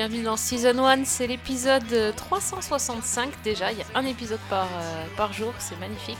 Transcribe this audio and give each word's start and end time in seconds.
bienvenue 0.00 0.22
dans 0.22 0.38
Season 0.38 0.78
1, 0.78 1.04
c'est 1.04 1.26
l'épisode 1.26 2.14
365 2.16 3.42
déjà, 3.42 3.70
il 3.70 3.76
y 3.76 3.82
a 3.82 3.84
un 3.94 4.06
épisode 4.06 4.40
par, 4.48 4.64
euh, 4.64 5.06
par 5.14 5.34
jour, 5.34 5.52
c'est 5.58 5.78
magnifique. 5.78 6.16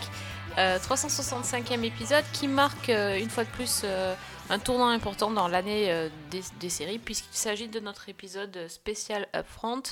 Euh, 0.59 0.79
365e 0.79 1.83
épisode 1.83 2.24
qui 2.35 2.47
marque 2.47 2.91
euh, 2.91 3.16
une 3.19 3.30
fois 3.30 3.45
de 3.45 3.48
plus 3.48 3.80
euh, 3.85 4.15
un 4.51 4.59
tournant 4.59 4.88
important 4.88 5.30
dans 5.30 5.48
l'année 5.48 5.91
euh, 5.91 6.11
des, 6.30 6.43
des 6.61 6.69
séries 6.69 6.98
puisqu'il 6.98 7.35
s'agit 7.35 7.69
de 7.69 7.80
notre 7.80 8.11
épisode 8.11 8.69
spécial 8.69 9.27
Upfront. 9.35 9.83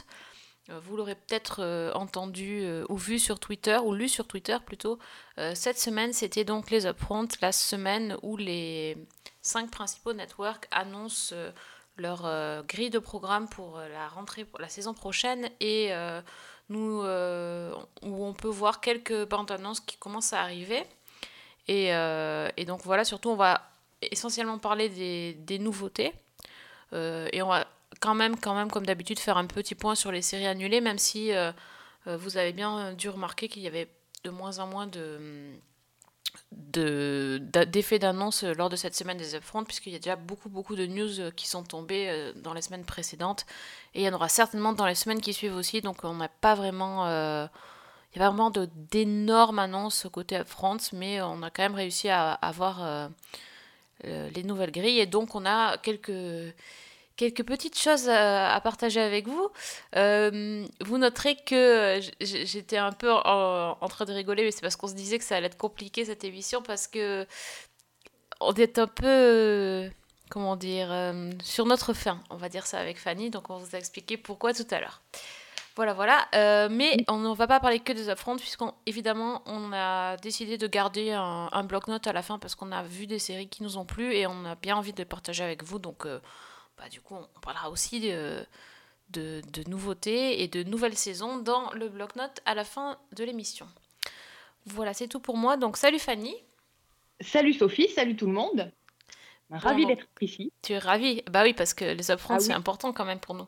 Euh, 0.68 0.78
Vous 0.80 0.98
l'aurez 0.98 1.14
peut-être 1.14 1.60
euh, 1.62 1.90
entendu 1.94 2.60
euh, 2.64 2.84
ou 2.90 2.98
vu 2.98 3.18
sur 3.18 3.40
Twitter, 3.40 3.78
ou 3.82 3.94
lu 3.94 4.10
sur 4.10 4.26
Twitter 4.26 4.58
plutôt. 4.66 4.98
Euh, 5.38 5.54
cette 5.54 5.78
semaine, 5.78 6.12
c'était 6.12 6.44
donc 6.44 6.70
les 6.70 6.84
Upfront, 6.86 7.28
la 7.40 7.52
semaine 7.52 8.18
où 8.20 8.36
les 8.36 8.98
cinq 9.40 9.70
principaux 9.70 10.12
networks 10.12 10.66
annoncent 10.72 11.34
euh, 11.34 11.50
leur 11.98 12.24
euh, 12.24 12.62
grille 12.62 12.90
de 12.90 12.98
programme 12.98 13.48
pour 13.48 13.78
euh, 13.78 13.88
la 13.88 14.08
rentrée, 14.08 14.44
pour 14.44 14.60
la 14.60 14.68
saison 14.68 14.94
prochaine, 14.94 15.50
et 15.60 15.88
euh, 15.90 16.20
nous, 16.68 17.00
où 17.00 18.24
on 18.26 18.34
peut 18.34 18.48
voir 18.48 18.80
quelques 18.80 19.26
bandes 19.28 19.50
annonces 19.50 19.80
qui 19.80 19.96
commencent 19.96 20.32
à 20.32 20.42
arriver. 20.42 20.82
Et, 21.66 21.88
et 21.88 22.64
donc 22.66 22.82
voilà, 22.84 23.04
surtout 23.04 23.30
on 23.30 23.36
va 23.36 23.70
essentiellement 24.02 24.58
parler 24.58 24.90
des, 24.90 25.32
des 25.32 25.58
nouveautés. 25.58 26.12
Et 26.92 27.40
on 27.40 27.48
va 27.48 27.66
quand 28.00 28.14
même, 28.14 28.38
quand 28.38 28.54
même, 28.54 28.70
comme 28.70 28.84
d'habitude, 28.84 29.18
faire 29.18 29.38
un 29.38 29.46
petit 29.46 29.74
point 29.74 29.94
sur 29.94 30.12
les 30.12 30.20
séries 30.20 30.46
annulées, 30.46 30.82
même 30.82 30.98
si 30.98 31.32
vous 32.04 32.36
avez 32.36 32.52
bien 32.52 32.92
dû 32.92 33.08
remarquer 33.08 33.48
qu'il 33.48 33.62
y 33.62 33.66
avait 33.66 33.88
de 34.24 34.30
moins 34.30 34.58
en 34.58 34.66
moins 34.66 34.86
de 34.86 35.58
de- 36.52 37.40
d'effets 37.66 37.98
d'annonce 37.98 38.42
lors 38.42 38.68
de 38.68 38.76
cette 38.76 38.94
semaine 38.94 39.16
des 39.18 39.34
upfront 39.34 39.64
puisqu'il 39.64 39.92
y 39.92 39.96
a 39.96 39.98
déjà 39.98 40.16
beaucoup 40.16 40.48
beaucoup 40.48 40.76
de 40.76 40.86
news 40.86 41.20
euh, 41.20 41.30
qui 41.30 41.46
sont 41.46 41.62
tombées 41.62 42.08
euh, 42.08 42.32
dans 42.36 42.54
les 42.54 42.62
semaines 42.62 42.84
précédentes. 42.84 43.44
Et 43.94 44.02
il 44.02 44.04
y 44.04 44.08
en 44.08 44.14
aura 44.14 44.28
certainement 44.28 44.72
dans 44.72 44.86
les 44.86 44.94
semaines 44.94 45.20
qui 45.20 45.34
suivent 45.34 45.56
aussi. 45.56 45.80
Donc 45.82 46.04
on 46.04 46.14
n'a 46.14 46.28
pas 46.28 46.54
vraiment 46.54 47.06
euh, 47.06 47.46
il 48.14 48.20
y 48.20 48.22
a 48.22 48.26
vraiment 48.28 48.50
de- 48.50 48.68
d'énormes 48.90 49.58
annonces 49.58 50.06
côté 50.10 50.36
upfront 50.36 50.78
mais 50.94 51.20
on 51.20 51.42
a 51.42 51.50
quand 51.50 51.62
même 51.62 51.74
réussi 51.74 52.08
à 52.08 52.32
avoir 52.32 52.82
euh, 52.82 53.08
euh, 54.06 54.30
les 54.34 54.42
nouvelles 54.42 54.72
grilles. 54.72 55.00
Et 55.00 55.06
donc 55.06 55.34
on 55.34 55.44
a 55.44 55.76
quelques 55.78 56.54
quelques 57.18 57.44
petites 57.44 57.78
choses 57.78 58.08
à, 58.08 58.58
partager 58.64 59.00
avec 59.00 59.26
vous. 59.26 59.50
Euh, 59.96 60.64
vous 60.80 60.96
noterez 60.96 61.36
que 61.36 62.00
j- 62.00 62.46
j'étais 62.46 62.78
un 62.78 62.92
peu 62.92 63.12
en, 63.12 63.88
train 63.90 64.06
de 64.06 64.12
rigoler, 64.12 64.44
mais 64.44 64.50
c'est 64.50 64.62
parce 64.62 64.76
qu'on 64.76 64.86
se 64.86 64.94
disait 64.94 65.18
que 65.18 65.24
ça 65.24 65.36
allait 65.36 65.48
être 65.48 65.58
compliqué 65.58 66.06
cette 66.06 66.24
émission 66.24 66.62
parce 66.62 66.86
que 66.86 67.26
on 68.40 68.54
est 68.54 68.78
un 68.78 68.86
peu, 68.86 69.06
euh, 69.06 69.90
comment 70.30 70.56
dire, 70.56 70.90
euh, 70.92 71.30
sur 71.42 71.66
notre 71.66 71.92
fin, 71.92 72.20
on 72.30 72.36
va 72.36 72.48
dire 72.48 72.66
ça 72.66 72.78
avec 72.78 72.98
Fanny, 72.98 73.30
donc 73.30 73.50
on 73.50 73.58
vous 73.58 73.74
expliquer 73.74 74.16
pourquoi 74.16 74.54
tout 74.54 74.66
à 74.70 74.80
l'heure. 74.80 75.02
Voilà, 75.74 75.92
voilà. 75.92 76.26
Euh, 76.34 76.68
mais 76.68 77.04
on 77.08 77.18
ne 77.18 77.34
va 77.34 77.46
pas 77.46 77.60
parler 77.60 77.78
que 77.78 77.92
des 77.92 78.08
upfronts, 78.08 78.36
puisqu'évidemment, 78.36 79.42
on 79.46 79.72
a 79.72 80.16
décidé 80.16 80.58
de 80.58 80.66
garder 80.66 81.12
un, 81.12 81.64
bloc-notes 81.64 82.08
à 82.08 82.12
la 82.12 82.22
fin 82.22 82.40
parce 82.40 82.56
qu'on 82.56 82.72
a 82.72 82.82
vu 82.82 83.06
des 83.06 83.20
séries 83.20 83.48
qui 83.48 83.62
nous 83.62 83.76
ont 83.76 83.84
plu 83.84 84.12
et 84.12 84.26
on 84.26 84.44
a 84.44 84.56
bien 84.56 84.76
envie 84.76 84.92
de 84.92 84.98
les 84.98 85.04
partager 85.04 85.44
avec 85.44 85.62
vous. 85.62 85.78
Donc, 85.78 86.04
euh, 86.04 86.20
bah, 86.78 86.88
du 86.88 87.00
coup, 87.00 87.14
on 87.14 87.40
parlera 87.40 87.70
aussi 87.70 88.00
de, 88.00 88.46
de, 89.10 89.42
de 89.52 89.68
nouveautés 89.68 90.42
et 90.42 90.48
de 90.48 90.62
nouvelles 90.62 90.96
saisons 90.96 91.38
dans 91.38 91.70
le 91.72 91.88
bloc-notes 91.88 92.40
à 92.44 92.54
la 92.54 92.64
fin 92.64 92.98
de 93.12 93.24
l'émission. 93.24 93.68
Voilà, 94.66 94.94
c'est 94.94 95.08
tout 95.08 95.20
pour 95.20 95.36
moi. 95.36 95.56
Donc, 95.56 95.76
salut 95.76 95.98
Fanny. 95.98 96.34
Salut 97.20 97.52
Sophie, 97.52 97.88
salut 97.88 98.16
tout 98.16 98.26
le 98.26 98.32
monde. 98.32 98.72
Ravi 99.50 99.82
Bon, 99.82 99.88
d'être 99.88 100.06
ici. 100.20 100.52
Tu 100.62 100.72
es 100.74 100.78
ravie 100.78 101.22
Bah 101.30 101.42
oui, 101.42 101.54
parce 101.54 101.74
que 101.74 101.84
les 101.84 102.10
upfronts, 102.10 102.36
Ah 102.36 102.40
c'est 102.40 102.52
important 102.52 102.92
quand 102.92 103.04
même 103.04 103.20
pour 103.20 103.34
nous. 103.34 103.46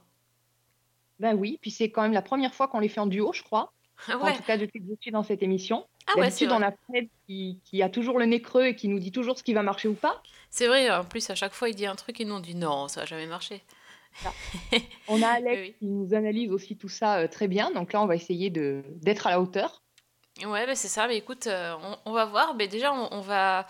Ben 1.18 1.34
oui, 1.34 1.58
puis 1.60 1.70
c'est 1.70 1.90
quand 1.90 2.02
même 2.02 2.12
la 2.12 2.22
première 2.22 2.54
fois 2.54 2.68
qu'on 2.68 2.80
les 2.80 2.88
fait 2.88 3.00
en 3.00 3.06
duo, 3.06 3.32
je 3.32 3.42
crois. 3.42 3.72
En 4.08 4.32
tout 4.32 4.42
cas, 4.42 4.56
depuis 4.56 4.80
que 4.80 4.86
je 4.88 4.94
suis 5.00 5.10
dans 5.10 5.22
cette 5.22 5.42
émission. 5.42 5.86
Ah 6.14 6.18
ouais 6.18 6.30
D'habitude, 6.30 6.52
on 6.52 6.58
vrai. 6.58 6.66
a 6.66 6.72
Fred 6.88 7.08
qui, 7.26 7.60
qui 7.64 7.82
a 7.82 7.88
toujours 7.88 8.18
le 8.18 8.26
nez 8.26 8.40
creux 8.42 8.66
et 8.66 8.76
qui 8.76 8.88
nous 8.88 8.98
dit 8.98 9.12
toujours 9.12 9.38
ce 9.38 9.42
qui 9.42 9.54
va 9.54 9.62
marcher 9.62 9.88
ou 9.88 9.94
pas. 9.94 10.22
C'est 10.50 10.66
vrai, 10.66 10.90
en 10.90 11.04
plus, 11.04 11.30
à 11.30 11.34
chaque 11.34 11.52
fois, 11.54 11.68
il 11.68 11.74
dit 11.76 11.86
un 11.86 11.94
truc 11.96 12.20
et 12.20 12.24
nous, 12.24 12.34
on 12.34 12.40
dit 12.40 12.54
non, 12.56 12.88
ça 12.88 13.00
va 13.00 13.06
jamais 13.06 13.26
marcher. 13.26 13.62
On 15.06 15.22
a 15.22 15.28
Alex 15.28 15.62
Oui, 15.62 15.74
qui 15.78 15.86
nous 15.86 16.14
analyse 16.14 16.50
aussi 16.50 16.76
tout 16.76 16.88
ça 16.88 17.18
euh, 17.20 17.28
très 17.28 17.48
bien. 17.48 17.70
Donc 17.70 17.92
là, 17.92 18.02
on 18.02 18.06
va 18.06 18.16
essayer 18.16 18.50
de 18.50 18.82
d'être 19.02 19.26
à 19.26 19.30
la 19.30 19.40
hauteur. 19.40 19.82
oui. 20.38 20.44
Ouais, 20.46 20.66
bah, 20.66 20.74
c'est 20.74 20.88
ça. 20.88 21.06
Mais 21.06 21.16
écoute, 21.16 21.46
euh, 21.46 21.74
on, 21.82 21.96
on 22.06 22.12
va 22.12 22.24
voir. 22.24 22.54
Mais 22.54 22.66
déjà, 22.68 22.92
on, 22.92 23.08
on 23.12 23.20
va, 23.20 23.66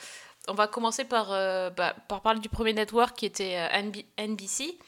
on 0.49 0.55
va 0.55 0.67
commencer 0.69 1.05
par, 1.05 1.33
euh, 1.33 1.71
bah, 1.71 1.95
par 2.09 2.23
parler 2.23 2.41
du 2.41 2.49
premier 2.49 2.73
network 2.73 3.17
qui 3.17 3.27
était 3.27 3.57
NB- 3.73 4.07
NBC, 4.19 4.79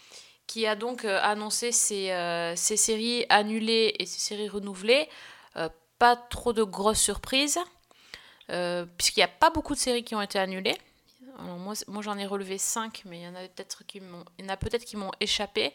qui 0.47 0.67
a 0.67 0.75
donc 0.77 1.05
annoncé 1.05 1.73
ses, 1.73 2.11
euh, 2.13 2.57
ses 2.57 2.77
séries 2.77 3.27
annulées 3.29 3.95
et 3.99 4.07
ses 4.07 4.21
séries 4.21 4.49
renouvelées. 4.49 5.09
Euh, 5.57 5.69
pas 6.03 6.17
trop 6.17 6.53
de 6.53 6.65
grosses 6.65 7.01
surprises, 7.01 7.61
euh, 8.51 8.87
puisqu'il 8.99 9.21
n'y 9.21 9.25
a 9.25 9.29
pas 9.29 9.51
beaucoup 9.51 9.73
de 9.73 9.79
séries 9.79 10.03
qui 10.03 10.17
ont 10.17 10.21
été 10.21 10.37
annulées. 10.37 10.77
Alors 11.39 11.59
moi, 11.59 11.75
moi 11.87 12.03
j'en 12.03 12.19
ai 12.19 12.27
relevé 12.27 12.59
5, 12.59 13.05
mais 13.05 13.21
il 13.21 13.23
y 13.23 13.29
en 13.29 13.37
a 13.37 13.47
peut-être 13.47 13.87
qui 13.87 14.01
m'ont, 14.01 14.25
il 14.37 14.45
y 14.45 14.49
en 14.49 14.53
a 14.53 14.57
peut-être 14.57 14.85
qui 14.85 14.97
m'ont 14.97 15.13
échappé. 15.21 15.73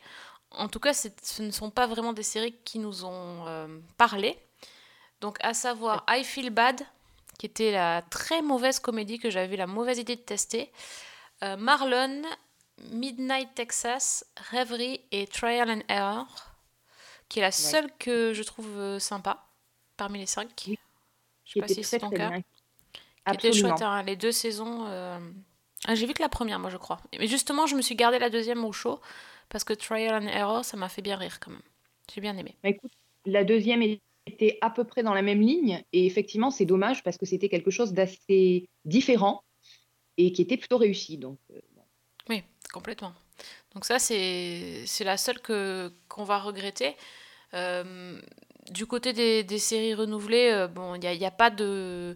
En 0.51 0.67
tout 0.67 0.81
cas, 0.81 0.93
ce 0.93 1.07
ne 1.41 1.51
sont 1.51 1.69
pas 1.69 1.87
vraiment 1.87 2.11
des 2.11 2.23
séries 2.23 2.57
qui 2.66 2.77
nous 2.77 3.05
ont 3.05 3.47
euh, 3.47 3.79
parlé. 3.95 4.37
Donc, 5.21 5.37
à 5.39 5.53
savoir 5.53 6.03
I 6.09 6.25
Feel 6.25 6.49
Bad, 6.49 6.81
qui 7.39 7.45
était 7.45 7.71
la 7.71 8.01
très 8.01 8.41
mauvaise 8.41 8.79
comédie 8.79 9.19
que 9.19 9.29
j'avais 9.29 9.53
eu 9.53 9.57
la 9.57 9.66
mauvaise 9.66 9.97
idée 9.97 10.17
de 10.17 10.21
tester. 10.21 10.73
Euh, 11.41 11.55
Marlon, 11.55 12.21
Midnight 12.91 13.55
Texas, 13.55 14.25
Rêverie 14.51 14.99
et 15.13 15.25
Trial 15.25 15.71
and 15.71 15.83
Error, 15.87 16.27
qui 17.29 17.39
est 17.39 17.43
la 17.43 17.53
seule 17.53 17.89
que 17.97 18.33
je 18.33 18.43
trouve 18.43 18.99
sympa 18.99 19.47
parmi 19.97 20.19
les 20.19 20.25
cinq. 20.25 20.50
Oui, 20.68 20.78
Je 21.46 21.53
sais 21.53 21.59
pas 21.59 21.68
si 21.68 21.84
c'est 21.84 22.00
ton 22.00 22.09
cas. 22.09 22.30
bien. 22.30 22.41
Qui 22.41 23.34
était 23.34 23.47
Absolument. 23.50 23.69
chouette, 23.75 23.81
hein, 23.81 24.03
les 24.03 24.16
deux 24.16 24.31
saisons. 24.31 24.85
euh, 24.88 25.19
ah, 25.85 25.96
J'ai 25.96 26.06
vu 26.06 26.13
que 26.13 26.22
la 26.22 26.30
première, 26.30 26.59
moi, 26.59 26.69
je 26.69 26.78
crois. 26.78 27.00
Mais 27.19 27.28
justement, 27.28 27.66
je 27.68 27.75
me 27.75 27.81
suis 27.81 27.96
gardé 27.96 28.19
la 28.19 28.30
deuxième 28.30 28.63
au 28.63 28.72
chaud 28.72 29.02
parce 29.50 29.63
que 29.63 29.74
Trial 29.74 30.24
and 30.24 30.28
Error, 30.28 30.63
ça 30.63 30.78
m'a 30.78 30.88
fait 30.90 31.02
bien 31.02 31.18
rire 31.18 31.40
quand 31.40 31.52
même. 31.52 31.62
J'ai 32.13 32.22
bien 32.22 32.38
aimé. 32.38 32.56
Bah, 32.63 32.69
écoute, 32.69 32.91
la 33.25 33.44
deuxième 33.44 33.81
était 34.25 34.58
à 34.62 34.69
peu 34.69 34.84
près 34.85 35.03
dans 35.03 35.13
la 35.13 35.22
même 35.22 35.41
ligne. 35.41 35.84
Et 35.91 36.06
effectivement, 36.06 36.52
c'est 36.52 36.66
dommage 36.66 37.03
parce 37.03 37.18
que 37.18 37.25
c'était 37.25 37.50
quelque 37.50 37.72
chose 37.72 37.91
d'assez 37.94 38.69
différent 38.85 39.44
et 40.18 40.31
qui 40.31 40.41
était 40.41 40.58
plutôt 40.58 40.78
réussi. 40.78 41.18
Donc, 41.18 41.38
euh, 41.52 41.59
Oui, 42.29 42.44
complètement. 42.72 43.14
Donc 43.74 43.85
ça, 43.85 44.00
c'est 44.00 44.85
la 45.02 45.18
seule 45.18 45.41
qu'on 45.41 46.24
va 46.24 46.40
regretter. 46.40 46.96
Euh, 47.53 48.19
du 48.72 48.85
côté 48.85 49.13
des, 49.13 49.44
des 49.44 49.59
séries 49.59 49.94
renouvelées, 49.94 50.51
euh, 50.51 50.67
bon, 50.67 50.95
il 50.95 51.00
n'y 51.01 51.07
a, 51.07 51.13
y 51.13 51.25
a 51.25 51.31
pas 51.31 51.50
de, 51.50 52.16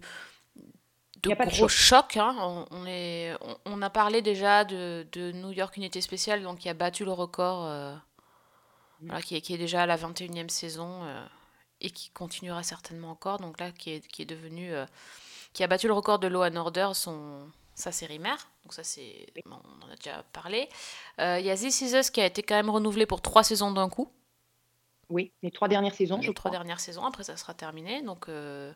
de 1.24 1.30
Y 1.30 1.34
a 1.34 1.36
pas 1.36 1.46
de 1.46 1.52
gros 1.52 1.68
chocs. 1.68 2.18
hein. 2.18 2.36
On, 2.40 2.66
on 2.72 2.86
est, 2.86 3.34
on, 3.42 3.56
on 3.66 3.82
a 3.82 3.90
parlé 3.90 4.22
déjà 4.22 4.64
de, 4.66 5.08
de 5.12 5.32
New 5.32 5.52
York 5.52 5.76
Unité 5.78 6.02
Spéciale, 6.02 6.44
donc 6.44 6.60
qui 6.60 6.70
a 6.70 6.74
battu 6.74 7.06
le 7.06 7.12
record, 7.12 7.66
euh, 7.66 7.96
voilà, 9.02 9.22
qui, 9.22 9.36
est, 9.36 9.42
qui 9.42 9.54
est 9.54 9.58
déjà 9.58 9.84
à 9.84 9.86
la 9.86 9.98
21e 9.98 10.50
saison 10.50 11.04
euh, 11.04 11.26
et 11.80 11.90
qui 11.90 12.10
continuera 12.12 12.64
certainement 12.64 13.12
encore. 13.12 13.38
Donc 13.40 13.60
là, 13.60 13.72
qui 13.72 13.92
est, 13.92 14.08
qui 14.08 14.22
est 14.24 14.26
devenu... 14.26 14.74
euh, 14.74 14.86
qui 15.54 15.64
a 15.64 15.68
battu 15.68 15.88
le 15.88 15.94
record 15.94 16.20
de 16.20 16.28
Law 16.28 16.44
and 16.46 16.56
Order, 16.56 16.92
son, 16.94 17.52
sa 17.76 17.92
série 17.92 18.20
mère. 18.20 18.50
Donc 18.64 18.74
ça, 18.74 18.84
c'est... 18.84 19.28
on 19.48 19.52
en 19.86 19.92
a 19.92 19.96
déjà 19.98 20.24
parlé. 20.32 20.70
Euh, 21.20 21.40
Il 21.40 21.46
y 21.46 21.50
a 21.50 21.58
This 21.58 21.82
Is 21.82 21.94
Us 21.98 22.10
qui 22.10 22.22
a 22.22 22.26
été 22.26 22.42
quand 22.42 22.56
même 22.56 22.70
renouvelé 22.70 23.06
pour 23.06 23.22
trois 23.22 23.44
saisons 23.44 23.72
d'un 23.72 23.90
coup. 23.90 24.10
Oui, 25.12 25.32
les 25.44 25.52
trois 25.52 25.68
dernières 25.68 25.94
saisons, 25.94 26.22
je 26.22 26.30
les 26.30 26.34
trois 26.34 26.50
crois. 26.50 26.58
dernières 26.58 26.80
saisons. 26.80 27.06
Après, 27.06 27.24
ça 27.24 27.38
sera 27.38 27.54
terminé. 27.54 28.02
Donc, 28.02 28.30
euh, 28.30 28.74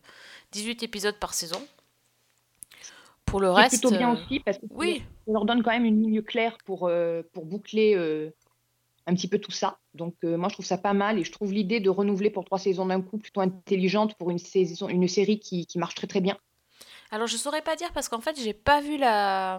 18 0.52 0.82
épisodes 0.84 1.18
par 1.18 1.34
saison. 1.34 1.60
Pour 3.24 3.40
le 3.40 3.48
C'est 3.48 3.54
reste... 3.54 3.80
plutôt 3.80 3.90
bien 3.90 4.10
euh, 4.10 4.14
aussi 4.14 4.38
parce 4.40 4.58
que 4.58 4.66
Oui, 4.70 5.02
ça 5.26 5.32
leur 5.32 5.44
donne 5.44 5.62
quand 5.62 5.72
même 5.72 5.84
une 5.84 6.02
ligne 6.02 6.22
claire 6.22 6.56
pour, 6.64 6.86
euh, 6.86 7.22
pour 7.32 7.44
boucler 7.44 7.94
euh, 7.96 8.30
un 9.06 9.14
petit 9.14 9.28
peu 9.28 9.38
tout 9.38 9.50
ça. 9.50 9.78
Donc, 9.94 10.14
euh, 10.24 10.36
moi, 10.36 10.48
je 10.48 10.54
trouve 10.54 10.66
ça 10.66 10.78
pas 10.78 10.92
mal 10.92 11.18
et 11.18 11.24
je 11.24 11.32
trouve 11.32 11.52
l'idée 11.52 11.80
de 11.80 11.90
renouveler 11.90 12.30
pour 12.30 12.44
trois 12.44 12.58
saisons 12.58 12.86
d'un 12.86 13.00
coup 13.02 13.18
plutôt 13.18 13.40
intelligente 13.40 14.14
pour 14.16 14.30
une, 14.30 14.38
saison, 14.38 14.88
une 14.88 15.08
série 15.08 15.40
qui, 15.40 15.66
qui 15.66 15.78
marche 15.78 15.94
très 15.94 16.06
très 16.06 16.20
bien. 16.20 16.38
Alors, 17.10 17.26
je 17.26 17.36
saurais 17.36 17.62
pas 17.62 17.76
dire 17.76 17.92
parce 17.92 18.08
qu'en 18.08 18.20
fait, 18.20 18.38
j'ai 18.38 18.52
pas 18.52 18.80
vu 18.80 18.96
la, 18.96 19.58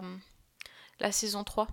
la 1.00 1.12
saison 1.12 1.44
3. 1.44 1.66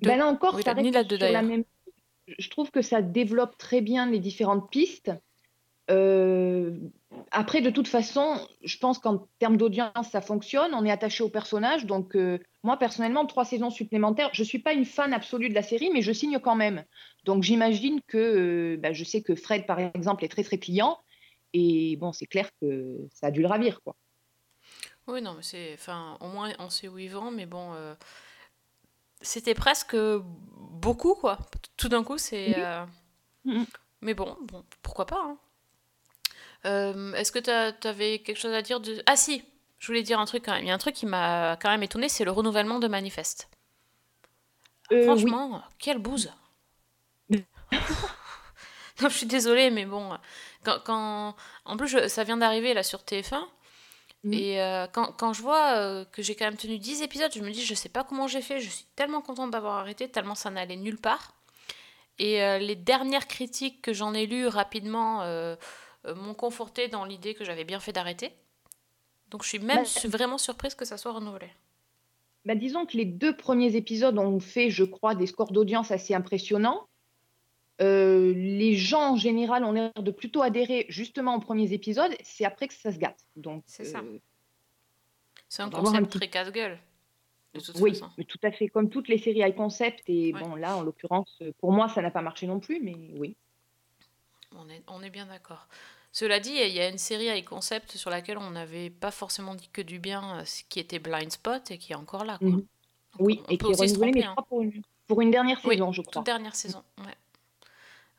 Deux. 0.00 0.08
Ben 0.08 0.18
là 0.18 0.26
encore, 0.26 0.54
Oui, 0.54 0.62
ça 0.62 0.72
reste 0.72 0.92
la 0.92 1.04
sur 1.04 1.18
la 1.30 1.42
même. 1.42 1.64
Je 2.26 2.48
trouve 2.50 2.70
que 2.70 2.82
ça 2.82 3.02
développe 3.02 3.56
très 3.58 3.80
bien 3.80 4.10
les 4.10 4.20
différentes 4.20 4.70
pistes 4.70 5.10
Euh, 5.90 6.78
après, 7.30 7.60
de 7.60 7.70
toute 7.70 7.88
façon, 7.88 8.40
je 8.62 8.78
pense 8.78 8.98
qu'en 8.98 9.28
termes 9.38 9.56
d'audience, 9.58 10.10
ça 10.10 10.20
fonctionne. 10.22 10.72
On 10.74 10.84
est 10.84 10.90
attaché 10.90 11.22
au 11.22 11.28
personnage. 11.28 11.84
Donc, 11.86 12.16
euh, 12.16 12.38
moi, 12.62 12.78
personnellement, 12.78 13.26
trois 13.26 13.44
saisons 13.44 13.70
supplémentaires, 13.70 14.30
je 14.32 14.42
ne 14.42 14.46
suis 14.46 14.58
pas 14.60 14.72
une 14.72 14.86
fan 14.86 15.12
absolue 15.12 15.48
de 15.50 15.54
la 15.54 15.62
série, 15.62 15.90
mais 15.92 16.02
je 16.02 16.12
signe 16.12 16.38
quand 16.38 16.56
même. 16.56 16.84
Donc, 17.24 17.42
j'imagine 17.42 18.00
que, 18.06 18.18
euh, 18.18 18.76
bah, 18.78 18.92
je 18.94 19.04
sais 19.04 19.22
que 19.22 19.34
Fred, 19.34 19.66
par 19.66 19.78
exemple, 19.78 20.24
est 20.24 20.28
très, 20.28 20.44
très 20.44 20.58
client. 20.58 20.98
Et 21.52 21.96
bon, 21.96 22.12
c'est 22.12 22.26
clair 22.26 22.50
que 22.60 23.06
ça 23.12 23.28
a 23.28 23.30
dû 23.30 23.42
le 23.42 23.48
ravir, 23.48 23.82
quoi. 23.82 23.96
Oui, 25.06 25.20
non, 25.20 25.34
mais 25.34 25.42
c'est. 25.42 25.74
Enfin, 25.74 26.16
au 26.20 26.28
moins, 26.28 26.50
on 26.58 26.70
sait 26.70 26.88
où 26.88 26.98
ils 26.98 27.10
vont, 27.10 27.30
mais 27.30 27.46
bon. 27.46 27.74
C'était 29.24 29.54
presque 29.54 29.96
beaucoup, 29.96 31.14
quoi. 31.14 31.38
Tout 31.76 31.88
d'un 31.88 32.04
coup, 32.04 32.18
c'est. 32.18 32.54
euh, 32.58 32.84
Mhm. 33.44 33.66
Mais 34.00 34.14
bon, 34.14 34.36
bon, 34.42 34.64
pourquoi 34.82 35.06
pas, 35.06 35.20
hein. 35.22 35.38
Euh, 36.66 37.12
Est-ce 37.14 37.32
que 37.32 37.38
t'as- 37.38 37.72
t'avais 37.72 38.20
quelque 38.20 38.38
chose 38.38 38.54
à 38.54 38.62
dire 38.62 38.80
de... 38.80 39.02
Ah 39.06 39.16
si, 39.16 39.42
je 39.78 39.86
voulais 39.86 40.02
dire 40.02 40.18
un 40.20 40.24
truc 40.24 40.44
quand 40.46 40.52
même. 40.52 40.62
Il 40.64 40.68
y 40.68 40.70
a 40.70 40.74
un 40.74 40.78
truc 40.78 40.94
qui 40.94 41.04
m'a 41.06 41.56
quand 41.60 41.68
même 41.70 41.82
étonné, 41.82 42.08
c'est 42.08 42.24
le 42.24 42.30
renouvellement 42.30 42.78
de 42.78 42.88
Manifeste. 42.88 43.48
Euh, 44.92 44.98
oui. 45.00 45.04
Franchement, 45.04 45.62
quelle 45.78 45.98
bouse. 45.98 46.32
non, 49.00 49.08
je 49.08 49.16
suis 49.16 49.26
désolée, 49.26 49.70
mais 49.70 49.84
bon, 49.86 50.16
quand, 50.64 50.78
quand- 50.84 51.34
en 51.64 51.76
plus 51.76 51.88
je- 51.88 52.08
ça 52.08 52.24
vient 52.24 52.36
d'arriver 52.36 52.72
là 52.74 52.82
sur 52.82 53.02
TF1 53.04 53.46
Mhm. 54.24 54.40
et 54.40 54.60
euh, 54.62 54.86
quand, 54.88 55.12
quand 55.12 55.32
je 55.32 55.42
vois 55.42 55.76
euh, 55.78 56.04
que 56.06 56.22
j'ai 56.22 56.34
quand 56.34 56.46
même 56.46 56.56
tenu 56.56 56.78
10 56.78 57.02
épisodes, 57.02 57.32
je 57.34 57.40
me 57.42 57.50
dis 57.50 57.64
je 57.64 57.74
sais 57.74 57.88
pas 57.88 58.04
comment 58.04 58.26
j'ai 58.28 58.42
fait, 58.42 58.60
je 58.60 58.70
suis 58.70 58.86
tellement 58.96 59.20
contente 59.22 59.50
d'avoir 59.50 59.76
arrêté, 59.78 60.08
tellement 60.08 60.34
ça 60.34 60.50
n'allait 60.50 60.76
nulle 60.76 60.98
part. 60.98 61.34
Et 62.18 62.42
euh, 62.42 62.58
les 62.58 62.76
dernières 62.76 63.28
critiques 63.28 63.82
que 63.82 63.92
j'en 63.94 64.14
ai 64.14 64.26
lues 64.26 64.48
rapidement 64.48 65.24
m'ont 66.06 66.34
conforté 66.34 66.88
dans 66.88 67.04
l'idée 67.04 67.34
que 67.34 67.44
j'avais 67.44 67.64
bien 67.64 67.80
fait 67.80 67.92
d'arrêter. 67.92 68.32
Donc 69.30 69.42
je 69.42 69.48
suis 69.50 69.58
même 69.58 69.84
Bah, 69.84 69.84
su- 69.84 70.08
vraiment 70.08 70.38
surprise 70.38 70.74
que 70.74 70.84
ça 70.86 70.96
soit 70.96 71.12
renouvelé. 71.12 71.50
Bah, 72.46 72.54
disons 72.54 72.86
que 72.86 72.96
les 72.96 73.04
deux 73.04 73.36
premiers 73.36 73.76
épisodes 73.76 74.18
ont 74.18 74.40
fait, 74.40 74.70
je 74.70 74.84
crois, 74.84 75.14
des 75.14 75.26
scores 75.26 75.52
d'audience 75.52 75.90
assez 75.90 76.14
impressionnants. 76.14 76.86
Euh, 77.80 78.32
les 78.34 78.76
gens 78.76 79.12
en 79.12 79.16
général 79.16 79.64
ont 79.64 79.72
l'air 79.72 79.92
de 79.94 80.10
plutôt 80.12 80.42
adhérer 80.42 80.86
justement 80.88 81.34
aux 81.34 81.40
premiers 81.40 81.72
épisodes. 81.72 82.14
C'est 82.22 82.44
après 82.44 82.68
que 82.68 82.74
ça 82.74 82.92
se 82.92 82.98
gâte. 82.98 83.18
Donc, 83.36 83.64
C'est 83.66 83.84
ça. 83.84 83.98
euh, 83.98 84.18
C'est 85.48 85.62
un 85.62 85.70
concept 85.70 86.06
petit- 86.06 86.18
très 86.18 86.28
casse-gueule. 86.28 86.78
Oui, 87.80 87.90
façon. 87.94 88.10
mais 88.18 88.24
tout 88.24 88.38
à 88.42 88.50
fait 88.50 88.68
comme 88.68 88.90
toutes 88.90 89.08
les 89.08 89.18
séries 89.18 89.40
high 89.40 89.54
concept. 89.54 90.02
Et 90.08 90.32
Ouais. 90.34 90.40
bon, 90.40 90.54
là, 90.56 90.76
en 90.76 90.82
l'occurrence, 90.82 91.40
pour 91.58 91.72
moi, 91.72 91.88
ça 91.88 92.02
n'a 92.02 92.10
pas 92.10 92.22
marché 92.22 92.46
non 92.46 92.58
plus, 92.60 92.80
mais 92.80 92.94
oui. 93.16 93.36
On 94.56 94.68
est, 94.68 94.82
on 94.88 95.02
est 95.02 95.10
bien 95.10 95.26
d'accord. 95.26 95.66
Cela 96.12 96.38
dit, 96.38 96.50
il 96.52 96.72
y 96.72 96.80
a 96.80 96.88
une 96.88 96.98
série 96.98 97.26
high 97.26 97.44
concept 97.44 97.92
sur 97.96 98.08
laquelle 98.10 98.38
on 98.38 98.50
n'avait 98.50 98.90
pas 98.90 99.10
forcément 99.10 99.54
dit 99.56 99.68
que 99.72 99.82
du 99.82 99.98
bien, 99.98 100.38
euh, 100.40 100.44
qui 100.68 100.78
était 100.78 101.00
Blind 101.00 101.30
Spot 101.30 101.70
et 101.72 101.78
qui 101.78 101.92
est 101.92 101.96
encore 101.96 102.24
là. 102.24 102.38
Quoi. 102.38 102.48
Mhm. 102.48 102.66
Oui, 103.18 103.40
on 103.48 103.50
et 103.52 103.58
qui 103.58 103.66
est 103.66 103.68
aussi 103.68 103.88
se 103.88 103.94
renouvelé, 103.98 104.12
mais 104.14 104.22
tromper. 104.22 104.22
je 104.22 104.40
hein. 104.40 104.46
pour 104.48 104.62
une, 104.62 104.82
pour 105.08 105.20
une 105.20 105.30
dernière 105.32 105.60
Oui, 105.64 105.74
saison, 105.74 105.92
je 105.92 106.02
crois. 106.02 106.12
toute 106.12 106.26
dernière 106.26 106.54
saison. 106.54 106.82
Ouais. 106.98 107.14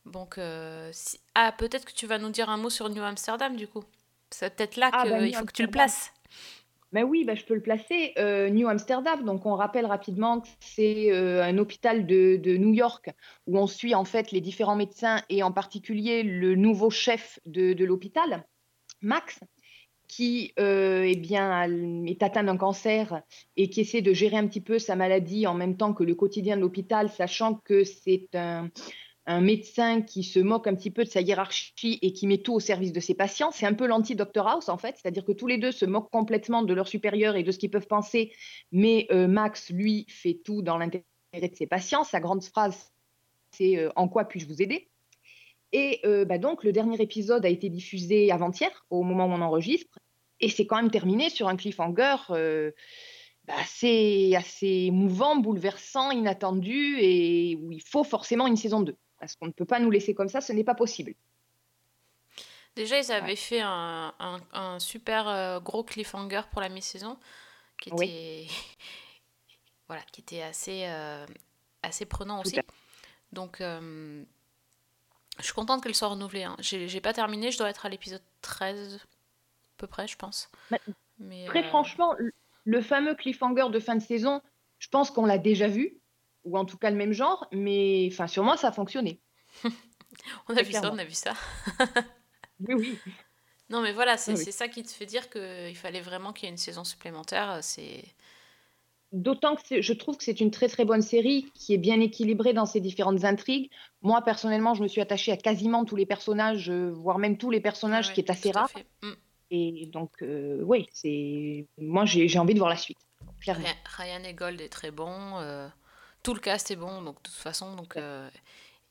Donc, 0.05 0.37
euh, 0.37 0.89
si- 0.93 1.19
ah, 1.33 1.51
peut-être 1.57 1.85
que 1.85 1.93
tu 1.93 2.05
vas 2.07 2.17
nous 2.17 2.29
dire 2.29 2.49
un 2.49 2.57
mot 2.57 2.69
sur 2.69 2.89
New 2.89 3.01
Amsterdam 3.03 3.55
du 3.55 3.67
coup. 3.67 3.83
C'est 4.29 4.55
peut-être 4.55 4.75
là 4.77 4.89
Ah, 4.93 5.03
qu'il 5.03 5.11
bah, 5.11 5.25
New 5.25 5.33
faut 5.33 5.45
que 5.45 5.51
tu 5.51 5.63
le 5.63 5.71
places. 5.71 6.11
Ben 6.91 7.03
oui, 7.03 7.25
ben 7.25 7.35
je 7.35 7.43
peux 7.43 7.55
le 7.55 7.61
placer. 7.61 8.13
Euh, 8.17 8.49
New 8.49 8.69
Amsterdam, 8.69 9.25
donc 9.25 9.45
on 9.45 9.55
rappelle 9.55 9.85
rapidement 9.85 10.39
que 10.41 10.47
c'est 10.61 11.11
euh, 11.11 11.43
un 11.43 11.57
hôpital 11.57 12.05
de, 12.05 12.37
de 12.37 12.55
New 12.55 12.73
York 12.73 13.09
où 13.47 13.57
on 13.57 13.67
suit 13.67 13.93
en 13.95 14.05
fait 14.05 14.31
les 14.31 14.39
différents 14.39 14.77
médecins 14.77 15.21
et 15.29 15.43
en 15.43 15.51
particulier 15.51 16.23
le 16.23 16.55
nouveau 16.55 16.89
chef 16.89 17.39
de, 17.45 17.73
de 17.73 17.83
l'hôpital, 17.83 18.45
Max, 19.01 19.39
qui 20.07 20.53
euh, 20.59 21.03
eh 21.03 21.17
bien, 21.17 21.63
est 22.05 22.23
atteint 22.23 22.43
d'un 22.43 22.55
cancer 22.57 23.21
et 23.57 23.69
qui 23.69 23.81
essaie 23.81 24.01
de 24.01 24.13
gérer 24.13 24.37
un 24.37 24.47
petit 24.47 24.61
peu 24.61 24.79
sa 24.79 24.95
maladie 24.95 25.47
en 25.47 25.53
même 25.55 25.75
temps 25.75 25.93
que 25.93 26.03
le 26.03 26.15
quotidien 26.15 26.55
de 26.55 26.61
l'hôpital, 26.61 27.09
sachant 27.09 27.55
que 27.55 27.83
c'est 27.83 28.29
un, 28.35 28.69
un 29.27 29.41
médecin 29.41 30.01
qui 30.01 30.23
se 30.23 30.39
moque 30.39 30.67
un 30.67 30.75
petit 30.75 30.91
peu 30.91 31.03
de 31.03 31.09
sa 31.09 31.21
hiérarchie 31.21 31.97
et 32.01 32.13
qui 32.13 32.27
met 32.27 32.37
tout 32.37 32.53
au 32.53 32.59
service 32.59 32.93
de 32.93 32.99
ses 32.99 33.15
patients. 33.15 33.51
C'est 33.51 33.65
un 33.65 33.73
peu 33.73 33.87
l'anti-Dr 33.87 34.47
House, 34.47 34.69
en 34.69 34.77
fait, 34.77 34.97
c'est-à-dire 34.97 35.25
que 35.25 35.31
tous 35.31 35.47
les 35.47 35.57
deux 35.57 35.71
se 35.71 35.85
moquent 35.85 36.11
complètement 36.11 36.61
de 36.61 36.73
leurs 36.73 36.87
supérieurs 36.87 37.35
et 37.35 37.43
de 37.43 37.51
ce 37.51 37.57
qu'ils 37.57 37.71
peuvent 37.71 37.87
penser, 37.87 38.31
mais 38.71 39.07
euh, 39.11 39.27
Max, 39.27 39.71
lui, 39.71 40.05
fait 40.09 40.39
tout 40.43 40.61
dans 40.61 40.77
l'intérêt 40.77 41.03
de 41.33 41.55
ses 41.55 41.65
patients. 41.65 42.03
Sa 42.03 42.19
grande 42.19 42.43
phrase, 42.43 42.91
c'est 43.51 43.77
euh, 43.77 43.89
En 43.95 44.07
quoi 44.07 44.25
puis-je 44.25 44.47
vous 44.47 44.61
aider? 44.61 44.89
Et 45.71 45.99
euh, 46.05 46.23
bah 46.23 46.37
donc, 46.37 46.63
le 46.63 46.71
dernier 46.71 47.01
épisode 47.01 47.45
a 47.45 47.49
été 47.49 47.69
diffusé 47.69 48.31
avant-hier, 48.31 48.85
au 48.91 49.01
moment 49.01 49.25
où 49.25 49.31
on 49.31 49.41
enregistre, 49.41 49.99
et 50.39 50.49
c'est 50.49 50.67
quand 50.67 50.75
même 50.75 50.91
terminé 50.91 51.29
sur 51.29 51.47
un 51.47 51.55
cliffhanger. 51.55 52.15
bah, 53.47 53.53
assez, 53.59 54.35
assez 54.35 54.85
émouvant, 54.87 55.35
bouleversant, 55.37 56.11
inattendu, 56.11 56.97
et 56.99 57.57
où 57.59 57.71
il 57.71 57.81
faut 57.81 58.03
forcément 58.03 58.45
une 58.45 58.57
saison 58.57 58.81
2. 58.81 58.95
Parce 59.25 59.35
qu'on 59.37 59.47
ne 59.47 59.51
peut 59.51 59.65
pas 59.65 59.79
nous 59.79 59.89
laisser 59.89 60.13
comme 60.13 60.29
ça, 60.29 60.39
ce 60.39 60.53
n'est 60.53 60.63
pas 60.63 60.75
possible. 60.75 61.15
Déjà, 62.75 62.99
ils 62.99 63.11
avaient 63.11 63.35
fait 63.35 63.61
un, 63.61 64.13
un- 64.19 64.39
un 64.53 64.79
super 64.79 65.27
euh, 65.27 65.59
gros 65.59 65.83
cliffhanger 65.83 66.41
pour 66.51 66.61
la 66.61 66.69
mi-saison 66.69 67.17
qui 67.81 67.89
était, 67.89 67.97
Oui. 67.97 68.51
voilà, 69.87 70.03
qui 70.11 70.21
était 70.21 70.43
assez, 70.43 70.83
euh, 70.85 71.25
assez 71.81 72.05
prenant 72.05 72.43
Tout 72.43 72.49
aussi. 72.49 72.59
Donc, 73.31 73.61
euh, 73.61 74.23
je 75.39 75.43
suis 75.43 75.53
contente 75.53 75.81
qu'elle 75.81 75.95
soit 75.95 76.09
renouvelée. 76.09 76.43
Hein. 76.43 76.55
J'ai 76.59 77.01
pas 77.01 77.13
terminé, 77.13 77.51
je 77.51 77.57
dois 77.57 77.69
être 77.69 77.85
à 77.85 77.89
l'épisode 77.89 78.21
13, 78.41 78.95
à 78.97 78.99
peu 79.77 79.87
près, 79.87 80.07
je 80.07 80.17
pense. 80.17 80.49
Mais 80.69 80.79
Mais, 81.17 81.45
Très 81.45 81.63
euh, 81.63 81.67
franchement, 81.69 82.15
le 82.65 82.81
fameux 82.81 83.15
cliffhanger 83.15 83.69
de 83.71 83.79
fin 83.79 83.95
de 83.95 84.03
saison, 84.03 84.41
je 84.79 84.89
pense 84.89 85.09
qu'on 85.11 85.25
l'a 85.25 85.37
déjà 85.37 85.67
vu, 85.67 85.97
ou 86.45 86.57
en 86.57 86.65
tout 86.65 86.77
cas 86.77 86.89
le 86.91 86.95
même 86.97 87.13
genre, 87.13 87.47
mais 87.51 88.07
enfin, 88.11 88.27
sur 88.27 88.43
moi, 88.43 88.57
ça 88.57 88.69
a 88.69 88.71
fonctionné. 88.71 89.19
on 90.49 90.55
a 90.57 90.61
vu 90.63 90.71
ça, 90.73 90.91
on 90.93 90.97
a 90.97 91.03
vu 91.05 91.13
ça. 91.13 91.33
Oui, 92.59 92.73
oui. 92.75 92.99
Non, 93.71 93.81
mais 93.81 93.93
voilà, 93.93 94.15
c'est 94.15 94.33
Ah 94.33 94.35
oui. 94.37 94.51
ça 94.51 94.67
qui 94.67 94.83
te 94.83 94.91
fait 94.91 95.07
dire 95.07 95.27
qu'il 95.29 95.75
fallait 95.75 96.01
vraiment 96.01 96.33
qu'il 96.33 96.45
y 96.45 96.47
ait 96.49 96.51
une 96.51 96.57
saison 96.57 96.83
supplémentaire. 96.83 97.59
C'est 97.63 98.03
D'autant 99.11 99.55
que 99.55 99.81
je 99.81 99.93
trouve 99.93 100.17
que 100.17 100.23
c'est 100.23 100.39
une 100.39 100.51
très 100.51 100.67
très 100.67 100.83
bonne 100.85 101.01
série 101.01 101.49
qui 101.55 101.73
est 101.73 101.77
bien 101.79 101.99
équilibrée 102.01 102.53
dans 102.53 102.65
ses 102.67 102.79
différentes 102.81 103.23
intrigues. 103.23 103.71
Moi, 104.01 104.21
personnellement, 104.21 104.73
je 104.75 104.83
me 104.83 104.87
suis 104.87 105.01
attachée 105.01 105.31
à 105.31 105.37
quasiment 105.37 105.83
tous 105.85 105.95
les 105.95 106.05
personnages, 106.05 106.69
euh, 106.69 106.91
voire 106.91 107.17
même 107.17 107.37
tous 107.37 107.49
les 107.49 107.61
personnages, 107.61 108.09
Ouais, 108.09 108.13
qui 108.13 108.19
est 108.19 108.29
assez 108.29 108.51
rare. 108.51 108.69
Mm. 109.01 109.11
Et 109.51 109.85
donc, 109.87 110.11
euh, 110.21 110.61
oui, 110.63 110.87
c'est 110.91 111.65
moi, 111.77 112.05
j'ai 112.05 112.27
j'ai 112.27 112.39
envie 112.39 112.53
de 112.53 112.59
voir 112.59 112.69
la 112.69 112.77
suite, 112.77 112.99
clairement. 113.39 113.65
Ryan, 113.65 113.75
Ryan 114.19 114.23
et 114.25 114.33
Gold 114.33 114.59
est 114.61 114.69
très 114.69 114.91
bon. 114.91 115.39
euh, 115.39 115.67
tout 116.25 116.33
le 116.33 116.39
cast 116.39 116.71
est 116.71 116.75
bon, 116.75 117.01
donc 117.03 117.17
de 117.17 117.29
toute 117.29 117.35
façon. 117.35 117.75
Donc, 117.75 117.95
euh, 117.95 118.29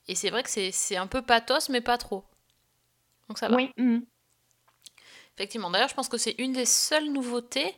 et 0.09 0.15
c'est 0.15 0.31
vrai 0.31 0.43
que 0.45 0.49
c'est 0.51 0.71
c'est 0.71 0.97
un 0.97 1.07
peu 1.09 1.21
pathos, 1.21 1.69
mais 1.69 1.81
pas 1.81 1.99
trop. 1.99 2.25
Donc 3.29 3.39
ça 3.39 3.49
va. 3.49 3.57
Oui, 3.57 3.71
mhm. 3.77 4.05
Effectivement. 5.37 5.71
D'ailleurs, 5.71 5.89
je 5.89 5.95
pense 5.95 6.09
que 6.09 6.17
c'est 6.17 6.37
une 6.39 6.53
des 6.53 6.65
seules 6.65 7.11
nouveautés 7.11 7.75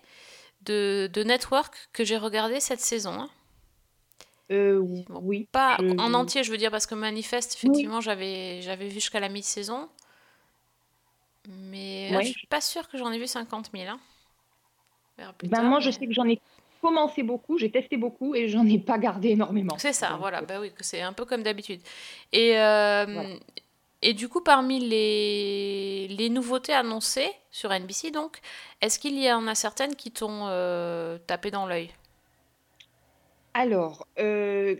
de, 0.60 1.08
de 1.12 1.22
Network 1.22 1.88
que 1.94 2.04
j'ai 2.04 2.18
regardé 2.18 2.60
cette 2.60 2.80
saison. 2.80 3.14
hein. 3.22 3.30
Euh, 4.50 4.80
Bon, 5.08 5.20
oui. 5.22 5.48
Pas 5.50 5.78
en 5.98 6.12
entier, 6.12 6.44
je 6.44 6.50
veux 6.50 6.58
dire, 6.58 6.70
parce 6.70 6.86
que 6.86 6.94
Manifeste, 6.94 7.54
effectivement, 7.54 8.00
j'avais 8.02 8.60
j'avais 8.62 8.88
vu 8.88 8.94
jusqu'à 8.94 9.20
la 9.20 9.30
mi-saison. 9.30 9.88
Mais 11.48 12.10
Ouais. 12.14 12.24
je 12.24 12.32
suis 12.32 12.46
pas 12.46 12.60
sûre 12.60 12.88
que 12.88 12.98
j'en 12.98 13.10
ai 13.10 13.18
vu 13.18 13.26
50 13.26 13.70
000. 13.72 13.88
hein. 13.88 13.98
Ben, 15.16 15.32
tard, 15.50 15.64
moi, 15.64 15.80
je 15.80 15.90
sais 15.90 16.06
que 16.06 16.12
j'en 16.12 16.28
ai 16.28 16.38
commencé 16.80 17.22
beaucoup, 17.22 17.58
j'ai 17.58 17.70
testé 17.70 17.96
beaucoup 17.96 18.34
et 18.34 18.48
j'en 18.48 18.66
ai 18.66 18.78
pas 18.78 18.98
gardé 18.98 19.30
énormément. 19.30 19.76
C'est 19.78 19.92
ça, 19.92 20.10
Donc, 20.10 20.20
voilà, 20.20 20.42
euh, 20.42 20.46
bah 20.46 20.60
oui, 20.60 20.72
c'est 20.80 21.00
un 21.02 21.12
peu 21.12 21.24
comme 21.24 21.42
d'habitude. 21.42 21.80
Et, 22.32 22.58
euh, 22.58 23.04
Voilà. 23.08 23.28
et 24.02 24.14
du 24.14 24.28
coup, 24.28 24.40
parmi 24.42 24.80
les, 24.80 26.08
les 26.08 26.28
nouveautés 26.30 26.72
annoncées 26.74 27.30
sur 27.50 27.70
NBC, 27.72 28.10
donc, 28.10 28.38
est-ce 28.80 28.98
qu'il 28.98 29.18
y 29.18 29.30
en 29.32 29.46
a 29.46 29.54
certaines 29.54 29.96
qui 29.96 30.10
t'ont 30.10 30.46
euh, 30.48 31.18
tapé 31.26 31.50
dans 31.50 31.66
l'œil? 31.66 31.90
Alors, 33.54 34.06
euh, 34.18 34.76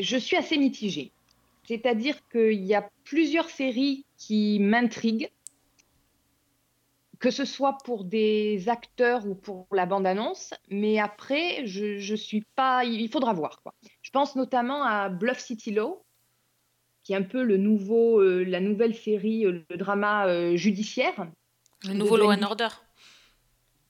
je 0.00 0.16
suis 0.16 0.36
assez 0.36 0.56
mitigée. 0.58 1.12
C'est-à-dire 1.68 2.16
qu'il 2.30 2.64
y 2.64 2.74
a 2.74 2.88
plusieurs 3.04 3.50
séries 3.50 4.04
qui 4.16 4.58
m'intriguent, 4.60 5.30
que 7.18 7.30
ce 7.30 7.44
soit 7.44 7.78
pour 7.84 8.04
des 8.04 8.68
acteurs 8.68 9.26
ou 9.26 9.34
pour 9.34 9.66
la 9.72 9.86
bande-annonce, 9.86 10.54
mais 10.70 10.98
après, 10.98 11.66
je, 11.66 11.98
je 11.98 12.14
suis 12.14 12.44
pas. 12.54 12.84
Il 12.84 13.08
faudra 13.08 13.32
voir, 13.32 13.60
quoi. 13.62 13.74
Je 14.02 14.10
pense 14.10 14.36
notamment 14.36 14.82
à 14.82 15.08
Bluff 15.08 15.38
City 15.38 15.72
Law, 15.72 16.04
qui 17.06 17.12
est 17.12 17.16
un 17.16 17.22
peu 17.22 17.44
le 17.44 17.56
nouveau, 17.56 18.20
euh, 18.20 18.42
la 18.42 18.58
nouvelle 18.58 18.94
série, 18.94 19.46
euh, 19.46 19.64
le 19.70 19.76
drama 19.76 20.26
euh, 20.26 20.56
judiciaire. 20.56 21.28
Le 21.84 21.94
nouveau 21.94 22.16
Law 22.16 22.32
and. 22.32 22.42
Order 22.42 22.68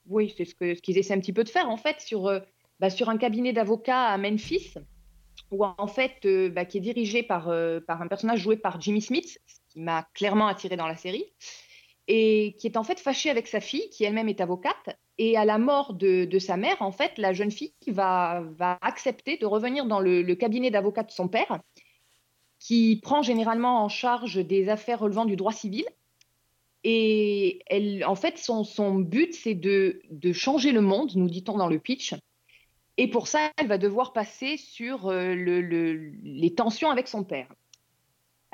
Oui, 0.06 0.35
c'est 0.37 0.45
ce 0.45 0.54
qu'ils 0.80 0.99
essaient 0.99 1.14
un 1.14 1.21
petit 1.21 1.33
peu 1.33 1.42
de 1.42 1.49
faire 1.49 1.71
en 1.71 1.78
fait 1.78 2.00
sur, 2.02 2.30
bah, 2.78 2.90
sur 2.90 3.09
un 3.09 3.16
cabinet 3.16 3.54
d'avocats 3.54 4.04
à 4.04 4.18
Memphis, 4.18 4.75
où 5.50 5.64
en 5.64 5.87
fait, 5.87 6.26
bah, 6.52 6.66
qui 6.66 6.76
est 6.76 6.83
dirigé 6.83 7.23
par, 7.23 7.45
par 7.87 8.02
un 8.02 8.06
personnage 8.06 8.40
joué 8.40 8.59
par 8.59 8.83
Jimmy 8.83 9.00
Smith, 9.00 9.40
ce 9.47 9.61
qui 9.71 9.80
m'a 9.80 10.06
clairement 10.12 10.47
attiré 10.47 10.76
dans 10.76 10.87
la 10.87 10.97
série. 10.97 11.25
Et 12.09 12.55
qui 12.59 12.67
est 12.67 12.77
en 12.77 12.85
fait 12.85 13.01
fâché 13.01 13.31
avec 13.31 13.49
sa 13.49 13.61
fille, 13.61 13.89
qui 13.91 14.05
elle-même 14.05 14.29
est 14.29 14.41
avocate. 14.41 14.99
Et 15.19 15.37
à 15.37 15.45
la 15.45 15.59
mort 15.59 15.95
de, 15.95 16.39
sa 16.39 16.57
mère, 16.57 16.81
en 16.81 16.93
fait, 16.93 17.19
la 17.19 17.33
jeune 17.33 17.51
fille 17.51 17.73
va, 17.89 18.45
accepter 18.81 19.37
de 19.39 19.47
revenir 19.47 19.87
dans 19.87 20.01
le, 20.01 20.35
cabinet 20.35 20.71
d'avocat 20.71 21.03
de 21.03 21.11
son 21.11 21.29
père, 21.29 21.61
qui 22.59 23.01
prend 23.03 23.23
généralement 23.23 23.83
en 23.83 23.89
charge 23.89 24.37
des 24.37 24.69
affaires 24.69 25.01
relevant 25.01 25.25
du 25.25 25.37
droit 25.37 25.53
civil. 25.53 25.85
Et 26.85 27.61
en 28.07 28.15
fait, 28.15 28.39
son, 28.39 28.95
but, 28.95 29.35
c'est 29.35 29.55
de, 29.55 30.01
changer 30.33 30.73
le 30.73 30.83
monde, 30.83 31.13
nous 31.17 31.29
dit-on 31.29 31.57
dans 31.57 31.69
le 31.69 31.81
pitch. 31.81 32.15
Et 32.99 33.09
pour 33.09 33.27
ça, 33.27 33.51
elle 33.59 33.67
va 33.67 33.77
devoir 33.77 34.13
passer 34.13 34.57
sur 34.57 35.09
euh, 35.09 35.35
le, 35.35 35.61
le, 35.61 36.13
les 36.23 36.55
tensions 36.55 36.91
avec 36.91 37.09
son 37.09 37.25
père. 37.25 37.49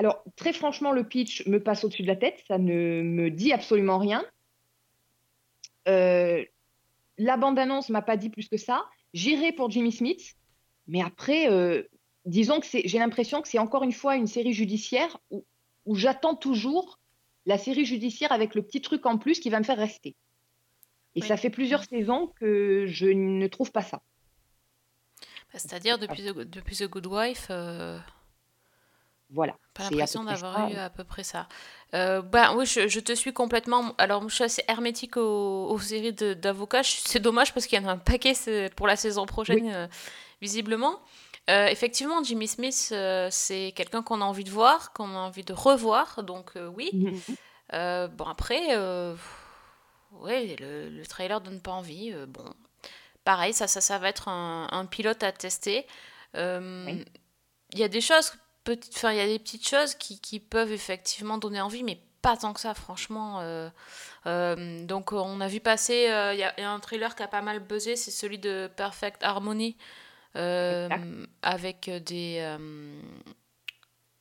Alors, 0.03 0.25
très 0.35 0.53
franchement, 0.53 0.91
le 0.91 1.07
pitch 1.07 1.47
me 1.47 1.63
passe 1.63 1.85
au-dessus 1.85 2.03
de 2.03 2.09
la 2.09 2.17
tête, 2.17 2.43
ça 2.49 2.59
ne 2.59 3.03
me 3.03 3.31
dit 3.31 3.53
absolument 3.53 3.99
rien. 3.99 4.25
Euh, 5.87 6.45
la 7.19 7.37
bande-annonce 7.37 7.89
m'a 7.89 8.03
pas 8.03 8.17
dit 8.17 8.29
plus 8.29 8.49
que 8.49 8.57
ça. 8.57 8.85
J'irai 9.15 9.53
pour 9.53 9.71
Jimmy 9.71 9.93
Smith, 9.93 10.35
mais 10.89 11.01
après, 11.01 11.49
euh, 11.49 11.85
disons 12.27 12.59
que 12.59 12.67
j'ai 12.67 12.99
l'impression 12.99 13.43
que 13.43 13.49
c'est 13.49 13.61
encore 13.61 13.85
une 13.85 13.93
fois 13.93 14.17
une 14.17 14.27
série 14.27 14.53
judiciaire 14.53 15.19
où, 15.31 15.45
où 15.87 15.95
j'attends 15.95 16.35
toujours 16.35 16.99
la 17.47 17.57
série 17.57 17.85
judiciaire 17.85 18.33
avec 18.33 18.57
le 18.57 18.63
petit 18.63 18.81
truc 18.81 19.07
en 19.07 19.19
plus 19.19 19.39
qui 19.39 19.51
va 19.51 19.61
me 19.61 19.65
faire 19.65 19.79
rester. 19.79 20.17
Et 21.15 21.21
oui. 21.21 21.29
ça 21.29 21.37
fait 21.37 21.51
plusieurs 21.51 21.85
saisons 21.85 22.33
que 22.41 22.87
je 22.89 23.07
ne 23.07 23.47
trouve 23.47 23.71
pas 23.71 23.83
ça. 23.83 24.03
Bah, 25.53 25.61
C'est-à-dire 25.61 25.97
depuis, 25.97 26.25
depuis 26.25 26.75
The 26.75 26.89
Good 26.89 27.07
Wife. 27.07 27.47
Euh... 27.51 28.01
Voilà. 29.33 29.55
Pas 29.75 29.85
l'impression 29.85 30.25
d'avoir 30.25 30.71
eu 30.71 30.75
à 30.77 30.91
peu 30.91 31.05
près 31.05 31.25
ça. 31.25 31.49
Euh, 31.95 32.21
bah, 32.21 32.55
oui, 32.55 32.67
je, 32.67 32.89
je, 32.89 33.01
te 33.01 33.15
suis 33.15 33.33
complètement. 33.33 33.95
Alors, 33.97 34.29
je 34.29 34.35
suis 34.35 34.45
assez 34.45 34.62
hermétique 34.69 35.17
aux, 35.17 35.67
aux 35.71 35.79
séries 35.79 36.12
d'avocats. 36.12 36.83
C'est 36.83 37.21
dommage 37.21 37.55
parce 37.55 37.67
qu'il 37.67 37.81
y 37.81 37.85
en 37.85 37.89
a 37.89 37.93
un 37.93 37.99
paquet 37.99 38.35
pour 38.77 38.87
la 38.87 38.97
saison 38.97 39.25
prochaine, 39.25 39.65
oui. 39.65 39.73
euh, 39.75 39.87
visiblement. 40.41 41.01
Euh, 41.51 41.67
effectivement, 41.67 42.23
Jimmy 42.23 42.47
Smith, 42.47 42.91
euh, 42.93 43.29
c'est 43.31 43.73
quelqu'un 43.75 44.03
qu'on 44.03 44.21
a 44.21 44.25
envie 44.25 44.45
de 44.45 44.51
voir, 44.51 44.93
qu'on 44.93 45.09
a 45.15 45.19
envie 45.19 45.45
de 45.45 45.55
revoir. 45.55 46.23
Donc, 46.23 46.53
oui. 46.77 46.91
Mm 46.93 47.15
-hmm. 47.15 48.09
bon, 48.09 48.25
après, 48.27 48.77
ouais, 50.12 50.57
le, 50.61 50.91
le, 50.91 51.07
trailer 51.07 51.41
donne 51.41 51.61
pas 51.61 51.73
envie. 51.73 52.12
bon, 52.29 52.45
pareil, 53.25 53.55
ça, 53.55 53.67
ça, 53.67 53.81
ça 53.81 53.99
va 53.99 54.09
être 54.09 54.29
un, 54.29 54.69
un 54.71 54.87
pilote 54.87 55.23
à 55.23 55.33
tester. 55.33 55.87
Il 56.35 56.41
oui. 56.87 57.05
y 57.81 57.83
a 57.83 57.89
des 57.89 58.03
choses 58.03 58.33
petite, 58.64 58.95
enfin, 58.97 59.12
il 59.12 59.19
y 59.19 59.21
a 59.21 59.26
des 59.26 59.38
petites 59.38 59.66
choses 59.66 59.95
qui, 59.95 60.21
qui, 60.21 60.40
peuvent 60.40 60.73
effectivement 60.73 61.38
donner 61.38 61.61
envie, 61.61 61.83
mais 61.83 62.00
pas 62.23 62.37
tant 62.37 62.52
que 62.52 62.61
ça, 62.61 62.75
franchement. 62.75 63.40
Euh, 63.40 63.69
euh, 64.26 64.85
donc, 64.87 65.12
on 65.12 65.40
a 65.40 65.49
vu 65.49 65.61
passer, 65.61 66.09
euh, 66.09 66.33
il 66.33 66.38
y, 66.38 66.61
y, 66.61 66.64
a 66.64 66.71
un 66.71 66.81
trailer 66.81 67.14
qui 67.14 67.23
a 67.23 67.28
pas 67.28 67.42
mal 67.42 67.59
buzzé, 67.59 67.97
c'est 67.97 68.11
celui 68.11 68.38
de 68.38 68.71
Perfect 68.76 69.23
Harmony, 69.23 69.76
avec 70.35 71.90
des. 71.90 72.57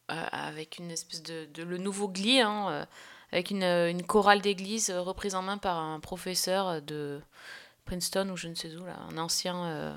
avec 0.08 0.78
une 0.80 0.92
espèce 0.92 1.24
de. 1.24 1.46
de 1.54 1.64
le 1.64 1.78
nouveau 1.78 2.08
Glee, 2.08 2.42
hein, 2.42 2.88
avec 3.32 3.52
une, 3.52 3.64
une 3.64 4.04
chorale 4.04 4.42
d'église 4.42 4.92
reprise 4.92 5.36
en 5.36 5.42
main 5.42 5.58
par 5.58 5.78
un 5.78 6.00
professeur 6.00 6.82
de 6.82 7.22
Princeton 7.86 8.28
ou 8.30 8.36
je 8.36 8.48
ne 8.48 8.56
sais 8.56 8.76
où, 8.76 8.86
là, 8.86 8.98
un 9.10 9.18
ancien. 9.18 9.96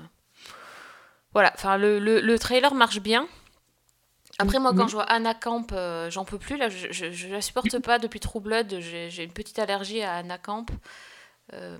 Voilà, 1.33 1.51
enfin, 1.53 1.75
le, 1.75 1.99
le, 1.99 2.21
le 2.21 2.39
trailer 2.39 2.73
marche 2.73 3.01
bien. 3.01 3.27
Après, 4.37 4.59
moi, 4.59 4.73
quand 4.75 4.87
je 4.87 4.93
vois 4.93 5.03
Anna 5.03 5.33
Camp, 5.33 5.71
euh, 5.71 6.09
j'en 6.09 6.25
peux 6.25 6.37
plus. 6.37 6.57
Là, 6.57 6.69
je, 6.69 6.91
je, 6.91 7.11
je, 7.11 7.27
la 7.29 7.41
supporte 7.41 7.79
pas 7.79 7.99
depuis 7.99 8.19
True 8.19 8.41
Blood. 8.41 8.79
J'ai 8.79 9.23
une 9.23 9.31
petite 9.31 9.59
allergie 9.59 10.01
à 10.01 10.15
Anna 10.15 10.37
Camp. 10.37 10.65
Euh, 11.53 11.77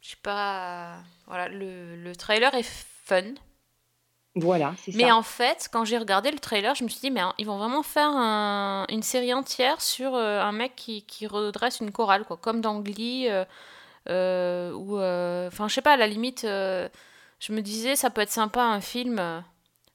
je 0.00 0.10
sais 0.10 0.16
pas. 0.22 0.98
Voilà, 1.26 1.48
le, 1.48 1.96
le, 1.96 2.14
trailer 2.14 2.54
est 2.54 2.68
fun. 3.04 3.34
Voilà, 4.36 4.74
c'est 4.78 4.92
ça. 4.92 4.98
Mais 4.98 5.10
en 5.10 5.22
fait, 5.22 5.68
quand 5.72 5.84
j'ai 5.84 5.98
regardé 5.98 6.30
le 6.30 6.38
trailer, 6.38 6.74
je 6.74 6.84
me 6.84 6.88
suis 6.88 7.00
dit, 7.00 7.10
mais 7.10 7.20
hein, 7.20 7.34
ils 7.38 7.46
vont 7.46 7.58
vraiment 7.58 7.82
faire 7.82 8.10
un, 8.10 8.84
une 8.90 9.02
série 9.02 9.34
entière 9.34 9.80
sur 9.80 10.14
euh, 10.14 10.40
un 10.40 10.52
mec 10.52 10.76
qui, 10.76 11.02
qui, 11.02 11.26
redresse 11.26 11.80
une 11.80 11.90
chorale, 11.90 12.24
quoi, 12.24 12.36
comme 12.36 12.60
dans 12.60 12.78
Glee. 12.78 13.28
Euh, 14.08 14.72
ou. 14.72 14.98
Enfin, 15.48 15.66
je 15.66 15.74
sais 15.74 15.82
pas, 15.82 15.94
à 15.94 15.96
la 15.96 16.06
limite, 16.06 16.42
je 16.42 17.52
me 17.52 17.60
disais, 17.60 17.96
ça 17.96 18.10
peut 18.10 18.20
être 18.20 18.30
sympa 18.30 18.62
un 18.62 18.80
film. 18.80 19.42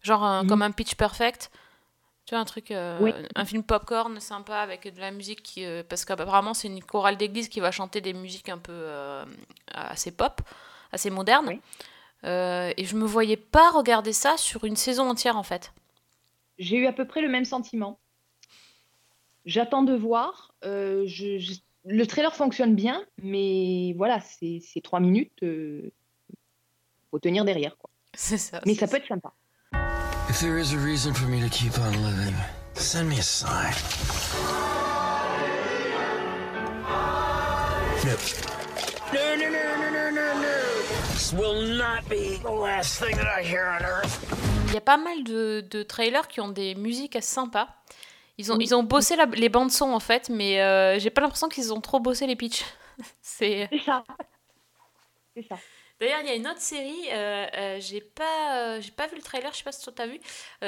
Genre 0.02 0.24
un, 0.24 0.44
mmh. 0.44 0.48
comme 0.48 0.62
un 0.62 0.72
Pitch 0.72 0.96
Perfect. 0.96 1.52
Tu 2.26 2.36
vois, 2.36 2.42
un 2.42 2.46
truc, 2.46 2.72
euh, 2.72 2.98
oui. 3.02 3.12
un 3.36 3.46
film 3.46 3.64
popcorn 3.64 4.20
sympa 4.20 4.58
avec 4.58 4.94
de 4.94 5.00
la 5.00 5.12
musique 5.12 5.42
qui, 5.42 5.66
euh, 5.66 5.84
parce 5.88 6.06
qu'apparemment 6.06 6.54
c'est 6.54 6.68
une 6.68 6.82
chorale 6.82 7.18
d'église 7.18 7.50
qui 7.50 7.60
va 7.60 7.72
chanter 7.72 8.00
des 8.00 8.14
musiques 8.14 8.50
un 8.50 8.60
peu 8.60 8.72
euh, 8.72 9.26
assez 9.68 10.12
pop, 10.12 10.42
assez 10.92 11.10
modernes. 11.10 11.48
Oui. 11.48 11.60
et 12.24 12.86
je 12.86 12.96
me 12.96 13.06
voyais 13.06 13.38
pas 13.38 13.72
regarder 13.72 14.14
ça 14.14 14.38
sur 14.38 14.66
une 14.66 14.76
saison 14.76 15.10
entière 15.10 15.36
en 15.36 15.44
fait. 15.44 15.74
J'ai 16.60 16.78
eu 16.78 16.86
à 16.86 16.94
peu 16.94 17.06
près 17.06 17.22
le 17.22 17.30
même 17.30 17.46
sentiment. 17.46 18.00
J'attends 19.46 19.82
de 19.82 19.96
voir. 19.96 20.54
Je, 20.64 21.06
je, 21.40 21.54
le 21.86 22.06
trailer 22.06 22.36
fonctionne 22.36 22.76
bien, 22.76 23.04
mais 23.18 23.94
voilà, 23.98 24.20
c'est 24.22 24.62
trois 24.84 25.00
minutes. 25.00 25.44
faut 27.10 27.20
tenir 27.20 27.46
derrière 27.46 27.76
quoi. 27.78 27.90
C'est 28.14 28.38
ça. 28.38 28.62
Mais 28.68 28.76
ça 28.76 28.88
peut 28.88 28.98
être 28.98 29.08
sympa. 29.08 29.34
If 30.32 30.40
there 30.40 30.58
is 30.58 30.72
a 30.72 30.78
reason 30.78 31.14
for 31.14 31.26
me 31.28 31.42
to 31.42 31.50
keep 31.50 31.78
on 31.78 31.92
living, 32.06 32.34
send 32.74 33.10
me 33.10 33.20
a 33.20 33.22
sign. 33.22 33.74
No. 38.06 38.16
No, 39.12 39.36
no, 39.36 39.50
no, 39.50 39.76
no, 39.76 39.90
no, 39.92 40.10
no, 40.10 40.42
no. 40.42 40.58
This 41.12 41.34
will 41.34 41.62
not 41.76 42.08
be 42.08 42.38
the 42.38 42.50
last 42.50 42.98
thing 42.98 43.18
that 43.18 43.28
I 43.28 43.44
hear 43.44 43.66
on 43.66 43.84
earth. 43.84 44.26
Il 44.68 44.74
y 44.74 44.78
a 44.78 44.80
pas 44.80 44.96
mal 44.96 45.22
de, 45.26 45.68
de 45.70 45.84
trailers 45.84 46.30
qui 46.30 46.40
ont 46.40 46.48
des 46.48 46.76
musiques 46.76 47.18
assez 47.18 47.34
sympas. 47.34 47.68
Ils 48.38 48.54
ont, 48.54 48.56
oui. 48.56 48.64
ils 48.64 48.74
ont 48.74 48.84
bossé 48.84 49.18
la, 49.18 49.26
les 49.26 49.50
bandes 49.50 49.70
son 49.70 49.92
en 49.92 50.00
fait, 50.00 50.30
mais 50.30 50.62
euh, 50.62 50.98
j'ai 50.98 51.10
pas 51.10 51.20
l'impression 51.20 51.50
qu'ils 51.50 51.74
ont 51.74 51.82
trop 51.82 52.00
bossé 52.00 52.26
les 52.26 52.38
pitchs. 52.38 52.64
C'est 53.22 53.70
ça. 53.86 54.06
C'est 55.36 55.46
ça. 55.46 55.58
D'ailleurs, 56.02 56.22
il 56.22 56.28
y 56.28 56.32
a 56.32 56.36
une 56.36 56.48
autre 56.48 56.60
série, 56.60 57.04
euh, 57.12 57.46
euh, 57.56 57.78
j'ai 57.80 58.02
pas, 58.02 58.58
euh, 58.58 58.82
j'ai 58.82 58.90
pas 58.90 59.06
vu 59.06 59.18
le 59.18 59.22
trailer, 59.22 59.52
je 59.52 59.60
sais 59.60 59.64
pas 59.64 59.72
si 59.72 59.84
toi 59.84 59.94
t'as 59.96 60.08
vu. 60.08 60.20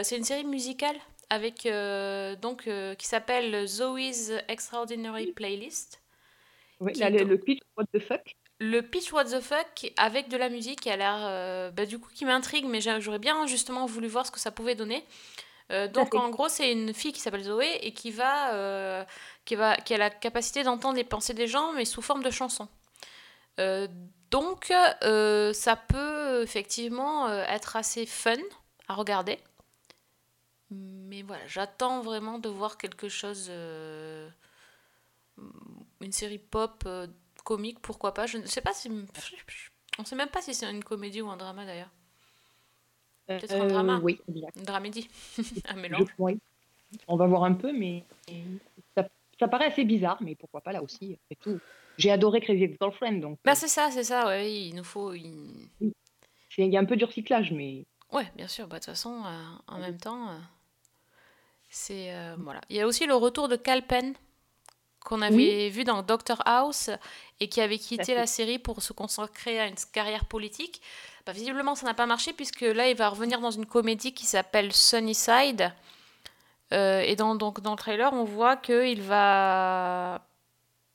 c'est 0.03 0.15
une 0.15 0.23
série 0.23 0.43
musicale 0.43 0.95
avec 1.31 1.65
euh, 1.65 2.35
donc 2.35 2.69
qui 2.99 3.07
s'appelle 3.07 3.65
Zoe's 3.65 4.31
Extraordinary 4.47 5.31
Playlist. 5.31 6.03
Oui, 6.79 6.93
là, 6.93 7.09
le, 7.09 7.23
le, 7.23 7.39
pitch 7.39 7.61
What 7.75 7.85
the 7.91 7.99
fuck? 7.99 8.35
Le 8.59 8.81
pitch 8.81 9.11
What 9.11 9.25
the 9.25 9.41
fuck 9.41 9.91
avec 9.97 10.29
de 10.29 10.37
la 10.37 10.49
musique 10.49 10.81
qui 10.81 10.91
a 10.91 10.97
l'air, 10.97 11.71
bah, 11.71 11.87
du 11.87 11.97
coup, 11.97 12.11
qui 12.13 12.25
m'intrigue, 12.25 12.65
mais 12.65 12.79
j'aurais 12.81 13.17
bien 13.17 13.47
justement 13.47 13.87
voulu 13.87 14.07
voir 14.07 14.27
ce 14.27 14.31
que 14.31 14.39
ça 14.39 14.51
pouvait 14.51 14.75
donner. 14.75 15.03
donc 15.95 16.13
en 16.13 16.29
gros, 16.29 16.47
c'est 16.47 16.71
une 16.71 16.93
fille 16.93 17.11
qui 17.11 17.21
s'appelle 17.21 17.43
Zoé 17.43 17.79
et 17.81 17.91
qui 17.91 18.11
va, 18.11 19.07
qui 19.45 19.55
va, 19.55 19.77
qui 19.77 19.95
a 19.95 19.97
la 19.97 20.11
capacité 20.11 20.61
d'entendre 20.61 20.97
les 20.97 21.03
pensées 21.03 21.33
des 21.33 21.47
gens, 21.47 21.73
mais 21.73 21.85
sous 21.85 22.03
forme 22.03 22.21
de 22.21 22.29
chansons. 22.29 22.67
Euh, 23.59 23.87
donc, 24.33 24.73
euh, 25.03 25.53
ça 25.53 25.75
peut 25.75 26.41
effectivement 26.41 27.27
euh, 27.27 27.43
être 27.47 27.75
assez 27.75 28.07
fun 28.07 28.33
à 28.87 28.95
regarder. 28.95 29.37
Mais 30.71 31.21
voilà, 31.21 31.45
j'attends 31.45 32.01
vraiment 32.01 32.39
de 32.39 32.49
voir 32.49 32.79
quelque 32.79 33.09
chose, 33.09 33.45
euh, 33.51 34.27
une 36.01 36.11
série 36.11 36.39
pop 36.39 36.81
euh, 36.87 37.05
comique, 37.43 37.79
pourquoi 37.79 38.15
pas. 38.15 38.25
Je 38.25 38.39
ne 38.39 38.47
sais 38.47 38.61
pas 38.61 38.73
si. 38.73 38.89
On 39.99 40.01
ne 40.01 40.07
sait 40.07 40.15
même 40.15 40.29
pas 40.29 40.41
si 40.41 40.55
c'est 40.55 40.65
une 40.65 40.83
comédie 40.83 41.21
ou 41.21 41.29
un 41.29 41.37
drama 41.37 41.67
d'ailleurs. 41.67 41.91
Peut-être 43.27 43.53
un 43.53 43.67
drama. 43.67 43.99
Oui, 44.01 44.19
Une 44.27 44.63
dramédie. 44.63 45.09
un 45.67 45.75
mélange. 45.75 46.07
Je, 46.07 46.13
oui. 46.17 46.39
On 47.07 47.17
va 47.17 47.27
voir 47.27 47.43
un 47.43 47.53
peu, 47.53 47.71
mais 47.71 48.03
ça, 48.97 49.07
ça 49.39 49.47
paraît 49.47 49.67
assez 49.67 49.85
bizarre, 49.85 50.17
mais 50.21 50.33
pourquoi 50.33 50.61
pas 50.61 50.71
là 50.71 50.81
aussi, 50.81 51.19
et 51.29 51.35
tout. 51.35 51.59
J'ai 51.97 52.11
adoré 52.11 52.41
Crazy 52.41 52.63
Ex-Girlfriend. 52.63 53.19
Donc... 53.19 53.39
Bah, 53.43 53.55
c'est 53.55 53.67
ça, 53.67 53.89
c'est 53.91 54.03
ça, 54.03 54.25
ouais, 54.27 54.51
il 54.51 54.75
nous 54.75 54.83
faut. 54.83 55.13
Il... 55.13 55.69
Il 56.57 56.71
y 56.71 56.77
a 56.77 56.79
un 56.79 56.85
peu 56.85 56.95
du 56.95 57.05
recyclage, 57.05 57.51
mais. 57.51 57.85
Ouais, 58.11 58.31
bien 58.35 58.47
sûr, 58.47 58.67
bah, 58.67 58.77
de 58.79 58.83
toute 58.83 58.93
façon, 58.93 59.23
euh, 59.25 59.43
en 59.67 59.79
même 59.79 59.97
temps, 59.97 60.29
euh, 60.29 60.37
c'est. 61.69 62.13
Euh, 62.13 62.35
voilà. 62.39 62.61
Il 62.69 62.75
y 62.75 62.81
a 62.81 62.87
aussi 62.87 63.05
le 63.05 63.15
retour 63.15 63.47
de 63.47 63.55
Calpen, 63.55 64.13
qu'on 65.03 65.21
avait 65.21 65.35
oui. 65.35 65.69
vu 65.69 65.83
dans 65.83 66.03
Doctor 66.03 66.41
House, 66.45 66.89
et 67.39 67.49
qui 67.49 67.59
avait 67.59 67.79
quitté 67.79 68.13
la 68.13 68.27
série 68.27 68.59
pour 68.59 68.81
se 68.83 68.93
consacrer 68.93 69.59
à 69.59 69.67
une 69.67 69.75
carrière 69.91 70.25
politique. 70.25 70.81
Bah, 71.25 71.31
visiblement, 71.31 71.75
ça 71.75 71.85
n'a 71.85 71.93
pas 71.93 72.05
marché, 72.05 72.33
puisque 72.33 72.61
là, 72.61 72.89
il 72.89 72.95
va 72.95 73.09
revenir 73.09 73.39
dans 73.39 73.51
une 73.51 73.65
comédie 73.65 74.13
qui 74.13 74.25
s'appelle 74.25 74.73
Sunnyside. 74.73 75.71
et 76.71 77.15
dans, 77.15 77.35
donc, 77.35 77.61
dans 77.61 77.71
le 77.71 77.77
trailer, 77.77 78.13
on 78.13 78.23
voit 78.23 78.57
qu'il 78.57 79.01
va 79.01 80.27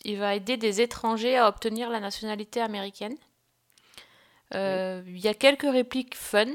il 0.08 0.16
va 0.16 0.34
aider 0.34 0.56
des 0.56 0.80
étrangers 0.80 1.36
à 1.36 1.48
obtenir 1.48 1.90
la 1.90 2.00
nationalité 2.00 2.62
américaine. 2.62 3.16
Euh, 4.54 5.02
il 5.06 5.18
y 5.18 5.28
a 5.28 5.34
quelques 5.34 5.70
répliques 5.70 6.14
fun. 6.14 6.46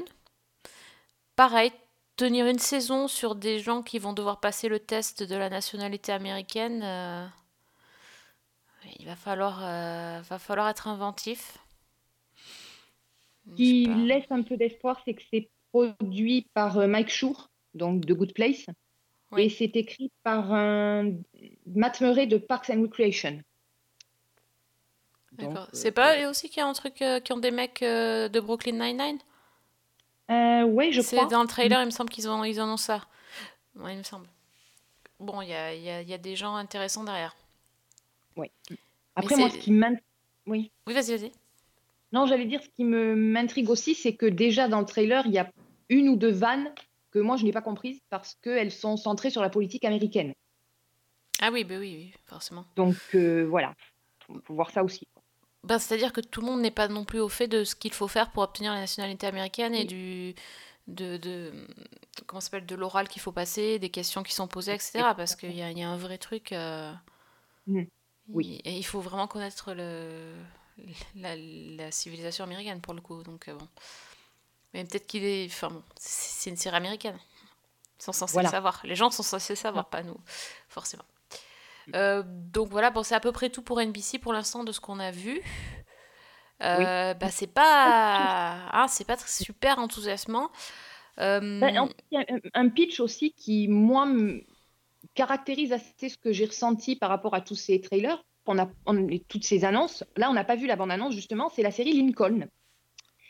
Pareil, 1.36 1.70
tenir 2.16 2.46
une 2.46 2.58
saison 2.58 3.06
sur 3.06 3.36
des 3.36 3.60
gens 3.60 3.82
qui 3.82 4.00
vont 4.00 4.12
devoir 4.12 4.40
passer 4.40 4.68
le 4.68 4.80
test 4.80 5.22
de 5.22 5.36
la 5.36 5.50
nationalité 5.50 6.10
américaine, 6.10 6.82
euh, 6.82 7.26
Il 8.98 9.06
va 9.06 9.14
falloir, 9.14 9.60
euh, 9.62 10.20
va 10.28 10.38
falloir 10.40 10.68
être 10.68 10.88
inventif. 10.88 11.58
Ce 13.46 13.54
qui 13.54 13.86
laisse 13.86 14.26
un 14.30 14.42
peu 14.42 14.56
d'espoir, 14.56 15.00
c'est 15.04 15.14
que 15.14 15.22
c'est 15.32 15.48
produit 15.70 16.48
par 16.54 16.76
Mike 16.88 17.08
Schur, 17.08 17.50
donc 17.74 18.04
de 18.04 18.14
Good 18.14 18.32
Place, 18.34 18.66
Oui. 19.30 19.42
et 19.44 19.48
c'est 19.48 19.76
écrit 19.76 20.10
par 20.24 20.52
un 20.52 21.12
Matt 21.66 22.00
Murray 22.00 22.26
de 22.26 22.36
Parks 22.38 22.70
and 22.70 22.82
Recreation. 22.82 23.40
D'accord. 25.32 25.64
euh, 25.64 25.70
C'est 25.72 25.90
pas 25.92 26.20
eux 26.22 26.28
aussi 26.28 26.48
qui 26.48 26.60
ont 26.62 26.66
un 26.66 26.72
truc, 26.74 27.02
euh, 27.02 27.20
qui 27.20 27.32
ont 27.32 27.38
des 27.38 27.50
mecs 27.50 27.82
euh, 27.82 28.28
de 28.28 28.40
Brooklyn 28.40 28.72
Nine-Nine? 28.72 29.18
euh, 30.30 30.62
ouais, 30.64 30.92
je 30.92 31.00
C'est 31.00 31.16
crois. 31.16 31.28
dans 31.28 31.42
le 31.42 31.48
trailer, 31.48 31.80
il 31.82 31.86
me 31.86 31.90
semble 31.90 32.10
qu'ils 32.10 32.28
ont, 32.28 32.44
ils 32.44 32.60
en 32.60 32.72
ont 32.72 32.76
ça. 32.76 33.02
Ouais, 33.76 33.94
il 33.94 33.98
me 33.98 34.02
semble. 34.04 34.26
Bon, 35.18 35.42
il 35.42 35.48
y 35.48 35.54
a, 35.54 35.74
y 35.74 35.90
a- 35.90 36.02
y 36.02 36.14
a 36.14 36.18
des 36.18 36.36
gens 36.36 36.54
intéressants 36.54 37.04
derrière. 37.04 37.34
Mais 38.36 38.50
Après, 39.16 39.36
moi, 39.36 39.50
c'est- 39.50 39.58
ce 39.58 39.62
qui 39.64 39.70
m'int- 39.72 39.96
oui. 40.46 40.70
Oui, 40.86 40.94
vas-y, 40.94 41.16
vas-y. 41.16 41.32
Non, 42.12 42.26
j'allais 42.26 42.46
dire, 42.46 42.62
ce 42.62 42.68
qui 42.68 42.84
me 42.84 43.14
m'intrigue 43.16 43.70
aussi, 43.70 43.94
c'est 43.94 44.14
que 44.14 44.26
déjà 44.26 44.68
dans 44.68 44.80
le 44.80 44.86
trailer, 44.86 45.26
il 45.26 45.32
y 45.32 45.38
a 45.38 45.50
une 45.88 46.08
ou 46.08 46.16
deux 46.16 46.30
vannes 46.32 46.72
que 47.10 47.18
moi, 47.18 47.36
je 47.36 47.44
n'ai 47.44 47.52
pas 47.52 47.62
comprises 47.62 48.00
parce 48.10 48.36
qu'elles 48.42 48.70
sont 48.72 48.96
centrées 48.96 49.30
sur 49.30 49.42
la 49.42 49.50
politique 49.50 49.84
américaine. 49.84 50.32
Ah 51.40 51.50
oui, 51.52 51.64
bah 51.64 51.76
oui, 51.78 51.94
oui, 51.96 52.14
forcément. 52.26 52.64
Donc, 52.76 52.96
euh, 53.14 53.44
voilà, 53.48 53.74
faut, 54.26 54.40
faut 54.44 54.54
voir 54.54 54.70
ça 54.70 54.82
aussi. 54.84 55.06
Bah, 55.64 55.78
c'est-à-dire 55.78 56.12
que 56.12 56.20
tout 56.20 56.40
le 56.40 56.46
monde 56.46 56.60
n'est 56.60 56.70
pas 56.70 56.88
non 56.88 57.04
plus 57.04 57.20
au 57.20 57.28
fait 57.28 57.48
de 57.48 57.64
ce 57.64 57.74
qu'il 57.74 57.92
faut 57.92 58.08
faire 58.08 58.30
pour 58.30 58.42
obtenir 58.42 58.72
la 58.72 58.80
nationalité 58.80 59.26
américaine 59.26 59.74
et 59.74 59.80
Oui. 59.80 59.86
du 59.86 60.34
de, 60.86 61.16
de 61.16 61.66
comment 62.26 62.40
s'appelle 62.40 62.66
de 62.66 62.74
l'oral 62.74 63.08
qu'il 63.08 63.22
faut 63.22 63.32
passer, 63.32 63.78
des 63.78 63.88
questions 63.88 64.22
qui 64.22 64.34
sont 64.34 64.46
posées, 64.46 64.74
etc. 64.74 65.14
Parce 65.16 65.34
qu'il 65.34 65.56
y 65.56 65.62
a, 65.62 65.70
il 65.70 65.78
y 65.78 65.82
a 65.82 65.88
un 65.88 65.96
vrai 65.96 66.18
truc. 66.18 66.52
euh, 66.52 66.92
Mhm. 67.66 67.86
Oui. 68.28 68.60
il- 68.64 68.70
Et 68.70 68.76
il 68.76 68.82
faut 68.84 69.00
vraiment 69.00 69.26
connaître 69.26 69.72
le 69.72 70.34
la, 71.16 71.34
la 71.36 71.90
civilisation 71.90 72.44
américaine 72.44 72.80
pour 72.82 72.92
le 72.94 73.00
coup. 73.00 73.22
Donc 73.22 73.48
euh, 73.48 73.54
bon, 73.54 73.66
mais 74.74 74.84
peut-être 74.84 75.06
qu'il 75.06 75.24
est. 75.24 75.46
Enfin 75.46 75.70
bon, 75.70 75.82
c'est 75.96 76.50
une 76.50 76.56
série 76.56 76.76
américaine. 76.76 77.18
Ils 77.98 78.02
sont 78.04 78.12
censés 78.12 78.34
Voilà. 78.34 78.48
le 78.48 78.52
savoir. 78.52 78.80
Les 78.84 78.96
gens 78.96 79.10
sont 79.10 79.22
censés 79.22 79.56
savoir, 79.56 79.88
pas 79.88 80.02
nous, 80.02 80.18
forcément. 80.68 81.04
Euh, 81.94 82.22
donc 82.26 82.70
voilà, 82.70 82.90
bon, 82.90 83.02
c'est 83.02 83.14
à 83.14 83.20
peu 83.20 83.32
près 83.32 83.50
tout 83.50 83.62
pour 83.62 83.80
NBC 83.80 84.18
pour 84.18 84.32
l'instant 84.32 84.64
de 84.64 84.72
ce 84.72 84.80
qu'on 84.80 84.98
a 84.98 85.10
vu. 85.10 85.40
Euh, 86.62 87.14
bah, 87.14 87.30
c'est 87.30 87.52
pas, 87.52 88.56
ah, 88.70 88.86
c'est 88.88 89.06
pas 89.06 89.16
super 89.18 89.78
enthousiasmant. 89.78 90.50
Euh, 91.20 91.60
fait, 91.60 91.74
il 92.10 92.18
y 92.18 92.22
a 92.22 92.24
un- 92.54 92.68
pitch 92.68 93.00
aussi 93.00 93.32
qui, 93.32 93.68
moi, 93.68 94.08
caractérise 95.14 95.72
assez 95.72 96.08
ce 96.08 96.16
que 96.16 96.32
j'ai 96.32 96.46
ressenti 96.46 96.96
par 96.96 97.08
rapport 97.10 97.34
à 97.34 97.40
tous 97.40 97.54
ces 97.54 97.80
trailers, 97.80 98.24
on 98.46 98.58
a, 98.58 98.68
on- 98.86 99.08
toutes 99.28 99.44
ces 99.44 99.64
annonces. 99.64 100.04
Là, 100.16 100.30
on 100.30 100.32
n'a 100.32 100.44
pas 100.44 100.56
vu 100.56 100.66
la 100.66 100.76
bande-annonce, 100.76 101.14
justement, 101.14 101.50
c'est 101.54 101.62
la 101.62 101.70
série 101.70 101.92
Lincoln, 101.92 102.48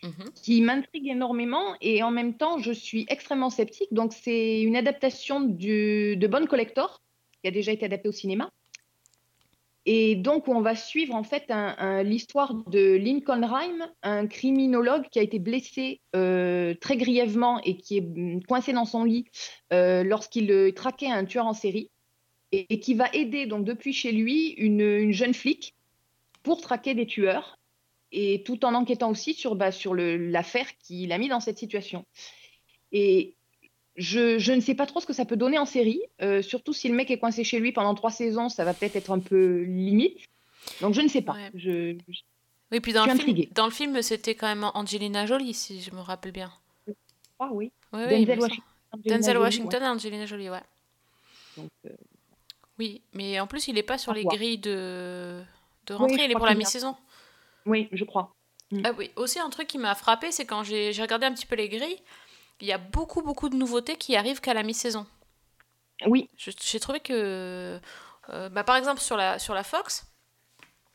mhm. 0.03 0.31
qui 0.35 0.61
m'intrigue 0.63 1.09
énormément 1.09 1.77
et 1.81 2.03
en 2.03 2.11
même 2.11 2.37
temps, 2.37 2.59
je 2.59 2.73
suis 2.73 3.05
extrêmement 3.09 3.51
sceptique. 3.51 3.93
Donc, 3.93 4.13
c'est 4.13 4.63
une 4.63 4.77
adaptation 4.77 5.41
du, 5.41 6.17
de 6.17 6.27
Bonne 6.27 6.47
Collector, 6.47 7.03
qui 7.45 7.49
a 7.49 7.51
déjà 7.51 7.73
été 7.73 7.85
adapté 7.85 8.09
au 8.09 8.13
cinéma. 8.13 8.51
Et 9.85 10.17
donc, 10.17 10.49
on 10.49 10.63
va 10.63 10.75
suivre 10.75 11.15
en 11.15 11.25
fait 11.25 11.53
l'histoire 12.05 12.55
de 12.71 12.97
Lincoln 12.97 13.47
Rhyme, 13.47 13.87
un 14.03 14.27
criminologue 14.27 15.07
qui 15.11 15.19
a 15.19 15.23
été 15.23 15.39
blessé 15.39 16.01
euh, 16.17 16.73
très 16.81 16.97
grièvement 16.97 17.61
et 17.65 17.77
qui 17.77 17.99
est 17.99 18.01
mm, 18.01 18.45
coincé 18.45 18.73
dans 18.73 18.87
son 18.87 19.05
lit 19.05 19.27
euh, 19.75 20.03
lorsqu'il 20.03 20.51
euh, 20.51 20.73
traquait 20.73 21.11
un 21.11 21.27
tueur 21.27 21.47
en 21.47 21.53
série 21.53 21.91
et, 22.51 22.81
qui 22.81 22.95
va 22.95 23.11
aider 23.13 23.45
donc 23.45 23.67
depuis 23.67 23.93
chez 23.93 24.13
lui 24.13 24.53
une, 24.53 24.81
une 24.81 25.13
jeune 25.13 25.35
flic 25.35 25.75
pour 26.43 26.63
traquer 26.63 26.95
des 26.95 27.05
tueurs 27.05 27.59
et 28.11 28.43
tout 28.43 28.65
en 28.65 28.73
enquêtant 28.73 29.11
aussi 29.11 29.35
sur, 29.35 29.55
bah, 29.55 29.71
sur 29.71 29.95
l'affaire 29.95 30.79
qui 30.79 31.07
l'a 31.07 31.19
mis 31.19 31.29
dans 31.29 31.41
cette 31.41 31.59
situation. 31.59 32.07
Et 32.91 33.37
je, 33.97 34.39
je 34.39 34.53
ne 34.53 34.61
sais 34.61 34.75
pas 34.75 34.87
trop 34.87 35.01
ce 35.01 35.07
que 35.07 35.13
ça 35.13 35.25
peut 35.25 35.37
donner 35.37 35.59
en 35.59 35.67
série, 35.67 36.01
euh, 36.23 36.43
surtout 36.43 36.73
si 36.73 36.89
le 36.89 36.95
mec 36.95 37.11
est 37.11 37.19
coincé 37.19 37.45
chez 37.45 37.59
lui 37.61 37.73
pendant 37.73 37.95
trois 37.95 38.11
saisons, 38.11 38.49
ça 38.49 38.65
va 38.65 38.75
peut-être 38.75 38.97
être 38.97 39.11
un 39.11 39.21
peu 39.21 39.63
limite. 39.63 40.19
Donc 40.81 40.95
je 40.95 41.01
ne 41.01 41.09
sais 41.09 41.23
pas. 41.23 41.35
Ouais. 41.35 41.51
Je, 41.55 41.97
je- 42.09 42.21
Oui, 42.73 42.81
puis 42.81 42.93
dans 42.93 43.07
le, 43.07 43.15
film, 43.15 43.45
dans 43.53 43.67
le 43.67 43.71
film, 43.73 44.03
c'était 44.03 44.35
quand 44.35 44.49
même 44.49 44.65
Angelina 44.75 45.27
Jolie, 45.27 45.55
si 45.55 45.81
je 45.83 45.91
me 45.93 46.01
rappelle 46.01 46.33
bien. 46.33 46.53
crois, 47.39 47.51
oui. 47.53 47.71
Oui, 47.93 48.01
Denzel. 48.25 48.41
Washington. 48.41 48.65
Angelina 48.93 49.17
Denzel 49.17 49.33
Jolie, 49.35 49.45
Washington 49.45 49.83
et 49.83 49.87
Angelina 49.87 50.27
Jolie, 50.27 50.51
ouais. 50.51 50.57
ouais. 50.57 50.63
Donc, 51.57 51.71
euh, 51.87 51.91
Oui, 52.79 53.03
mais 53.13 53.39
en 53.41 53.47
plus, 53.47 53.69
il 53.69 53.75
n'est 53.75 53.83
pas 53.83 53.99
sur 53.99 54.13
les 54.13 54.25
grilles 54.25 54.59
de, 54.59 55.41
de 55.87 55.95
rentrée, 55.95 56.25
il 56.25 56.31
est 56.31 56.35
pour 56.35 56.47
la 56.47 56.55
mi-saison. 56.55 56.97
oui, 57.67 57.89
je 57.93 58.05
crois. 58.05 58.33
Ah 58.83 58.91
oui, 58.99 59.11
aussi 59.15 59.39
un 59.39 59.51
truc 59.51 59.69
qui 59.69 59.79
m'a 59.79 59.95
frappé, 59.95 60.33
c'est 60.33 60.47
quand 60.47 60.65
j'ai 60.65 60.91
regardé 61.01 61.27
un 61.27 61.33
petit 61.33 61.47
peu 61.47 61.55
les 61.55 61.69
grilles, 61.69 62.01
il 62.61 62.67
y 62.67 62.73
a 62.73 62.79
beaucoup, 62.79 63.23
beaucoup 63.23 63.49
de 63.49 63.57
nouveautés 63.57 63.97
qui 63.97 64.17
arrivent 64.17 64.41
qu'à 64.41 64.55
la 64.55 64.63
mi-saison. 64.63 65.07
Oui. 66.07 66.29
J'ai 66.37 66.81
trouvé 66.81 67.01
que, 67.01 67.81
euh, 68.31 68.49
bah, 68.49 68.65
par 68.65 68.77
exemple, 68.77 69.01
sur 69.01 69.17
la, 69.17 69.39
sur 69.39 69.55
la 69.55 69.65
Fox, 69.65 70.07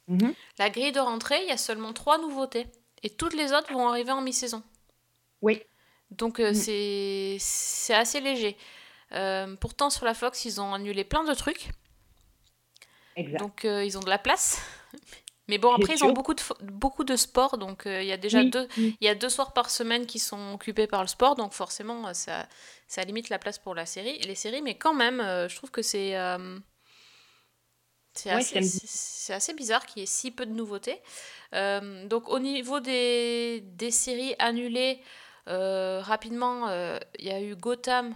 Mhm. 0.08 0.34
la 0.58 0.70
grille 0.72 0.92
de 0.92 1.00
rentrée, 1.00 1.40
il 1.44 1.48
y 1.50 1.52
a 1.52 1.58
seulement 1.58 1.94
trois 1.94 2.18
nouveautés. 2.18 2.66
Et 3.04 3.10
toutes 3.12 3.34
les 3.36 3.54
autres 3.54 3.72
vont 3.72 3.88
arriver 3.88 4.12
en 4.12 4.22
mi-saison. 4.22 4.64
Oui. 5.42 5.62
Donc 6.10 6.40
euh, 6.40 6.52
Mm. 6.52 6.56
c'est 6.56 7.38
c'est 7.40 7.94
assez 7.94 8.20
léger. 8.20 8.58
Euh, 9.12 9.56
pourtant, 9.56 9.90
sur 9.92 10.06
la 10.06 10.14
Fox, 10.16 10.44
ils 10.46 10.60
ont 10.60 10.74
annulé 10.74 11.04
plein 11.04 11.24
de 11.24 11.34
trucs. 11.36 11.70
Exact. 13.16 13.40
Donc 13.40 13.64
ils 13.66 13.98
ont 13.98 14.02
de 14.02 14.10
la 14.10 14.18
place. 14.18 14.62
Mais 15.50 15.58
bon, 15.60 15.74
après, 15.76 15.96
ils 15.96 16.06
ont 16.06 16.10
beaucoup 16.12 16.34
de, 16.36 16.42
beaucoup 16.64 17.04
de 17.04 17.18
sport. 17.18 17.58
Donc 17.60 17.88
euh, 17.88 18.02
il 18.04 18.08
y 18.08 18.14
a 18.14 18.18
déjà 18.18 18.44
Oui, 18.44 18.46
deux, 18.46 18.68
oui. 18.78 19.00
il 19.02 19.06
y 19.06 19.10
a 19.10 19.16
deux 19.16 19.30
soirs 19.30 19.54
par 19.54 19.70
semaine 19.70 20.08
qui 20.08 20.20
sont 20.20 20.54
occupés 20.54 20.88
par 20.88 21.02
le 21.02 21.08
sport. 21.10 21.36
Donc 21.36 21.54
forcément, 21.54 22.08
euh, 22.08 22.14
ça, 22.14 22.48
ça 22.88 23.04
limite 23.04 23.30
la 23.30 23.40
place 23.40 23.60
pour 23.60 23.76
la 23.76 23.86
série, 23.88 24.20
les 24.20 24.36
séries. 24.36 24.62
Mais 24.64 24.78
quand 24.78 24.96
même, 24.96 25.20
euh, 25.22 25.50
je 25.50 25.58
trouve 25.58 25.72
que 25.72 25.84
c'est 25.84 26.18
euh, 26.18 26.60
c'est 28.14 28.32
Ouais, 28.32 28.46
assez, 28.58 29.34
assez 29.34 29.54
bizarre 29.54 29.86
qu'il 29.86 30.02
y 30.02 30.04
ait 30.04 30.06
si 30.06 30.32
peu 30.32 30.46
de 30.46 30.52
nouveautés. 30.52 31.02
Donc 31.54 32.30
au 32.30 32.40
niveau 32.40 32.80
des, 32.80 33.62
des 33.62 33.92
séries 33.92 34.36
annulées, 34.40 35.02
rapidement, 35.48 36.70
il 37.20 37.26
y 37.26 37.32
a 37.32 37.42
eu 37.42 37.56
Gotham, 37.56 38.14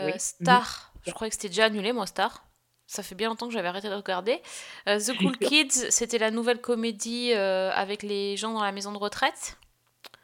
Oui. 0.00 0.12
Mhm. 0.40 0.58
Star. 0.58 0.92
Je 1.02 1.12
croyais 1.12 1.30
que 1.30 1.34
c'était 1.36 1.48
déjà 1.48 1.66
annulé, 1.66 1.92
moi, 1.92 2.06
Star. 2.06 2.47
Ça 2.90 3.02
fait 3.02 3.14
bien 3.14 3.28
longtemps 3.28 3.46
que 3.48 3.52
j'avais 3.52 3.68
arrêté 3.68 3.88
de 3.90 3.94
regarder. 3.94 4.40
Euh, 4.88 4.98
The 4.98 5.14
Cool. 5.18 5.36
Kids, 5.38 5.90
c'était 5.90 6.16
la 6.16 6.30
nouvelle 6.30 6.58
comédie 6.60 7.32
euh, 7.34 7.70
avec 7.74 8.02
les 8.02 8.36
gens 8.38 8.54
dans 8.54 8.62
la 8.64 8.72
maison 8.72 8.92
de 8.92 8.96
retraite. 8.98 9.58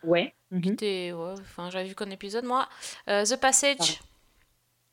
Ouais. 0.02 0.34
mhm. 0.50 0.64
C'était, 0.64 1.12
ouais, 1.12 1.34
enfin, 1.40 1.68
j'avais 1.70 1.84
vu 1.88 1.94
qu'un 1.94 2.08
épisode, 2.10 2.44
moi. 2.46 2.66
Euh, 3.10 3.22
The 3.24 3.36
Passage. 3.36 4.00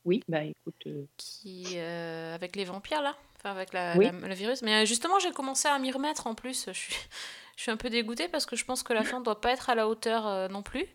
Oui, 0.04 0.22
bah 0.28 0.44
écoute. 0.44 0.84
qui, 1.16 1.78
avec 1.80 2.56
les 2.58 2.66
vampires, 2.66 3.02
là. 3.02 3.16
Enfin, 3.38 3.52
avec 3.52 3.72
la, 3.72 3.96
Oui. 3.98 4.06
la- 4.06 4.28
le 4.28 4.34
virus. 4.34 4.62
Mais 4.64 4.86
justement, 4.86 5.18
j'ai 5.20 5.32
commencé 5.32 5.68
à 5.70 5.80
m'y 5.80 5.92
remettre 5.92 6.28
en 6.28 6.36
plus. 6.36 6.66
Je 6.68 6.72
suis, 6.74 6.96
je 7.56 7.62
suis 7.62 7.72
un 7.72 7.78
peu 7.78 7.90
dégoûtée 7.90 8.28
parce 8.28 8.46
que 8.46 8.56
je 8.58 8.66
pense 8.66 8.84
que 8.84 8.92
la 8.94 9.04
fin 9.06 9.20
ne 9.20 9.24
doit 9.24 9.40
pas 9.40 9.52
être 9.52 9.70
à 9.70 9.76
la 9.76 9.88
hauteur 9.88 10.50
non 10.50 10.62
plus. 10.62 10.86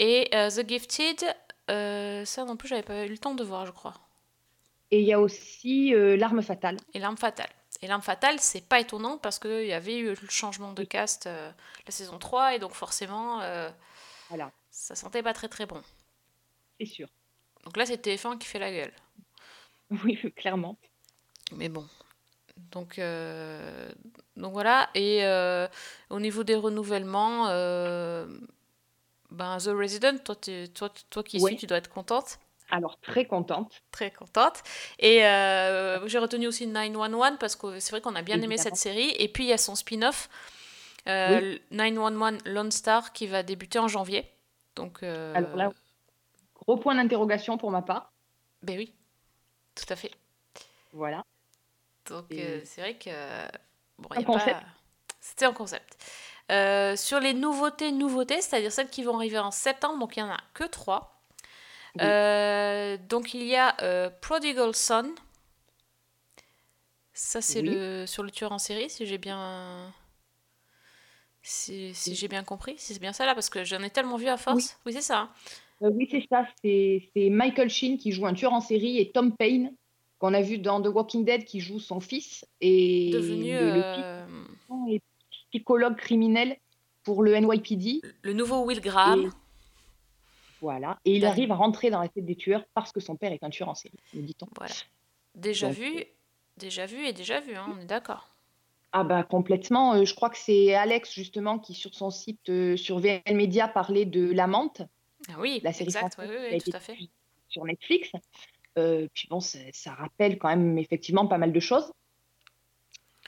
Et 0.00 0.28
The 0.32 0.68
Gifted, 0.68 1.24
ça 1.68 2.44
non 2.44 2.56
plus, 2.56 2.66
j'avais 2.68 2.82
pas 2.82 3.04
eu 3.06 3.10
le 3.10 3.18
temps 3.18 3.34
de 3.34 3.44
voir, 3.44 3.64
je 3.66 3.70
crois. 3.72 3.94
Et 4.94 5.00
il 5.00 5.06
y 5.06 5.12
a 5.12 5.18
aussi 5.18 5.92
euh, 5.92 6.16
L'arme 6.16 6.40
fatale. 6.40 6.76
Et 6.92 7.00
L'arme 7.00 7.16
fatale. 7.16 7.48
Et 7.82 7.88
L'arme 7.88 8.00
fatale, 8.00 8.38
c'est 8.38 8.64
pas 8.64 8.78
étonnant 8.78 9.18
parce 9.18 9.40
qu'il 9.40 9.66
y 9.66 9.72
avait 9.72 9.98
eu 9.98 10.10
le 10.10 10.28
changement 10.28 10.72
de 10.72 10.84
cast 10.84 11.26
euh, 11.26 11.50
la 11.84 11.90
saison 11.90 12.16
3 12.16 12.54
et 12.54 12.58
donc 12.60 12.74
forcément, 12.74 13.40
euh, 13.40 13.68
Voilà, 14.28 14.52
ça 14.70 14.94
sentait 14.94 15.24
pas 15.24 15.32
très 15.32 15.48
très 15.48 15.66
bon. 15.66 15.82
c'est 16.78 16.86
sûr. 16.86 17.08
Donc 17.64 17.76
là, 17.76 17.86
c'est 17.86 18.06
TF1 18.06 18.38
qui 18.38 18.46
fait 18.46 18.60
la 18.60 18.70
gueule. 18.70 18.92
Oui, 20.04 20.16
clairement. 20.36 20.78
Mais 21.56 21.68
bon. 21.68 21.84
Donc, 22.56 23.00
euh, 23.00 23.90
donc 24.36 24.52
voilà. 24.52 24.90
Et 24.94 25.24
au 26.08 26.20
niveau 26.20 26.44
des 26.44 26.54
renouvellements, 26.54 27.46
ben, 29.30 29.58
The 29.58 29.70
Resident, 29.76 30.18
toi, 30.18 30.36
toi, 30.36 30.92
toi 31.10 31.22
qui 31.24 31.38
Oui. 31.40 31.50
suis, 31.50 31.56
tu 31.56 31.66
dois 31.66 31.78
être 31.78 31.90
contente. 31.90 32.38
Alors, 32.70 32.98
très 33.00 33.26
contente. 33.26 33.82
Très 33.92 34.10
contente. 34.10 34.62
Et 34.98 35.24
euh, 35.26 36.06
j'ai 36.08 36.18
retenu 36.18 36.46
aussi 36.46 36.66
911 36.66 37.36
parce 37.38 37.56
que 37.56 37.78
c'est 37.78 37.90
vrai 37.90 38.00
qu'on 38.00 38.14
a 38.16 38.22
bien 38.22 38.40
aimé 38.42 38.56
cette 38.56 38.76
série. 38.76 39.14
Et 39.18 39.28
puis 39.28 39.44
il 39.44 39.48
y 39.48 39.52
a 39.52 39.58
son 39.58 39.74
spin-off, 39.74 40.28
euh, 41.06 41.58
911 41.70 42.38
Lone 42.46 42.72
Star, 42.72 43.12
qui 43.12 43.26
va 43.26 43.42
débuter 43.42 43.78
en 43.78 43.88
janvier. 43.88 44.28
Donc, 44.76 45.02
euh, 45.02 45.32
Alors 45.36 45.54
là, 45.56 45.70
gros 46.56 46.76
point 46.76 46.94
d'interrogation 46.94 47.58
pour 47.58 47.70
ma 47.70 47.82
part. 47.82 48.10
ben 48.62 48.76
oui, 48.78 48.92
tout 49.74 49.84
à 49.90 49.96
fait. 49.96 50.10
Voilà. 50.92 51.22
Donc 52.06 52.24
Et- 52.30 52.42
euh, 52.44 52.60
c'est 52.64 52.80
vrai 52.80 52.94
que 52.94 53.10
bon, 53.98 54.08
Un 54.10 54.20
y 54.20 54.22
a 54.22 54.26
concept. 54.26 54.60
pas... 54.60 54.66
c'était 55.20 55.44
un 55.44 55.52
concept. 55.52 55.96
Sur 56.98 57.20
les 57.20 57.34
nouveautés, 57.34 57.92
nouveautés, 57.92 58.40
c'est-à-dire 58.42 58.72
celles 58.72 58.90
qui 58.90 59.02
vont 59.04 59.16
arriver 59.16 59.38
en 59.38 59.50
septembre, 59.50 59.98
donc 59.98 60.16
il 60.16 60.20
y 60.20 60.22
en 60.22 60.30
a 60.30 60.38
que 60.54 60.64
trois. 60.64 61.13
Oui. 61.96 62.02
Euh, 62.04 62.96
donc 63.08 63.34
il 63.34 63.44
y 63.44 63.56
a 63.56 63.76
euh, 63.82 64.10
Prodigal 64.20 64.74
Son, 64.74 65.14
Ça, 67.12 67.40
c'est 67.40 67.60
Oui. 67.60 67.70
le 67.70 68.06
sur 68.06 68.22
le 68.24 68.30
tueur 68.30 68.50
en 68.52 68.58
série, 68.58 68.90
si 68.90 69.06
j'ai 69.06 69.18
bien. 69.18 69.92
Si, 71.46 71.92
j'ai 72.14 72.26
bien 72.28 72.42
compris, 72.42 72.74
si 72.78 72.94
c'est 72.94 73.00
bien 73.00 73.12
ça 73.12 73.26
là, 73.26 73.34
parce 73.34 73.50
que 73.50 73.64
j'en 73.64 73.82
ai 73.82 73.90
tellement 73.90 74.16
vu 74.16 74.28
à 74.28 74.38
force. 74.38 74.78
Oui, 74.86 74.92
c'est 74.94 75.02
ça. 75.02 75.18
hein. 75.20 75.30
Euh, 75.82 75.90
oui, 75.92 76.08
c'est 76.10 76.24
ça. 76.30 76.46
C'est 76.62 77.10
c'est 77.14 77.28
Michael 77.28 77.68
Sheen 77.68 77.98
qui 77.98 78.12
joue 78.12 78.26
un 78.26 78.32
tueur 78.32 78.54
en 78.54 78.60
série 78.62 78.98
et 78.98 79.12
Tom 79.12 79.36
Payne, 79.36 79.74
qu'on 80.18 80.32
a 80.32 80.40
vu 80.40 80.56
dans 80.58 80.80
The 80.80 80.86
Walking 80.86 81.24
Dead, 81.24 81.44
qui 81.44 81.60
joue 81.60 81.80
son 81.80 82.00
fils. 82.00 82.46
Et 82.62 83.10
Devenu 83.12 83.52
le, 83.52 83.82
euh, 83.84 84.26
psychologue 85.50 85.96
criminel 85.96 86.56
pour 87.02 87.22
le 87.22 87.34
NYPD. 87.34 88.00
le 88.22 88.32
nouveau 88.32 88.64
Will 88.64 88.80
Graham. 88.80 89.26
Et, 89.26 89.28
voilà. 90.64 90.98
Et 91.04 91.16
il 91.16 91.26
arrive 91.26 91.52
à 91.52 91.56
rentrer 91.56 91.90
dans 91.90 92.00
la 92.00 92.08
tête 92.08 92.24
des 92.24 92.36
tueurs 92.36 92.64
parce 92.72 92.90
que 92.90 92.98
son 93.00 93.16
père 93.16 93.32
est 93.32 93.44
un 93.44 93.50
tueur 93.50 93.68
en 93.68 93.74
série, 93.74 93.98
me 94.14 94.22
dit-on. 94.22 94.48
Voilà. 94.56 94.72
Déjà 95.34 95.68
Donc, 95.68 95.76
vu, 95.76 96.04
déjà 96.56 96.86
vu 96.86 97.06
et 97.06 97.12
déjà 97.12 97.40
vu, 97.40 97.54
hein, 97.54 97.66
on 97.76 97.80
est 97.80 97.84
d'accord. 97.84 98.30
Ah 98.92 99.04
bah 99.04 99.22
complètement. 99.24 99.94
Euh, 99.94 100.04
je 100.06 100.14
crois 100.14 100.30
que 100.30 100.38
c'est 100.38 100.72
Alex 100.74 101.12
justement 101.12 101.58
qui 101.58 101.74
sur 101.74 101.94
son 101.94 102.10
site 102.10 102.48
euh, 102.48 102.76
sur 102.78 102.98
VL 102.98 103.20
Media 103.32 103.68
parlait 103.68 104.06
de 104.06 104.32
La 104.32 104.46
Menthe, 104.46 104.82
Ah 105.28 105.34
oui, 105.38 105.60
la 105.62 105.72
série 105.74 105.84
exact, 105.88 106.16
oui, 106.18 106.62
tout 106.62 106.70
à 106.72 106.80
fait. 106.80 106.96
sur 107.48 107.64
Netflix. 107.64 108.10
Euh, 108.78 109.06
puis 109.12 109.28
bon, 109.28 109.40
ça, 109.40 109.58
ça 109.72 109.92
rappelle 109.92 110.38
quand 110.38 110.48
même 110.48 110.78
effectivement 110.78 111.26
pas 111.26 111.38
mal 111.38 111.52
de 111.52 111.60
choses. 111.60 111.92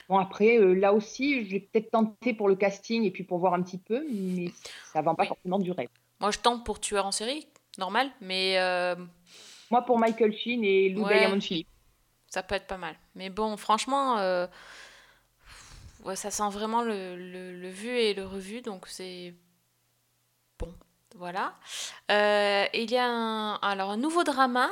Bon 0.09 0.17
après, 0.17 0.57
euh, 0.57 0.73
là 0.73 0.93
aussi, 0.93 1.45
je 1.45 1.51
vais 1.51 1.59
peut-être 1.59 1.91
tenter 1.91 2.33
pour 2.33 2.47
le 2.47 2.55
casting 2.55 3.03
et 3.03 3.11
puis 3.11 3.23
pour 3.25 3.37
voir 3.39 3.53
un 3.53 3.61
petit 3.61 3.77
peu, 3.77 4.05
mais 4.09 4.47
ça 4.91 5.01
vend 5.01 5.15
pas 5.15 5.25
forcément 5.25 5.59
du 5.59 5.71
rêve. 5.71 5.89
Moi, 6.19 6.31
je 6.31 6.39
tente 6.39 6.65
pour 6.65 6.79
tueur 6.79 7.05
en 7.05 7.11
série, 7.11 7.47
normal, 7.77 8.09
mais 8.21 8.57
euh, 8.59 8.95
Moi 9.69 9.81
pour 9.83 9.99
Michael 9.99 10.35
Sheen 10.35 10.63
et 10.63 10.89
Lou 10.89 11.03
Ouais. 11.05 11.19
Diamond 11.19 11.41
Philippe. 11.41 11.67
ça 12.27 12.41
peut 12.43 12.55
être 12.55 12.67
pas 12.67 12.77
mal. 12.77 12.95
Mais 13.15 13.29
bon, 13.29 13.55
franchement, 13.57 14.17
euh, 14.17 14.47
ouais, 16.03 16.15
ça 16.15 16.31
sent 16.31 16.49
vraiment 16.49 16.81
le, 16.81 17.15
le- 17.15 17.53
le 17.59 17.69
vu 17.69 17.89
et 17.89 18.13
le 18.13 18.25
revu, 18.25 18.61
donc 18.61 18.87
c'est 18.87 19.33
bon. 20.59 20.73
Voilà. 21.15 21.53
Euh, 22.11 22.65
il 22.73 22.89
y 22.91 22.97
a 22.97 23.05
un, 23.07 23.55
alors, 23.55 23.91
un 23.91 23.97
nouveau 23.97 24.23
drama 24.23 24.69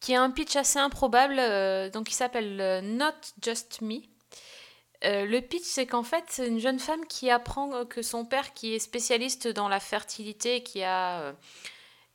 qui 0.00 0.14
a 0.14 0.22
un 0.22 0.30
pitch 0.30 0.54
assez 0.56 0.78
improbable, 0.78 1.36
donc 1.90 2.10
il 2.10 2.14
s'appelle 2.14 2.80
Not 2.84 3.14
Just 3.42 3.80
Me. 3.80 4.02
Euh, 5.04 5.26
le 5.26 5.40
pitch, 5.40 5.64
c'est 5.64 5.86
qu'en 5.86 6.02
fait, 6.02 6.24
c'est 6.28 6.48
une 6.48 6.58
jeune 6.58 6.78
femme 6.78 7.04
qui 7.06 7.30
apprend 7.30 7.84
que 7.84 8.02
son 8.02 8.24
père, 8.24 8.54
qui 8.54 8.74
est 8.74 8.78
spécialiste 8.78 9.46
dans 9.48 9.68
la 9.68 9.78
fertilité, 9.80 10.62
qui 10.62 10.82
a, 10.82 11.20
euh, 11.20 11.32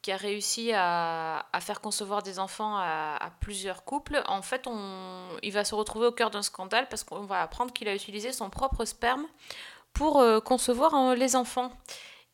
qui 0.01 0.11
a 0.11 0.17
réussi 0.17 0.71
à, 0.73 1.47
à 1.53 1.61
faire 1.61 1.79
concevoir 1.79 2.23
des 2.23 2.39
enfants 2.39 2.75
à, 2.77 3.31
plusieurs 3.39 3.83
couples, 3.85 4.23
en 4.27 4.41
fait, 4.41 4.65
on, 4.65 5.27
il 5.43 5.51
va 5.51 5.63
se 5.63 5.75
retrouver 5.75 6.07
au 6.07 6.11
cœur 6.11 6.31
d'un 6.31 6.41
scandale 6.41 6.87
parce 6.89 7.03
qu'on 7.03 7.25
va 7.25 7.41
apprendre 7.41 7.71
qu'il 7.71 7.87
a 7.87 7.93
utilisé 7.95 8.31
son 8.31 8.49
propre 8.49 8.83
sperme 8.85 9.27
pour 9.93 10.19
euh, 10.19 10.39
concevoir 10.39 11.15
les 11.15 11.35
enfants. 11.35 11.71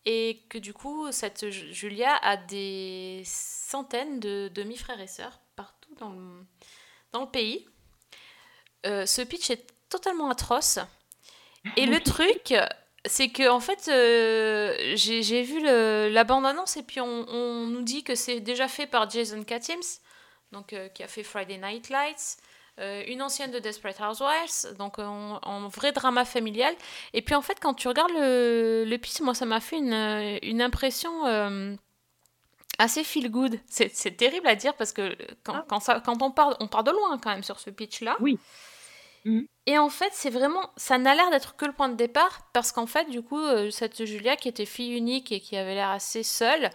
Et 0.06 0.46
que 0.50 0.58
du 0.58 0.74
coup, 0.74 1.12
cette 1.12 1.50
Ju- 1.50 1.74
Julia 1.74 2.16
a 2.22 2.38
des 2.38 3.22
centaines 3.26 4.22
de 4.22 4.50
demi-frères 4.56 5.02
et 5.02 5.08
sœurs 5.08 5.42
partout 5.58 5.94
dans 5.96 6.12
le, 6.12 6.46
dans 7.12 7.22
le 7.22 7.30
pays. 7.30 7.68
Ce 8.86 9.22
pitch 9.22 9.50
est 9.50 9.68
totalement 9.90 10.30
atroce. 10.30 10.80
Et 11.76 11.86
le 11.88 12.00
truc, 12.00 12.54
c'est 13.06 13.30
que 13.30 13.50
en 13.50 13.60
fait, 13.60 13.88
euh, 13.90 14.76
j'ai 14.96 15.44
vu 15.44 15.62
le- 15.62 16.10
la 16.12 16.24
bande-annonce 16.24 16.78
et 16.78 16.84
puis 16.84 17.00
on, 17.02 17.26
on 17.30 17.68
nous 17.68 17.82
dit 17.82 18.04
que 18.04 18.16
c'est 18.16 18.40
déjà 18.40 18.68
fait 18.68 18.88
par 18.88 19.10
Jason 19.10 19.44
Katims, 19.44 20.00
donc, 20.52 20.74
euh, 20.74 20.88
qui 20.90 21.04
a 21.04 21.08
fait 21.08 21.24
Friday 21.24 21.58
Night 21.58 21.90
Lights, 21.90 22.38
euh, 22.80 23.04
une 23.08 23.22
ancienne 23.22 23.52
de 23.52 23.60
Desperate 23.60 24.00
Housewives, 24.00 24.78
donc 24.78 25.00
en, 25.00 25.40
en 25.42 25.68
vrai 25.68 25.92
drama 25.92 26.24
familial. 26.26 26.74
Et 27.14 27.22
puis 27.22 27.36
en 27.36 27.42
fait, 27.42 27.60
quand 27.60 27.74
tu 27.74 27.88
regardes 27.88 28.12
le, 28.12 28.86
le 28.88 28.98
pitch, 28.98 29.20
moi 29.22 29.34
ça 29.34 29.46
m'a 29.46 29.60
fait 29.60 29.78
une, 29.78 30.40
une 30.44 30.62
impression 30.62 31.12
assez 32.80 33.04
feel 33.04 33.30
good. 33.32 33.60
C'est 33.68 33.94
c'est 33.96 34.12
terrible 34.12 34.48
à 34.48 34.56
dire 34.56 34.76
parce 34.76 34.94
que 34.94 35.18
quand, 35.44 35.56
Ah. 35.56 35.66
quand, 35.68 35.80
ça, 35.80 36.00
quand 36.00 36.22
on, 36.22 36.30
part, 36.32 36.56
on 36.60 36.68
part 36.68 36.84
de 36.84 36.92
loin 36.92 37.18
quand 37.18 37.32
même 37.32 37.44
sur 37.44 37.60
ce 37.60 37.70
pitch-là. 37.72 38.16
Oui. 38.20 38.38
Mhm. 39.28 39.48
Et 39.66 39.78
en 39.78 39.90
fait, 39.90 40.12
c'est 40.14 40.30
vraiment, 40.30 40.72
ça 40.78 40.98
n'a 40.98 41.14
l'air 41.14 41.30
d'être 41.30 41.58
que 41.58 41.66
le 41.66 41.74
point 41.74 41.90
de 41.90 41.96
départ, 41.96 42.50
parce 42.54 42.72
qu'en 42.72 42.88
fait, 42.88 43.10
du 43.10 43.22
coup, 43.22 43.40
euh, 43.40 43.70
cette 43.72 44.06
Julia, 44.06 44.38
qui 44.38 44.48
était 44.48 44.66
fille 44.66 44.94
unique 44.96 45.32
et 45.34 45.42
qui 45.42 45.58
avait 45.58 45.76
l'air 45.76 45.90
assez 45.90 46.24
seule, 46.24 46.70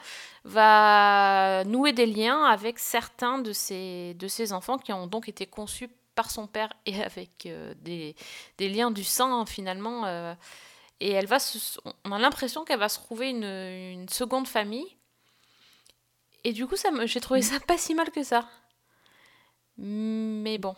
va 0.45 1.65
nouer 1.65 1.93
des 1.95 2.07
liens 2.07 2.45
avec 2.45 2.79
certains 2.79 3.39
de 3.39 3.53
ses, 3.53 4.15
de 4.15 4.29
ses 4.29 4.53
enfants 4.53 4.77
qui 4.79 4.93
ont 4.93 5.07
donc 5.07 5.29
été 5.29 5.47
conçus 5.47 5.89
par 6.15 6.31
son 6.31 6.47
père 6.47 6.73
et 6.87 7.03
avec 7.03 7.47
euh, 7.47 7.75
des, 7.81 8.15
des 8.59 8.69
liens 8.69 8.91
du 8.91 9.05
sang, 9.05 9.47
finalement. 9.47 10.05
euh, 10.07 10.35
et 11.01 11.13
elle 11.13 11.27
va 11.27 11.39
se- 11.41 11.81
on 12.05 12.13
a 12.13 12.19
l'impression 12.21 12.65
qu'elle 12.65 12.81
va 12.81 12.91
se 12.91 12.99
trouver 13.01 13.31
une, 13.31 13.45
une 13.45 14.09
seconde 14.11 14.49
famille. 14.49 14.97
Et 16.45 16.53
du 16.53 16.67
coup, 16.69 16.77
ça 16.77 16.91
j'ai 17.07 17.21
trouvé 17.21 17.43
ça 17.43 17.59
pas 17.61 17.79
si 17.79 17.95
mal 17.97 18.11
que 18.13 18.23
ça. 18.23 18.49
Mais 19.77 20.59
bon. 20.59 20.75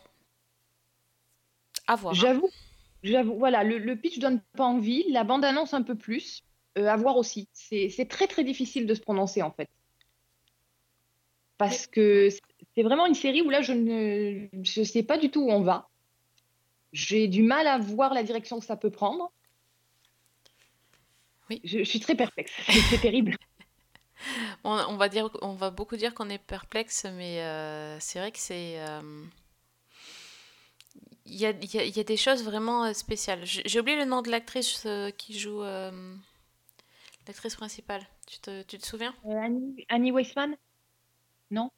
À 1.87 1.97
voir. 1.97 2.23
hein. 2.25 2.25
J'avoue, 2.25 2.51
j'avoue, 3.03 3.37
voilà, 3.38 3.64
le, 3.64 3.79
le 3.79 3.97
pitch 3.97 4.18
donne 4.18 4.40
pas 4.57 4.64
envie, 4.64 5.05
la 5.11 5.25
bande-annonce 5.25 5.75
un 5.75 5.83
peu 5.83 5.97
plus, 5.97 6.42
euh, 6.79 6.87
à 6.88 6.97
voir 6.97 7.16
aussi. 7.16 7.49
C'est 7.53 8.09
très 8.09 8.27
très 8.27 8.44
difficile 8.44 8.87
de 8.87 8.94
se 8.94 9.01
prononcer 9.01 9.42
en 9.42 9.51
fait. 9.53 9.68
Parce 11.59 11.87
que 11.87 12.29
c'est 12.75 12.83
vraiment 12.83 13.07
une 13.07 13.14
série 13.14 13.42
où 13.42 13.51
là 13.51 13.62
je 13.62 13.73
ne 13.73 14.49
je 14.62 14.83
sais 14.83 15.03
pas 15.03 15.18
du 15.18 15.31
tout 15.31 15.42
où 15.42 15.51
on 15.51 15.62
va. 15.62 15.88
J'ai 16.92 17.29
du 17.29 17.42
mal 17.42 17.66
à 17.66 17.79
voir 17.79 18.14
la 18.14 18.23
direction 18.23 18.59
que 18.59 18.64
ça 18.64 18.77
peut 18.77 18.90
prendre. 18.90 19.33
Oui. 21.51 21.61
Je, 21.64 21.79
je 21.79 21.85
suis 21.85 22.01
très 22.01 22.14
perplexe, 22.14 22.53
c'est 22.66 22.81
c'est 22.83 22.99
terrible. 22.99 23.37
On, 24.64 24.79
on 24.88 24.97
va 24.97 25.09
dire, 25.09 25.29
on 25.42 25.55
va 25.55 25.70
beaucoup 25.70 25.97
dire 25.97 26.14
qu'on 26.14 26.31
est 26.31 26.38
perplexe, 26.38 27.05
mais 27.16 27.40
euh, 27.42 27.99
c'est 28.01 28.18
vrai 28.18 28.33
que 28.33 28.38
c'est. 28.38 28.81
euh, 28.81 29.01
Il 31.26 31.37
y 31.37 31.46
a, 31.46 31.50
y 31.50 31.78
a- 31.78 31.85
y 31.85 32.00
a 32.00 32.04
des 32.04 32.16
choses 32.16 32.44
vraiment 32.44 32.85
euh, 32.85 32.92
spéciales. 32.92 33.40
J'ai 33.44 33.80
oublié 33.80 33.96
le 33.96 34.04
nom 34.04 34.22
de 34.22 34.30
l'actrice 34.30 34.83
euh, 34.87 35.11
qui 35.11 35.38
joue 35.38 35.62
euh, 35.62 36.14
l'actrice 37.26 37.57
principale. 37.57 38.07
Tu 38.26 38.38
te, 38.38 38.62
tu 38.62 38.78
te 38.78 38.87
souviens? 38.87 39.14
Euh, 39.26 39.37
Annie, 39.40 39.85
Annie 39.88 40.12
Weissman? 40.12 40.57
Non? 41.50 41.70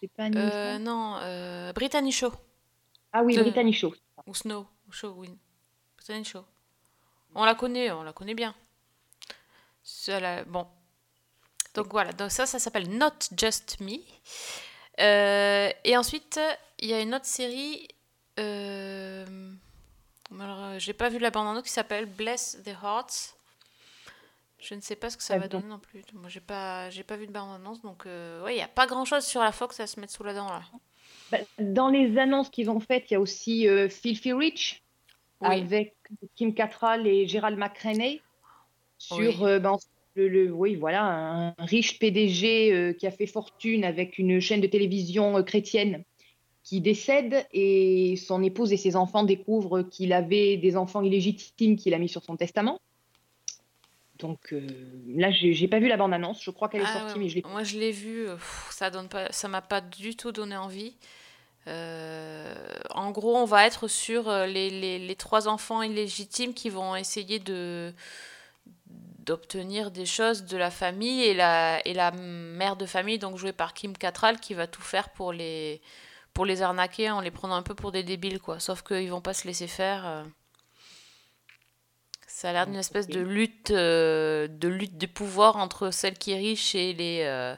C'est 0.00 0.08
pas 0.12 0.24
Annie 0.24 0.36
Euh? 0.38 0.78
Non, 0.78 1.72
Brittany 1.72 2.12
Shaw. 2.12 2.32
Ah 3.12 3.22
oui, 3.22 3.34
de- 3.36 3.42
Brittany 3.42 3.72
Shaw. 3.72 3.94
Ou 4.26 4.34
Snow. 4.34 4.66
Ou 4.88 4.92
Shaw, 4.92 5.14
oui. 5.16 5.30
Brittany 5.96 6.24
Shaw. 6.24 6.44
On 7.34 7.44
la 7.44 7.54
connaît, 7.54 7.90
on 7.90 8.02
la 8.02 8.12
connaît 8.12 8.34
bien. 8.34 8.54
Bon. 10.46 10.66
Donc 11.74 11.88
voilà, 11.90 12.12
donc 12.12 12.30
ça, 12.30 12.46
ça 12.46 12.58
s'appelle 12.58 12.88
Not 12.96 13.12
Just 13.36 13.80
Me. 13.80 13.98
Et 14.98 15.96
ensuite, 15.96 16.38
il 16.80 16.88
y 16.88 16.94
a 16.94 17.00
une 17.00 17.14
autre 17.14 17.26
série. 17.26 17.88
Euh... 18.38 19.24
Alors, 20.38 20.64
euh, 20.64 20.78
j'ai 20.78 20.92
pas 20.92 21.08
vu 21.08 21.18
la 21.18 21.30
bande-annonce 21.30 21.64
qui 21.64 21.70
s'appelle 21.70 22.06
Bless 22.06 22.58
the 22.64 22.68
Hearts. 22.82 23.34
Je 24.60 24.74
ne 24.74 24.80
sais 24.80 24.96
pas 24.96 25.08
ce 25.08 25.16
que 25.16 25.22
ça 25.22 25.34
Ah 25.34 25.38
va 25.38 25.48
bon. 25.48 25.58
donner 25.58 25.70
non 25.70 25.78
plus. 25.78 26.02
Moi, 26.14 26.28
j'ai 26.28 26.40
pas, 26.40 26.90
j'ai 26.90 27.04
pas 27.04 27.16
vu 27.16 27.26
de 27.26 27.32
bande-annonce, 27.32 27.80
donc 27.82 28.06
euh, 28.06 28.42
ouais, 28.44 28.54
il 28.56 28.58
y 28.58 28.62
a 28.62 28.68
pas 28.68 28.86
grand-chose 28.86 29.24
sur 29.24 29.40
la 29.40 29.52
Fox 29.52 29.80
à 29.80 29.86
se 29.86 29.98
mettre 30.00 30.12
sous 30.12 30.24
la 30.24 30.34
dent 30.34 30.48
là. 30.48 30.62
Bah, 31.30 31.38
dans 31.58 31.88
les 31.88 32.18
annonces 32.18 32.50
qu'ils 32.50 32.68
ont 32.70 32.80
faites, 32.80 33.10
il 33.10 33.14
y 33.14 33.16
a 33.16 33.20
aussi 33.20 33.68
euh, 33.68 33.88
Filthy 33.88 34.32
Rich 34.32 34.82
Oui. 35.40 35.48
avec 35.48 35.94
Kim 36.36 36.54
Cattrall 36.54 37.06
et 37.06 37.26
Gerald 37.28 37.58
McRaney 37.58 38.20
sur 38.98 39.18
Oui. 39.18 39.46
euh, 39.46 39.58
ben, 39.58 39.76
le, 40.16 40.28
le- 40.28 40.50
oui, 40.52 40.74
voilà, 40.74 41.04
un 41.04 41.54
riche 41.58 41.98
PDG 41.98 42.96
qui 42.98 43.06
a 43.06 43.10
fait 43.12 43.26
fortune 43.26 43.84
avec 43.84 44.18
une 44.18 44.40
chaîne 44.40 44.60
de 44.60 44.66
télévision 44.66 45.40
chrétienne 45.44 46.02
qui 46.68 46.82
décède 46.82 47.46
et 47.54 48.16
son 48.16 48.42
épouse 48.42 48.74
et 48.74 48.76
ses 48.76 48.94
enfants 48.94 49.22
découvrent 49.24 49.80
qu'il 49.84 50.12
avait 50.12 50.58
des 50.58 50.76
enfants 50.76 51.00
illégitimes 51.00 51.76
qu'il 51.76 51.94
a 51.94 51.98
mis 51.98 52.10
sur 52.10 52.22
son 52.22 52.36
testament. 52.36 52.78
Donc 54.18 54.52
euh, 54.52 54.66
là, 55.06 55.30
j'ai 55.30 55.66
pas 55.68 55.78
vu 55.78 55.88
la 55.88 55.96
bande-annonce. 55.96 56.42
Je 56.42 56.50
crois 56.50 56.68
qu'elle 56.68 56.82
est 56.82 56.86
Ah 56.86 56.98
sortie, 56.98 57.14
ouais, 57.14 57.20
mais 57.20 57.28
je 57.30 57.36
l'ai 57.36 57.42
Moi, 57.48 57.62
je 57.62 57.78
l'ai 57.78 57.90
vu, 57.90 58.28
euh, 58.28 58.36
ça 58.70 58.90
donne 58.90 59.08
pas, 59.08 59.32
ça 59.32 59.48
m'a 59.48 59.62
pas 59.62 59.80
du 59.80 60.14
tout 60.14 60.30
donné 60.30 60.56
envie. 60.58 60.92
Euh, 61.68 62.54
en 62.90 63.12
gros, 63.12 63.34
on 63.36 63.46
va 63.46 63.66
être 63.66 63.88
sur 63.88 64.30
les, 64.46 64.68
les- 64.68 64.98
les 64.98 65.16
trois 65.16 65.48
enfants 65.48 65.80
illégitimes 65.82 66.52
qui 66.52 66.68
vont 66.68 66.96
essayer 66.96 67.38
de 67.38 67.94
d'obtenir 69.26 69.90
des 69.90 70.06
choses 70.06 70.44
de 70.44 70.56
la 70.56 70.70
famille 70.70 71.22
et 71.22 71.34
la, 71.34 71.86
et 71.86 71.92
la 71.92 72.10
mère 72.12 72.76
de 72.76 72.86
famille, 72.86 73.18
donc 73.18 73.36
jouée 73.36 73.52
par 73.52 73.74
Kim 73.74 73.92
Cattrall, 73.96 74.40
qui 74.40 74.54
va 74.54 74.66
tout 74.66 74.80
faire 74.82 75.10
pour 75.10 75.32
les, 75.34 75.82
pour 76.38 76.46
les 76.46 76.62
arnaquer 76.62 77.10
en 77.10 77.20
les 77.20 77.32
prenant 77.32 77.56
un 77.56 77.62
peu 77.64 77.74
pour 77.74 77.90
des 77.90 78.04
débiles, 78.04 78.38
quoi. 78.40 78.60
Sauf 78.60 78.82
qu'ils 78.82 79.10
vont 79.10 79.20
pas 79.20 79.34
se 79.34 79.44
laisser 79.44 79.66
faire. 79.66 80.06
euh. 80.06 80.22
Ça 82.28 82.50
a 82.50 82.52
l'air 82.52 82.66
d'une 82.66 82.76
espèce 82.76 83.08
de 83.08 83.18
lutte, 83.20 83.72
euh, 83.72 84.46
de 84.46 84.68
lutte 84.68 84.96
de 84.98 85.06
pouvoir 85.06 85.56
entre 85.56 85.90
celle 85.90 86.16
qui 86.16 86.30
est 86.30 86.36
riche 86.38 86.76
et 86.76 86.92
les, 86.92 87.22
euh, 87.24 87.56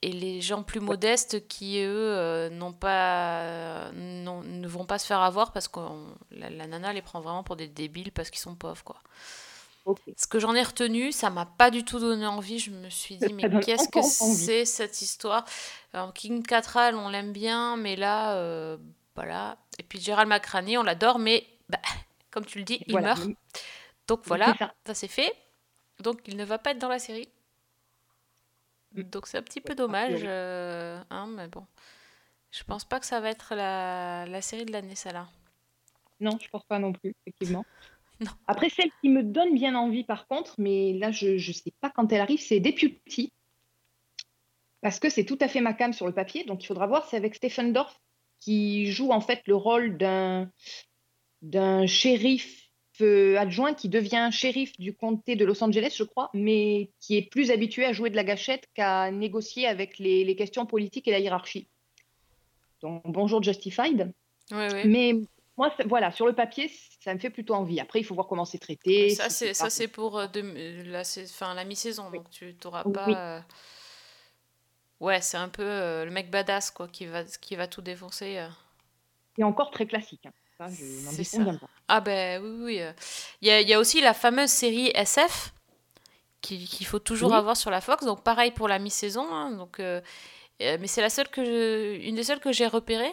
et 0.00 0.12
les 0.12 0.40
gens 0.40 0.62
plus 0.62 0.80
modestes 0.80 1.46
qui, 1.48 1.80
eux, 1.82 1.90
euh, 1.92 2.48
n'ont 2.48 2.72
pas, 2.72 3.90
non- 3.92 4.42
ne 4.42 4.66
vont 4.68 4.86
pas 4.86 4.98
se 4.98 5.06
faire 5.06 5.20
avoir 5.20 5.52
parce 5.52 5.68
que 5.68 5.80
la, 6.30 6.48
la 6.48 6.66
nana 6.66 6.94
les 6.94 7.02
prend 7.02 7.20
vraiment 7.20 7.42
pour 7.42 7.56
des 7.56 7.68
débiles 7.68 8.12
parce 8.12 8.30
qu'ils 8.30 8.40
sont 8.40 8.54
pauvres, 8.54 8.82
quoi. 8.84 8.96
Ce 10.16 10.26
que 10.26 10.38
j'en 10.38 10.54
ai 10.54 10.62
retenu, 10.62 11.12
ça 11.12 11.28
m'a 11.30 11.44
pas 11.44 11.70
du 11.70 11.84
tout 11.84 11.98
donné 11.98 12.26
envie. 12.26 12.58
Je 12.58 12.70
me 12.70 12.88
suis 12.88 13.16
dit, 13.16 13.26
Ça 13.26 13.32
mais 13.32 13.60
qu'est-ce 13.60 13.88
que 13.88 14.02
c'est 14.02 14.64
cette 14.64 15.02
histoire? 15.02 15.44
Alors, 15.92 16.12
King 16.14 16.42
Cattrall, 16.42 16.94
on 16.94 17.08
l'aime 17.08 17.32
bien, 17.32 17.76
mais 17.76 17.94
là, 17.96 18.36
euh, 18.36 18.78
voilà. 19.14 19.58
Et 19.78 19.82
puis 19.82 20.00
Gérald 20.00 20.28
McRaney, 20.28 20.78
on 20.78 20.82
l'adore, 20.82 21.18
mais 21.18 21.46
bah, 21.68 21.78
comme 22.30 22.44
tu 22.44 22.58
le 22.58 22.64
dis, 22.64 22.82
il 22.86 22.98
meurt. 22.98 23.26
Donc 24.06 24.22
voilà, 24.24 24.54
ça. 24.58 24.74
ça 24.86 24.94
c'est 24.94 25.08
fait. 25.08 25.32
Donc 26.00 26.20
il 26.26 26.36
ne 26.36 26.44
va 26.44 26.58
pas 26.58 26.70
être 26.70 26.78
dans 26.78 26.88
la 26.88 26.98
série. 26.98 27.28
Mm. 28.92 29.02
Donc 29.02 29.26
c'est 29.26 29.38
un 29.38 29.42
petit 29.42 29.60
peu 29.60 29.74
dommage, 29.74 30.20
euh, 30.24 31.02
hein, 31.10 31.26
mais 31.28 31.48
bon. 31.48 31.66
Je 32.50 32.62
pense 32.62 32.84
pas 32.84 33.00
que 33.00 33.06
ça 33.06 33.20
va 33.20 33.30
être 33.30 33.54
la, 33.54 34.26
la 34.26 34.40
série 34.40 34.64
de 34.64 34.72
l'année, 34.72 34.94
celle-là. 34.94 35.26
Non, 36.20 36.38
je 36.40 36.48
pense 36.48 36.62
pas 36.64 36.78
non 36.78 36.92
plus, 36.92 37.14
effectivement. 37.26 37.64
Non. 38.20 38.30
Après, 38.46 38.68
celle 38.68 38.90
qui 39.00 39.08
me 39.08 39.22
donne 39.22 39.54
bien 39.54 39.74
envie, 39.74 40.04
par 40.04 40.26
contre, 40.26 40.54
mais 40.58 40.92
là, 40.92 41.10
je 41.10 41.32
ne 41.32 41.52
sais 41.52 41.72
pas 41.80 41.90
quand 41.90 42.12
elle 42.12 42.20
arrive, 42.20 42.40
c'est 42.40 42.60
Deputy. 42.60 43.32
Parce 44.80 45.00
que 45.00 45.08
c'est 45.08 45.24
tout 45.24 45.38
à 45.40 45.48
fait 45.48 45.60
ma 45.60 45.72
cam 45.72 45.92
sur 45.92 46.06
le 46.06 46.12
papier. 46.12 46.44
Donc, 46.44 46.62
il 46.62 46.66
faudra 46.66 46.86
voir. 46.86 47.06
C'est 47.06 47.16
avec 47.16 47.34
Stephen 47.34 47.72
Dorff 47.72 47.98
qui 48.40 48.86
joue 48.92 49.10
en 49.10 49.20
fait 49.20 49.40
le 49.46 49.56
rôle 49.56 49.96
d'un 49.96 50.50
d'un 51.40 51.86
shérif 51.86 52.70
euh, 53.00 53.36
adjoint 53.36 53.74
qui 53.74 53.88
devient 53.88 54.28
shérif 54.30 54.78
du 54.78 54.94
comté 54.94 55.36
de 55.36 55.44
Los 55.44 55.62
Angeles, 55.62 55.94
je 55.98 56.04
crois, 56.04 56.30
mais 56.32 56.90
qui 57.00 57.16
est 57.16 57.28
plus 57.28 57.50
habitué 57.50 57.84
à 57.84 57.92
jouer 57.92 58.08
de 58.08 58.16
la 58.16 58.24
gâchette 58.24 58.66
qu'à 58.74 59.10
négocier 59.10 59.66
avec 59.66 59.98
les, 59.98 60.24
les 60.24 60.36
questions 60.36 60.64
politiques 60.64 61.08
et 61.08 61.10
la 61.10 61.18
hiérarchie. 61.18 61.68
Donc, 62.80 63.02
bonjour 63.04 63.42
Justified. 63.42 64.12
Mais 64.50 65.14
moi, 65.56 65.74
voilà, 65.86 66.12
sur 66.12 66.26
le 66.26 66.34
papier, 66.34 66.70
ça 67.04 67.12
me 67.14 67.18
fait 67.18 67.30
plutôt 67.30 67.54
envie. 67.54 67.80
Après, 67.80 68.00
il 68.00 68.04
faut 68.04 68.14
voir 68.14 68.26
comment 68.26 68.44
c'est 68.46 68.58
traité. 68.58 69.10
Ça, 69.10 69.28
si 69.28 69.36
c'est 69.36 69.54
ça 69.54 69.64
pas- 69.64 69.70
c'est 69.70 69.88
pour 69.88 70.18
euh, 70.18 70.26
euh, 70.36 70.82
la, 70.86 71.02
enfin, 71.24 71.52
la 71.54 71.64
mi-saison, 71.64 72.08
Oui. 72.10 72.18
donc 72.18 72.30
tu 72.30 72.54
t'auras 72.56 72.82
Oui. 72.86 72.92
pas. 72.94 73.08
euh, 73.08 73.40
Ouais, 75.00 75.20
c'est 75.20 75.36
un 75.36 75.48
peu 75.48 75.62
euh, 75.62 76.04
le 76.04 76.10
mec 76.10 76.30
badass 76.30 76.70
quoi, 76.70 76.88
qui 76.88 77.06
va, 77.06 77.24
qui 77.24 77.56
va 77.56 77.66
tout 77.66 77.82
défoncer. 77.82 78.46
C'est 79.36 79.42
encore 79.44 79.70
très 79.70 79.86
classique. 79.86 80.24
hein. 80.26 80.32
Ça, 80.56 80.68
je 80.68 80.84
n'en 81.04 81.10
C'est 81.10 81.24
ça. 81.24 81.44
pas. 81.44 81.68
Ah 81.88 82.00
ben 82.00 82.40
oui, 82.42 82.50
oui. 82.50 82.80
oui. 82.82 82.92
Il 83.42 83.48
y 83.48 83.50
a, 83.50 83.60
il 83.60 83.68
y 83.68 83.74
a 83.74 83.80
aussi 83.80 84.00
la 84.00 84.14
fameuse 84.14 84.50
série 84.50 84.92
SF 84.94 85.52
qui- 86.40 86.64
qu'il 86.66 86.86
faut 86.86 87.00
toujours 87.00 87.32
Oui. 87.32 87.36
avoir 87.36 87.56
sur 87.56 87.70
la 87.70 87.80
Fox. 87.80 88.04
Donc 88.06 88.22
pareil 88.22 88.52
pour 88.52 88.68
la 88.68 88.78
mi-saison. 88.78 89.26
hein, 89.34 89.50
donc, 89.50 89.80
mais 89.80 90.86
c'est 90.86 91.02
la 91.02 91.10
seule 91.10 91.28
que 91.28 91.44
je- 91.44 91.96
une 92.06 92.14
des 92.14 92.22
seules 92.24 92.40
que 92.40 92.52
j'ai 92.52 92.68
repérées 92.68 93.12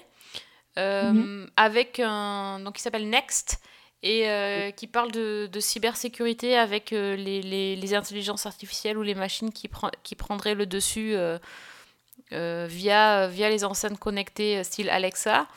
euh, 0.77 1.12
Mhm. 1.12 1.51
avec 1.58 1.99
un 1.99 2.60
donc 2.62 2.75
qui 2.75 2.82
s'appelle 2.82 3.10
Next 3.10 3.60
et 4.03 4.29
euh, 4.29 4.71
qui 4.71 4.87
parle 4.87 5.11
de, 5.11 5.47
de 5.51 5.59
cybersécurité 5.59 6.57
avec 6.57 6.91
euh, 6.93 7.15
les, 7.15 7.41
les- 7.41 7.75
les 7.75 7.93
intelligences 7.93 8.45
artificielles 8.45 8.97
ou 8.97 9.03
les 9.03 9.15
machines 9.15 9.51
qui, 9.51 9.67
pre- 9.67 9.91
qui 10.03 10.15
prendraient 10.15 10.55
le 10.55 10.65
dessus 10.65 11.13
euh, 11.15 11.37
via, 12.69 13.27
via 13.27 13.49
les 13.49 13.63
enceintes 13.63 13.99
connectées 13.99 14.63
style 14.63 14.89
Alexa. 14.89 15.47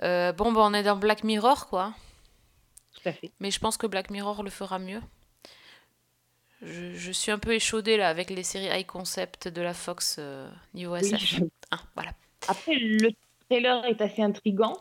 Bon, 0.00 0.52
ben, 0.52 0.60
on 0.60 0.74
est 0.74 0.82
dans 0.84 0.96
Black 0.96 1.24
Mirror, 1.24 1.66
quoi. 1.68 1.92
Tout 2.94 3.08
à 3.08 3.12
fait. 3.12 3.32
Mais 3.40 3.50
je 3.50 3.58
pense 3.58 3.76
que 3.76 3.86
Black 3.86 4.10
Mirror 4.10 4.42
le 4.42 4.50
fera 4.50 4.78
mieux. 4.78 5.00
Je, 6.62 6.94
je 6.94 7.12
suis 7.12 7.30
un 7.30 7.38
peu 7.38 7.52
échaudée 7.54 7.96
là 7.96 8.08
avec 8.08 8.30
les 8.30 8.42
séries 8.42 8.66
high 8.76 8.86
concept 8.86 9.46
de 9.48 9.62
la 9.62 9.74
Fox 9.74 10.18
niveau 10.74 10.94
Oui, 10.94 11.00
SF. 11.00 11.20
je- 11.20 11.44
Ah, 11.70 11.78
voilà. 11.94 12.12
Après, 12.48 12.74
le 12.74 13.10
trailer 13.48 13.84
est 13.84 14.00
assez 14.00 14.22
intrigant, 14.22 14.76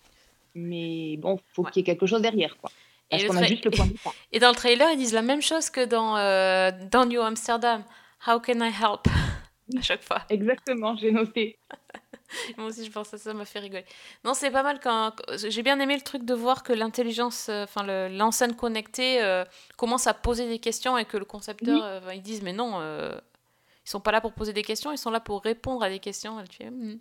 mais 0.55 1.17
bon, 1.17 1.39
faut 1.53 1.63
Ouais. 1.63 1.71
qu'il 1.71 1.81
y 1.81 1.81
ait 1.81 1.85
quelque 1.85 2.07
chose 2.07 2.21
derrière, 2.21 2.57
quoi. 2.57 2.71
Parce 3.09 3.23
le 3.23 3.29
qu'on 3.29 3.37
a 3.37 3.41
tra- 3.41 3.47
juste 3.47 3.65
le 3.65 3.71
point 3.71 3.85
de 3.85 3.91
départ. 3.93 4.13
Et 4.31 4.39
dans 4.39 4.49
le 4.49 4.55
trailer, 4.55 4.91
ils 4.91 4.97
disent 4.97 5.13
la 5.13 5.21
même 5.21 5.41
chose 5.41 5.69
que 5.69 5.85
dans, 5.85 6.17
euh, 6.17 6.71
dans 6.91 7.05
New 7.05 7.21
Amsterdam. 7.21 7.83
How 8.27 8.39
can 8.39 8.59
I 8.61 8.69
help? 8.71 9.07
À 9.77 9.81
chaque 9.81 10.01
fois. 10.03 10.21
Exactement, 10.29 10.95
j'ai 10.95 11.11
noté. 11.11 11.59
Moi 12.57 12.67
aussi, 12.67 12.85
je 12.85 12.91
pense 12.91 13.13
à 13.13 13.17
ça, 13.17 13.25
ça 13.25 13.33
m'a 13.33 13.43
fait 13.43 13.59
rigoler. 13.59 13.83
Non, 14.23 14.33
c'est 14.33 14.49
pas 14.49 14.63
mal 14.63 14.79
quand. 14.81 15.11
J'ai 15.35 15.61
bien 15.61 15.77
aimé 15.81 15.95
le 15.95 16.01
truc 16.01 16.23
de 16.23 16.33
voir 16.33 16.63
que 16.63 16.71
l'intelligence, 16.71 17.47
euh, 17.49 17.63
enfin, 17.65 17.83
le- 17.83 18.07
l'enceinte 18.09 18.55
connectée 18.55 19.21
euh, 19.21 19.43
commence 19.77 20.07
à 20.07 20.13
poser 20.13 20.47
des 20.47 20.59
questions 20.59 20.97
et 20.97 21.03
que 21.03 21.17
le 21.17 21.25
concepteur, 21.25 21.75
Oui. 21.81 21.81
euh, 22.09 22.13
ils 22.15 22.21
disent, 22.21 22.41
mais 22.43 22.53
non, 22.53 22.79
ils 22.81 23.89
sont 23.89 23.99
pas 23.99 24.11
là 24.13 24.21
pour 24.21 24.31
poser 24.33 24.53
des 24.53 24.63
questions, 24.63 24.91
ils 24.93 24.97
sont 24.97 25.11
là 25.11 25.19
pour 25.19 25.41
répondre 25.43 25.83
à 25.83 25.89
des 25.89 25.99
questions. 25.99 26.39
Et 26.39 26.47
tu 26.47 26.57
fais, 26.57 26.69
Hmm. 26.69 26.99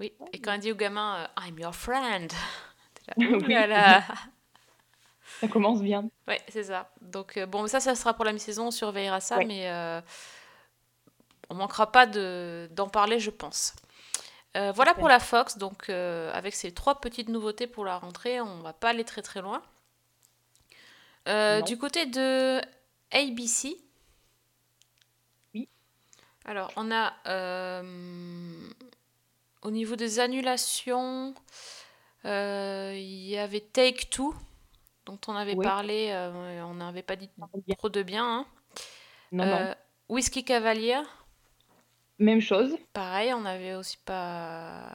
Oui, 0.00 0.12
et 0.32 0.40
quand 0.40 0.52
elle 0.52 0.60
dit 0.60 0.70
au 0.72 0.76
gamin, 0.76 1.28
I'm 1.44 1.58
your 1.58 1.74
friend. 1.74 2.30
T'es 2.94 3.02
là, 3.16 3.28
Ouh 3.30 3.42
Oui. 3.46 3.52
là 3.54 3.66
là. 3.66 4.04
Ça 5.40 5.48
commence 5.48 5.80
bien. 5.82 6.08
Ouais, 6.26 6.40
c'est 6.48 6.64
ça. 6.64 6.90
Donc, 7.00 7.36
euh, 7.36 7.46
bon, 7.46 7.66
ça, 7.68 7.80
ça 7.80 7.94
sera 7.94 8.14
pour 8.14 8.24
la 8.24 8.32
mi-saison, 8.32 8.66
on 8.68 8.70
surveillera 8.70 9.20
ça, 9.20 9.36
Ouais. 9.38 9.44
mais 9.44 9.68
euh, 9.70 10.00
on 11.50 11.54
manquera 11.54 11.90
pas 11.92 12.06
de- 12.06 12.68
d'en 12.72 12.88
parler, 12.88 13.20
je 13.20 13.30
pense. 13.30 13.74
Euh, 14.56 14.72
voilà 14.72 14.94
pour 14.94 15.08
la 15.08 15.20
Fox, 15.20 15.58
donc 15.58 15.88
euh, 15.90 16.32
avec 16.32 16.54
ces 16.54 16.72
trois 16.72 17.00
petites 17.00 17.28
nouveautés 17.28 17.66
pour 17.66 17.84
la 17.84 17.98
rentrée, 17.98 18.40
on 18.40 18.60
va 18.62 18.72
pas 18.72 18.88
aller 18.90 19.04
très 19.04 19.22
très 19.22 19.40
loin. 19.42 19.62
Du 21.66 21.76
côté 21.76 22.06
de 22.06 22.58
ABC, 23.12 23.76
Oui. 25.54 25.68
alors 26.46 26.70
on 26.76 26.90
a 26.90 27.12
au 29.62 29.70
niveau 29.70 29.94
des 29.96 30.18
annulations, 30.20 31.34
il 32.24 33.26
y 33.28 33.36
avait 33.36 33.60
Take 33.60 34.06
Two, 34.10 34.34
dont 35.08 35.18
on 35.26 35.34
avait 35.34 35.54
Oui. 35.54 35.64
parlé, 35.64 36.10
euh, 36.10 36.62
on 36.66 36.74
n'avait 36.74 37.02
pas 37.02 37.16
dit 37.16 37.30
trop 37.78 37.88
de 37.88 38.02
bien. 38.02 38.24
hein. 38.40 38.46
Non, 39.32 39.46
non. 39.46 39.52
Euh, 39.56 39.74
Whiskey 40.10 40.42
Cavalier, 40.42 41.00
Même 42.18 42.40
chose. 42.40 42.76
pareil, 42.92 43.32
on 43.32 43.44
avait 43.46 43.74
aussi 43.74 43.96
pas. 44.04 44.92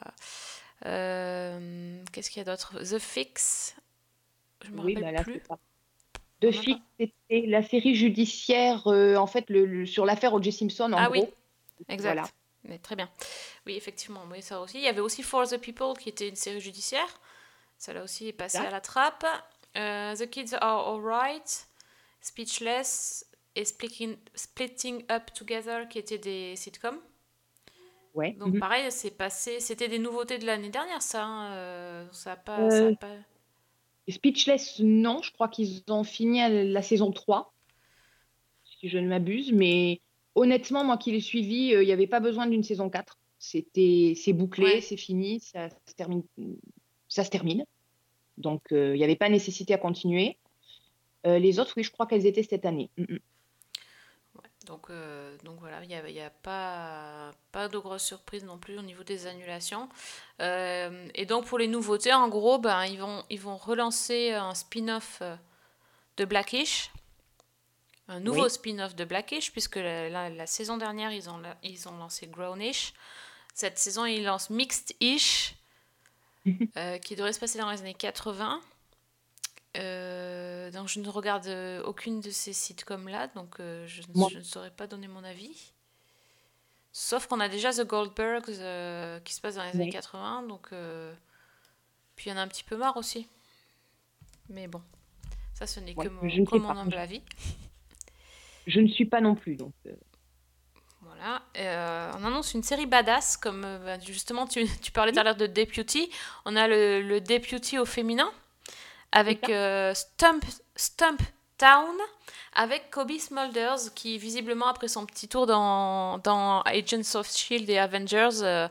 Euh, 0.86 2.02
Qu'est-ce 2.12 2.30
qu'il 2.30 2.38
y 2.38 2.48
a 2.48 2.50
d'autre? 2.50 2.78
The 2.80 2.98
Fix, 2.98 3.74
je 4.64 4.70
me 4.70 4.80
Oui, 4.82 4.94
rappelle 4.94 5.12
bah 5.12 5.18
là, 5.18 5.22
plus. 5.24 5.40
a 5.50 6.52
Fix, 6.52 6.80
c'était 7.00 7.46
la 7.46 7.62
série 7.62 7.94
judiciaire, 7.96 8.86
en 8.86 9.26
fait, 9.26 9.48
le, 9.50 9.64
le- 9.64 9.86
sur 9.86 10.04
l'affaire 10.04 10.34
O.J. 10.34 10.52
Simpson, 10.52 10.92
en 10.92 10.96
Ah 10.98 11.08
gros. 11.08 11.22
oui, 11.22 11.28
Exact. 11.88 12.12
Voilà. 12.14 12.28
Mais 12.64 12.78
très 12.78 12.96
bien. 12.96 13.10
Oui, 13.66 13.74
effectivement, 13.76 14.22
oui, 14.30 14.42
ça 14.42 14.60
aussi. 14.60 14.78
Il 14.78 14.84
y 14.84 14.88
avait 14.88 15.00
aussi 15.00 15.22
For 15.22 15.46
the 15.48 15.58
People 15.58 15.94
qui 15.98 16.08
était 16.08 16.28
une 16.28 16.36
série 16.36 16.60
judiciaire. 16.60 17.06
Ça 17.78 17.92
là 17.92 18.02
aussi 18.02 18.28
est 18.28 18.32
passé 18.32 18.56
Exact. 18.58 18.68
à 18.68 18.72
la 18.72 18.80
trappe. 18.80 19.26
Euh, 19.76 20.14
the 20.14 20.28
Kids 20.30 20.54
Are 20.60 20.86
Alright, 20.88 21.66
Speechless 22.20 23.26
et 23.56 23.64
Splitting, 23.64 24.16
Splitting 24.34 25.04
Up 25.10 25.32
Together 25.34 25.88
qui 25.88 25.98
étaient 25.98 26.18
des 26.18 26.54
sitcoms. 26.56 27.00
Ouais. 28.14 28.32
Donc 28.38 28.54
mhm. 28.54 28.60
pareil, 28.60 28.90
c'est 28.92 29.10
passé. 29.10 29.58
C'était 29.60 29.88
des 29.88 29.98
nouveautés 29.98 30.38
de 30.38 30.46
l'année 30.46 30.68
dernière, 30.70 31.02
ça. 31.02 31.24
hein, 31.24 31.52
euh, 31.52 32.06
ça 32.12 32.32
a 32.32 32.36
pas. 32.36 32.60
Euh, 32.60 32.94
pas- 32.94 33.08
Speechless, 34.08 34.78
non, 34.80 35.22
je 35.22 35.32
crois 35.32 35.48
qu'ils 35.48 35.82
ont 35.88 36.04
fini 36.04 36.40
la 36.70 36.82
saison 36.82 37.10
3, 37.10 37.52
si 38.64 38.88
je 38.88 38.98
ne 38.98 39.08
m'abuse, 39.08 39.50
mais 39.52 40.00
honnêtement, 40.34 40.84
moi 40.84 40.98
qui 40.98 41.10
l'ai 41.10 41.20
suivi, 41.20 41.74
euh, 41.74 41.82
il 41.82 41.86
n'y 41.86 41.92
avait 41.92 42.06
pas 42.06 42.20
besoin 42.20 42.46
d'une 42.46 42.62
saison 42.62 42.90
4. 42.90 43.18
C'était, 43.38 44.12
c'est 44.14 44.34
bouclé, 44.34 44.64
Ouais. 44.64 44.80
c'est 44.82 44.96
fini, 44.98 45.40
ça 45.40 45.68
se 45.70 45.94
termine. 45.96 46.22
Ça 47.08 47.24
se 47.24 47.30
termine. 47.30 47.64
Donc, 48.36 48.72
euh, 48.72 48.94
il 48.94 48.98
n'y 48.98 49.04
avait 49.04 49.16
pas 49.16 49.28
nécessité 49.28 49.74
à 49.74 49.78
continuer. 49.78 50.36
Euh, 51.26 51.38
les 51.38 51.58
autres, 51.58 51.74
oui, 51.76 51.82
je 51.84 51.90
crois 51.90 52.06
qu'elles 52.06 52.26
étaient 52.26 52.42
cette 52.42 52.64
année. 52.66 52.90
Mm, 52.98 53.14
mm. 53.14 53.18
Donc, 54.66 54.88
euh, 54.88 55.36
donc 55.44 55.60
voilà, 55.60 55.82
il 55.82 55.88
n'y 55.88 55.94
a, 55.94 56.08
il 56.08 56.14
y 56.14 56.20
a 56.22 56.30
pas, 56.30 57.30
pas 57.52 57.68
de 57.68 57.76
grosses 57.76 58.04
surprises 58.04 58.44
non 58.44 58.56
plus 58.58 58.78
au 58.78 58.82
niveau 58.82 59.04
des 59.04 59.26
annulations. 59.26 59.90
Euh, 60.40 61.06
et 61.14 61.26
donc 61.26 61.44
pour 61.46 61.58
les 61.58 61.68
nouveautés, 61.68 62.14
en 62.14 62.28
gros, 62.28 62.58
ben, 62.58 62.84
ils, 62.86 62.98
vont, 62.98 63.22
ils 63.28 63.40
vont 63.40 63.56
relancer 63.58 64.30
un 64.32 64.54
spin-off 64.54 65.22
de 66.16 66.24
Blackish. 66.24 66.90
Un 68.08 68.20
nouveau 68.20 68.44
Oui. 68.44 68.50
spin-off 68.50 68.94
de 68.94 69.04
Blackish, 69.04 69.52
puisque 69.52 69.76
la, 69.76 70.08
la- 70.08 70.30
la 70.30 70.46
saison 70.46 70.76
dernière, 70.78 71.12
ils 71.12 71.28
ont, 71.30 71.40
ils 71.62 71.86
ont 71.88 71.96
lancé 71.98 72.26
Grownish. 72.26 72.94
Cette 73.54 73.78
saison, 73.78 74.04
ils 74.06 74.24
lancent 74.24 74.50
Mixed-ish, 74.50 75.54
euh, 76.76 76.98
qui 76.98 77.16
devrait 77.16 77.32
se 77.32 77.40
passer 77.40 77.58
dans 77.58 77.70
les 77.70 77.80
années 77.80 77.94
80. 77.94 78.60
Euh, 79.76 80.70
donc 80.70 80.88
je 80.88 81.00
ne 81.00 81.08
regarde 81.08 81.46
euh, 81.48 81.82
aucune 81.82 82.20
de 82.20 82.30
ces 82.30 82.52
sitcoms-là, 82.52 83.26
donc 83.28 83.58
euh, 83.58 83.86
je, 83.88 84.02
ne- 84.02 84.06
Moi. 84.18 84.28
je 84.32 84.38
ne 84.38 84.42
saurais 84.44 84.70
pas 84.70 84.86
donner 84.86 85.08
mon 85.08 85.24
avis. 85.24 85.72
Sauf 86.92 87.26
qu'on 87.26 87.40
a 87.40 87.48
déjà 87.48 87.72
The 87.72 87.84
Goldbergs 87.84 88.44
qui 89.24 89.34
se 89.34 89.40
passe 89.40 89.56
dans 89.56 89.64
les 89.64 89.70
années 89.70 89.84
Oui. 89.86 89.90
80, 89.90 90.44
donc 90.46 90.68
puis 92.14 92.26
il 92.26 92.28
y 92.28 92.32
en 92.32 92.36
a 92.36 92.42
un 92.42 92.46
petit 92.48 92.62
peu 92.62 92.76
marre 92.76 92.96
aussi. 92.96 93.28
Mais 94.48 94.68
bon, 94.68 94.80
ça 95.54 95.66
ce 95.66 95.80
n'est 95.80 95.94
Ouais, 95.96 96.04
que 96.06 96.10
mon, 96.10 96.20
que 96.44 96.56
mon 96.56 96.68
humble 96.70 96.94
avis. 96.94 97.22
Je 98.68 98.78
ne 98.78 98.86
suis 98.86 99.06
pas 99.06 99.20
non 99.20 99.34
plus, 99.34 99.56
donc 99.56 99.72
Voilà. 101.24 101.40
Euh, 101.56 102.12
on 102.20 102.24
annonce 102.26 102.52
une 102.52 102.62
série 102.62 102.84
badass, 102.84 103.38
comme 103.38 103.64
euh, 103.64 103.78
bah, 103.78 103.98
justement 104.04 104.46
tu, 104.46 104.66
tu 104.82 104.92
parlais 104.92 105.10
tout 105.12 105.20
à 105.20 105.22
l'heure 105.22 105.36
de 105.36 105.46
Deputy. 105.46 106.10
On 106.44 106.54
a 106.54 106.68
le, 106.68 107.00
le 107.00 107.20
Deputy 107.20 107.78
au 107.78 107.86
féminin 107.86 108.30
avec 109.10 109.48
euh, 109.48 109.94
Stump, 109.94 110.44
Stump 110.76 111.22
Town, 111.56 111.96
avec 112.54 112.90
Kobe 112.90 113.12
Smulders 113.18 113.94
qui 113.94 114.18
visiblement 114.18 114.66
après 114.66 114.88
son 114.88 115.06
petit 115.06 115.28
tour 115.28 115.46
dans, 115.46 116.18
dans 116.18 116.60
Agents 116.62 117.14
of 117.18 117.30
Shield 117.30 117.70
et 117.70 117.78
Avengers, 117.78 118.42
euh, 118.42 118.68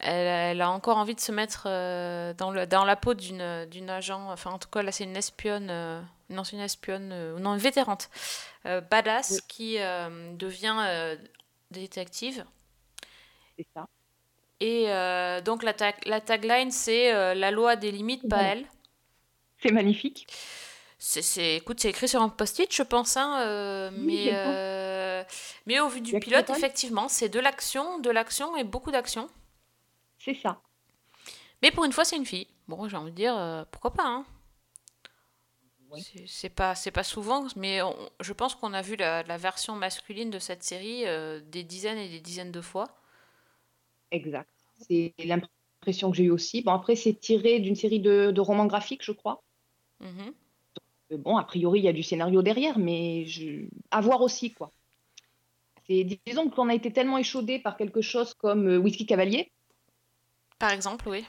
elle, 0.00 0.26
elle 0.26 0.60
a 0.60 0.70
encore 0.70 0.98
envie 0.98 1.14
de 1.14 1.20
se 1.20 1.32
mettre 1.32 1.64
dans, 2.34 2.50
le, 2.50 2.66
dans 2.66 2.84
la 2.84 2.96
peau 2.96 3.14
d'une 3.14 3.40
agent. 3.88 4.30
Enfin 4.30 4.50
en 4.50 4.58
tout 4.58 4.68
cas 4.68 4.82
là 4.82 4.92
c'est 4.92 5.04
une 5.04 5.16
espionne, 5.16 5.68
euh, 5.70 6.02
une 6.28 6.38
ancienne 6.38 6.60
espionne, 6.60 7.36
non 7.38 7.54
une 7.54 7.60
vétérante, 7.60 8.10
badass 8.64 9.30
Oui. 9.30 9.38
qui 9.48 9.78
devient 10.36 11.16
détective. 11.80 12.44
C'est 13.56 13.66
ça. 13.74 13.86
Et 14.60 14.86
euh, 14.88 15.40
donc 15.40 15.62
la, 15.62 15.74
la 16.06 16.20
tagline 16.20 16.70
c'est 16.70 17.12
euh, 17.12 17.34
la 17.34 17.50
loi 17.50 17.76
des 17.76 17.90
limites, 17.90 18.28
pas 18.28 18.42
elle. 18.42 18.66
C'est 19.62 19.72
magnifique. 19.72 20.26
C'est, 20.98 21.56
écoute, 21.56 21.80
c'est 21.80 21.90
écrit 21.90 22.08
sur 22.08 22.22
un 22.22 22.30
post-it, 22.30 22.74
je 22.74 22.82
pense, 22.82 23.18
hein, 23.18 23.40
euh, 23.42 23.90
Oui, 23.90 24.30
mais, 24.30 25.26
mais 25.66 25.80
au 25.80 25.88
vu 25.88 26.00
du 26.00 26.18
pilote, 26.18 26.48
effectivement, 26.48 27.08
c'est 27.08 27.28
de 27.28 27.38
l'action, 27.38 27.98
de 27.98 28.08
l'action 28.10 28.56
et 28.56 28.64
beaucoup 28.64 28.90
d'action. 28.90 29.28
C'est 30.18 30.34
ça. 30.34 30.62
Mais 31.62 31.70
pour 31.70 31.84
une 31.84 31.92
fois, 31.92 32.06
c'est 32.06 32.16
une 32.16 32.24
fille. 32.24 32.46
Bon, 32.68 32.88
j'ai 32.88 32.96
envie 32.96 33.10
de 33.10 33.16
dire, 33.16 33.66
pourquoi 33.70 33.92
pas, 33.92 34.06
hein. 34.06 34.24
C'est, 36.26 36.50
pas, 36.50 36.74
c'est 36.74 36.90
pas 36.90 37.04
souvent, 37.04 37.46
mais 37.56 37.80
on- 37.82 37.96
je 38.20 38.32
pense 38.32 38.54
qu'on 38.54 38.72
a 38.74 38.82
vu 38.82 38.96
la, 38.96 39.22
la 39.22 39.36
version 39.36 39.74
masculine 39.76 40.30
de 40.30 40.38
cette 40.38 40.62
série 40.62 41.06
euh, 41.06 41.40
des 41.40 41.62
dizaines 41.64 41.98
et 41.98 42.08
des 42.08 42.20
dizaines 42.20 42.52
de 42.52 42.60
fois. 42.60 42.88
Exact. 44.10 44.48
C'est 44.88 45.14
l'impression 45.18 46.10
que 46.10 46.16
j'ai 46.16 46.24
eue 46.24 46.30
aussi. 46.30 46.62
Bon, 46.62 46.72
après, 46.72 46.96
c'est 46.96 47.14
tiré 47.20 47.58
d'une 47.60 47.76
série 47.76 48.00
de, 48.00 48.30
de 48.30 48.40
romans 48.40 48.66
graphiques, 48.66 49.04
je 49.04 49.12
crois. 49.12 49.42
Mhm. 50.00 50.34
Euh, 51.12 51.16
Bon, 51.18 51.36
a 51.36 51.44
priori, 51.44 51.80
il 51.80 51.84
y 51.84 51.88
a 51.88 51.92
du 51.92 52.02
scénario 52.02 52.42
derrière, 52.42 52.78
mais 52.78 53.24
je... 53.26 53.68
à 53.90 54.00
voir 54.00 54.20
aussi, 54.22 54.52
quoi. 54.52 54.72
C'est, 55.86 56.04
disons 56.26 56.50
qu'on 56.50 56.68
a 56.68 56.74
été 56.74 56.92
tellement 56.92 57.16
échaudé 57.16 57.58
par 57.58 57.78
quelque 57.78 58.02
chose 58.02 58.34
comme 58.34 58.68
euh, 58.68 58.76
Whisky 58.78 59.06
Cavalier, 59.06 59.50
Par 60.58 60.70
exemple, 60.72 61.08
oui. 61.08 61.24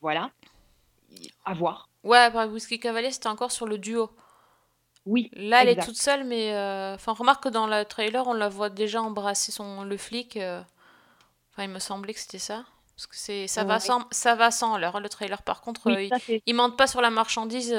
voilà. 0.00 0.32
À 1.44 1.54
voir. 1.54 1.88
Ouais, 2.04 2.30
par 2.30 2.48
Whisky 2.48 2.80
Cavalier, 2.80 3.10
c'était 3.12 3.28
encore 3.28 3.52
sur 3.52 3.66
le 3.66 3.78
duo. 3.78 4.10
Oui, 5.04 5.30
Là, 5.34 5.62
elle 5.62 5.68
est 5.68 5.82
toute 5.84 5.96
seule, 5.96 6.24
mais. 6.24 6.54
euh, 6.54 6.94
Enfin, 6.94 7.12
remarque 7.12 7.42
que 7.44 7.48
dans 7.48 7.66
le 7.66 7.84
trailer, 7.84 8.26
on 8.26 8.34
la 8.34 8.48
voit 8.48 8.70
déjà 8.70 9.02
embrasser 9.02 9.50
son... 9.52 9.82
le 9.84 9.96
flic. 9.96 10.36
euh. 10.36 10.62
Enfin, 11.52 11.64
il 11.64 11.70
me 11.70 11.78
semblait 11.80 12.14
que 12.14 12.20
c'était 12.20 12.38
ça. 12.38 12.64
Parce 12.96 13.06
que 13.06 13.16
c'est... 13.16 13.48
Ça, 13.48 13.64
va 13.64 13.80
sans... 13.80 14.06
ça 14.10 14.34
va 14.36 14.50
sans 14.50 14.78
l'heure, 14.78 15.00
le 15.00 15.08
trailer. 15.08 15.42
Par 15.42 15.60
contre, 15.60 15.82
Oui, 15.86 16.08
euh, 16.12 16.18
il... 16.28 16.42
il 16.46 16.54
mente 16.54 16.76
pas 16.76 16.86
sur 16.86 17.00
la 17.00 17.10
marchandise 17.10 17.74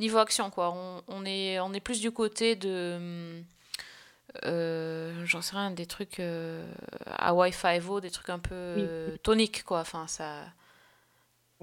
niveau 0.00 0.18
action, 0.18 0.50
quoi. 0.50 0.70
On, 0.74 1.02
on 1.08 1.24
est... 1.24 1.60
on 1.60 1.72
est 1.72 1.80
plus 1.80 2.00
du 2.00 2.10
côté 2.10 2.56
de. 2.56 3.42
J'en 4.42 5.40
sais 5.42 5.56
rien, 5.56 5.70
des 5.70 5.86
trucs 5.86 6.20
Hawaii 7.18 7.52
Five-O, 7.52 8.00
des 8.00 8.10
trucs 8.10 8.30
un 8.30 8.40
peu 8.40 8.74
Oui, 8.76 9.18
toniques, 9.22 9.62
quoi. 9.64 9.80
Enfin, 9.80 10.06
ça. 10.08 10.40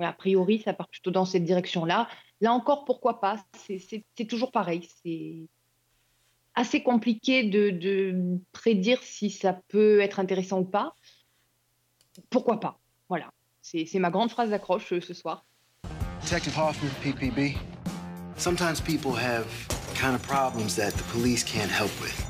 Ouais, 0.02 0.08
a 0.08 0.14
priori, 0.14 0.60
ça 0.66 0.74
part 0.74 0.88
plutôt 0.88 1.12
dans 1.12 1.26
cette 1.26 1.44
direction-là. 1.44 2.08
Là 2.42 2.54
encore, 2.54 2.86
pourquoi 2.86 3.22
pas? 3.22 3.38
C'est 3.68 4.26
toujours 4.28 4.52
pareil. 4.52 4.90
C'est 5.04 5.48
assez 6.56 6.82
compliqué 6.82 7.44
de, 7.44 7.70
de 7.70 8.40
prédire 8.52 8.98
si 9.04 9.30
ça 9.30 9.62
peut 9.68 10.00
être 10.00 10.20
intéressant 10.20 10.62
ou 10.62 10.66
pas. 10.66 10.96
Pourquoi 12.32 12.60
pas? 12.60 12.80
Voilà. 13.10 13.30
C'est 13.62 14.00
ma 14.00 14.10
grande 14.10 14.32
phrase 14.32 14.50
d'accroche 14.50 14.92
euh, 14.92 15.02
ce 15.02 15.14
soir. 15.14 15.46
Detective 16.24 16.58
Hoffman, 16.58 16.90
PPB. 17.04 17.56
Sometimes 18.38 18.82
people 18.82 19.12
have 19.12 19.46
kind 19.94 20.16
of 20.16 20.24
problems 20.24 20.76
that 20.78 20.94
the 20.94 21.04
police 21.14 21.44
can't 21.44 21.70
help 21.70 21.92
with. 22.02 22.26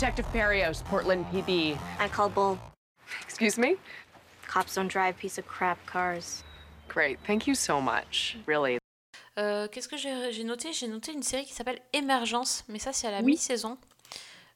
Detective 0.00 0.26
Barrios, 0.32 0.82
Portland 0.82 1.24
PD. 1.26 1.78
I 2.00 2.08
call 2.08 2.28
Bull. 2.28 2.58
Excuse 3.34 3.58
me? 3.58 3.74
Cops 4.46 4.74
don't 4.74 4.86
drive 4.88 5.16
piece 5.16 5.38
of 5.38 5.46
crap 5.46 5.78
cars. 5.90 6.44
Great. 6.88 7.18
Thank 7.26 7.46
you 7.48 7.54
so 7.54 7.80
much. 7.80 8.36
Really. 8.46 8.78
Euh, 9.38 9.66
Qu'est-ce 9.68 9.88
que 9.88 9.96
j'ai 9.96 10.44
noté? 10.44 10.72
J'ai 10.72 10.86
noté 10.86 11.12
une 11.12 11.24
série 11.24 11.44
qui 11.44 11.52
s'appelle 11.52 11.80
Émergence, 11.92 12.62
mais 12.68 12.78
ça 12.78 12.92
c'est 12.92 13.08
à 13.08 13.10
la 13.10 13.18
Oui. 13.18 13.32
mi-saison. 13.32 13.76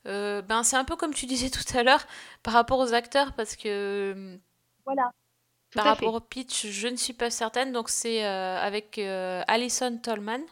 Euh, 0.07 0.43
ben, 0.43 0.62
c'est 0.62 0.77
un 0.77 0.85
peu 0.85 0.95
comme 0.95 1.12
tu 1.12 1.27
disais 1.27 1.51
tout 1.51 1.64
à 1.77 1.83
l'heure 1.83 2.07
par 2.45 2.55
rapport 2.55 2.79
aux 2.79 2.95
acteurs, 2.95 3.33
parce 3.33 3.57
que 3.57 4.38
Voilà. 4.87 5.11
Tout 5.71 5.79
par 5.79 5.88
à 5.88 5.97
fait. 5.97 6.05
rapport 6.07 6.14
au 6.14 6.21
pitch, 6.21 6.67
je 6.69 6.87
ne 6.88 6.97
suis 6.97 7.12
pas 7.12 7.31
certaine. 7.31 7.73
Donc 7.73 7.88
c'est 7.88 8.25
euh, 8.25 8.59
avec 8.61 8.99
euh, 8.99 9.43
Alison 9.49 9.99
Tolman, 9.99 10.43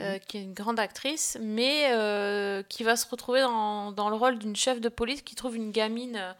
euh, 0.00 0.18
qui 0.18 0.36
est 0.36 0.42
une 0.42 0.52
grande 0.54 0.78
actrice, 0.78 1.38
mais 1.40 1.88
euh, 1.92 2.62
qui 2.64 2.84
va 2.84 2.94
se 2.96 3.08
retrouver 3.08 3.40
dans, 3.40 3.90
dans 3.92 4.10
le 4.10 4.16
rôle 4.16 4.38
d'une 4.38 4.54
chef 4.54 4.80
de 4.80 4.90
police 4.90 5.22
qui 5.22 5.34
trouve 5.34 5.56
une 5.56 5.72
gamine 5.72 6.36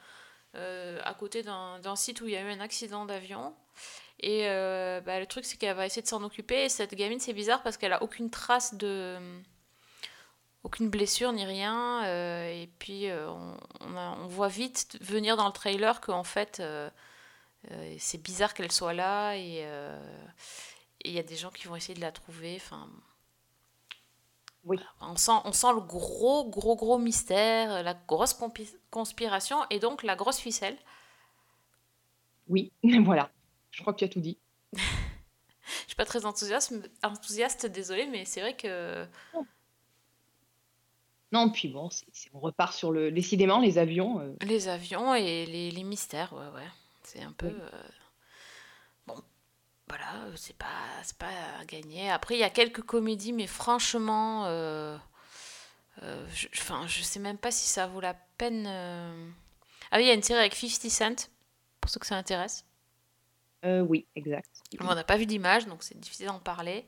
euh, 0.54 1.00
à 1.04 1.14
côté 1.14 1.42
d'un 1.42 1.96
site 1.96 2.20
où 2.20 2.26
il 2.26 2.32
y 2.32 2.36
a 2.36 2.40
eu 2.42 2.50
un 2.50 2.60
accident 2.60 3.04
d'avion. 3.04 3.54
Et 4.20 4.48
euh, 4.48 5.00
bah, 5.00 5.20
le 5.20 5.26
truc, 5.26 5.44
c'est 5.44 5.56
qu'elle 5.56 5.76
va 5.76 5.86
essayer 5.86 6.02
de 6.02 6.08
s'en 6.08 6.22
occuper. 6.24 6.64
Et 6.64 6.68
cette 6.68 6.94
gamine, 6.94 7.20
c'est 7.20 7.32
bizarre 7.32 7.62
parce 7.62 7.76
qu'elle 7.76 7.92
a 7.92 8.02
aucune 8.02 8.30
trace 8.30 8.74
de. 8.74 9.18
aucune 10.64 10.90
blessure 10.90 11.32
ni 11.32 11.44
rien. 11.44 12.04
euh, 12.06 12.48
et 12.50 12.68
puis, 12.78 13.08
euh, 13.08 13.28
on, 13.30 13.56
on 13.96 14.26
voit 14.26 14.48
vite 14.48 14.98
venir 15.00 15.36
dans 15.36 15.46
le 15.46 15.52
trailer 15.52 16.00
qu'en 16.00 16.24
fait, 16.24 16.62
c'est 17.98 18.22
bizarre 18.22 18.54
qu'elle 18.54 18.72
soit 18.72 18.94
là. 18.94 19.34
Et 19.36 19.64
il 21.04 21.12
y 21.12 21.18
a 21.18 21.22
des 21.22 21.36
gens 21.36 21.50
qui 21.50 21.68
vont 21.68 21.76
essayer 21.76 21.94
de 21.94 22.00
la 22.00 22.12
trouver. 22.12 22.56
Enfin. 22.56 22.88
Oui. 24.64 24.78
On 25.00 25.16
sent, 25.16 25.32
on 25.44 25.52
sent 25.52 25.72
le 25.74 25.80
gros, 25.80 26.48
gros, 26.48 26.76
gros 26.76 26.98
mystère, 26.98 27.82
la 27.82 27.94
grosse 27.94 28.36
conspiration 28.90 29.58
et 29.70 29.78
donc 29.78 30.02
la 30.02 30.16
grosse 30.16 30.38
ficelle. 30.38 30.76
Oui, 32.48 32.72
voilà. 33.04 33.30
Je 33.70 33.80
crois 33.82 33.92
que 33.92 33.98
tu 33.98 34.04
as 34.04 34.08
tout 34.08 34.20
dit. 34.20 34.38
Je 34.74 35.86
suis 35.88 35.96
pas 35.96 36.06
très 36.06 36.24
enthousiaste, 36.24 36.72
enthousiaste 37.02 37.66
désolée, 37.66 38.06
mais 38.06 38.24
c'est 38.24 38.40
vrai 38.40 38.56
que 38.56 39.06
Non, 41.32 41.50
puis 41.50 41.68
bon, 41.68 41.88
on 42.32 42.40
repart 42.40 42.72
sur 42.74 42.90
le. 42.90 43.12
Décidément, 43.12 43.60
les 43.60 43.78
avions. 43.78 44.20
euh, 44.20 44.34
les 44.42 44.68
avions 44.68 45.14
et 45.14 45.44
les, 45.46 45.70
les 45.70 45.84
mystères, 45.84 46.32
ouais, 46.32 46.48
ouais. 46.54 46.68
C'est 47.02 47.22
un 47.22 47.32
peu. 47.32 47.48
Oui. 47.48 47.54
euh, 47.54 47.70
voilà, 49.88 50.24
euh, 50.26 50.32
c'est 50.36 50.56
pas, 50.56 50.66
pas 51.18 51.64
gagné. 51.66 52.10
Après, 52.10 52.34
il 52.36 52.40
y 52.40 52.44
a 52.44 52.50
quelques 52.50 52.82
comédies, 52.82 53.32
mais 53.32 53.46
franchement, 53.46 54.44
euh, 54.46 54.96
euh, 56.02 56.26
je, 56.32 56.48
enfin, 56.58 56.86
je 56.86 57.02
sais 57.02 57.18
même 57.20 57.38
pas 57.38 57.50
si 57.50 57.66
ça 57.66 57.86
vaut 57.86 58.00
la 58.00 58.14
peine. 58.14 58.66
euh. 58.68 59.28
Ah 59.90 59.98
oui, 59.98 60.04
il 60.04 60.06
y 60.08 60.10
a 60.10 60.14
une 60.14 60.22
série 60.22 60.40
avec 60.40 60.54
50 60.54 60.90
Cent, 60.90 61.30
pour 61.80 61.90
ceux 61.90 62.00
que 62.00 62.06
ça 62.06 62.16
intéresse. 62.16 62.64
oui, 63.64 64.06
exact. 64.14 64.50
On 64.80 64.94
n'a 64.94 65.04
pas 65.04 65.16
vu 65.16 65.26
d'image, 65.26 65.66
donc 65.66 65.82
c'est 65.82 65.98
difficile 65.98 66.26
d'en 66.26 66.38
parler. 66.38 66.86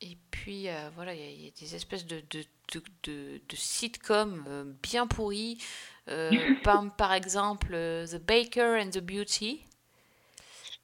Et 0.00 0.16
puis, 0.30 0.68
voilà, 0.94 1.14
il 1.14 1.20
y, 1.20 1.24
a- 1.24 1.30
il 1.30 1.44
y 1.46 1.48
a 1.48 1.50
des 1.52 1.74
espèces 1.74 2.06
de, 2.06 2.20
de, 2.30 2.44
de, 2.72 2.82
de, 3.04 3.40
de 3.48 3.56
sitcoms 3.56 4.76
bien 4.82 5.06
pourris. 5.06 5.58
Par, 6.62 6.96
par 6.96 7.12
exemple, 7.12 7.68
The 8.10 8.16
Baker 8.18 8.78
and 8.82 8.90
the 8.90 9.00
Beauty. 9.00 9.64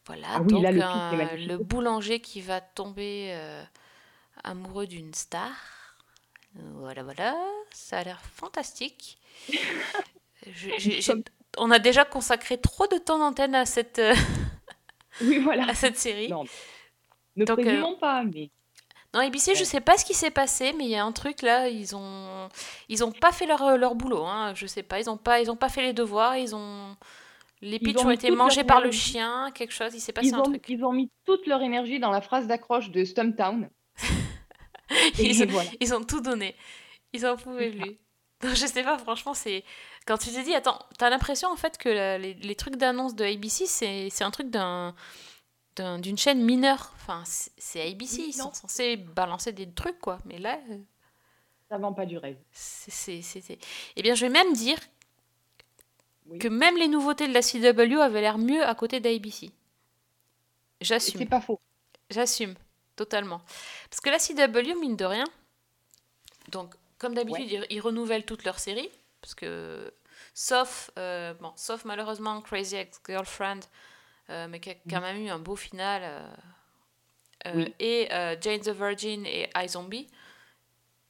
Voilà, 0.07 0.27
Ah 0.35 0.41
oui, 0.41 0.49
donc 0.49 0.63
là, 0.63 0.73
le 0.73 0.83
un- 0.83 1.37
le 1.37 1.59
boulanger 1.59 2.21
qui 2.21 2.41
va 2.41 2.61
tomber 2.61 3.29
euh, 3.35 3.63
amoureux 4.45 4.87
d'une 4.87 5.15
star. 5.15 5.53
Voilà, 6.55 7.03
voilà, 7.03 7.37
ça 7.73 7.99
a 7.99 8.05
l'air 8.05 8.21
fantastique. 8.35 9.19
Je- 10.47 11.23
on 11.59 11.71
a 11.71 11.79
déjà 11.79 12.05
consacré 12.05 12.61
trop 12.61 12.87
de 12.87 12.99
temps 12.99 13.19
d'antenne 13.19 13.55
à 13.55 13.65
cette, 13.67 13.99
euh, 13.99 14.15
Oui, 15.21 15.39
voilà. 15.39 15.67
à 15.69 15.75
cette 15.75 15.99
série. 15.99 16.29
Non, 16.29 16.45
ne 17.37 17.45
Donc, 17.45 17.61
euh, 17.61 17.95
pas, 18.01 18.25
mais 18.25 18.51
Non, 19.15 19.21
ABC, 19.21 19.55
je 19.55 19.65
sais 19.65 19.81
pas 19.81 19.97
ce 19.99 20.05
qui 20.05 20.15
s'est 20.15 20.31
passé, 20.31 20.73
mais 20.73 20.85
il 20.85 20.91
y 20.91 20.97
a 20.97 21.05
un 21.05 21.13
truc 21.13 21.43
là, 21.43 21.69
ils 21.69 21.95
ont 21.95 22.49
ils 22.89 23.05
ont 23.05 23.13
pas 23.13 23.31
fait 23.33 23.47
leur, 23.47 23.77
leur 23.77 23.95
boulot, 23.95 24.25
hein, 24.25 24.55
je 24.55 24.67
sais 24.67 24.83
pas, 24.83 25.01
ils 25.01 25.11
ont 25.11 25.19
pas 25.19 25.41
ils 25.41 25.51
ont 25.51 25.57
pas 25.57 25.69
fait 25.69 25.83
les 25.83 25.93
devoirs, 25.93 26.37
ils 26.37 26.55
ont 26.55 26.97
les 27.63 27.79
pitchs 27.79 28.05
ont 28.05 28.11
été 28.11 28.31
mangés 28.31 28.65
par 28.65 28.81
le 28.83 28.91
chien, 28.91 29.51
quelque 29.55 29.73
chose, 29.73 29.95
il 29.95 30.01
s'est 30.01 30.13
passé 30.13 30.29
ils 30.29 30.35
un 30.35 30.41
ont, 30.41 30.43
truc. 30.43 30.65
ils 30.69 30.85
ont 30.85 30.93
mis 30.93 31.11
toute 31.25 31.47
leur 31.47 31.63
énergie 31.63 31.99
dans 32.01 32.11
la 32.11 32.21
phrase 32.21 32.47
d'accroche 32.47 32.91
de 32.91 33.05
Stumptown. 33.05 33.71
Ils, 35.19 35.43
ont- 35.43 35.47
voilà. 35.47 35.71
ils 35.81 35.95
ont 35.95 36.05
tout 36.05 36.21
donné. 36.21 36.55
Ils 37.15 37.27
en 37.27 37.37
pouvaient 37.37 37.71
plus. 37.71 37.99
Non, 38.43 38.51
je 38.55 38.67
sais 38.67 38.83
pas, 38.83 38.99
franchement, 38.99 39.33
c'est. 39.35 39.65
Quand 40.07 40.19
tu 40.19 40.31
t'es 40.31 40.43
dit, 40.43 40.55
attends, 40.55 40.79
t'as 40.99 41.09
l'impression 41.09 41.49
en 41.51 41.57
fait 41.57 41.79
que 41.79 41.89
la- 41.89 42.19
les, 42.19 42.35
les 42.35 42.55
trucs 42.57 42.77
d'annonce 42.77 43.15
de 43.15 43.25
ABC, 43.25 43.65
c'est 43.67 44.25
un 44.25 44.31
truc 44.31 44.51
d'un 44.51 44.95
d'un- 45.77 45.99
d'une 45.99 46.19
chaîne 46.19 46.43
mineure. 46.45 46.93
Enfin, 46.97 47.23
c'est 47.25 47.81
ABC, 47.81 48.17
Oui, 48.19 48.25
ils 48.29 48.33
sont 48.35 48.53
censés 48.53 48.97
balancer 48.97 49.53
des 49.53 49.71
trucs, 49.73 49.99
quoi. 50.01 50.19
Mais 50.27 50.39
là, 50.39 50.59
euh, 50.71 50.77
Ça 51.71 51.79
vend 51.79 51.95
pas 51.95 52.05
du 52.05 52.19
rêve. 52.19 52.37
c'est... 52.51 52.91
c'est- 52.91 53.23
c'est- 53.23 53.41
c'est- 53.41 53.59
Eh 53.97 54.03
bien, 54.03 54.15
je 54.15 54.27
vais 54.27 54.33
même 54.33 54.53
dire 54.53 54.77
Oui. 56.27 56.39
que 56.39 56.49
même 56.49 56.77
les 56.77 56.89
nouveautés 56.89 57.27
de 57.29 57.33
la 57.35 57.43
CW 57.43 58.01
avaient 58.01 58.21
l'air 58.21 58.39
mieux 58.39 58.65
à 58.65 58.75
côté 58.75 59.01
d'ABC. 59.01 59.51
J'assume. 60.81 61.19
c'est 61.21 61.27
pas 61.27 61.41
faux. 61.41 61.61
J'assume, 62.11 62.55
totalement. 62.97 63.41
Parce 63.91 64.01
que 64.01 64.11
la 64.11 64.19
CW, 64.19 64.79
mine 64.81 64.97
de 64.97 65.05
rien, 65.05 65.25
donc, 66.51 66.75
comme 66.99 67.15
d'habitude, 67.15 67.51
ils, 67.51 67.67
ils 67.71 67.81
renouvellent 67.81 68.25
toutes 68.25 68.45
leurs 68.45 68.59
séries. 68.59 68.91
Parce 69.21 69.35
que, 69.35 69.93
sauf, 70.35 70.91
euh, 70.99 71.35
bon, 71.35 71.53
sauf 71.57 71.85
malheureusement 71.85 72.41
Crazy 72.43 72.77
Ex-Girlfriend, 72.77 73.61
euh, 74.31 74.49
mais 74.49 74.61
qui 74.61 74.71
a 74.71 74.75
quand 74.91 75.01
même 75.01 75.25
eu 75.25 75.29
un 75.29 75.39
beau 75.39 75.57
final, 75.57 76.03
euh, 77.47 77.53
Oui. 77.55 77.75
et 77.81 78.09
Jane 78.41 78.61
the 78.61 78.71
Virgin 78.71 79.25
et 79.27 79.49
iZombie. 79.57 80.07
Voilà, 80.07 80.13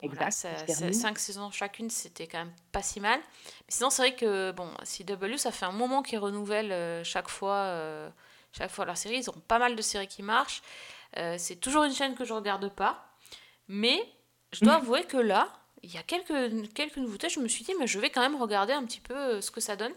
Exact. 0.02 0.32
ça 0.32 0.92
cinq 0.92 1.18
saisons 1.18 1.50
chacune, 1.50 1.88
c'était 1.88 2.26
quand 2.26 2.38
même 2.38 2.52
pas 2.72 2.82
si 2.82 2.98
mal. 3.00 3.20
Mais 3.20 3.66
sinon, 3.68 3.90
c'est 3.90 4.02
vrai 4.02 4.16
que 4.16 4.50
bon, 4.50 4.68
CW, 4.84 5.36
ça 5.36 5.52
fait 5.52 5.64
un 5.64 5.72
moment 5.72 6.02
qu'ils 6.02 6.18
renouvellent 6.18 6.72
euh, 6.72 7.04
chaque 7.04 7.28
fois, 7.28 7.54
euh, 7.54 8.10
chaque 8.52 8.70
fois 8.70 8.84
leur 8.84 8.96
série. 8.96 9.18
Ils 9.18 9.30
ont 9.30 9.40
pas 9.46 9.58
mal 9.58 9.76
de 9.76 9.82
séries 9.82 10.08
qui 10.08 10.22
marchent. 10.22 10.62
Euh, 11.18 11.36
c'est 11.38 11.56
toujours 11.56 11.84
une 11.84 11.94
chaîne 11.94 12.14
que 12.14 12.24
je 12.24 12.32
regarde 12.32 12.68
pas. 12.68 13.06
Mais 13.68 14.02
je 14.52 14.64
dois 14.64 14.74
avouer 14.82 15.04
que 15.04 15.16
là, 15.16 15.48
il 15.82 15.94
y 15.94 15.98
a 15.98 16.02
quelques, 16.02 16.72
quelques 16.74 16.96
nouveautés. 16.96 17.28
Je 17.28 17.38
me 17.38 17.46
suis 17.46 17.64
dit, 17.64 17.74
mais 17.78 17.86
je 17.86 18.00
vais 18.00 18.10
quand 18.10 18.22
même 18.22 18.36
regarder 18.36 18.72
un 18.72 18.84
petit 18.84 19.00
peu 19.00 19.40
ce 19.40 19.50
que 19.52 19.60
ça 19.60 19.76
donne. 19.76 19.94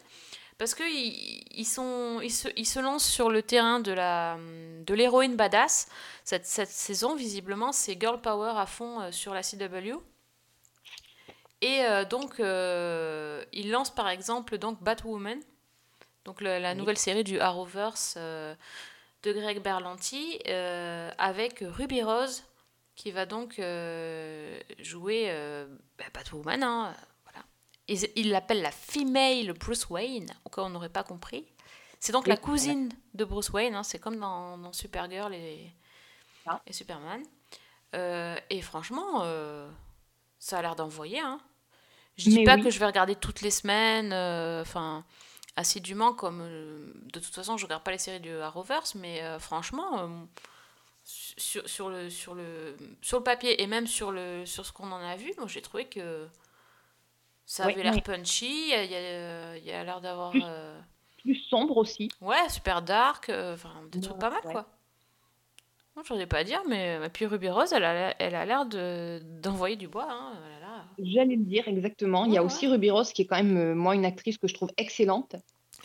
Parce 0.58 0.74
qu'ils 0.74 1.44
ils 1.58 1.66
sont, 1.66 2.22
ils 2.22 2.32
se, 2.32 2.48
ils 2.56 2.66
se 2.66 2.80
lancent 2.80 3.06
sur 3.10 3.30
le 3.30 3.42
terrain 3.44 3.80
de 3.82 3.92
la 3.92 4.38
de 4.86 4.94
l'héroïne 4.94 5.36
badass. 5.36 5.88
Cette, 6.24 6.46
cette 6.46 6.70
saison, 6.70 7.16
visiblement, 7.16 7.72
c'est 7.74 8.00
girl 8.00 8.22
power 8.22 8.54
à 8.56 8.66
fond 8.66 9.02
euh, 9.02 9.12
sur 9.12 9.34
la 9.34 9.42
CW. 9.44 9.96
Et 11.62 11.82
euh, 11.86 12.06
donc, 12.06 12.40
euh, 12.40 13.44
ils 13.52 13.70
lancent 13.72 13.94
par 13.94 14.08
exemple 14.10 14.58
donc 14.58 14.82
Batwoman, 14.84 15.40
donc 16.24 16.40
le- 16.42 16.60
la 16.60 16.72
Oui. 16.72 16.78
nouvelle 16.78 16.98
série 16.98 17.24
du 17.24 17.40
Arrowverse 17.40 18.16
euh, 18.18 18.56
de 19.24 19.34
Greg 19.34 19.62
Berlanti, 19.62 20.40
avec 21.18 21.60
Ruby 21.62 22.02
Rose, 22.04 22.44
qui 22.96 23.12
va 23.12 23.26
donc 23.26 23.56
jouer 24.80 25.32
bah, 25.98 26.06
Batwoman. 26.14 26.64
hein, 26.64 26.96
ils 27.88 28.30
l'appellent 28.30 28.62
la 28.62 28.72
female 28.72 29.54
Bruce 29.54 29.90
Wayne, 29.90 30.28
au 30.46 30.50
cas 30.50 30.62
où 30.62 30.66
on 30.66 30.70
n'aurait 30.70 30.90
pas 30.90 31.04
compris. 31.04 31.46
C'est 32.00 32.12
donc 32.12 32.24
Oui, 32.26 32.30
la 32.30 32.36
voilà. 32.36 32.46
cousine 32.52 32.90
de 33.14 33.26
Bruce 33.26 33.50
Wayne, 33.50 33.76
hein, 33.76 33.84
c'est 33.84 34.00
comme 34.00 34.18
dans, 34.20 34.58
dans 34.58 34.74
Supergirl 34.74 35.34
et, 35.34 35.72
Ah. 36.46 36.62
et 36.68 36.74
Superman. 36.74 37.24
Euh, 37.96 38.36
et 38.50 38.62
franchement, 38.62 39.22
euh, 39.24 39.70
ça 40.40 40.60
a 40.60 40.62
l'air 40.62 40.76
d'envoyer. 40.76 41.20
Hein. 41.20 41.40
Je 42.18 42.30
dis 42.30 42.36
Mais 42.40 42.44
pas 42.44 42.56
oui. 42.56 42.64
que 42.64 42.70
je 42.70 42.80
vais 42.80 42.86
regarder 42.86 43.16
toutes 43.16 43.42
les 43.42 43.52
semaines, 43.52 44.14
euh, 44.14 44.62
enfin 44.62 45.04
assidûment, 45.58 46.14
comme 46.14 46.42
euh, 46.42 46.92
de 47.14 47.20
toute 47.20 47.34
façon 47.34 47.56
je 47.58 47.66
regarde 47.66 47.84
pas 47.84 47.92
les 47.92 47.98
séries 47.98 48.20
du 48.20 48.36
Arrowverse, 48.36 48.96
mais 48.96 49.22
euh, 49.24 49.40
franchement, 49.40 50.00
euh, 50.00 50.08
sur, 51.06 51.68
sur, 51.70 51.90
le, 51.90 52.10
sur, 52.10 52.36
le, 52.36 52.76
sur 53.02 53.18
le 53.20 53.24
papier 53.24 53.62
et 53.62 53.68
même 53.68 53.88
sur, 53.88 54.12
le, 54.12 54.46
sur 54.46 54.66
ce 54.66 54.74
qu'on 54.74 54.92
en 54.92 54.98
a 55.02 55.16
vu, 55.16 55.32
moi 55.38 55.48
j'ai 55.48 55.62
trouvé 55.62 55.86
que 55.86 56.28
ça 57.46 57.66
Oui, 57.68 57.74
avait 57.74 57.84
l'air 57.84 57.94
oui. 57.94 58.02
punchy, 58.02 58.46
il 58.50 58.70
y 58.70 58.74
a, 58.74 58.84
il 58.84 58.92
y 58.92 58.96
a- 58.96 59.58
il 59.58 59.64
y 59.66 59.72
a 59.72 59.84
l'air 59.84 60.02
d'avoir. 60.02 60.32
Plus- 60.32 60.42
euh, 60.44 60.80
Plus 61.22 61.36
sombre 61.50 61.78
aussi. 61.78 62.10
Ouais, 62.22 62.50
super 62.50 62.82
dark, 62.82 63.30
euh, 63.30 63.54
enfin 63.56 63.72
des 63.92 64.00
trucs 64.02 64.18
pas 64.20 64.30
mal 64.30 64.42
ouais. 64.46 64.52
quoi. 64.52 64.68
Moi, 65.96 66.04
j'en 66.08 66.20
ai 66.20 66.26
pas 66.26 66.40
à 66.40 66.44
dire, 66.44 66.62
mais 66.68 67.00
et 67.06 67.10
puis 67.10 67.26
Ruby 67.26 67.50
Rose, 67.50 67.72
elle 67.72 67.84
a, 67.86 67.94
l'air- 67.94 68.16
elle 68.20 68.36
a 68.36 68.46
l'air 68.46 68.66
de, 68.66 69.22
d'envoyer 69.42 69.76
du 69.78 69.88
bois. 69.88 70.08
Hein. 70.10 70.34
oh 70.34 70.50
là 70.50 70.60
là. 70.68 70.84
J'allais 71.00 71.36
le 71.38 71.44
dire 71.46 71.68
exactement. 71.68 72.26
Il 72.26 72.34
y 72.34 72.38
a 72.38 72.42
Ouais, 72.42 72.46
aussi 72.46 72.68
Ruby 72.68 72.92
Rose 72.92 73.14
qui 73.14 73.22
est 73.22 73.26
quand 73.26 73.38
même, 73.38 73.56
euh, 73.58 73.74
moi, 73.76 73.96
une 73.96 74.06
actrice 74.06 74.38
que 74.38 74.48
je 74.48 74.54
trouve 74.54 74.70
excellente 74.78 75.36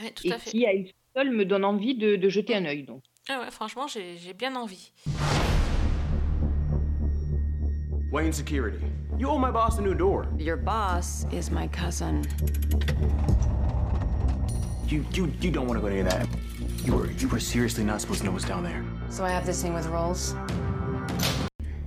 Ouais, 0.01 0.11
tout 0.11 0.27
et 0.27 0.33
à 0.33 0.39
fait. 0.39 0.51
qui, 0.51 0.67
à 0.67 0.73
elle 0.73 0.91
seule, 1.15 1.31
me 1.31 1.45
donne 1.45 1.65
envie 1.65 1.95
de, 1.95 2.17
de 2.17 2.29
jeter 2.29 2.55
un 2.57 2.65
œil. 2.65 2.83
Donc. 2.83 3.03
Ah 3.29 3.41
ouais, 3.41 3.51
franchement, 3.53 3.87
j'ai, 3.87 4.17
j'ai 4.19 4.35
bien 4.35 4.57
envie. 4.57 4.91
Wayne 8.13 8.33
Security. 8.33 8.79
You 9.19 9.29
owe 9.29 9.39
my 9.39 9.51
boss 9.51 9.79
a 9.79 9.83
new 9.83 9.95
door. 9.95 10.27
Your 10.39 10.57
boss 10.57 11.27
is 11.31 11.51
my 11.51 11.69
cousin. 11.69 12.25
You 14.87 15.05
you 15.13 15.33
you 15.41 15.51
don't 15.51 15.67
want 15.67 15.81
to 15.81 15.89
go 15.89 15.95
of 15.95 16.05
that. 16.07 16.27
You 16.85 16.95
were 16.95 17.11
you 17.13 17.29
were 17.29 17.41
seriously 17.41 17.85
not 17.85 18.01
supposed 18.01 18.21
to 18.21 18.27
know 18.27 18.33
what's 18.33 18.47
down 18.47 18.63
there. 18.63 18.83
So 19.11 19.25
I 19.25 19.31
have 19.31 19.45
this 19.45 19.63
thing 19.63 19.75
with 19.75 19.87
rolls? 19.89 20.35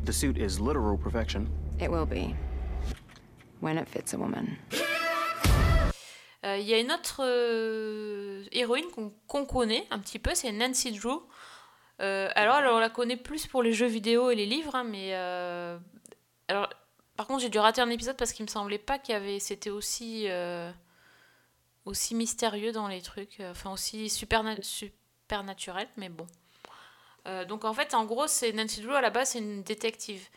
The 0.05 0.13
suit 0.13 0.37
is 0.37 0.59
literal 0.59 0.97
perfection. 0.97 1.49
It 1.79 1.89
will 1.89 2.05
be. 2.05 2.35
When 3.61 3.77
it 3.77 3.87
fits 3.89 4.13
a 4.13 4.17
woman. 4.17 4.57
Euh, 6.45 6.57
Il 6.57 6.67
y 6.67 6.73
a 6.73 6.79
une 6.79 6.91
autre 6.91 7.21
euh, 7.23 8.43
héroïne 8.51 8.91
qu'on, 8.93 9.13
qu'on 9.27 9.45
connaît 9.45 9.85
un 9.91 9.99
petit 9.99 10.19
peu, 10.19 10.31
c'est 10.35 10.51
Nancy 10.51 10.91
Drew. 10.91 11.21
Euh, 12.01 12.27
alors, 12.35 12.55
alors, 12.55 12.75
on 12.75 12.79
la 12.79 12.89
connaît 12.89 13.15
plus 13.15 13.47
pour 13.47 13.63
les 13.63 13.71
jeux 13.71 13.87
vidéo 13.87 14.29
et 14.29 14.35
les 14.35 14.45
livres, 14.45 14.75
hein, 14.75 14.83
mais 14.83 15.11
euh, 15.13 15.77
alors, 16.49 16.67
par 17.15 17.27
contre, 17.27 17.41
j'ai 17.41 17.49
dû 17.49 17.59
rater 17.59 17.81
un 17.81 17.89
épisode 17.89 18.17
parce 18.17 18.33
qu'il 18.33 18.43
me 18.43 18.49
semblait 18.49 18.79
pas 18.79 18.97
qu'il 18.97 19.13
y 19.13 19.15
avait, 19.15 19.39
c'était 19.39 19.69
aussi 19.69 20.25
euh, 20.29 20.71
aussi 21.85 22.15
mystérieux 22.15 22.71
dans 22.71 22.87
les 22.87 23.01
trucs, 23.01 23.39
euh, 23.39 23.51
enfin 23.51 23.71
aussi 23.71 24.09
super 24.09 24.43
supernaturel, 24.61 25.87
mais 25.97 26.09
bon. 26.09 26.25
Euh, 27.27 27.45
donc 27.45 27.65
en 27.65 27.73
fait, 27.73 27.93
en 27.93 28.05
gros, 28.05 28.27
c'est 28.27 28.51
Nancy 28.51 28.81
Drew 28.81 28.93
à 28.93 29.01
la 29.01 29.11
base, 29.11 29.29
c'est 29.31 29.39
une 29.39 29.63
détective. 29.63 30.27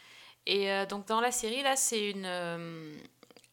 Et 0.49 0.69
donc 0.87 1.09
dans 1.09 1.21
la 1.21 1.33
série 1.33 1.63
là, 1.63 1.75
c'est 1.75 2.11
une 2.11 3.01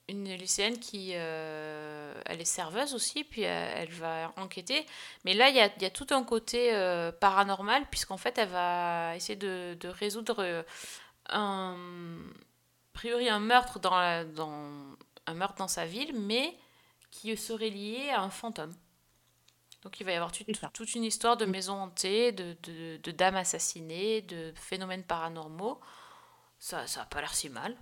une 0.10 0.32
lycéenne 0.36 0.78
qui 0.78 1.12
elle 1.12 2.40
est 2.40 2.46
serveuse 2.46 2.94
aussi, 2.94 3.24
puis 3.24 3.42
elle 3.42 3.90
va 3.90 4.32
enquêter. 4.38 4.86
Mais 5.26 5.34
là, 5.34 5.50
il 5.50 5.56
y 5.56 5.60
a, 5.60 5.90
tout 5.90 6.06
un 6.12 6.24
côté 6.24 6.72
paranormal, 7.20 7.88
puisqu'en 7.90 8.18
fait, 8.18 8.38
elle 8.38 8.50
va 8.50 9.16
essayer 9.16 9.36
de, 9.36 9.88
résoudre 9.88 10.66
un, 11.30 11.78
a 12.94 13.00
priori 13.00 13.30
un 13.30 13.39
meurtre 13.39 13.80
dans, 13.80 13.96
la- 13.96 14.26
dans 14.26 14.70
un 15.28 15.34
meurtre 15.34 15.56
dans 15.58 15.68
sa 15.68 15.86
ville, 15.86 16.14
mais 16.20 16.58
qui 17.12 17.36
serait 17.38 17.70
lié 17.70 18.10
à 18.12 18.22
un 18.22 18.30
fantôme. 18.30 18.74
Donc 19.84 20.00
il 20.00 20.04
va 20.06 20.12
y 20.14 20.16
avoir 20.16 20.32
tout- 20.32 20.46
toute 20.74 20.96
une 20.96 21.04
histoire 21.04 21.38
de 21.38 21.46
maison 21.46 21.74
hantée, 21.74 22.32
de, 22.32 22.56
de, 22.64 22.98
de 22.98 23.12
dames 23.12 23.36
assassinées, 23.36 24.22
de 24.22 24.54
phénomènes 24.56 25.04
paranormaux. 25.04 25.80
Ça 26.60 26.88
ça 26.88 27.04
a 27.04 27.06
pas 27.06 27.22
l'air 27.22 27.34
si 27.36 27.50
mal. 27.50 27.78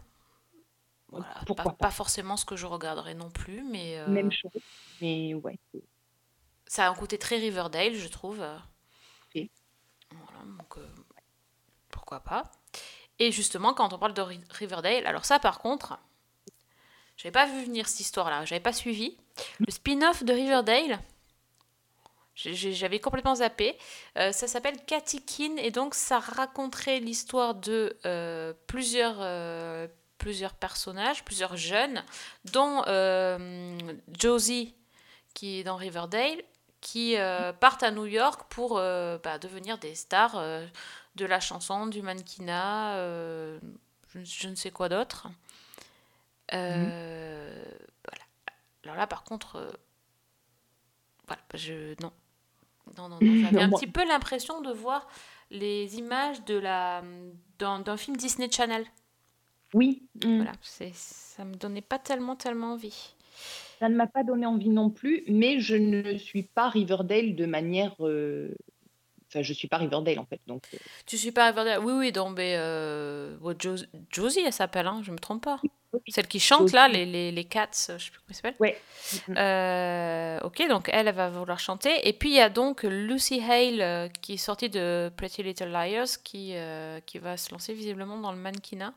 Voilà, 1.10 1.28
pas, 1.56 1.64
pas. 1.64 1.72
pas 1.74 1.92
forcément 1.92 2.38
ce 2.38 2.46
que 2.46 2.56
je 2.56 2.66
regarderais 2.66 3.14
non 3.14 3.30
plus, 3.30 3.64
mais 3.64 3.98
euh, 4.00 4.08
Même 4.08 4.32
chose. 4.32 4.52
Mais 5.02 5.34
ouais. 5.34 5.58
ça 6.66 6.88
a 6.88 6.90
un 6.90 6.96
côté 6.96 7.20
très 7.20 7.38
Riverdale, 7.38 7.94
je 7.94 8.08
trouve. 8.08 8.44
Ok. 9.26 9.50
Voilà, 10.12 10.46
donc 10.58 10.78
euh, 10.78 10.88
pourquoi 11.90 12.22
pas. 12.22 12.44
Et 13.22 13.32
justement, 13.32 13.76
quand 13.76 13.94
on 13.94 14.00
parle 14.00 14.16
de 14.16 14.22
Ri- 14.24 14.42
Riverdale, 14.50 15.06
alors 15.06 15.26
ça 15.26 15.38
par 15.38 15.60
contre, 15.60 16.00
j'avais 17.18 17.32
pas 17.32 17.46
vu 17.46 17.66
venir 17.66 17.88
cette 17.88 18.00
histoire-là, 18.00 18.46
j'avais 18.46 18.60
pas 18.60 18.74
suivi. 18.74 19.16
Le 19.60 19.72
spin-off 19.72 20.24
de 20.24 20.34
Riverdale, 20.34 21.00
j'avais 22.34 23.00
complètement 23.00 23.36
zappé. 23.36 23.78
Euh, 24.18 24.32
ça 24.32 24.48
s'appelle 24.48 24.84
Cathy 24.88 25.24
Keane 25.24 25.60
et 25.60 25.70
donc 25.70 25.94
ça 25.94 26.18
raconterait 26.18 27.00
l'histoire 27.00 27.54
de 27.54 27.96
euh, 28.08 28.54
plusieurs, 28.66 29.18
euh, 29.20 29.88
plusieurs 30.18 30.56
personnages, 30.56 31.24
plusieurs 31.24 31.56
jeunes, 31.58 32.04
dont 32.46 32.82
Josie 34.20 34.74
qui 35.36 35.60
est 35.60 35.64
dans 35.64 35.76
Riverdale, 35.76 36.42
qui 36.80 37.18
partent 37.60 37.84
à 37.84 37.92
New 37.92 38.08
York 38.08 38.46
pour 38.50 38.78
bah, 38.78 39.38
devenir 39.40 39.78
des 39.78 39.94
stars 39.94 40.44
de 41.16 41.26
la 41.26 41.40
chanson, 41.40 41.88
du 41.88 42.02
mannequinat, 42.02 42.96
euh, 42.98 43.60
je, 44.10 44.20
ne- 44.20 44.26
je 44.26 44.48
ne 44.50 44.56
sais 44.56 44.72
quoi 44.72 44.90
d'autre. 44.90 45.28
Euh, 46.54 47.64
Voilà. 48.06 48.24
Alors 48.84 48.96
là, 48.98 49.08
par 49.08 49.24
contre, 49.24 49.58
euh, 49.58 49.72
voilà, 51.28 51.42
je 51.54 51.96
non, 52.02 52.12
non, 52.98 53.10
non, 53.10 53.22
non, 53.22 53.36
j'avais 53.42 53.52
Non, 53.58 53.64
un 53.64 53.68
moi- 53.68 53.80
petit 53.80 53.88
peu 53.92 54.06
l'impression 54.08 54.62
de 54.62 54.72
voir 54.72 55.08
les 55.50 55.98
images 55.98 56.44
de 56.46 56.56
la 56.56 57.04
d'un 57.60 57.80
d'un 57.80 57.98
film 57.98 58.18
Disney 58.18 58.50
Channel. 58.52 58.86
Oui, 59.74 60.04
mm. 60.24 60.36
Voilà, 60.38 60.54
c'est 60.62 60.92
ça 60.94 61.46
me 61.46 61.56
donnait 61.56 61.82
pas 61.82 62.00
tellement 62.00 62.36
tellement 62.36 62.74
envie. 62.74 63.14
ça 63.80 63.90
ne 63.90 63.96
m'a 63.96 64.08
pas 64.08 64.24
donné 64.24 64.46
envie 64.46 64.70
non 64.70 64.90
plus, 64.90 65.24
mais 65.28 65.60
je 65.60 65.76
ne 65.76 66.18
suis 66.18 66.44
pas 66.44 66.70
Riverdale 66.70 67.36
de 67.36 67.46
manière. 67.46 67.96
euh, 68.06 68.54
Enfin, 69.34 69.42
je 69.44 69.54
suis 69.54 69.68
pas 69.70 69.78
Riverdale 69.78 70.20
en 70.20 70.26
fait. 70.26 70.42
Donc, 70.46 70.64
euh, 70.74 70.78
Tu 71.06 71.18
suis 71.18 71.32
pas 71.32 71.48
Riverdale? 71.48 71.80
Oui, 71.84 71.94
oui, 71.94 72.12
donc, 72.12 72.36
mais, 72.38 72.56
euh, 72.58 73.38
ouais, 73.40 73.56
Jo- 73.58 73.76
Josie, 74.12 74.42
elle 74.46 74.52
s'appelle, 74.52 74.88
hein, 74.88 75.02
je 75.04 75.12
me 75.12 75.18
trompe 75.18 75.44
pas. 75.46 75.62
Celle 76.08 76.28
qui 76.28 76.40
chante 76.40 76.72
là, 76.74 76.88
les, 76.88 77.06
les, 77.06 77.32
les 77.32 77.44
Cats, 77.46 77.70
euh, 77.90 77.98
je 77.98 78.06
sais 78.06 78.12
plus 78.12 78.20
comment 78.20 78.30
ils 78.30 78.34
s'appellent. 78.36 78.56
Ouais. 78.60 78.82
Euh, 79.38 80.40
ok, 80.44 80.68
donc 80.70 80.90
elle, 80.92 81.08
elle 81.08 81.16
va 81.16 81.30
vouloir 81.30 81.60
chanter. 81.60 82.08
Et 82.08 82.14
puis 82.14 82.30
il 82.30 82.36
y 82.36 82.40
a 82.42 82.50
donc 82.50 82.84
Lucy 82.84 83.42
Hale 83.42 83.82
euh, 83.82 84.08
qui 84.22 84.34
est 84.34 84.38
sortie 84.38 84.70
de 84.70 85.12
Pretty 85.18 85.44
Little 85.44 85.70
Liars 85.70 86.08
qui, 86.24 86.56
euh, 86.56 87.00
qui 87.02 87.18
va 87.20 87.36
se 87.38 87.52
lancer 87.52 87.74
visiblement 87.74 88.18
dans 88.18 88.32
le 88.32 88.38
mannequinat, 88.38 88.94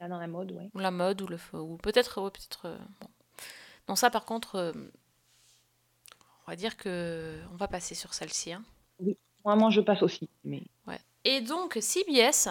Là, 0.00 0.08
dans 0.08 0.18
la 0.18 0.26
mode, 0.28 0.50
ouais. 0.52 0.68
ou 0.74 0.78
la 0.80 0.90
mode, 0.90 1.20
ou, 1.22 1.26
le, 1.28 1.38
ou 1.58 1.76
peut-être. 1.78 2.20
ouais, 2.20 2.30
euh, 2.64 2.76
bon. 3.00 3.08
Non, 3.88 3.96
ça 3.96 4.10
par 4.10 4.24
contre, 4.24 4.56
euh, 4.56 4.72
on 6.46 6.50
va 6.50 6.56
dire 6.56 6.76
que 6.76 7.40
on 7.52 7.56
va 7.56 7.68
passer 7.68 7.94
sur 7.94 8.14
celle-ci. 8.14 8.52
hein. 8.52 8.62
Moi, 9.44 9.56
moi, 9.56 9.70
je 9.70 9.80
passe 9.80 10.02
aussi. 10.02 10.28
Mais 10.44 10.62
Ouais. 10.86 10.98
Et 11.24 11.40
donc 11.40 11.78
CBS. 11.80 12.48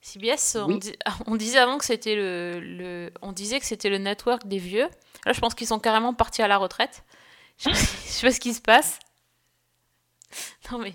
CBS, 0.00 0.56
on, 0.56 0.66
Oui. 0.66 0.78
di- 0.78 0.96
on 1.26 1.36
disait 1.36 1.58
avant 1.58 1.78
que 1.78 1.84
c'était 1.84 2.14
le, 2.14 2.60
le- 2.60 3.12
on 3.22 3.32
disait 3.32 3.58
que 3.60 3.66
c'était 3.66 3.88
le 3.90 3.98
network 3.98 4.46
des 4.46 4.58
vieux. 4.58 4.88
Là, 5.24 5.32
je 5.32 5.40
pense 5.40 5.54
qu'ils 5.54 5.66
sont 5.66 5.78
carrément 5.80 6.12
partis 6.12 6.42
à 6.42 6.48
la 6.48 6.58
retraite. 6.58 7.04
Je 7.58 7.64
sais 7.64 7.70
pas, 7.70 7.76
je 7.76 8.08
sais 8.10 8.26
pas 8.26 8.32
ce 8.32 8.40
qui 8.40 8.52
se 8.54 8.60
passe. 8.60 8.98
Non 10.70 10.78
mais, 10.78 10.94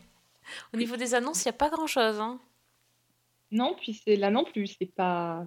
au 0.74 0.78
niveau 0.78 0.96
des 0.98 1.14
annonces, 1.16 1.44
il 1.44 1.48
n'y 1.48 1.52
a 1.52 1.54
pas 1.54 1.70
grand-chose. 1.70 2.20
Hein. 2.20 2.40
non, 3.52 3.76
puis 3.80 4.00
c'est 4.06 4.16
là 4.18 4.30
non 4.30 4.44
plus. 4.44 4.68
C'est 4.68 4.94
pas. 4.94 5.46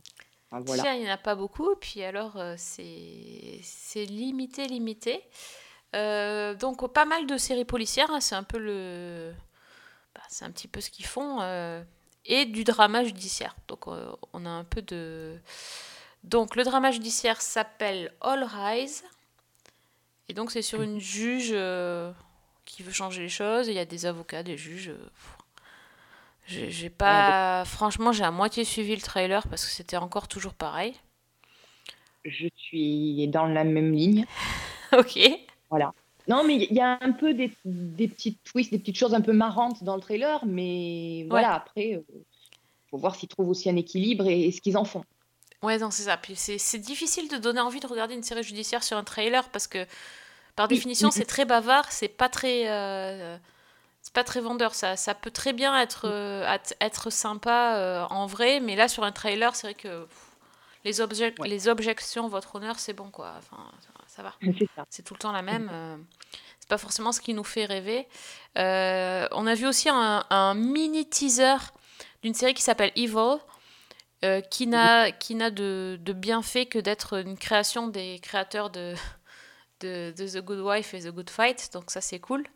Voilà. 0.50 0.94
Il 0.96 1.02
n'y 1.04 1.08
en 1.08 1.12
a 1.14 1.18
pas 1.18 1.34
beaucoup. 1.34 1.74
Puis 1.80 2.02
alors, 2.02 2.36
euh, 2.36 2.54
c'est 2.58 3.60
c'est 3.62 4.04
limité, 4.06 4.66
limité. 4.66 5.22
Euh, 5.94 6.54
donc, 6.54 6.90
pas 6.92 7.04
mal 7.04 7.26
de 7.26 7.36
séries 7.36 7.64
policières. 7.64 8.10
hein, 8.10 8.20
c'est 8.20 8.34
un 8.34 8.42
peu 8.44 8.58
le. 8.58 9.32
bah, 10.14 10.22
c'est 10.28 10.44
un 10.44 10.50
petit 10.50 10.68
peu 10.68 10.80
ce 10.80 10.90
qu'ils 10.90 11.06
font. 11.06 11.40
euh, 11.42 11.82
et 12.24 12.46
du 12.46 12.64
drama 12.64 13.04
judiciaire. 13.04 13.56
Donc, 13.68 13.88
euh, 13.88 14.12
on 14.32 14.46
a 14.46 14.50
un 14.50 14.64
peu 14.64 14.82
de. 14.82 15.38
Donc, 16.24 16.56
le 16.56 16.64
drama 16.64 16.90
judiciaire 16.92 17.40
s'appelle 17.42 18.12
All 18.20 18.44
Rise. 18.44 19.04
Et 20.28 20.34
donc, 20.34 20.50
c'est 20.50 20.62
sur 20.62 20.82
une 20.82 21.00
juge 21.00 21.54
qui 22.64 22.82
veut 22.82 22.92
changer 22.92 23.22
les 23.22 23.28
choses. 23.28 23.68
Il 23.68 23.74
y 23.74 23.78
a 23.78 23.84
des 23.84 24.06
avocats, 24.06 24.42
des 24.42 24.56
juges. 24.56 24.92
j'ai 26.46 26.90
pas. 26.90 27.64
Franchement, 27.66 28.12
j'ai 28.12 28.24
à 28.24 28.30
moitié 28.30 28.64
suivi 28.64 28.94
le 28.94 29.02
trailer 29.02 29.46
parce 29.48 29.64
que 29.64 29.70
c'était 29.70 29.96
encore 29.96 30.28
toujours 30.28 30.54
pareil. 30.54 30.94
Je 32.24 32.48
suis 32.56 33.28
dans 33.28 33.46
la 33.46 33.64
même 33.64 33.92
ligne. 33.92 34.26
ok. 34.92 35.18
Non, 36.28 36.44
mais 36.44 36.54
il 36.56 36.72
y 36.72 36.80
a 36.80 36.98
un 37.00 37.12
peu 37.12 37.34
des, 37.34 37.52
des 37.64 38.06
petites 38.06 38.42
twists, 38.44 38.70
des 38.70 38.78
petites 38.78 38.96
choses 38.96 39.14
un 39.14 39.20
peu 39.20 39.32
marrantes 39.32 39.82
dans 39.82 39.96
le 39.96 40.00
trailer, 40.00 40.44
mais 40.46 41.26
voilà, 41.28 41.54
après, 41.54 41.88
il 41.90 42.02
faut 42.90 42.98
voir 42.98 43.16
s'ils 43.16 43.28
trouvent 43.28 43.48
aussi 43.48 43.68
un 43.68 43.76
équilibre 43.76 44.28
et, 44.28 44.42
et 44.46 44.52
ce 44.52 44.60
qu'ils 44.60 44.76
en 44.76 44.84
font. 44.84 45.04
Ouais, 45.62 45.78
non, 45.78 45.90
c'est 45.90 46.04
ça. 46.04 46.16
Puis 46.16 46.34
c'est 46.36 46.78
difficile 46.78 47.28
de 47.28 47.36
donner 47.36 47.60
envie 47.60 47.80
de 47.80 47.86
regarder 47.86 48.14
une 48.14 48.22
série 48.22 48.42
judiciaire 48.42 48.82
sur 48.84 48.96
un 48.96 49.04
trailer 49.04 49.48
parce 49.50 49.66
que, 49.66 49.84
par 50.54 50.68
définition, 50.68 51.10
c'est 51.10 51.24
très 51.24 51.44
bavard, 51.44 51.90
c'est 51.90 52.08
pas 52.08 52.28
très. 52.28 52.68
euh, 52.70 53.36
c'est 54.02 54.12
pas 54.12 54.24
très 54.24 54.40
vendeur. 54.40 54.74
Ça, 54.74 54.96
ça 54.96 55.14
peut 55.14 55.30
très 55.30 55.52
bien 55.52 55.78
être, 55.80 56.06
euh, 56.08 56.56
être 56.80 57.10
sympa 57.10 57.76
euh, 57.76 58.04
en 58.10 58.26
vrai, 58.26 58.58
mais 58.60 58.74
là, 58.76 58.88
sur 58.88 59.04
un 59.04 59.12
trailer, 59.12 59.54
c'est 59.54 59.68
vrai 59.68 59.74
que 59.74 60.04
pff, 60.04 60.36
les, 60.84 61.00
objec- 61.00 61.38
Ouais. 61.40 61.48
les 61.48 61.68
objections, 61.68 62.26
votre 62.28 62.56
honneur, 62.56 62.78
c'est 62.80 62.92
bon, 62.92 63.10
quoi. 63.10 63.34
Enfin, 63.38 63.64
ça, 64.22 64.66
ça 64.76 64.82
va. 64.82 64.86
C'est 64.90 65.02
tout 65.02 65.14
le 65.14 65.18
temps 65.18 65.32
la 65.32 65.42
même. 65.42 65.68
euh, 65.72 65.96
c'est 66.60 66.68
pas 66.68 66.78
forcément 66.78 67.12
ce 67.12 67.20
qui 67.20 67.34
nous 67.34 67.44
fait 67.44 67.64
rêver. 67.64 68.08
Euh, 68.56 69.26
on 69.32 69.46
a 69.46 69.54
vu 69.54 69.66
aussi 69.66 69.88
un, 69.88 70.24
un 70.30 70.54
mini 70.54 71.08
teaser 71.08 71.56
d'une 72.22 72.34
série 72.34 72.54
qui 72.54 72.62
s'appelle 72.62 72.92
Evil, 72.94 73.38
euh, 74.24 74.40
qui 74.40 74.66
n'a 74.68 75.10
qui 75.10 75.34
n'a 75.34 75.50
de, 75.50 75.98
de 76.00 76.12
bienfait 76.12 76.66
que 76.66 76.78
d'être 76.78 77.18
une 77.18 77.36
création 77.36 77.88
des 77.88 78.20
créateurs 78.20 78.70
de, 78.70 78.94
de, 79.80 80.14
de 80.16 80.28
The 80.28 80.44
Good 80.44 80.60
Wife 80.60 80.94
et 80.94 81.00
The 81.00 81.08
Good 81.08 81.30
Fight. 81.30 81.70
Donc 81.72 81.90
ça, 81.90 82.00
c'est 82.00 82.20
cool. 82.20 82.46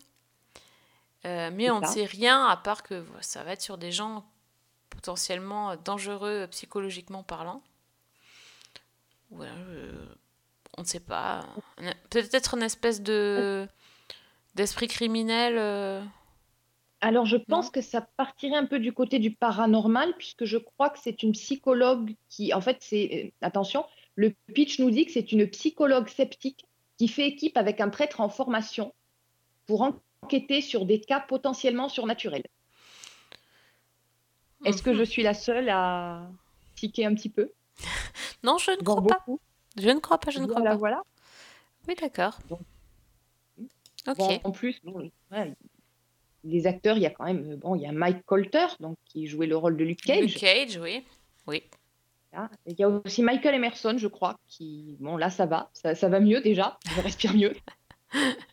Euh, 1.25 1.51
mais 1.53 1.71
on 1.71 1.81
ne 1.81 1.87
sait 1.87 2.05
rien 2.05 2.47
à 2.47 2.57
part 2.57 2.85
que 2.85 3.05
ça 3.21 3.43
va 3.43 3.53
être 3.53 3.63
sur 3.63 3.79
des 3.79 3.91
gens 3.91 4.25
potentiellement 4.91 5.75
dangereux 5.75 6.47
psychologiquement 6.53 7.25
parlant. 7.25 7.63
Voilà, 9.31 9.53
on 10.77 10.83
ne 10.83 10.87
sait 10.87 11.01
pas. 11.01 11.47
Peut-être 12.11 12.55
une 12.55 12.63
espèce 12.63 13.03
de 13.03 13.67
d'esprit 14.55 14.89
criminel. 14.89 15.57
euh, 15.59 16.03
Alors, 17.01 17.27
je 17.27 17.37
pense 17.37 17.71
que 17.71 17.83
ça 17.83 18.01
partirait 18.17 18.57
un 18.57 18.65
peu 18.65 18.79
du 18.79 18.93
côté 18.93 19.19
du 19.19 19.31
paranormal, 19.31 20.15
puisque 20.17 20.47
je 20.47 20.57
crois 20.57 20.89
que 20.89 20.99
c'est 20.99 21.23
une 21.23 21.33
psychologue 21.33 22.15
qui, 22.31 22.55
en 22.55 22.61
fait, 22.63 22.79
c'est, 22.81 23.27
euh, 23.27 23.47
attention, 23.47 23.85
le 24.15 24.35
pitch 24.55 24.79
nous 24.79 24.91
dit 24.91 25.05
que 25.05 25.13
c'est 25.13 25.31
une 25.31 25.47
psychologue 25.49 26.09
sceptique 26.09 26.65
qui 26.97 27.09
fait 27.09 27.29
équipe 27.29 27.59
avec 27.59 27.81
un 27.81 27.91
prêtre 27.91 28.21
en 28.23 28.31
formation 28.31 28.95
pour 29.67 29.95
enquêter 30.23 30.63
sur 30.63 30.87
des 30.87 31.01
cas 31.01 31.21
potentiellement 31.21 31.91
surnaturels. 31.91 32.47
Est-ce 34.65 34.83
que 34.83 34.91
mhm. 34.91 34.97
je 34.97 35.03
suis 35.05 35.23
la 35.23 35.35
seule 35.35 35.69
à 35.69 36.31
tiquer 36.75 37.05
un 37.05 37.15
petit 37.15 37.29
peu? 37.29 37.53
Non, 38.43 38.59
je 38.59 38.71
ne 38.71 38.77
crois 38.77 39.03
pas. 39.03 39.25
Je 39.77 39.89
ne 39.91 40.01
crois 40.01 40.19
pas, 40.19 40.31
je 40.31 40.39
ne 40.41 40.47
crois 40.47 40.57
Voilà, 40.61 40.71
pas. 40.73 40.77
voilà. 40.79 41.03
Oui, 41.89 41.95
d'accord. 42.01 42.39
Donc, 42.49 42.61
Ok. 44.09 44.19
Bon, 44.19 44.41
en 44.45 44.51
plus, 44.53 44.81
bon, 44.85 45.11
ouais, 45.33 45.53
les 46.45 46.67
acteurs, 46.69 46.97
il 46.97 47.03
y 47.03 47.07
a 47.07 47.11
quand 47.11 47.25
même, 47.25 47.45
euh, 47.53 47.57
bon, 47.57 47.75
il 47.75 47.83
y 47.83 47.87
a 47.87 47.93
Mike 47.93 48.25
Colter, 48.25 48.67
donc 48.79 48.97
qui 49.05 49.27
jouait 49.27 49.49
le 49.49 49.57
rôle 49.57 49.77
de 49.77 49.83
Luke 49.85 50.01
Cage. 50.01 50.21
Luke 50.21 50.37
Cage, 50.39 50.79
oui. 50.81 51.05
Oui. 51.49 51.63
Là. 52.33 52.49
Il 52.67 52.79
y 52.79 52.85
a 52.85 52.89
aussi 52.89 53.23
Michael 53.23 53.57
Emerson, 53.57 53.97
je 53.99 54.07
crois, 54.07 54.37
qui, 54.47 54.97
bon, 55.01 55.17
là, 55.17 55.29
ça 55.29 55.45
va, 55.47 55.71
ça, 55.73 55.97
ça 55.97 56.09
va 56.09 56.21
mieux 56.21 56.41
déjà, 56.41 56.79
je 56.95 57.01
respire 57.01 57.35
mieux. 57.35 57.55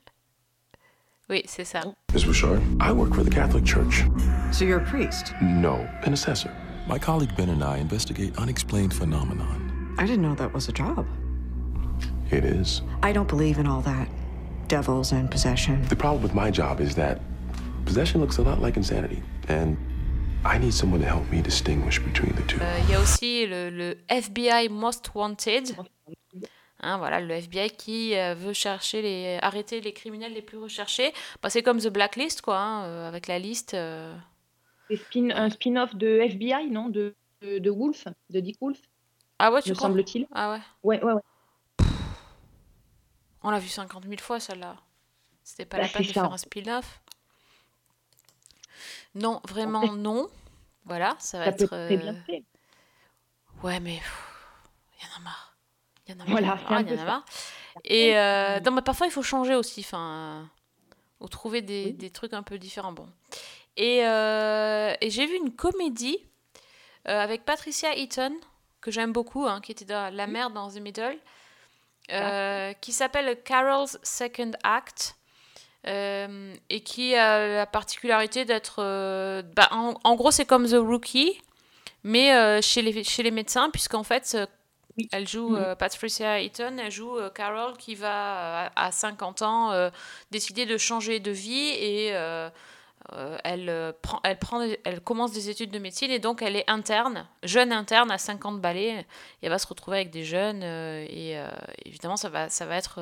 Oui, 1.30 1.42
c'est 1.46 1.64
ça. 1.64 1.82
Ms. 2.14 2.26
Bouchard, 2.26 2.60
I 2.82 2.92
work 2.92 3.14
for 3.16 3.24
the 3.24 3.30
Catholic 3.34 3.66
Church. 3.66 4.04
So 4.52 4.66
you're 4.66 4.82
a 4.82 4.86
priest? 4.86 5.34
No, 5.42 5.88
an 6.06 6.12
assessor. 6.12 6.52
My 6.88 7.00
colleague 7.00 7.34
Ben 7.38 7.50
and 7.50 7.64
I 7.64 7.78
investigate 7.80 8.38
unexplained 8.38 8.94
phenomenon. 8.94 9.63
I 9.98 10.06
didn't 10.06 10.22
know 10.22 10.36
that 10.36 10.54
was 10.54 10.68
a 10.70 10.72
job. 10.74 11.06
It 12.32 12.44
is. 12.44 12.82
I 13.04 13.12
don't 13.14 13.28
believe 13.28 13.60
in 13.60 13.68
all 13.68 13.82
that. 13.82 14.08
Devils 14.68 15.12
and 15.14 15.30
possession. 15.30 15.82
The 15.90 15.96
problem 15.96 16.24
with 16.24 16.34
my 16.34 16.50
job 16.52 16.80
is 16.80 16.96
that 16.96 17.20
possession 17.86 18.22
looks 18.22 18.38
a 18.38 18.42
lot 18.42 18.60
like 18.60 18.76
insanity, 18.78 19.22
and 19.50 19.78
I 20.46 20.58
need 20.58 20.74
someone 20.74 21.00
to 21.02 21.08
help 21.08 21.30
me 21.32 21.42
distinguish 21.42 22.00
between 22.00 22.34
the 22.36 22.42
two. 22.48 22.60
Euh, 22.62 22.80
Il 22.86 22.90
y 22.92 22.96
a 22.96 23.00
aussi 23.02 23.46
le, 23.46 23.70
le 23.70 23.98
FBI 24.10 24.70
Most 24.70 25.12
Wanted. 25.14 25.76
Hein, 26.86 26.98
voilà, 26.98 27.22
le 27.22 27.34
FBI 27.36 27.70
qui 27.70 28.16
euh, 28.16 28.34
veut 28.36 28.52
chercher 28.54 29.02
les, 29.02 29.38
arrêter 29.42 29.80
les 29.80 29.94
criminels 29.94 30.34
les 30.34 30.42
plus 30.42 30.58
recherchés. 30.58 31.14
Bah, 31.42 31.50
c'est 31.50 31.62
comme 31.64 31.80
The 31.80 31.88
Blacklist, 31.90 32.42
quoi, 32.42 32.58
hein, 32.60 32.84
euh, 32.86 33.08
avec 33.08 33.28
la 33.28 33.40
liste. 33.40 33.74
euh. 33.74 34.14
C'est 34.90 34.98
spin- 34.98 35.32
un 35.34 35.50
spin-off 35.50 35.96
de 35.96 36.20
FBI, 36.20 36.70
non? 36.72 36.90
De, 36.90 37.14
de, 37.42 37.60
de 37.60 37.70
Wolf, 37.70 38.06
de 38.32 38.40
Dick 38.42 38.58
Wolf, 38.60 38.80
Ah 39.40 39.52
ouais, 39.52 39.62
tu 39.62 39.70
me 39.70 39.76
semble-t-il. 39.76 40.28
Ah 40.34 40.52
ouais. 40.52 40.60
Ouais, 40.84 41.04
ouais, 41.04 41.14
ouais. 41.14 41.22
On 43.42 43.50
l'a 43.50 43.60
vu 43.60 43.68
50 43.68 44.04
000 44.06 44.22
fois, 44.22 44.40
celle-là. 44.40 44.78
C'était 45.44 45.66
pas 45.66 45.78
Bah, 45.78 45.84
la 45.84 45.90
peine 45.90 46.04
de 46.04 46.08
ça, 46.08 46.14
faire 46.22 46.32
un 46.32 46.38
spin-off. 46.38 47.02
Non, 49.16 49.42
vraiment 49.48 49.92
non. 49.94 50.30
Voilà, 50.86 51.16
ça 51.20 51.40
va 51.40 51.46
Ça 51.46 51.52
peut 51.52 51.64
être. 51.66 51.74
être 51.74 51.88
très 51.88 51.98
bien 51.98 52.16
fait. 52.26 52.44
Ouais, 53.62 53.80
mais 53.80 53.96
il 55.00 55.04
y 55.06 55.08
en 55.14 55.18
a 55.18 55.20
marre. 55.24 55.56
Il 56.08 56.14
y 56.14 56.18
en 56.18 56.20
a 56.22 56.26
marre. 56.42 56.60
Voilà, 56.68 56.82
il 56.82 56.92
y 56.96 56.98
en 57.00 57.02
a 57.02 57.06
marre. 57.06 57.26
Et 57.86 58.18
euh, 58.18 58.60
non, 58.62 58.72
mais 58.72 58.82
parfois 58.82 59.08
il 59.08 59.12
faut 59.12 59.24
changer 59.24 59.56
aussi. 59.56 59.82
Enfin, 59.82 60.50
ou 61.20 61.28
trouver 61.28 61.62
des, 61.62 61.86
Oui. 61.88 61.94
des 61.94 62.10
trucs 62.12 62.34
un 62.34 62.44
peu 62.44 62.58
différents. 62.58 62.92
Bon. 62.94 63.08
Et, 63.78 64.06
euh, 64.06 64.94
et 65.02 65.10
j'ai 65.10 65.26
vu 65.26 65.36
une 65.38 65.54
comédie 65.56 66.18
euh, 67.08 67.20
avec 67.20 67.44
Patricia 67.46 67.96
Eaton 67.96 68.34
que 68.84 68.92
j'aime 68.92 69.12
beaucoup, 69.14 69.48
hein, 69.48 69.62
qui 69.62 69.72
était 69.72 69.86
dans 69.86 70.14
La 70.14 70.28
mère 70.28 70.50
dans 70.52 70.70
The 70.70 70.80
Middle, 70.80 71.18
euh, 72.12 72.74
qui 72.82 72.92
s'appelle 72.92 73.42
Carol's 73.44 73.98
Second 74.04 74.52
Act. 74.64 75.16
euh, 75.86 76.54
et 76.70 76.80
qui 76.82 77.14
a 77.16 77.46
la 77.58 77.66
particularité 77.66 78.46
d'être. 78.46 78.76
euh, 78.80 79.42
bah, 79.56 79.68
en, 79.72 79.96
en 80.06 80.16
gros, 80.16 80.32
c'est 80.32 80.46
comme 80.46 80.66
The 80.66 80.76
Rookie, 80.80 81.42
mais 82.04 82.62
chez, 82.62 82.82
les, 82.82 83.04
chez 83.04 83.22
les 83.22 83.32
médecins, 83.32 83.70
puisqu'en 83.70 84.04
fait, 84.04 84.38
Oui. 84.98 85.10
elle 85.12 85.28
joue, 85.28 85.50
Mhm. 85.50 85.58
euh, 85.58 85.76
Patricia 85.76 86.40
Eaton, 86.40 86.78
elle 86.78 86.90
joue 86.92 87.18
euh, 87.18 87.30
Carol 87.30 87.76
qui 87.78 87.96
va, 87.96 88.72
à 88.78 88.92
50 88.94 89.42
ans, 89.42 89.72
euh, 89.74 89.90
décider 90.32 90.66
de 90.66 90.78
changer 90.78 91.20
de 91.20 91.32
vie 91.32 91.72
et 91.72 92.12
euh, 93.12 93.36
euh, 93.36 93.38
elle, 93.44 93.70
euh, 93.70 93.92
prend, 94.02 94.20
elle, 94.24 94.40
prend, 94.40 94.62
elle 94.84 95.02
commence 95.02 95.32
des 95.32 95.50
études 95.50 95.72
de 95.72 95.80
médecine 95.80 96.12
et 96.12 96.20
donc 96.20 96.42
elle 96.42 96.56
est 96.56 96.70
interne, 96.70 97.28
jeune 97.44 97.72
interne 97.74 98.12
à 98.12 98.18
50 98.18 98.62
balais, 98.62 99.00
et 99.02 99.06
elle 99.44 99.50
va 99.50 99.60
se 99.60 99.68
retrouver 99.68 99.98
avec 99.98 100.10
des 100.12 100.24
jeunes 100.24 100.62
euh, 100.64 101.06
et 101.10 101.36
évidemment, 101.86 102.18
ça 102.18 102.30
va, 102.30 102.50
ça 102.50 102.66
va 102.66 102.76
être 102.78 103.02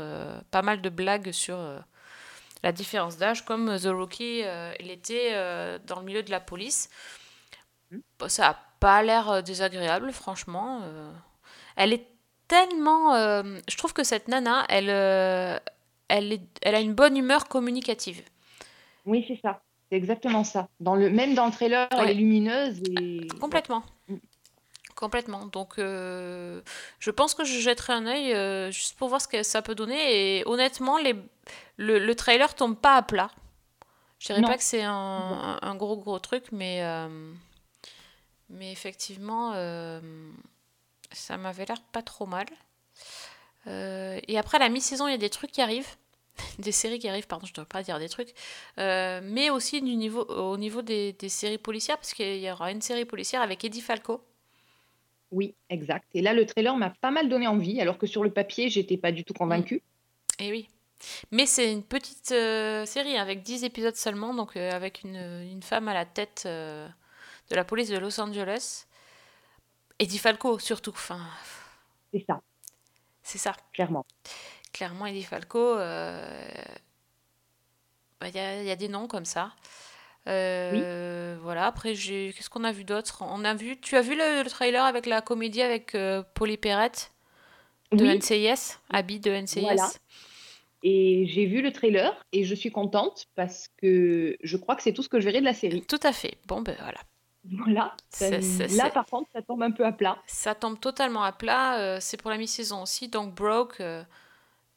pas 0.51 0.61
mal 0.61 0.81
de 0.81 0.89
blagues 0.89 1.31
sur. 1.31 1.57
la 2.63 2.71
différence 2.71 3.17
d'âge, 3.17 3.45
comme 3.45 3.77
The 3.79 3.87
Rookie 3.87 4.43
l'était 4.79 5.33
dans 5.85 5.99
le 5.99 6.05
milieu 6.05 6.23
de 6.23 6.31
la 6.31 6.39
police. 6.39 6.89
Bon, 8.19 8.29
ça 8.29 8.49
a 8.49 8.57
pas 8.79 9.03
l'air 9.03 9.43
désagréable, 9.43 10.11
franchement. 10.11 10.81
Elle 11.75 11.93
est 11.93 12.07
tellement. 12.47 13.13
je 13.67 13.77
trouve 13.77 13.93
que 13.93 14.03
cette 14.03 14.27
nana, 14.27 14.65
elle, 14.69 14.89
elle, 16.09 16.33
est- 16.33 16.59
elle 16.61 16.75
a 16.75 16.79
une 16.79 16.93
bonne 16.93 17.17
humeur 17.17 17.47
communicative. 17.47 18.21
Oui, 19.05 19.23
c'est 19.27 19.39
ça. 19.41 19.61
C'est 19.91 19.97
exactement 19.97 20.45
ça. 20.45 20.69
Dans 20.79 20.95
le, 20.95 21.09
même 21.09 21.35
dans 21.35 21.45
le 21.45 21.51
trailer, 21.51 21.89
elle 21.91 22.09
est 22.09 22.13
lumineuse 22.13 22.81
et. 22.97 23.27
Complètement. 23.41 23.83
Mm. 24.07 24.15
Complètement. 24.95 25.47
Donc, 25.47 25.79
euh, 25.79 26.61
je 26.99 27.11
pense 27.11 27.33
que 27.33 27.43
je 27.43 27.59
jetterai 27.59 27.93
un 27.93 28.05
œil 28.05 28.33
euh, 28.33 28.71
juste 28.71 28.97
pour 28.97 29.09
voir 29.09 29.19
ce 29.19 29.27
que 29.27 29.43
ça 29.43 29.61
peut 29.61 29.75
donner. 29.75 30.37
Et 30.39 30.47
honnêtement, 30.47 30.97
les, 30.97 31.13
le, 31.77 31.99
le 31.99 32.15
trailer 32.15 32.53
tombe 32.55 32.77
pas 32.77 32.95
à 32.95 33.01
plat. 33.01 33.31
Je 34.19 34.27
dirais 34.27 34.41
Non. 34.41 34.47
pas 34.47 34.57
que 34.57 34.63
c'est 34.63 34.83
un, 34.83 35.75
gros 35.75 35.97
gros 35.97 36.19
truc, 36.19 36.45
mais, 36.51 36.83
euh, 36.83 37.33
mais 38.49 38.71
effectivement, 38.71 39.53
ça 41.11 41.37
m'avait 41.37 41.65
l'air 41.65 41.81
pas 41.91 42.03
trop 42.03 42.27
mal. 42.27 42.45
Et 43.65 44.37
après, 44.37 44.57
à 44.57 44.59
la 44.59 44.69
mi-saison, 44.69 45.07
il 45.07 45.11
y 45.11 45.15
a 45.15 45.17
des 45.17 45.31
trucs 45.31 45.51
qui 45.51 45.61
arrivent. 45.61 45.95
Des 46.59 46.71
séries 46.71 46.99
qui 46.99 47.07
arrivent, 47.07 47.27
pardon, 47.27 47.45
je 47.45 47.51
ne 47.51 47.55
devrais 47.55 47.67
pas 47.67 47.83
dire 47.83 47.99
des 47.99 48.09
trucs. 48.09 48.33
Euh, 48.77 49.21
mais 49.23 49.49
aussi 49.49 49.81
du 49.81 49.95
niveau, 49.95 50.23
au 50.25 50.57
niveau 50.57 50.81
des, 50.81 51.13
des 51.13 51.29
séries 51.29 51.57
policières, 51.57 51.97
parce 51.97 52.13
qu'il 52.13 52.37
y 52.39 52.51
aura 52.51 52.71
une 52.71 52.81
série 52.81 53.05
policière 53.05 53.41
avec 53.41 53.63
Eddie 53.63 53.81
Falco. 53.81 54.23
Oui, 55.31 55.55
exact. 55.69 56.07
Et 56.13 56.21
là, 56.21 56.33
le 56.33 56.45
trailer 56.45 56.75
m'a 56.75 56.89
pas 56.89 57.11
mal 57.11 57.29
donné 57.29 57.47
envie, 57.47 57.79
alors 57.79 57.97
que 57.97 58.05
sur 58.07 58.23
le 58.23 58.31
papier, 58.31 58.69
j'étais 58.69 58.97
pas 58.97 59.11
du 59.11 59.23
tout 59.23 59.33
convaincue. 59.33 59.81
Et 60.39 60.51
oui. 60.51 60.67
Mais 61.31 61.45
c'est 61.45 61.71
une 61.71 61.83
petite 61.83 62.31
euh, 62.31 62.85
série 62.85 63.17
avec 63.17 63.41
10 63.41 63.63
épisodes 63.63 63.95
seulement, 63.95 64.33
donc 64.33 64.55
euh, 64.55 64.71
avec 64.71 65.03
une, 65.03 65.15
une 65.15 65.63
femme 65.63 65.87
à 65.87 65.93
la 65.93 66.05
tête 66.05 66.43
euh, 66.45 66.87
de 67.49 67.55
la 67.55 67.63
police 67.63 67.89
de 67.89 67.97
Los 67.97 68.19
Angeles. 68.19 68.85
Eddie 69.99 70.17
Falco, 70.17 70.59
surtout. 70.59 70.91
Enfin, 70.91 71.19
C'est 72.13 72.25
ça, 72.27 72.41
c'est 73.23 73.37
ça. 73.37 73.55
clairement. 73.73 74.05
Clairement, 74.73 75.05
Eddie 75.05 75.23
Falco, 75.23 75.77
euh, 75.77 76.41
bah, 78.19 78.27
il 78.29 78.35
y, 78.35 78.39
a, 78.39 78.63
y 78.63 78.71
a 78.71 78.75
des 78.75 78.87
noms 78.87 79.07
comme 79.07 79.25
ça. 79.25 79.51
Euh, 80.27 81.37
Voilà, 81.41 81.65
après, 81.65 81.95
j'ai... 81.95 82.33
qu'est-ce 82.35 82.49
qu'on 82.49 82.63
a 82.63 82.71
vu 82.71 82.83
d'autre? 82.83 83.23
On 83.27 83.43
a 83.43 83.53
vu... 83.53 83.79
Tu 83.79 83.95
as 83.97 84.01
vu 84.01 84.15
le, 84.15 84.43
le 84.43 84.49
trailer 84.49 84.83
avec 84.85 85.05
la 85.07 85.21
comédie 85.21 85.61
avec 85.61 85.95
euh, 85.95 86.23
Polly 86.35 86.57
Perrette 86.57 87.11
de 87.91 88.05
Oui. 88.05 88.17
NCIS 88.17 88.77
Abby 88.91 89.19
de 89.19 89.31
NCIS 89.31 89.61
Voilà. 89.61 89.89
Et 90.83 91.25
j'ai 91.27 91.45
vu 91.45 91.61
le 91.61 91.71
trailer 91.71 92.23
et 92.31 92.43
je 92.43 92.55
suis 92.55 92.71
contente 92.71 93.25
parce 93.35 93.67
que 93.77 94.37
je 94.41 94.57
crois 94.57 94.75
que 94.75 94.81
c'est 94.83 94.93
tout 94.93 95.03
ce 95.03 95.09
que 95.09 95.19
je 95.19 95.25
verrai 95.25 95.39
de 95.39 95.45
la 95.45 95.53
série. 95.53 95.81
Tout 95.85 95.99
à 96.03 96.11
fait. 96.11 96.37
Bon, 96.47 96.61
ben 96.61 96.75
voilà. 96.79 96.99
Voilà. 97.65 97.95
C'est- 98.09 98.41
c'est- 98.41 98.67
là, 98.77 98.85
c'est- 98.85 98.91
par 98.93 99.05
contre, 99.05 99.29
ça 99.33 99.41
tombe 99.41 99.61
un 99.63 99.71
peu 99.71 99.85
à 99.85 99.91
plat. 99.91 100.17
Ça 100.27 100.55
tombe 100.55 100.79
totalement 100.79 101.23
à 101.23 101.31
plat. 101.31 101.79
euh, 101.79 101.97
c'est 101.99 102.17
pour 102.17 102.29
la 102.31 102.37
mi-saison 102.37 102.81
aussi. 102.83 103.09
Donc, 103.09 103.33
Broke, 103.35 103.79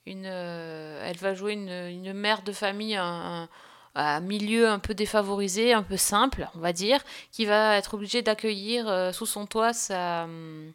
une, 0.07 0.27
euh, 0.27 1.03
elle 1.09 1.17
va 1.19 1.35
jouer 1.35 1.53
une, 1.55 1.69
une 1.71 2.13
mère 2.13 2.43
de 2.43 2.53
famille, 2.53 2.97
un, 2.97 3.49
un- 3.95 4.21
milieu 4.21 4.69
un 4.69 4.79
peu 4.79 4.95
défavorisé, 4.95 5.73
un 5.73 5.83
peu 5.83 5.97
simple, 5.97 6.49
on 6.55 6.59
va 6.61 6.73
dire, 6.73 7.03
qui 7.33 7.45
va 7.47 7.77
être 7.77 7.95
obligée 7.95 8.23
d'accueillir 8.23 8.89
euh, 8.89 9.13
sous 9.13 9.27
son 9.27 9.47
toit 9.47 9.73
sa, 9.73 10.25
euh, 10.27 10.71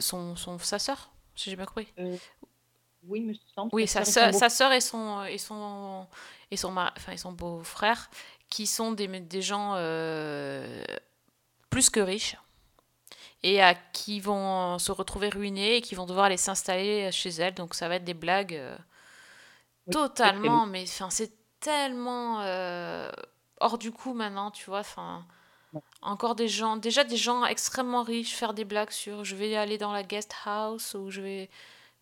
son, 0.00 0.36
son, 0.36 0.58
sa 0.58 0.78
sœur, 0.78 1.10
si 1.34 1.50
j'ai 1.50 1.56
bien 1.56 1.66
compris. 1.66 1.88
Euh, 1.98 2.16
oui, 3.06 3.20
me 3.20 3.34
semble. 3.54 3.70
Oui, 3.72 3.86
sa 3.86 4.04
sœur 4.04 4.32
sa 4.34 4.48
sœur 4.48 4.72
et 4.72 4.80
son 4.80 5.24
et 5.24 5.38
son 5.38 6.06
et 6.50 6.56
son 6.56 6.70
mari- 6.70 6.92
enfin 6.96 7.12
et 7.12 7.16
son 7.18 7.32
beau-frère 7.32 8.08
qui 8.48 8.66
sont 8.66 8.92
des, 8.92 9.08
des 9.08 9.42
gens 9.42 9.74
euh, 9.76 10.84
plus 11.70 11.90
que 11.90 12.00
riches 12.00 12.36
et 13.44 13.62
à 13.62 13.74
qui 13.74 14.20
vont 14.20 14.78
se 14.78 14.90
retrouver 14.90 15.28
ruinés 15.28 15.76
et 15.76 15.80
qui 15.82 15.94
vont 15.94 16.06
devoir 16.06 16.26
aller 16.26 16.38
s'installer 16.38 17.12
chez 17.12 17.28
elle. 17.28 17.52
Donc 17.52 17.74
ça 17.74 17.88
va 17.88 17.96
être 17.96 18.04
des 18.04 18.14
blagues 18.14 18.54
euh, 18.54 18.74
Oui, 19.86 19.92
totalement, 19.92 20.64
mais 20.64 20.84
enfin 20.84 21.10
c'est 21.10 21.30
tellement 21.60 22.40
euh, 22.40 23.12
hors 23.60 23.76
du 23.76 23.92
coup 23.92 24.14
maintenant, 24.14 24.50
tu 24.50 24.64
vois. 24.64 24.80
Enfin 24.80 25.26
encore 26.00 26.36
des 26.36 26.48
gens, 26.48 26.76
déjà 26.78 27.04
des 27.04 27.18
gens 27.18 27.44
extrêmement 27.44 28.02
riches 28.02 28.34
faire 28.34 28.54
des 28.54 28.64
blagues 28.64 28.90
sur 28.90 29.24
je 29.24 29.36
vais 29.36 29.54
aller 29.56 29.76
dans 29.76 29.92
la 29.92 30.02
guest 30.02 30.34
house 30.46 30.94
ou 30.94 31.10
je 31.10 31.20
vais 31.20 31.50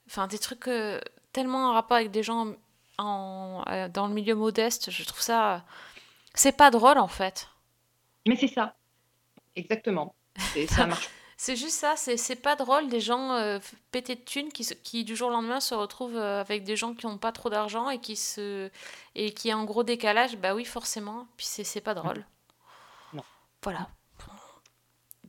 Enfin, 0.09 0.27
des 0.27 0.39
trucs 0.39 0.67
euh, 0.67 1.01
tellement 1.33 1.71
en 1.71 1.73
rapport 1.73 1.97
avec 1.97 2.11
des 2.11 2.25
gens 2.25 2.55
en, 2.99 3.65
dans 3.93 4.07
le 4.09 4.15
milieu 4.15 4.35
modeste, 4.35 4.91
je 4.91 5.05
trouve 5.05 5.21
ça. 5.21 5.65
C'est 6.35 6.57
pas 6.57 6.71
drôle 6.71 6.99
en 6.99 7.09
fait. 7.09 7.49
Mais 8.27 8.37
c'est 8.37 8.49
ça. 8.49 8.75
Exactement. 9.57 10.15
Et 10.57 10.67
ça 10.67 10.87
marche. 10.89 11.09
C'est 11.45 11.57
juste 11.57 11.75
ça, 11.77 11.95
c'est 11.97 12.17
c'est 12.17 12.37
pas 12.37 12.55
drôle 12.55 12.89
des 12.89 13.01
gens 13.01 13.33
euh, 13.33 13.59
pétés 13.91 14.15
de 14.15 14.21
thunes 14.21 14.53
qui, 14.53 14.65
qui 14.85 15.03
du 15.03 15.17
jour 15.17 15.27
au 15.27 15.33
lendemain 15.33 15.59
se 15.59 15.75
retrouvent 15.75 16.17
euh, 16.17 16.41
avec 16.41 16.63
des 16.63 16.77
gens 16.77 16.95
qui 16.95 17.05
n'ont 17.05 17.19
pas 17.19 17.33
trop 17.33 17.51
d'argent 17.51 17.91
et 17.91 17.99
qui 17.99 18.15
se 18.15 18.71
et 19.17 19.35
qui 19.35 19.51
a 19.51 19.57
un 19.57 19.65
gros 19.65 19.83
décalage. 19.83 20.37
Bah 20.37 20.55
oui, 20.55 20.65
forcément. 20.65 21.27
Puis 21.37 21.47
c'est 21.47 21.65
c'est 21.65 21.81
pas 21.81 21.95
drôle. 21.95 22.25
Non. 23.13 23.25
Voilà. 23.61 23.89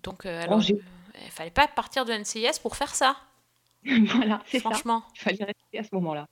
Donc, 0.03 0.28
euh, 0.28 0.43
alors, 0.43 0.61
j'ai- 0.61 0.76
euh, 0.76 1.20
il 1.26 1.32
fallait 1.32 1.49
pas 1.49 1.68
partir 1.68 2.05
de 2.05 2.14
NCIS 2.14 2.59
pour 2.61 2.76
faire 2.76 2.93
ça. 2.93 3.18
voilà, 3.84 4.39
c'est 4.45 4.59
ça. 4.59 4.70
Franchement. 4.70 5.03
Il 5.16 5.20
fallait 5.20 5.45
rester 5.45 5.80
à 5.80 5.84
ce 5.84 5.95
moment-là. 5.95 6.28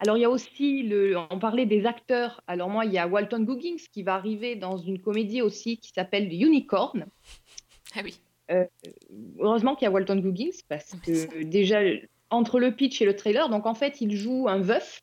Alors, 0.00 0.16
il 0.16 0.20
y 0.22 0.24
a 0.24 0.30
aussi, 0.30 0.82
le, 0.82 1.16
on 1.30 1.38
parlait 1.38 1.66
des 1.66 1.84
acteurs. 1.84 2.42
Alors, 2.46 2.70
moi, 2.70 2.86
il 2.86 2.92
y 2.92 2.98
a 2.98 3.06
Walton 3.06 3.40
Goggins 3.40 3.76
qui 3.92 4.02
va 4.02 4.14
arriver 4.14 4.56
dans 4.56 4.78
une 4.78 4.98
comédie 4.98 5.42
aussi 5.42 5.76
qui 5.76 5.92
s'appelle 5.94 6.32
Unicorn. 6.32 7.06
Ah 7.94 8.00
oui. 8.02 8.18
Euh, 8.50 8.64
heureusement 9.38 9.76
qu'il 9.76 9.84
y 9.84 9.88
a 9.88 9.90
Walton 9.90 10.16
Goggins 10.16 10.56
parce 10.68 10.96
que 11.04 11.44
déjà, 11.44 11.80
entre 12.30 12.58
le 12.58 12.74
pitch 12.74 13.00
et 13.02 13.04
le 13.04 13.14
trailer, 13.14 13.48
donc 13.50 13.66
en 13.66 13.74
fait, 13.74 14.00
il 14.00 14.16
joue 14.16 14.48
un 14.48 14.58
veuf 14.58 15.02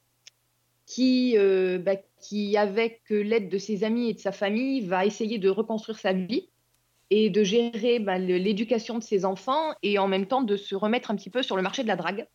qui, 0.88 1.38
euh, 1.38 1.78
bah, 1.78 1.96
qui 2.20 2.58
avec 2.58 3.02
l'aide 3.10 3.50
de 3.50 3.58
ses 3.58 3.84
amis 3.84 4.10
et 4.10 4.14
de 4.14 4.20
sa 4.20 4.32
famille, 4.32 4.82
va 4.82 5.06
essayer 5.06 5.38
de 5.38 5.50
reconstruire 5.50 6.00
sa 6.00 6.14
vie 6.14 6.50
et 7.10 7.30
de 7.30 7.44
gérer 7.44 8.00
bah, 8.00 8.18
l'éducation 8.18 8.98
de 8.98 9.04
ses 9.04 9.26
enfants 9.26 9.74
et 9.84 10.00
en 10.00 10.08
même 10.08 10.26
temps 10.26 10.42
de 10.42 10.58
se 10.58 10.76
remettre 10.76 11.12
un 11.12 11.16
petit 11.16 11.30
peu 11.30 11.44
sur 11.44 11.56
le 11.56 11.62
marché 11.62 11.84
de 11.84 11.88
la 11.88 11.96
drague. 11.96 12.28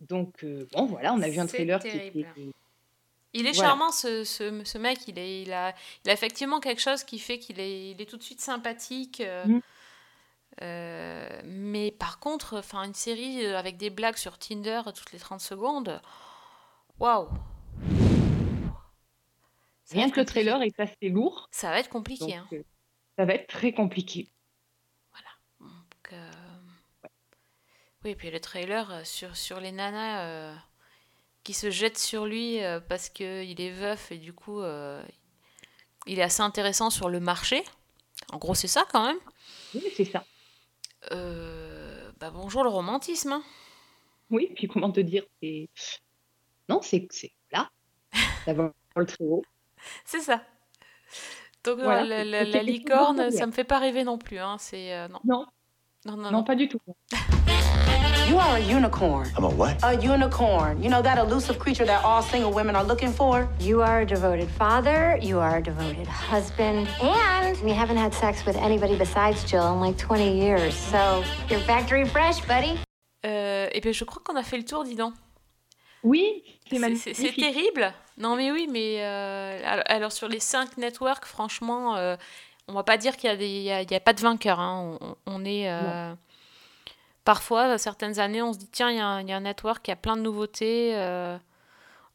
Donc, 0.00 0.44
euh, 0.44 0.66
bon, 0.72 0.86
voilà, 0.86 1.12
on 1.14 1.22
a 1.22 1.28
vu 1.28 1.38
un 1.38 1.46
trailer 1.46 1.80
qui 1.80 1.88
était. 1.88 2.12
Il 3.32 3.46
est 3.46 3.52
Voilà. 3.52 3.68
charmant 3.70 3.90
ce, 3.92 4.24
ce, 4.24 4.64
ce 4.64 4.78
mec, 4.78 5.06
il, 5.08 5.18
est, 5.18 5.42
il, 5.42 5.52
a, 5.52 5.74
il 6.04 6.10
a 6.10 6.12
effectivement 6.14 6.58
quelque 6.60 6.80
chose 6.80 7.04
qui 7.04 7.18
fait 7.18 7.38
qu'il 7.38 7.60
est, 7.60 7.90
il 7.90 8.00
est 8.00 8.06
tout 8.06 8.16
de 8.16 8.22
suite 8.22 8.40
sympathique. 8.40 9.20
euh, 9.20 9.44
Mm. 9.46 9.60
euh, 10.62 11.42
mais 11.44 11.90
par 11.90 12.18
contre, 12.18 12.62
une 12.82 12.94
série 12.94 13.44
avec 13.46 13.76
des 13.76 13.90
blagues 13.90 14.16
sur 14.16 14.38
Tinder 14.38 14.80
toutes 14.94 15.12
les 15.12 15.18
30 15.18 15.40
secondes, 15.40 16.00
waouh 16.98 17.28
Rien 19.90 20.10
que 20.10 20.18
le 20.18 20.26
trailer 20.26 20.62
est 20.62 20.80
assez 20.80 21.08
lourd. 21.10 21.48
Ça 21.52 21.70
va 21.70 21.78
être 21.78 21.88
compliqué. 21.90 22.24
donc, 22.38 22.52
hein. 22.52 22.62
ça 23.18 23.24
va 23.24 23.34
être 23.34 23.46
très 23.48 23.72
compliqué. 23.72 24.28
Donc, 25.60 26.12
euh, 26.12 26.30
Oui, 28.06 28.12
et 28.12 28.14
puis 28.14 28.30
le 28.30 28.38
trailer 28.38 28.88
euh, 28.92 29.00
sur, 29.02 29.36
sur 29.36 29.58
les 29.58 29.72
nanas 29.72 30.20
euh, 30.22 30.54
qui 31.42 31.52
se 31.52 31.70
jettent 31.72 31.98
sur 31.98 32.24
lui 32.24 32.62
euh, 32.62 32.78
parce 32.78 33.08
qu'il 33.08 33.60
est 33.60 33.70
veuf 33.70 34.12
et 34.12 34.18
du 34.18 34.32
coup 34.32 34.60
euh, 34.60 35.02
il 36.06 36.20
est 36.20 36.22
assez 36.22 36.42
intéressant 36.42 36.88
sur 36.88 37.08
le 37.08 37.18
marché. 37.18 37.64
En 38.32 38.38
gros, 38.38 38.54
c'est 38.54 38.68
ça 38.68 38.86
quand 38.92 39.04
même. 39.04 39.18
Oui, 39.74 39.82
c'est 39.96 40.04
ça. 40.04 40.24
Bah 41.10 42.30
bonjour 42.30 42.62
le 42.62 42.70
romantisme. 42.70 43.32
hein. 43.32 43.42
Oui, 44.30 44.52
puis 44.54 44.68
comment 44.68 44.92
te 44.92 45.00
dire, 45.00 45.24
c'est. 45.42 45.68
Non, 46.68 46.80
c'est. 46.82 47.08
Là, 47.50 47.70
le 48.46 49.04
très 49.04 49.24
haut. 49.24 49.44
C'est 50.04 50.20
ça. 50.20 50.44
Donc 51.64 51.80
Voilà, 51.80 52.24
la, 52.24 52.62
licorne, 52.62 53.32
ça 53.32 53.46
me 53.46 53.52
fait 53.52 53.64
pas 53.64 53.80
rêver 53.80 54.04
non 54.04 54.16
plus. 54.18 54.38
Hein. 54.38 54.58
C'est 54.60 55.08
non. 55.08 55.18
Non, 55.24 55.46
Non, 56.04 56.16
non, 56.16 56.30
non, 56.30 56.44
pas 56.44 56.54
du 56.54 56.68
tout. 56.68 56.80
You 58.28 58.38
are 58.38 58.56
a 58.56 58.60
unicorn. 58.60 59.28
I'm 59.36 59.44
a 59.44 59.48
what? 59.48 59.76
A 59.84 59.94
unicorn. 59.96 60.82
You 60.82 60.90
know 60.90 61.00
that 61.02 61.16
elusive 61.18 61.58
creature 61.58 61.84
that 61.86 62.04
all 62.04 62.22
single 62.22 62.52
women 62.52 62.74
are 62.74 62.82
looking 62.84 63.12
for? 63.12 63.48
You 63.60 63.82
are 63.82 64.00
a 64.00 64.06
devoted 64.06 64.48
father, 64.50 65.16
you 65.22 65.38
are 65.38 65.58
a 65.58 65.62
devoted 65.62 66.08
husband, 66.08 66.88
and 67.00 67.56
we 67.62 67.70
haven't 67.70 67.98
had 67.98 68.12
sex 68.12 68.44
with 68.44 68.56
anybody 68.56 68.96
besides 68.96 69.44
Jill 69.44 69.72
in 69.74 69.80
like 69.80 69.96
20 69.96 70.38
years. 70.40 70.74
So 70.74 71.22
you're 71.48 71.60
factory 71.60 72.04
fresh, 72.04 72.40
buddy. 72.46 72.76
Euh, 73.24 73.68
et 73.72 73.80
bien 73.80 73.92
je 73.92 74.04
crois 74.04 74.22
qu'on 74.24 74.36
a 74.36 74.42
fait 74.42 74.56
le 74.58 74.64
tour, 74.64 74.84
dis 74.84 74.96
donc. 74.96 75.14
Oui, 76.02 76.42
c'est 76.70 77.32
terrible. 77.34 77.92
Non, 78.18 78.36
mais 78.36 78.50
oui, 78.50 78.68
mais 78.70 78.98
euh, 79.04 79.60
alors, 79.64 79.84
alors, 79.88 80.12
sur 80.12 80.28
les 80.28 80.40
cinq 80.40 80.76
networks, 80.78 81.24
franchement, 81.26 81.96
euh, 81.96 82.16
on 82.68 82.72
va 82.72 82.82
pas 82.82 82.96
dire 82.96 83.16
qu'il 83.16 83.30
y 83.30 83.70
a 83.70 83.82
y 83.82 83.86
y 83.94 84.00
pas 84.00 84.12
de 84.12 84.20
vainqueur. 84.20 84.58
hein. 84.60 84.98
On, 85.00 85.16
on 85.26 85.44
est 85.44 85.68
euh, 85.70 86.12
parfois 87.26 87.76
certaines 87.76 88.18
années, 88.18 88.40
on 88.40 88.54
se 88.54 88.58
dit 88.58 88.68
tiens, 88.70 88.90
il 88.90 88.96
y, 88.96 89.00
a 89.00 89.06
un- 89.06 89.20
il 89.20 89.28
y 89.28 89.32
a 89.32 89.36
un 89.36 89.40
network 89.40 89.82
qui 89.84 89.90
a 89.90 89.96
plein 89.96 90.16
de 90.16 90.22
nouveautés. 90.22 90.96
euh, 90.96 91.36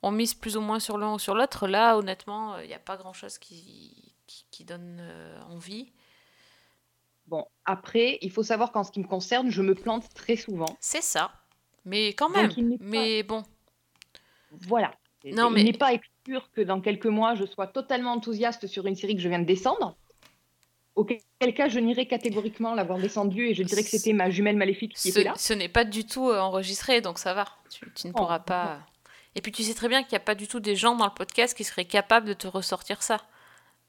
on 0.01 0.09
mise 0.09 0.33
plus 0.33 0.57
ou 0.57 0.61
moins 0.61 0.79
sur 0.79 0.97
l'un 0.97 1.13
ou 1.13 1.19
sur 1.19 1.35
l'autre. 1.35 1.67
Là, 1.67 1.95
honnêtement, 1.95 2.55
euh, 2.55 2.63
il 2.63 2.67
n'y 2.67 2.73
a 2.73 2.79
pas 2.79 2.97
grand 2.97 3.13
chose 3.13 3.37
qui, 3.37 4.15
qui, 4.25 4.45
qui 4.49 4.63
donne 4.65 4.97
euh, 4.99 5.39
envie. 5.51 5.91
Bon, 7.27 7.45
après, 7.65 8.17
il 8.23 8.31
faut 8.31 8.41
savoir 8.41 8.71
qu'en 8.71 8.83
ce 8.83 8.91
qui 8.91 8.99
me 8.99 9.07
concerne, 9.07 9.51
je 9.51 9.61
me 9.61 9.75
plante 9.75 10.11
très 10.15 10.35
souvent. 10.35 10.75
C'est 10.79 11.03
ça. 11.03 11.31
Mais 11.85 12.07
quand 12.13 12.29
même. 12.29 12.49
pas- 12.49 12.61
Mais 12.79 13.21
bon. 13.23 13.43
Voilà. 14.67 14.91
Non, 15.23 15.49
il 15.49 15.53
mais- 15.53 15.63
n'est 15.65 15.73
pas 15.77 15.93
exclure 15.93 16.49
que 16.51 16.61
dans 16.61 16.81
quelques 16.81 17.05
mois, 17.05 17.35
je 17.35 17.45
sois 17.45 17.67
totalement 17.67 18.13
enthousiaste 18.13 18.65
sur 18.65 18.87
une 18.87 18.95
série 18.95 19.15
que 19.15 19.21
je 19.21 19.29
viens 19.29 19.39
de 19.39 19.45
descendre. 19.45 19.95
Auquel 21.01 21.53
cas, 21.55 21.67
je 21.67 21.79
n'irai 21.79 22.07
catégoriquement 22.07 22.75
l'avoir 22.75 22.99
descendue 22.99 23.47
et 23.47 23.53
je 23.53 23.63
dirais 23.63 23.83
que 23.83 23.89
c'était 23.89 24.13
ma 24.13 24.29
jumelle 24.29 24.55
maléfique 24.57 24.93
qui 24.93 25.11
Ce, 25.11 25.19
était 25.19 25.23
là. 25.29 25.33
ce 25.37 25.53
n'est 25.53 25.69
pas 25.69 25.83
du 25.83 26.05
tout 26.05 26.29
euh, 26.29 26.39
enregistré, 26.39 27.01
donc 27.01 27.17
ça 27.17 27.33
va. 27.33 27.45
Tu, 27.69 27.91
tu 27.93 28.07
ne 28.07 28.11
Oh, 28.13 28.17
pourras 28.17 28.39
pas. 28.39 28.79
Et 29.35 29.41
puis 29.41 29.51
tu 29.51 29.63
sais 29.63 29.73
très 29.73 29.87
bien 29.87 30.03
qu'il 30.03 30.11
n'y 30.11 30.17
a 30.17 30.25
pas 30.25 30.35
du 30.35 30.47
tout 30.47 30.59
des 30.59 30.75
gens 30.75 30.95
dans 30.95 31.05
le 31.05 31.13
podcast 31.13 31.55
qui 31.55 31.63
seraient 31.63 31.85
capables 31.85 32.27
de 32.27 32.33
te 32.33 32.47
ressortir 32.47 33.01
ça. 33.01 33.17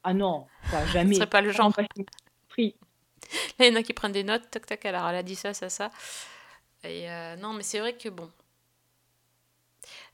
Ah 0.03 0.13
non, 0.13 0.47
ça, 0.71 0.83
Ce 0.87 0.91
jamais. 0.93 1.15
serait 1.15 1.27
pas 1.29 1.41
le 1.41 1.51
genre. 1.51 1.71
Pris. 2.49 2.75
Là, 3.59 3.67
il 3.67 3.73
y 3.73 3.77
en 3.77 3.79
a 3.79 3.83
qui 3.83 3.93
prennent 3.93 4.11
des 4.11 4.23
notes, 4.23 4.49
tac 4.51 4.65
tac, 4.65 4.85
alors 4.85 5.07
elle 5.07 5.15
a 5.15 5.23
dit 5.23 5.35
ça, 5.35 5.53
ça, 5.53 5.69
ça. 5.69 5.91
Et 6.83 7.09
euh, 7.11 7.35
non, 7.37 7.53
mais 7.53 7.63
c'est 7.63 7.79
vrai 7.79 7.93
que 7.95 8.09
bon. 8.09 8.29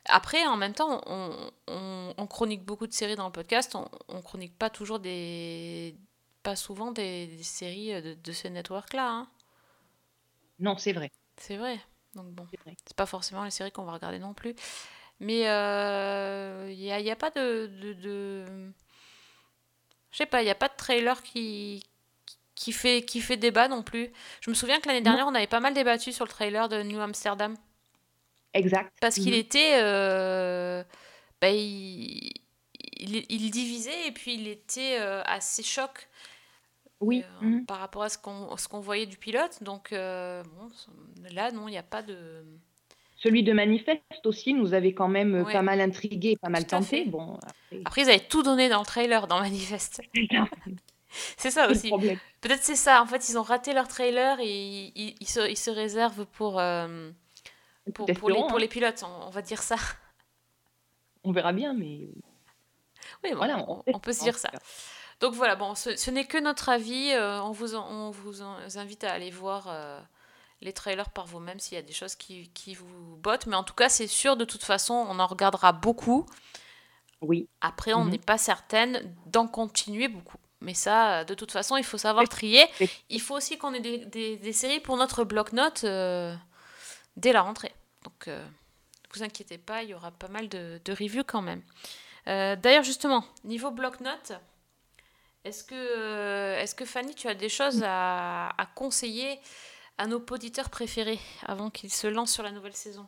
Après, 0.06 0.45
en 0.47 0.58
même 0.58 0.74
temps, 0.74 1.02
on, 1.06 1.52
on- 1.68 2.14
on 2.18 2.28
chronique 2.28 2.64
beaucoup 2.64 2.88
de 2.88 2.93
séries 2.93 3.16
dans 3.16 3.26
le 3.28 3.32
podcast, 3.32 3.76
on, 3.76 3.88
on 4.08 4.22
chronique 4.22 4.58
pas 4.58 4.70
toujours 4.70 5.00
des. 5.00 5.95
Pas 6.50 6.56
souvent 6.56 6.91
des, 6.91 7.28
des 7.28 7.43
séries 7.43 8.02
de, 8.02 8.16
de 8.16 8.32
ce 8.32 8.47
network-là. 8.47 9.08
hein. 9.08 9.28
Non, 10.60 10.78
c'est 10.78 10.93
vrai. 10.93 11.12
C'est 11.38 11.58
vrai. 11.58 11.80
Donc 12.16 12.28
bon, 12.34 12.47
C'est 12.86 12.95
pas 12.95 13.06
forcément 13.06 13.43
les 13.43 13.52
séries 13.52 13.72
qu'on 13.72 13.86
va 13.86 13.93
regarder 13.93 14.20
non 14.20 14.34
plus. 14.34 14.56
Mais 15.20 15.39
il 15.41 16.78
n'y 16.78 16.91
a, 16.91 17.00
y 17.00 17.12
a 17.12 17.16
pas 17.16 17.30
de. 17.30 17.68
de, 17.68 17.93
de- 17.93 18.72
Je 20.12 20.18
sais 20.18 20.26
pas, 20.26 20.41
il 20.41 20.45
n'y 20.45 20.52
a 20.52 20.56
pas 20.56 20.70
de 20.70 20.76
trailer 20.76 21.22
qui, 21.24 21.84
qui, 22.56 22.72
fait, 22.72 23.04
qui 23.06 23.22
fait 23.22 23.38
débat 23.38 23.68
non 23.68 23.84
plus. 23.84 24.12
Je 24.41 24.50
me 24.50 24.56
souviens 24.56 24.80
que 24.80 24.88
l'année 24.88 25.02
dernière, 25.02 25.28
on 25.28 25.36
avait 25.36 25.47
pas 25.47 25.60
mal 25.60 25.74
débattu 25.74 26.12
sur 26.12 26.26
le 26.26 26.32
trailer 26.32 26.68
de 26.70 26.82
New 26.84 27.00
Amsterdam. 27.00 27.56
Exact. 28.54 28.93
Parce 29.00 29.16
qu'il 29.16 29.34
Mhm. 29.34 29.39
était. 29.39 29.80
euh, 29.82 30.84
bah, 31.41 31.50
il, 31.52 32.32
il, 32.97 33.26
il 33.30 33.52
divisait 33.52 34.08
et 34.08 34.12
puis 34.12 34.36
il 34.36 34.47
était 34.47 34.97
euh, 35.00 35.22
assez 35.26 35.64
choc 35.64 36.10
Oui. 37.02 37.24
euh, 37.41 37.45
mhm. 37.45 37.66
par 37.66 37.78
rapport 37.80 38.04
à 38.04 38.10
ce 38.10 38.18
qu'on 38.18 38.56
ce 38.58 38.68
qu'on 38.68 38.80
voyait 38.82 39.06
du 39.06 39.18
pilote. 39.18 39.64
Donc 39.64 39.93
euh, 39.93 40.43
bon, 40.43 40.70
là, 41.32 41.52
non, 41.52 41.68
il 41.68 41.72
n'y 41.72 41.78
a 41.78 41.84
pas 41.84 42.02
de. 42.02 42.43
Celui 43.16 43.43
de 43.43 43.52
Manifeste 43.52 44.26
aussi 44.26 44.54
nous 44.54 44.74
avait 44.74 44.93
quand 44.93 45.10
même 45.10 45.36
euh, 45.36 45.43
Ouais. 45.43 45.52
pas 45.54 45.62
mal 45.62 45.82
intrigué, 45.82 46.38
pas 46.41 46.47
mal 46.50 46.66
tenté. 46.66 47.06
Bon, 47.06 47.36
après, 47.36 47.82
Après, 47.86 48.02
ils 48.04 48.10
avaient 48.10 48.20
tout 48.28 48.43
donné 48.43 48.70
dans 48.70 48.80
le 48.80 48.86
trailer, 48.86 49.28
dans 49.28 49.39
Manifeste. 49.39 50.02
C'est 51.38 51.52
ça 51.52 51.70
aussi. 51.70 51.91
Peut-être 52.39 52.64
c'est 52.64 52.76
ça. 52.76 53.02
En 53.02 53.06
fait, 53.08 53.30
ils 53.30 53.38
ont 53.38 53.41
raté 53.41 53.74
leur 53.74 53.88
trailer 53.88 54.38
et 54.41 54.91
ils, 54.95 55.16
ils- 55.20 55.28
se, 55.28 55.50
ils 55.50 55.58
se 55.58 55.72
réservent 55.72 56.26
pour, 56.28 56.60
euh, 56.60 57.10
pour, 57.95 58.08
les, 58.08 58.14
pour 58.14 58.30
hein. 58.32 58.60
les 58.60 58.68
pilotes. 58.68 59.04
On, 59.04 59.26
on 59.28 59.30
va 59.32 59.41
dire 59.41 59.62
ça. 59.64 59.76
On 61.24 61.32
verra 61.32 61.52
bien, 61.52 61.74
mais 61.74 62.08
Oui, 63.24 63.32
bon, 63.32 63.38
Voilà, 63.38 63.66
on, 63.68 64.00
peut 64.00 64.14
se 64.14 64.24
dire 64.24 64.38
ça. 64.38 64.50
cas. 64.50 64.60
Donc 65.20 65.34
voilà, 65.34 65.55
bon, 65.55 65.76
ce, 65.76 65.95
ce 65.95 66.11
n'est 66.11 66.26
que 66.26 66.38
notre 66.38 66.70
avis. 66.70 67.11
euh, 67.11 67.41
on, 67.41 67.51
vous, 67.51 67.76
en- 67.76 67.88
on 67.89 68.11
vous 68.11 68.41
en- 68.41 68.57
invite 68.76 69.03
à 69.03 69.11
aller 69.11 69.32
voir 69.32 69.65
euh, 69.67 69.99
les 70.61 70.72
trailers 70.74 71.09
par 71.09 71.26
vous-même 71.26 71.59
s'il 71.59 71.76
y 71.76 71.78
a 71.80 71.82
des 71.82 71.93
choses 71.93 72.15
qui, 72.15 72.49
qui 72.53 72.74
vous 72.74 73.17
bottent. 73.17 73.45
Mais 73.47 73.55
en 73.55 73.63
tout 73.63 73.74
cas, 73.74 73.89
c'est 73.89 74.07
sûr, 74.07 74.38
de 74.38 74.45
toute 74.45 74.63
façon, 74.63 74.93
on 74.93 75.20
en 75.20 75.28
regardera 75.28 75.72
beaucoup. 75.74 76.26
oui. 77.22 77.47
Après, 77.59 77.93
on 77.93 78.05
Mhm. 78.05 78.11
n'est 78.11 78.17
pas 78.17 78.38
certaine 78.38 79.13
d'en 79.26 79.47
continuer 79.47 80.07
beaucoup. 80.07 80.38
Mais 80.61 80.74
ça, 80.74 81.24
de 81.26 81.34
toute 81.34 81.51
façon, 81.51 81.76
il 81.78 81.84
faut 81.84 81.97
savoir 81.97 82.28
trier. 82.30 82.65
Il 83.09 83.20
faut 83.22 83.36
aussi 83.36 83.57
qu'on 83.57 83.74
ait 83.74 83.80
des, 83.82 83.99
des- 84.05 84.38
des 84.38 84.53
séries 84.53 84.80
pour 84.80 84.95
notre 84.97 85.24
bloc-notes 85.26 85.84
euh, 85.84 86.34
dès 87.17 87.34
la 87.34 87.41
rentrée. 87.41 87.74
Donc, 88.03 88.28
ne 88.28 88.41
vous 89.13 89.24
inquiétez 89.24 89.57
pas, 89.57 89.84
il 89.84 89.89
y 89.89 89.93
aura 89.93 90.11
pas 90.11 90.28
mal 90.30 90.47
de, 90.47 90.80
de 90.86 90.91
reviews 90.93 91.24
quand 91.26 91.41
même. 91.41 91.61
D'ailleurs, 92.26 92.84
justement, 92.84 93.24
niveau 93.43 93.72
bloc-notes, 93.72 94.34
est-ce 95.46 95.64
que, 95.64 95.76
euh, 95.76 96.60
est-ce 96.60 96.76
que 96.76 96.86
Fanny, 96.86 97.16
tu 97.16 97.28
as 97.28 97.36
des 97.36 97.50
choses 97.50 97.82
à, 97.86 98.52
conseiller 98.76 99.40
à 99.98 100.08
nos 100.08 100.20
auditeurs 100.20 100.70
préférés 100.70 101.20
avant 101.46 101.70
qu'ils 101.70 101.92
se 101.92 102.08
lancent 102.08 102.34
sur 102.34 102.44
la 102.44 102.52
nouvelle 102.52 102.76
saison? 102.76 103.08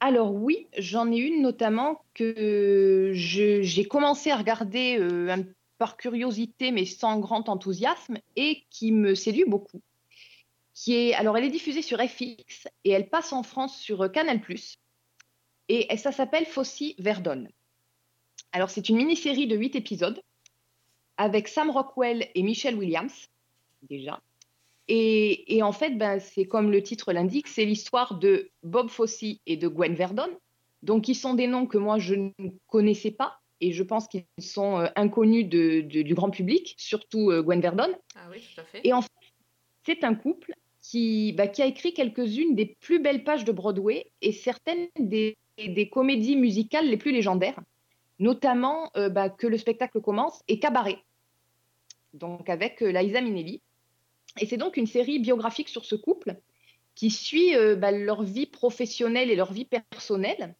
Alors 0.00 0.34
oui, 0.34 0.66
j'en 0.76 1.12
ai 1.12 1.18
une 1.18 1.42
notamment 1.42 2.04
que 2.14 3.12
j'ai 3.14 3.84
commencé 3.84 4.32
à 4.32 4.36
regarder 4.36 4.98
euh, 4.98 5.36
par 5.78 5.96
curiosité 5.96 6.72
mais 6.72 6.86
sans 6.86 7.20
grand 7.20 7.48
enthousiasme 7.48 8.18
et 8.34 8.64
qui 8.70 8.90
me 8.90 9.14
séduit 9.14 9.44
beaucoup. 9.44 9.80
Qui 10.74 10.94
est, 10.94 11.14
alors 11.14 11.36
elle 11.36 11.44
est 11.44 11.50
diffusée 11.50 11.82
sur 11.82 12.00
FX 12.00 12.66
et 12.84 12.90
elle 12.90 13.08
passe 13.08 13.32
en 13.32 13.44
France 13.44 13.78
sur 13.78 14.02
euh, 14.02 14.08
Canal+. 14.08 14.40
Et 15.68 15.96
ça 15.96 16.10
s'appelle 16.10 16.46
Fossi 16.46 16.96
Verdon. 16.98 17.46
Alors 18.50 18.70
c'est 18.70 18.88
une 18.88 18.96
mini-série 18.96 19.46
de 19.46 19.56
8 19.56 19.76
épisodes 19.76 20.20
avec 21.16 21.48
Sam 21.48 21.70
Rockwell 21.70 22.28
et 22.34 22.42
Michelle 22.42 22.76
Williams 22.76 23.28
déjà. 23.88 24.20
Et, 24.88 25.56
et 25.56 25.62
en 25.62 25.72
fait, 25.72 25.96
ben, 25.96 26.18
c'est 26.18 26.44
comme 26.44 26.70
le 26.70 26.82
titre 26.82 27.12
l'indique, 27.12 27.48
c'est 27.48 27.64
l'histoire 27.64 28.18
de 28.18 28.50
Bob 28.62 28.88
Fosse 28.90 29.22
et 29.46 29.56
de 29.56 29.68
Gwen 29.68 29.94
Verdon, 29.94 30.28
donc 30.82 31.04
qui 31.04 31.14
sont 31.14 31.34
des 31.34 31.46
noms 31.46 31.66
que 31.66 31.78
moi 31.78 31.98
je 31.98 32.14
ne 32.14 32.30
connaissais 32.66 33.12
pas 33.12 33.38
et 33.60 33.72
je 33.72 33.82
pense 33.84 34.08
qu'ils 34.08 34.24
sont 34.40 34.78
euh, 34.80 34.86
inconnus 34.96 35.48
de- 35.48 35.82
de- 35.82 36.02
du 36.02 36.14
grand 36.14 36.30
public, 36.30 36.74
surtout 36.78 37.30
euh, 37.30 37.42
Gwen 37.42 37.60
Verdon. 37.60 37.94
Ah 38.16 38.26
oui, 38.30 38.40
tout 38.40 38.60
à 38.60 38.64
fait. 38.64 38.80
Et 38.82 38.92
en 38.92 39.02
fait, 39.02 39.08
c'est 39.86 40.02
un 40.04 40.14
couple 40.16 40.52
qui, 40.80 41.32
bah, 41.34 41.46
qui 41.46 41.62
a 41.62 41.66
écrit 41.66 41.94
quelques-unes 41.94 42.56
des 42.56 42.76
plus 42.80 42.98
belles 42.98 43.22
pages 43.22 43.44
de 43.44 43.52
Broadway 43.52 44.10
et 44.20 44.32
certaines 44.32 44.88
des, 44.98 45.36
des 45.58 45.88
comédies 45.88 46.34
musicales 46.34 46.88
les 46.88 46.96
plus 46.96 47.12
légendaires, 47.12 47.60
notamment 48.18 48.90
euh, 48.96 49.08
bah, 49.08 49.30
Que 49.30 49.46
le 49.46 49.58
spectacle 49.58 50.00
commence 50.00 50.42
et 50.48 50.58
Cabaret, 50.58 50.98
donc 52.14 52.48
avec 52.48 52.82
euh, 52.82 52.92
Liza 52.92 53.20
Minnelli. 53.20 53.62
Et 54.40 54.46
c'est 54.46 54.56
donc 54.56 54.76
une 54.76 54.86
série 54.86 55.18
biographique 55.18 55.68
sur 55.68 55.84
ce 55.84 55.94
couple 55.94 56.36
qui 56.94 57.10
suit 57.10 57.56
euh, 57.56 57.76
bah, 57.76 57.90
leur 57.90 58.22
vie 58.22 58.46
professionnelle 58.46 59.30
et 59.30 59.36
leur 59.36 59.52
vie 59.52 59.64
personnelle, 59.64 60.54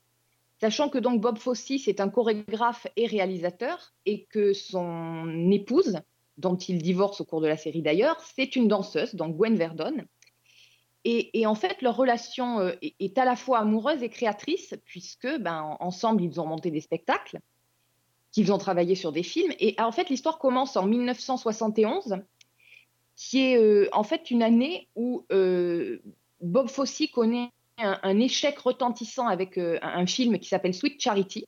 sachant 0.60 0.88
que 0.88 0.98
donc 0.98 1.20
Bob 1.20 1.38
Fosse 1.38 1.70
est 1.70 2.00
un 2.00 2.08
chorégraphe 2.08 2.86
et 2.96 3.06
réalisateur 3.06 3.92
et 4.06 4.24
que 4.24 4.52
son 4.52 5.50
épouse, 5.50 6.00
dont 6.38 6.56
il 6.56 6.82
divorce 6.82 7.20
au 7.20 7.24
cours 7.24 7.40
de 7.40 7.48
la 7.48 7.56
série 7.56 7.82
d'ailleurs, 7.82 8.20
c'est 8.34 8.56
une 8.56 8.68
danseuse, 8.68 9.14
donc 9.14 9.36
Gwen 9.36 9.56
Verdon. 9.56 10.04
Et, 11.04 11.46
en 11.46 11.56
fait, 11.56 11.82
leur 11.82 11.96
relation 11.96 12.60
euh, 12.60 12.72
est, 12.80 13.18
à 13.18 13.24
la 13.24 13.34
fois 13.34 13.58
amoureuse 13.58 14.02
et 14.04 14.08
créatrice, 14.08 14.74
puisque 14.84 15.28
ben, 15.40 15.76
ensemble, 15.80 16.22
ils 16.22 16.40
ont 16.40 16.46
monté 16.46 16.70
des 16.70 16.80
spectacles, 16.80 17.40
qu'ils 18.30 18.52
ont 18.52 18.58
travaillé 18.58 18.94
sur 18.94 19.10
des 19.10 19.24
films. 19.24 19.52
Et 19.58 19.74
en 19.80 19.90
fait, 19.90 20.10
l'histoire 20.10 20.38
commence 20.38 20.76
en 20.76 20.86
1971, 20.86 22.18
qui 23.16 23.40
est 23.40 23.58
euh, 23.58 23.88
en 23.92 24.04
fait 24.04 24.30
une 24.30 24.44
année 24.44 24.88
où 24.94 25.26
euh, 25.32 25.98
Bob 26.40 26.68
Fosse 26.68 27.02
connaît 27.12 27.50
un, 27.78 28.20
échec 28.20 28.56
retentissant 28.60 29.26
avec 29.26 29.58
un, 29.58 30.06
film 30.06 30.38
qui 30.38 30.48
s'appelle 30.48 30.74
Sweet 30.74 31.00
Charity, 31.00 31.46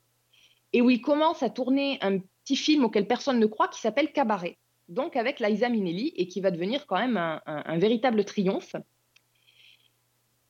et 0.72 0.82
où 0.82 0.90
il 0.90 1.00
commence 1.00 1.44
à 1.44 1.50
tourner 1.50 1.98
un 2.00 2.18
petit 2.18 2.56
film 2.56 2.84
auquel 2.84 3.06
personne 3.06 3.38
ne 3.38 3.46
croit 3.46 3.68
qui 3.68 3.80
s'appelle 3.80 4.10
Cabaret, 4.10 4.58
donc 4.88 5.14
avec 5.16 5.38
Liza 5.38 5.68
Minnelli, 5.68 6.12
et 6.16 6.26
qui 6.26 6.40
va 6.40 6.50
devenir 6.50 6.86
quand 6.86 6.98
même 6.98 7.16
un 7.16 7.78
véritable 7.78 8.24
triomphe. 8.24 8.74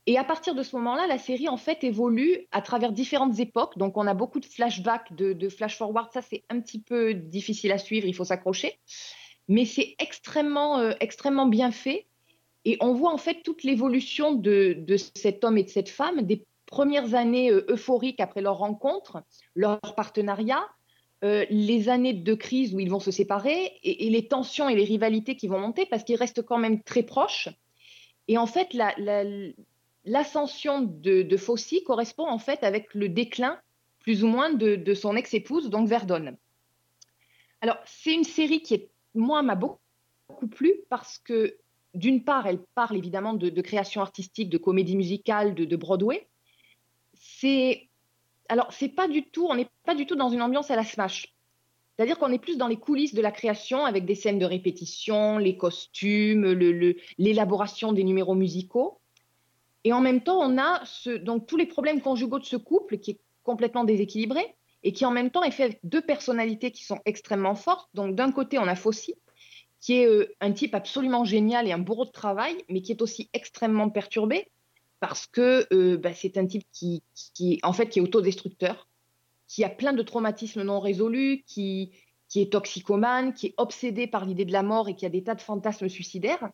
Et 0.07 0.17
à 0.17 0.23
partir 0.23 0.53
de 0.53 0.61
ce 0.61 0.75
moment-là, 0.75 1.07
la 1.07 1.17
série 1.17 1.49
en 1.49 1.57
fait 1.57 1.83
évolue 1.83 2.47
à 2.51 2.61
travers 2.61 2.91
différentes 2.91 3.39
époques. 3.39 3.77
Donc 3.77 3.97
on 3.97 4.05
a 4.05 4.13
beaucoup 4.13 4.39
de 4.39 4.45
flashbacks, 4.45 5.15
de, 5.15 5.33
de 5.33 5.49
flash-forward. 5.49 6.09
Ça, 6.13 6.21
c'est 6.21 6.43
un 6.49 6.59
petit 6.61 6.79
peu 6.79 7.13
difficile 7.15 7.71
à 7.71 7.77
suivre, 7.79 8.07
il 8.07 8.13
faut 8.13 8.25
s'accrocher. 8.25 8.79
Mais 9.47 9.65
c'est 9.65 9.95
extrêmement, 9.99 10.79
euh, 10.79 10.93
extrêmement 10.99 11.47
bien 11.47 11.71
fait. 11.71 12.05
Et 12.65 12.77
on 12.81 12.93
voit 12.93 13.13
en 13.13 13.17
fait 13.17 13.41
toute 13.43 13.63
l'évolution 13.63 14.33
de, 14.33 14.85
cet 15.15 15.43
homme 15.43 15.57
et 15.57 15.63
de 15.63 15.69
cette 15.69 15.89
femme, 15.89 16.21
des 16.21 16.45
premières 16.65 17.13
années 17.13 17.51
euh, 17.51 17.65
euphoriques 17.69 18.19
après 18.19 18.41
leur 18.41 18.57
rencontre, 18.57 19.23
leur 19.55 19.79
partenariat, 19.95 20.65
euh, 21.23 21.45
les 21.49 21.89
années 21.89 22.13
de 22.13 22.33
crise 22.33 22.73
où 22.73 22.79
ils 22.79 22.89
vont 22.89 22.99
se 22.99 23.11
séparer 23.11 23.71
et, 23.83 24.07
et 24.07 24.09
les 24.09 24.27
tensions 24.27 24.67
et 24.67 24.75
les 24.75 24.83
rivalités 24.83 25.35
qui 25.35 25.47
vont 25.47 25.59
monter 25.59 25.85
parce 25.85 26.03
qu'ils 26.03 26.17
restent 26.17 26.43
quand 26.43 26.57
même 26.57 26.83
très 26.83 27.03
proches. 27.03 27.49
Et 28.27 28.37
en 28.37 28.47
fait, 28.47 28.73
la- 28.73 28.95
la- 28.97 29.23
l'ascension 30.05 30.81
de, 30.81 31.21
de 31.21 31.83
correspond 31.83 32.27
en 32.27 32.39
fait 32.39 32.63
avec 32.63 32.93
le 32.93 33.09
déclin 33.09 33.59
plus 34.05 34.23
ou 34.23 34.27
moins 34.27 34.53
de, 34.53 34.93
son 34.93 35.15
ex-épouse, 35.15 35.71
donc 35.71 35.87
Verdon. 35.87 36.37
Alors, 37.61 37.77
c'est 37.85 38.13
une 38.13 38.23
série 38.23 38.61
qui, 38.61 38.75
est, 38.75 38.91
moi, 39.15 39.41
m'a 39.41 39.55
beaucoup, 39.55 39.79
beaucoup 40.29 40.47
plu 40.47 40.75
parce 40.91 41.17
que, 41.17 41.57
d'une 41.95 42.23
part, 42.23 42.45
elle 42.45 42.59
parle 42.75 42.97
évidemment 42.97 43.33
de, 43.33 43.61
création 43.61 44.01
artistique, 44.01 44.49
de 44.49 44.59
comédie 44.59 44.95
musicale, 44.95 45.55
de, 45.55 45.75
Broadway. 45.75 46.27
C'est 47.15 47.89
alors, 48.47 48.71
c'est 48.71 48.89
pas 48.89 49.07
du 49.07 49.23
tout, 49.23 49.47
on 49.49 49.55
n'est 49.55 49.69
pas 49.85 49.95
du 49.95 50.05
tout 50.05 50.15
dans 50.15 50.29
une 50.29 50.43
ambiance 50.43 50.69
à 50.69 50.75
la 50.75 50.83
Smash. 50.83 51.33
C'est-à-dire 51.95 52.19
qu'on 52.19 52.31
est 52.31 52.37
plus 52.37 52.57
dans 52.57 52.67
les 52.67 52.77
coulisses 52.77 53.15
de 53.15 53.23
la 53.23 53.31
création 53.31 53.85
avec 53.85 54.05
des 54.05 54.13
scènes 54.13 54.37
de 54.37 54.45
répétition, 54.45 55.39
les 55.39 55.57
costumes, 55.57 56.45
l'élaboration 57.17 57.91
des 57.91 58.03
numéros 58.03 58.35
musicaux. 58.35 58.99
Et 59.85 59.93
en 59.93 60.01
même 60.01 60.21
temps, 60.21 60.39
on 60.41 60.57
a 60.57 60.83
donc 61.21 61.45
tous 61.45 61.57
les 61.57 61.67
problèmes 61.67 62.01
conjugaux 62.01 62.39
de 62.39 62.45
ce 62.45 62.57
couple 62.57 62.97
qui 62.97 63.11
est 63.11 63.19
complètement 63.43 63.83
déséquilibré 63.83 64.55
et 64.81 64.91
qui 64.91 65.05
en 65.05 65.11
même 65.11 65.29
temps 65.29 65.43
est 65.43 65.51
fait 65.51 65.63
avec 65.63 65.79
deux 65.83 66.01
personnalités 66.01 66.71
qui 66.71 66.83
sont 66.83 66.99
extrêmement 67.05 67.53
fortes. 67.53 67.87
Donc 67.93 68.15
d'un 68.15 68.31
côté, 68.31 68.57
on 68.57 68.67
a 68.67 68.75
Fossi, 68.75 69.13
qui 69.79 69.97
est 69.97 70.07
euh, 70.07 70.35
un 70.41 70.51
type 70.51 70.73
absolument 70.73 71.23
génial 71.23 71.67
et 71.67 71.71
un 71.71 71.77
bourreau 71.77 72.05
de 72.05 72.11
travail, 72.11 72.55
mais 72.67 72.81
qui 72.81 72.91
est 72.91 73.01
aussi 73.03 73.29
extrêmement 73.33 73.89
perturbé 73.91 74.49
parce 74.99 75.27
que 75.27 75.67
euh, 75.71 75.97
bah, 75.97 76.13
c'est 76.15 76.37
un 76.37 76.47
type 76.47 76.65
qui, 76.71 77.03
qui, 77.35 77.59
en 77.61 77.71
fait, 77.71 77.87
qui 77.87 77.99
est 77.99 78.01
autodestructeur, 78.01 78.87
qui 79.47 79.63
a 79.63 79.69
plein 79.69 79.93
de 79.93 80.01
traumatismes 80.01 80.63
non 80.63 80.79
résolus, 80.79 81.43
qui, 81.45 81.91
qui 82.27 82.41
est 82.41 82.51
toxicomane, 82.51 83.33
qui 83.33 83.47
est 83.47 83.53
obsédé 83.57 84.07
par 84.07 84.25
l'idée 84.25 84.45
de 84.45 84.51
la 84.51 84.63
mort 84.63 84.89
et 84.89 84.95
qui 84.95 85.05
a 85.05 85.09
des 85.09 85.23
tas 85.23 85.35
de 85.35 85.41
fantasmes 85.41 85.89
suicidaires. 85.89 86.49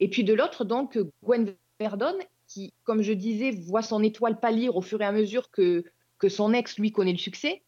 Et 0.00 0.08
puis 0.08 0.24
de 0.24 0.32
l'autre, 0.32 0.64
donc, 0.64 0.98
Gwen 1.22 1.54
Verdon, 1.78 2.16
qui, 2.54 2.72
comme 2.84 3.02
je 3.02 3.12
disais, 3.12 3.50
voit 3.50 3.82
son 3.82 4.00
étoile 4.02 4.38
pâlir 4.38 4.76
au 4.76 4.80
fur 4.80 5.02
et 5.02 5.04
à 5.04 5.10
mesure 5.10 5.50
que, 5.50 5.84
que 6.18 6.28
son 6.28 6.52
ex, 6.52 6.78
lui, 6.78 6.92
connaît 6.92 7.12
le 7.12 7.18
succès, 7.18 7.62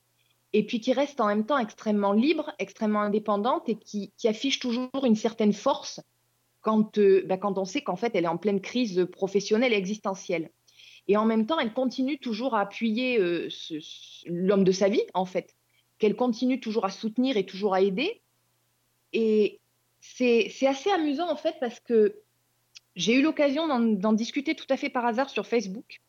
et 0.52 0.64
puis 0.64 0.80
qui 0.80 0.92
reste 0.92 1.20
en 1.20 1.26
même 1.26 1.44
temps 1.44 1.58
extrêmement 1.58 2.12
libre, 2.12 2.52
extrêmement 2.60 3.00
indépendante, 3.00 3.68
et 3.68 3.74
qui, 3.74 4.12
qui 4.16 4.28
affiche 4.28 4.60
toujours 4.60 4.88
une 5.04 5.16
certaine 5.16 5.52
force 5.52 6.00
quand, 6.60 6.98
euh, 6.98 7.24
bah, 7.26 7.36
quand 7.36 7.58
on 7.58 7.64
sait 7.64 7.82
qu'en 7.82 7.96
fait, 7.96 8.14
elle 8.14 8.24
est 8.24 8.28
en 8.28 8.36
pleine 8.36 8.60
crise 8.60 9.08
professionnelle 9.10 9.72
et 9.72 9.76
existentielle. 9.76 10.50
Et 11.08 11.16
en 11.16 11.24
même 11.24 11.46
temps, 11.46 11.58
elle 11.58 11.72
continue 11.72 12.18
toujours 12.18 12.54
à 12.54 12.60
appuyer 12.60 13.18
euh, 13.18 13.48
l'homme 14.26 14.64
de 14.64 14.72
sa 14.72 14.88
vie, 14.88 15.02
en 15.14 15.24
fait, 15.24 15.56
qu'elle 15.98 16.14
continue 16.14 16.60
toujours 16.60 16.84
à 16.84 16.90
soutenir 16.90 17.36
et 17.36 17.44
toujours 17.44 17.74
à 17.74 17.82
aider. 17.82 18.22
Et 19.12 19.58
c'est 20.00 20.48
assez 20.66 20.90
amusant, 20.90 21.28
en 21.28 21.36
fait, 21.36 21.56
parce 21.58 21.80
que 21.80 22.20
j'ai 22.96 23.14
eu 23.14 23.22
l'occasion 23.22 23.68
d'en 23.68 24.12
discuter 24.12 24.54
tout 24.54 24.66
à 24.70 24.76
fait 24.76 24.90
par 24.90 25.06
hasard 25.06 25.30
sur 25.30 25.46
Facebook 25.46 26.00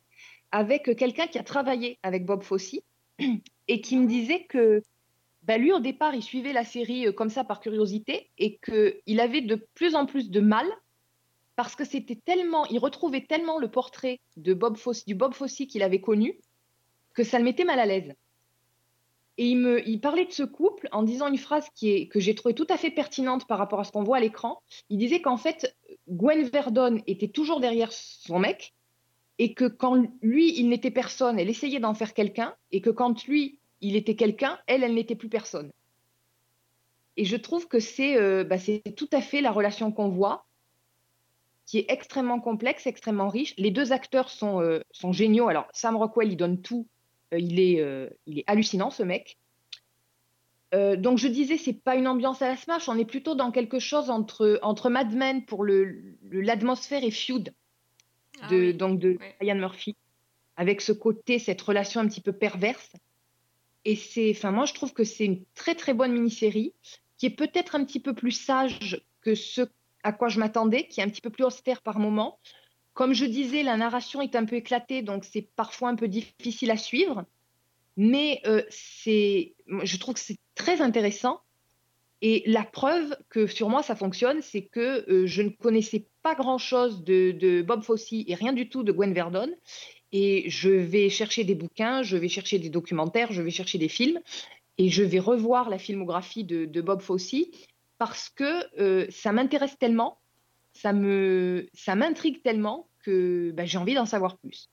avec 0.52 0.96
quelqu'un 0.96 1.28
qui 1.28 1.38
a 1.38 1.44
travaillé 1.44 2.00
avec 2.02 2.26
Bob 2.26 2.42
Fosse 2.42 2.76
et 3.68 3.82
qui 3.82 3.98
me 3.98 4.08
disait 4.08 4.46
que 4.46 4.82
bah, 5.44 5.58
lui, 5.58 5.72
au 5.72 5.80
départ, 5.80 6.14
il 6.14 6.24
suivait 6.24 6.52
la 6.52 6.66
série 6.66 7.08
euh, 7.08 7.14
comme 7.14 7.30
ça 7.30 7.46
par 7.46 7.62
curiosité 7.62 8.30
et 8.38 8.58
qu'il 8.58 9.20
avait 9.20 9.42
de 9.42 9.56
plus 9.76 9.96
en 9.96 10.06
plus 10.06 10.30
de 10.30 10.42
mal 10.42 10.68
parce 11.56 11.76
que 11.76 11.86
c'était 11.86 12.18
tellement, 12.18 12.66
il 12.68 12.80
retrouvait 12.80 13.26
tellement 13.26 13.58
le 13.58 13.72
portrait 13.72 14.20
de 14.36 14.54
Bob 14.54 14.78
Fosse, 14.78 15.06
du 15.06 15.16
Bob 15.16 15.34
Fosse 15.34 15.56
qu'il 15.56 15.84
avait 15.84 16.02
connu 16.02 16.38
que 17.16 17.24
ça 17.24 17.40
le 17.40 17.46
mettait 17.46 17.64
mal 17.64 17.80
à 17.80 17.86
l'aise. 17.86 18.14
Et 19.38 19.48
il, 19.50 19.58
me, 19.58 19.88
il 19.88 20.00
parlait 20.02 20.26
de 20.26 20.32
ce 20.32 20.44
couple 20.44 20.90
en 20.92 21.04
disant 21.04 21.28
une 21.28 21.38
phrase 21.38 21.68
qui 21.76 21.92
est, 21.92 22.08
que 22.08 22.20
j'ai 22.20 22.36
trouvée 22.36 22.54
tout 22.54 22.68
à 22.70 22.78
fait 22.78 22.92
pertinente 22.92 23.48
par 23.48 23.58
rapport 23.58 23.80
à 23.80 23.84
ce 23.84 23.92
qu'on 23.92 24.04
voit 24.04 24.18
à 24.18 24.20
l'écran. 24.20 24.62
Il 24.90 24.98
disait 24.98 25.22
qu'en 25.22 25.38
fait, 25.38 25.76
Gwen 26.10 26.48
Verdon 26.48 27.02
était 27.08 27.28
toujours 27.28 27.60
derrière 27.60 27.92
son 27.92 28.40
mec 28.40 28.74
et 29.40 29.54
que 29.54 29.66
quand 29.66 30.08
lui, 30.22 30.58
il 30.60 30.70
n'était 30.70 30.92
personne, 30.92 31.40
elle 31.40 31.50
essayait 31.50 31.80
d'en 31.80 31.94
faire 31.94 32.14
quelqu'un 32.14 32.56
et 32.72 32.82
que 32.82 32.90
quand 32.90 33.26
lui, 33.28 33.60
il 33.82 33.96
était 33.96 34.16
quelqu'un, 34.16 34.58
elle, 34.68 34.84
elle 34.84 34.94
n'était 34.94 35.16
plus 35.16 35.30
personne. 35.30 35.72
Et 37.18 37.26
je 37.26 37.36
trouve 37.36 37.68
que 37.68 37.80
c'est 37.80 38.18
euh, 38.18 38.44
bah, 38.44 38.58
tout 38.96 39.10
à 39.12 39.22
fait 39.22 39.42
la 39.42 39.52
relation 39.52 39.92
qu'on 39.92 40.10
voit, 40.10 40.48
qui 41.68 41.80
est 41.80 41.92
extrêmement 41.92 42.40
complexe, 42.40 42.88
extrêmement 42.88 43.30
riche. 43.30 43.54
Les 43.58 43.72
deux 43.72 43.92
acteurs 43.92 44.30
sont, 44.30 44.62
euh, 44.62 44.80
sont 44.92 45.12
géniaux. 45.12 45.50
Alors, 45.50 45.68
Sam 45.74 45.98
Rockwell, 45.98 46.32
il 46.32 46.38
donne 46.38 46.62
tout. 46.62 46.88
Euh, 47.34 47.40
il, 47.40 47.60
est, 47.60 47.82
euh, 47.82 48.10
il 48.26 48.40
est 48.40 48.46
hallucinant, 48.48 48.90
ce 48.90 49.04
mec. 49.04 49.38
Euh, 50.74 50.96
donc, 50.98 51.18
je 51.18 51.28
disais, 51.28 51.58
c'est 51.58 51.74
pas 51.82 51.96
une 51.96 52.08
ambiance 52.08 52.42
à 52.42 52.50
la 52.50 52.58
Smash. 52.58 52.90
On 52.90 52.98
est 52.98 53.06
plutôt 53.06 53.36
dans 53.36 53.52
quelque 53.52 53.80
chose 53.80 54.10
entre, 54.10 54.60
entre 54.62 54.90
Mad 54.90 55.14
Men 55.14 55.46
pour 55.46 55.64
le- 55.64 55.86
le- 56.24 56.42
l'atmosphère 56.42 57.04
et 57.04 57.12
Feud 57.12 57.54
Ah 58.42 58.50
de, 58.50 58.72
donc 58.72 59.00
de 59.00 59.18
Ryan 59.40 59.56
Murphy, 59.56 59.96
avec 60.58 60.82
ce 60.82 60.92
côté, 60.92 61.40
cette 61.40 61.62
relation 61.62 62.02
un 62.02 62.08
petit 62.08 62.22
peu 62.22 62.34
perverse. 62.34 62.92
Et 63.86 63.96
c'est, 63.96 64.32
enfin, 64.36 64.52
moi, 64.52 64.66
je 64.66 64.74
trouve 64.74 64.92
que 64.94 65.06
c'est 65.06 65.26
une 65.26 65.44
très 65.56 65.74
très 65.76 65.94
bonne 65.94 66.12
mini-série 66.12 66.74
qui 67.18 67.28
est 67.28 67.36
peut-être 67.36 67.76
un 67.76 67.86
petit 67.86 68.02
peu 68.02 68.14
plus 68.14 68.32
sage 68.32 69.02
que 69.22 69.34
ce 69.36 69.62
à 70.04 70.12
quoi 70.12 70.28
je 70.30 70.40
m'attendais, 70.40 70.88
qui 70.88 71.00
est 71.00 71.04
un 71.04 71.10
petit 71.10 71.22
peu 71.22 71.30
plus 71.30 71.44
austère 71.44 71.82
par 71.82 72.00
moment. 72.00 72.40
Comme 72.94 73.14
je 73.14 73.26
disais, 73.26 73.64
la 73.64 73.78
narration 73.78 74.22
est 74.22 74.36
un 74.36 74.46
peu 74.46 74.56
éclatée, 74.58 75.02
donc 75.02 75.24
c'est 75.24 75.50
parfois 75.56 75.90
un 75.90 75.96
peu 75.96 76.08
difficile 76.08 76.72
à 76.72 76.78
suivre. 76.78 77.26
Mais 77.98 78.42
euh, 78.46 78.62
je 78.70 79.98
trouve 79.98 80.14
que 80.14 80.20
c'est 80.20 80.40
très 80.56 80.82
intéressant. 80.82 81.42
Et 82.22 82.44
la 82.48 82.64
preuve 82.64 83.16
que 83.30 83.46
sur 83.46 83.70
moi 83.70 83.84
ça 83.84 83.96
fonctionne, 83.96 84.42
c'est 84.42 84.64
que 84.64 85.10
euh, 85.10 85.28
je 85.28 85.42
ne 85.44 85.50
connaissais 85.50 86.08
pas 86.24 86.34
grand-chose 86.34 87.04
de, 87.04 87.32
de 87.32 87.62
Bob 87.62 87.84
Fosse 87.84 88.12
et 88.12 88.34
rien 88.34 88.54
du 88.54 88.70
tout 88.70 88.84
de 88.84 88.92
Gwen 88.92 89.14
Verdon. 89.14 89.50
Et 90.12 90.50
je 90.50 90.70
vais 90.70 91.10
chercher 91.10 91.44
des 91.44 91.54
bouquins, 91.54 92.02
je 92.02 92.18
vais 92.18 92.30
chercher 92.30 92.60
des 92.60 92.70
documentaires, 92.70 93.32
je 93.32 93.42
vais 93.42 93.52
chercher 93.52 93.78
des 93.78 93.90
films 93.90 94.20
et 94.78 94.90
je 94.90 95.04
vais 95.04 95.20
revoir 95.20 95.70
la 95.70 95.78
filmographie 95.78 96.44
de, 96.44 96.82
Bob 96.82 97.02
Fosse 97.02 97.36
parce 97.98 98.30
que 98.30 98.64
euh, 98.82 99.08
ça 99.10 99.32
m'intéresse 99.32 99.78
tellement, 99.78 100.20
ça 100.74 100.94
me, 100.94 101.68
ça 101.74 101.96
m'intrigue 101.96 102.42
tellement 102.42 102.88
que 103.04 103.52
bah, 103.52 103.66
j'ai 103.66 103.78
envie 103.78 103.96
d'en 103.96 104.06
savoir 104.06 104.38
plus. 104.38 104.70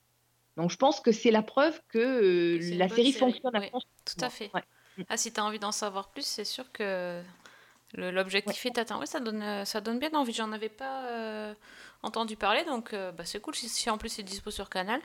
Donc 0.57 0.71
je 0.71 0.77
pense 0.77 1.01
que 1.01 1.13
c'est 1.13 1.31
la 1.31 1.43
preuve 1.43 1.81
que 1.89 1.99
euh, 1.99 2.77
la 2.77 2.89
série 2.89 3.13
série, 3.13 3.13
fonctionne 3.13 3.57
à 3.57 3.61
oui, 3.61 3.71
fond. 3.71 3.81
Tout 4.05 4.25
à 4.25 4.31
fait. 4.31 4.51
Ouais. 4.55 4.63
Ah, 5.09 5.17
si 5.17 5.33
tu 5.33 5.41
as 5.41 5.45
envie 5.45 5.59
d'en 5.59 5.73
savoir 5.73 6.11
plus, 6.11 6.25
c'est 6.25 6.45
sûr 6.45 6.71
que 6.71 7.23
l'objectif 7.95 8.67
est 8.67 8.79
atteint. 8.79 8.99
Oui, 8.99 9.07
ça 9.07 9.21
donne, 9.21 9.43
euh, 9.43 9.65
ça 9.65 9.81
donne 9.81 9.99
bien 9.99 10.13
envie. 10.15 10.33
J'en 10.33 10.53
avais 10.53 10.69
pas 10.69 11.07
euh, 11.07 11.55
entendu 12.03 12.37
parler, 12.37 12.65
donc 12.65 12.93
euh, 12.93 13.13
bah, 13.13 13.25
c'est 13.25 13.41
cool 13.41 13.55
si, 13.55 13.69
si 13.69 13.91
en 13.91 13.99
plus 13.99 14.09
c'est 14.09 14.23
dispo 14.23 14.51
sur 14.51 14.69
Canal. 14.69 15.01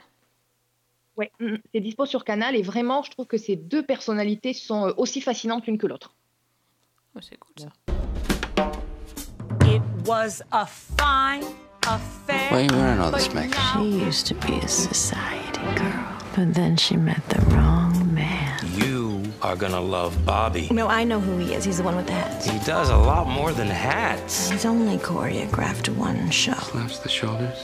Ouais, 1.16 1.30
mm, 1.40 1.56
c'est 1.72 1.80
dispo 1.80 2.06
sur 2.06 2.24
Canal 2.24 2.56
et 2.56 2.62
vraiment, 2.62 3.02
je 3.02 3.10
trouve 3.10 3.26
que 3.26 3.38
ces 3.38 3.56
deux 3.56 3.84
personnalités 3.84 4.52
sont 4.52 4.94
aussi 4.96 5.20
fascinantes 5.20 5.66
l'une 5.66 5.78
que 5.78 5.86
l'autre. 5.86 6.14
Ouais, 7.14 7.22
c'est 7.22 7.36
cool 7.36 7.54
ça. 7.58 7.68
It 9.66 9.82
was 10.06 10.42
a 10.52 10.66
fine 10.66 11.46
affair. 11.94 12.50
Where 12.52 12.62
you 12.62 12.70
wearing 12.72 13.00
all 13.00 13.10
this, 13.10 13.32
makeup? 13.34 13.60
She 13.74 13.84
used 14.06 14.26
to 14.28 14.34
be 14.34 14.54
a 14.58 14.68
society 14.68 15.60
girl, 15.76 16.04
but 16.34 16.54
then 16.54 16.76
she 16.76 16.96
met 16.96 17.22
the 17.28 17.40
wrong 17.54 18.14
man. 18.14 18.58
You 18.74 19.22
are 19.42 19.56
gonna 19.56 19.80
love 19.80 20.12
Bobby. 20.24 20.68
No, 20.70 20.86
I 20.88 21.04
know 21.04 21.20
who 21.20 21.38
he 21.38 21.54
is. 21.54 21.64
He's 21.64 21.78
the 21.78 21.82
one 21.82 21.96
with 21.96 22.06
the 22.06 22.12
hats. 22.12 22.46
He 22.46 22.58
does 22.60 22.90
a 22.90 22.96
lot 22.96 23.26
more 23.26 23.52
than 23.52 23.68
hats. 23.68 24.50
He's 24.50 24.64
only 24.64 24.98
choreographed 24.98 25.88
one 25.96 26.30
show. 26.30 26.54
Slouch 26.54 27.00
the 27.00 27.08
shoulders. 27.08 27.58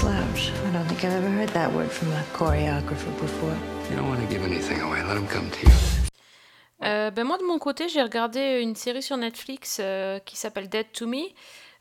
Slouch. 0.00 0.52
I 0.66 0.70
don't 0.72 0.86
think 0.86 1.04
I've 1.04 1.12
ever 1.22 1.30
heard 1.30 1.50
that 1.50 1.72
word 1.72 1.90
from 1.90 2.12
a 2.12 2.22
choreographer 2.32 3.12
before. 3.20 3.56
You 3.90 3.96
don't 3.96 4.08
want 4.08 4.20
to 4.20 4.26
give 4.32 4.42
anything 4.44 4.80
away. 4.80 5.02
Let 5.02 5.16
him 5.16 5.26
come 5.26 5.50
to 5.50 5.66
you. 5.66 5.72
Euh, 6.84 7.10
ben 7.12 7.24
moi 7.24 7.38
de 7.38 7.44
mon 7.44 7.58
côté, 7.58 7.88
j'ai 7.88 8.02
regardé 8.02 8.60
une 8.60 8.74
série 8.74 9.02
sur 9.02 9.16
Netflix 9.16 9.78
euh, 9.80 10.18
qui 10.18 10.36
s'appelle 10.36 10.68
Dead 10.68 10.86
to 10.92 11.06
Me. 11.06 11.30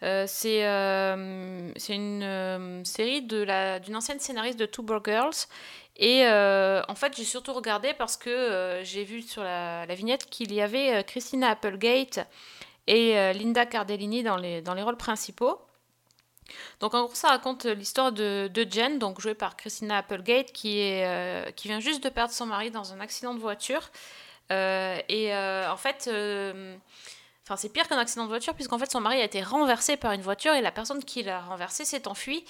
Euh, 0.04 0.26
c'est 0.28 0.66
euh, 0.66 1.72
une 1.89 2.24
euh, 2.24 2.84
série 2.84 3.22
d'une 3.22 3.95
ancienne 3.95 4.20
scénariste 4.20 4.60
de 4.60 4.66
Two 4.66 4.84
Broke 4.84 5.06
Girls. 5.06 5.47
Et 5.97 6.26
euh, 6.26 6.82
en 6.88 6.95
fait, 6.95 7.16
j'ai 7.16 7.24
surtout 7.24 7.54
regardé 7.54 7.93
parce 7.93 8.18
que 8.18 8.30
euh, 8.30 8.84
j'ai 8.84 9.04
vu 9.04 9.22
sur 9.22 9.43
la, 9.43 9.86
la 9.86 9.93
vignette 9.93 10.26
qu'il 10.26 10.52
y 10.54 10.62
avait 10.62 11.04
Christina 11.04 11.49
Applegate 11.52 12.28
et 12.88 13.14
Linda 13.34 13.66
Cardellini 13.68 14.24
dans 14.24 14.38
les, 14.38 14.62
dans 14.62 14.74
les 14.74 14.82
rôles 14.82 14.97
principaux. 14.97 15.62
Donc 16.80 16.95
en 16.95 17.06
gros, 17.06 17.14
ça 17.14 17.30
raconte 17.30 17.66
l'histoire 17.66 18.12
de, 18.12 18.49
de 18.52 18.66
Jen, 18.70 18.97
donc 18.97 19.22
jouée 19.22 19.36
par 19.36 19.56
Christina 19.56 19.97
Applegate, 19.97 20.52
qui, 20.52 20.80
est, 20.80 21.56
qui 21.56 21.68
vient 21.68 21.80
juste 21.80 22.04
de 22.04 22.10
perdre 22.10 22.34
son 22.34 22.47
mari 22.47 22.72
dans 22.72 22.91
un 22.91 22.99
accident 22.99 23.36
de 23.36 23.39
voiture. 23.39 23.91
Et 24.49 25.32
en 25.34 25.78
fait, 25.78 26.10
c'est 27.58 27.70
pire 27.70 27.88
qu'un 27.88 27.97
accident 27.97 28.24
de 28.24 28.30
voiture, 28.30 28.54
puisqu'en 28.54 28.78
fait 28.78 28.91
son 28.91 29.02
mari 29.02 29.22
a 29.22 29.24
été 29.24 29.41
renversé 29.41 29.97
par 29.97 30.12
une 30.12 30.22
voiture 30.22 30.54
et 30.54 30.62
la 30.62 30.72
personne 30.72 31.04
qui 31.04 31.24
l'a 31.24 31.41
renversé 31.41 31.86
s'est 31.86 32.08
enfuie, 32.08 32.43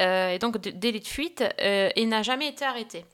euh, 0.00 0.30
et 0.30 0.38
donc 0.38 0.58
délit 0.58 1.00
de 1.00 1.06
fuite, 1.06 1.44
euh, 1.60 1.90
et 1.94 2.06
n'a 2.06 2.22
jamais 2.22 2.48
été 2.48 2.64
arrêtée. 2.64 3.04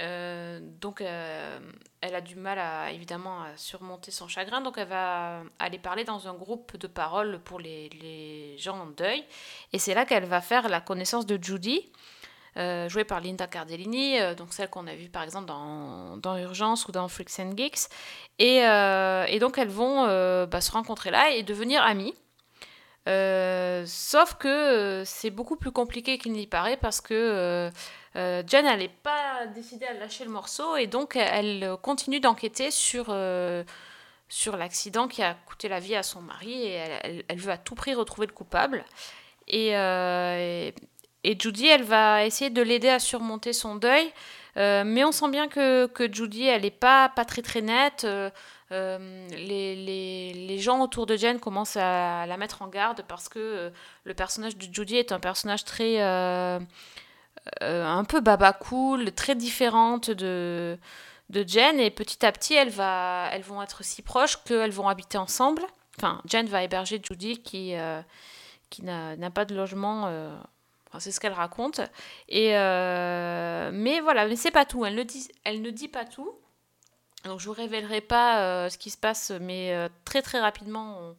Euh, 0.00 0.60
donc 0.80 1.00
elle 1.00 2.14
a 2.14 2.20
du 2.20 2.36
mal 2.36 2.58
à 2.60 2.92
évidemment 2.92 3.42
à 3.42 3.56
surmonter 3.56 4.12
son 4.12 4.28
chagrin, 4.28 4.60
donc 4.60 4.78
elle 4.78 4.88
va 4.88 5.42
aller 5.58 5.78
parler 5.78 6.04
dans 6.04 6.28
un 6.28 6.34
groupe 6.34 6.76
de 6.76 6.86
parole 6.86 7.40
pour 7.40 7.58
les, 7.58 7.88
les 7.88 8.56
gens 8.58 8.78
en 8.78 8.86
deuil, 8.86 9.24
et 9.72 9.78
c'est 9.78 9.94
là 9.94 10.04
qu'elle 10.04 10.26
va 10.26 10.40
faire 10.40 10.68
la 10.68 10.80
connaissance 10.80 11.26
de 11.26 11.42
Judy, 11.42 11.90
euh, 12.56 12.88
jouée 12.88 13.04
par 13.04 13.20
Linda 13.20 13.46
Cardellini, 13.46 14.18
euh, 14.18 14.34
donc 14.34 14.52
celle 14.52 14.68
qu'on 14.68 14.86
a 14.86 14.94
vue 14.94 15.08
par 15.08 15.22
exemple 15.22 15.46
dans, 15.46 16.16
dans 16.16 16.36
Urgence 16.38 16.88
ou 16.88 16.92
dans 16.92 17.06
Freaks 17.08 17.38
and 17.38 17.52
Geeks. 17.56 17.88
Et, 18.38 18.66
euh, 18.66 19.26
et 19.28 19.38
donc 19.38 19.58
elles 19.58 19.68
vont 19.68 20.06
bah, 20.46 20.60
se 20.60 20.72
rencontrer 20.72 21.10
là 21.10 21.30
et 21.30 21.42
devenir 21.42 21.82
amies. 21.82 22.14
Sauf 23.86 24.34
que 24.34 25.02
c'est 25.06 25.30
beaucoup 25.30 25.56
plus 25.56 25.70
compliqué 25.70 26.18
qu'il 26.18 26.32
n'y 26.32 26.46
paraît 26.46 26.76
parce 26.76 27.00
que 27.00 27.70
Jen 28.14 28.64
n'est 28.78 28.88
pas 28.88 29.46
décidée 29.54 29.86
à 29.86 29.94
lâcher 29.94 30.24
le 30.24 30.30
morceau 30.30 30.76
et 30.76 30.86
donc 30.86 31.16
elle 31.16 31.76
continue 31.80 32.20
d'enquêter 32.20 32.70
sur, 32.70 33.14
sur 34.28 34.56
l'accident 34.56 35.08
qui 35.08 35.22
a 35.22 35.34
coûté 35.46 35.68
la 35.68 35.80
vie 35.80 35.96
à 35.96 36.02
son 36.02 36.20
mari 36.20 36.64
et 36.64 37.22
elle, 37.28 37.38
veut 37.38 37.52
à 37.52 37.58
tout 37.58 37.74
prix 37.74 37.94
retrouver 37.94 38.26
le 38.26 38.32
coupable. 38.32 38.84
Et, 39.46 39.72
et, 41.24 41.36
Judy, 41.38 41.66
elle 41.66 41.84
va 41.84 42.24
essayer 42.24 42.50
de 42.50 42.62
l'aider 42.62 42.88
à 42.88 42.98
surmonter 42.98 43.52
son 43.52 43.76
deuil. 43.76 44.12
mais 44.56 45.04
on 45.04 45.12
sent 45.12 45.30
bien 45.30 45.48
que, 45.48 45.86
que 45.86 46.12
Judy, 46.12 46.44
elle 46.46 46.62
n'est 46.62 46.70
pas, 46.70 47.08
pas 47.08 47.24
très 47.24 47.42
très 47.42 47.60
nette. 47.60 48.06
Euh, 48.70 49.28
les, 49.30 49.74
les, 49.76 50.32
les, 50.34 50.58
gens 50.58 50.82
autour 50.82 51.06
de 51.06 51.16
Jen 51.16 51.40
commencent 51.40 51.78
à, 51.78 52.26
la 52.26 52.36
mettre 52.36 52.60
en 52.60 52.68
garde 52.68 53.02
parce 53.08 53.30
que 53.30 53.38
euh, 53.38 53.70
le 54.04 54.12
personnage 54.12 54.58
de 54.58 54.72
Judy 54.72 54.96
est 54.96 55.12
un 55.12 55.20
personnage 55.20 55.64
très. 55.64 56.02
Euh, 56.02 56.58
un 57.62 58.04
peu 58.04 58.20
baba 58.20 58.52
cool, 58.52 59.10
très 59.12 59.34
différente 59.34 60.10
de, 60.10 60.78
de 61.30 61.48
Jen. 61.48 61.80
Et 61.80 61.90
petit 61.90 62.26
à 62.26 62.32
petit, 62.32 62.54
elles, 62.54 62.68
va, 62.68 63.30
elles 63.32 63.42
vont 63.42 63.62
être 63.62 63.82
si 63.82 64.02
proches 64.02 64.36
qu'elles 64.44 64.70
vont 64.70 64.88
habiter 64.88 65.16
ensemble. 65.16 65.62
Enfin, 65.96 66.20
Jen 66.26 66.46
va 66.46 66.62
héberger 66.62 67.00
Judy 67.02 67.40
qui, 67.42 67.74
qui 68.68 68.82
n'a 68.82 69.30
pas 69.30 69.46
de 69.46 69.54
logement. 69.54 70.10
C'est 70.98 71.12
ce 71.12 71.20
qu'elle 71.20 71.32
raconte. 71.32 71.80
Et, 72.28 72.50
mais 72.52 74.00
voilà, 74.00 74.26
mais 74.26 74.36
c'est 74.36 74.50
pas 74.50 74.64
tout. 74.64 74.84
Elle 74.84 74.94
ne, 74.94 75.02
dit, 75.02 75.28
elle 75.44 75.62
ne 75.62 75.70
dit 75.70 75.88
pas 75.88 76.04
tout. 76.04 76.34
Donc 77.24 77.40
je 77.40 77.46
vous 77.46 77.52
révélerai 77.52 78.00
pas 78.00 78.42
euh, 78.42 78.68
ce 78.68 78.78
qui 78.78 78.90
se 78.90 78.96
passe, 78.96 79.32
mais 79.40 79.74
euh, 79.74 79.88
très 80.04 80.22
très 80.22 80.40
rapidement, 80.40 81.14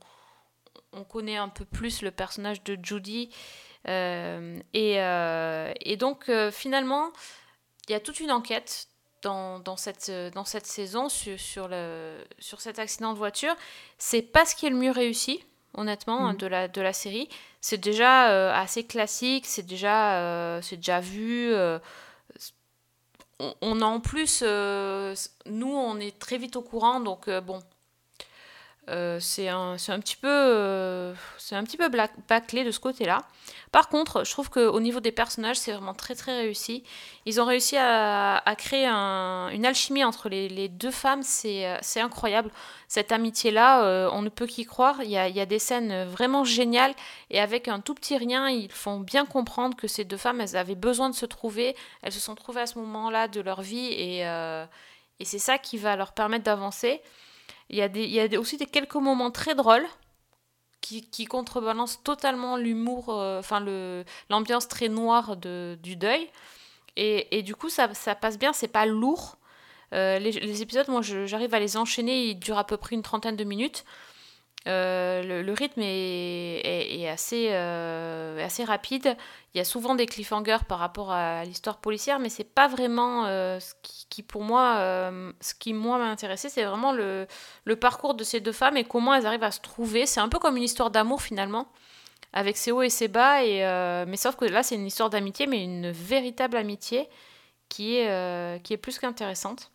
on, 0.93 1.03
connaît 1.03 1.37
un 1.37 1.49
peu 1.49 1.65
plus 1.65 2.01
le 2.01 2.11
personnage 2.11 2.63
de 2.63 2.77
Judy. 2.81 3.29
Euh, 3.87 4.59
et, 4.73 5.97
donc 5.97 6.31
finalement, 6.51 7.11
il 7.87 7.91
y 7.91 7.95
a 7.95 7.99
toute 7.99 8.19
une 8.19 8.31
enquête 8.31 8.87
dans, 9.21 9.77
cette, 9.77 10.11
dans 10.33 10.45
cette 10.45 10.65
saison 10.65 11.09
sur, 11.09 11.39
sur, 11.39 11.67
le, 11.67 12.23
sur 12.39 12.61
cet 12.61 12.79
accident 12.79 13.13
de 13.13 13.17
voiture. 13.17 13.55
C'est 13.97 14.21
pas 14.21 14.45
ce 14.45 14.55
qui 14.55 14.65
est 14.65 14.69
le 14.69 14.77
mieux 14.77 14.91
réussi, 14.91 15.43
honnêtement, 15.73 16.33
mmh. 16.33 16.37
de, 16.37 16.47
la, 16.47 16.67
de 16.67 16.81
la 16.81 16.93
série. 16.93 17.29
C'est 17.61 17.77
déjà 17.77 18.53
assez 18.57 18.85
classique, 18.85 19.45
c'est 19.45 19.65
déjà, 19.65 20.59
c'est 20.61 20.77
déjà 20.77 20.99
vu 20.99 21.53
on, 23.61 23.81
a 23.81 23.85
en 23.85 23.99
plus, 23.99 24.43
euh, 24.45 25.15
nous, 25.45 25.71
on 25.71 25.97
est 25.99 26.17
très 26.19 26.37
vite 26.37 26.55
au 26.55 26.61
courant, 26.61 26.99
donc 26.99 27.27
euh, 27.27 27.41
bon, 27.41 27.61
euh, 28.89 29.19
c'est 29.19 29.49
un, 29.49 29.75
un, 29.87 29.99
petit 29.99 30.15
peu, 30.15 31.13
c'est 31.37 31.55
un 31.55 31.63
petit 31.63 31.77
peu 31.77 31.89
bâclé 32.27 32.63
de 32.63 32.71
ce 32.71 32.79
côté-là. 32.79 33.19
Par 33.71 33.87
contre, 33.89 34.25
je 34.25 34.31
trouve 34.31 34.49
qu'au 34.49 34.79
niveau 34.79 34.99
des 34.99 35.11
personnages, 35.11 35.57
c'est 35.57 35.71
vraiment 35.71 35.93
très 35.93 36.15
très 36.15 36.35
réussi. 36.35 36.83
Ils 37.25 37.39
ont 37.39 37.45
réussi 37.45 37.77
à, 37.77 38.41
créer 38.57 38.87
une 38.87 39.65
alchimie 39.65 40.03
entre 40.03 40.27
les, 40.29 40.67
deux 40.67 40.91
femmes, 40.91 41.21
c'est 41.21 41.99
incroyable. 41.99 42.49
Cette 42.87 43.11
amitié-là, 43.11 43.83
euh, 43.83 44.09
on 44.11 44.23
ne 44.23 44.29
peut 44.29 44.47
qu'y 44.47 44.65
croire. 44.65 45.03
Il 45.03 45.11
y, 45.11 45.17
a, 45.17 45.45
des 45.45 45.59
scènes 45.59 46.05
vraiment 46.05 46.43
géniales 46.43 46.95
et 47.29 47.39
avec 47.39 47.67
un 47.67 47.79
tout 47.79 47.93
petit 47.93 48.17
rien, 48.17 48.49
ils 48.49 48.71
font 48.71 48.99
bien 48.99 49.25
comprendre 49.25 49.77
que 49.77 49.87
ces 49.87 50.03
deux 50.03 50.17
femmes, 50.17 50.41
elles 50.41 50.57
avaient 50.57 50.73
besoin 50.75 51.09
de 51.09 51.15
se 51.15 51.27
trouver. 51.27 51.75
Elles 52.01 52.11
se 52.11 52.19
sont 52.19 52.35
trouvées 52.35 52.61
à 52.61 52.67
ce 52.67 52.79
moment-là 52.79 53.27
de 53.27 53.41
leur 53.41 53.61
vie 53.61 53.93
et, 53.93 54.25
euh, 54.25 54.65
c'est 55.21 55.37
ça 55.37 55.59
qui 55.59 55.77
va 55.77 55.95
leur 55.95 56.13
permettre 56.13 56.45
d'avancer. 56.45 57.01
Il 57.69 57.77
y 57.77 57.81
a, 57.81 57.87
des, 57.87 58.03
il 58.03 58.11
y 58.11 58.19
a 58.19 58.39
aussi 58.39 58.57
des 58.57 58.65
quelques 58.65 58.95
moments 58.95 59.31
très 59.31 59.55
drôles 59.55 59.85
qui, 60.81 61.07
qui 61.09 61.25
contrebalancent 61.25 62.01
totalement 62.03 62.57
l'humour, 62.57 63.09
euh, 63.09 63.39
enfin 63.39 63.63
l'ambiance 64.29 64.67
très 64.67 64.89
noire 64.89 65.37
de, 65.37 65.77
du 65.83 65.95
deuil. 65.95 66.29
Et, 66.95 67.37
et, 67.37 67.43
du 67.43 67.55
coup, 67.55 67.69
ça, 67.69 67.93
ça 67.93 68.15
passe 68.15 68.37
bien, 68.37 68.53
c'est 68.53 68.67
pas 68.67 68.85
lourd. 68.85 69.37
Euh, 69.93 70.19
les, 70.19 70.61
épisodes, 70.61 70.87
moi, 70.87 71.01
j'arrive 71.01 71.53
à 71.53 71.59
les 71.59 71.77
enchaîner, 71.77 72.25
ils 72.25 72.35
durent 72.35 72.57
à 72.57 72.65
peu 72.65 72.77
près 72.77 72.95
une 72.95 73.03
trentaine 73.03 73.35
de 73.35 73.43
minutes. 73.43 73.85
Euh, 74.67 75.41
le, 75.43 75.53
rythme 75.53 75.81
est, 75.81 77.07
assez, 77.07 77.49
euh, 77.51 78.43
assez 78.45 78.63
rapide. 78.63 79.15
Il 79.53 79.57
y 79.57 79.61
a 79.61 79.63
souvent 79.63 79.95
des 79.95 80.05
cliffhangers 80.05 80.57
par 80.67 80.79
rapport 80.79 81.11
à 81.11 81.45
l'histoire 81.45 81.77
policière, 81.77 82.19
mais 82.19 82.29
c'est 82.29 82.43
pas 82.43 82.67
vraiment 82.67 83.25
ce 83.25 83.73
qui, 84.09 84.21
pour 84.21 84.43
moi, 84.43 85.11
ce 85.39 85.53
qui 85.53 85.73
moi 85.73 85.97
m'a 85.97 86.09
intéressé, 86.09 86.49
c'est 86.49 86.63
vraiment 86.63 86.91
le, 86.91 87.27
parcours 87.79 88.13
de 88.13 88.23
ces 88.23 88.41
deux 88.41 88.51
femmes 88.51 88.77
et 88.77 88.83
comment 88.83 89.13
elles 89.13 89.25
arrivent 89.25 89.43
à 89.43 89.51
se 89.51 89.61
trouver. 89.61 90.05
C'est 90.05 90.19
un 90.19 90.29
peu 90.29 90.39
comme 90.39 90.57
une 90.57 90.63
histoire 90.63 90.91
d'amour 90.91 91.21
finalement, 91.21 91.67
avec 92.33 92.57
ses 92.57 92.71
hauts 92.71 92.83
et 92.83 92.89
ses 92.89 93.07
bas, 93.07 93.43
et, 93.43 93.61
mais 94.07 94.17
sauf 94.17 94.35
que 94.35 94.45
là 94.45 94.61
c'est 94.61 94.75
une 94.75 94.85
histoire 94.87 95.09
d'amitié, 95.09 95.47
mais 95.47 95.63
une 95.63 95.89
véritable 95.91 96.57
amitié 96.57 97.09
qui 97.69 97.97
est 97.97 98.81
plus 98.81 98.99
qu'intéressante. 98.99 99.71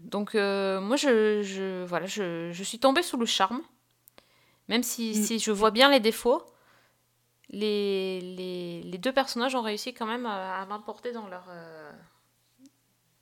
Donc 0.00 0.34
euh, 0.34 0.80
moi, 0.80 0.96
je, 0.96 1.84
voilà, 1.84 2.06
je, 2.06 2.62
suis 2.62 2.78
tombée 2.78 3.02
sous 3.02 3.16
le 3.16 3.26
charme. 3.26 3.60
Même 4.68 4.82
si, 4.82 5.10
mm. 5.10 5.22
si 5.22 5.38
je 5.38 5.52
vois 5.52 5.70
bien 5.70 5.90
les 5.90 6.00
défauts, 6.00 6.42
les, 7.50 8.20
les, 8.20 8.82
les, 8.82 8.98
deux 8.98 9.12
personnages 9.12 9.54
ont 9.54 9.62
réussi 9.62 9.94
quand 9.94 10.06
même 10.06 10.26
à, 10.26 10.66
m'apporter 10.66 11.12
dans 11.12 11.28
leur, 11.28 11.46
euh, 11.50 11.92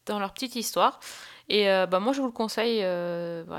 dans 0.06 0.18
leur 0.18 0.32
petite 0.32 0.56
histoire. 0.56 1.00
Et 1.50 1.68
euh, 1.68 1.84
bah, 1.86 2.00
moi, 2.00 2.14
je 2.14 2.20
vous 2.22 2.26
le 2.28 2.32
conseille, 2.32 2.80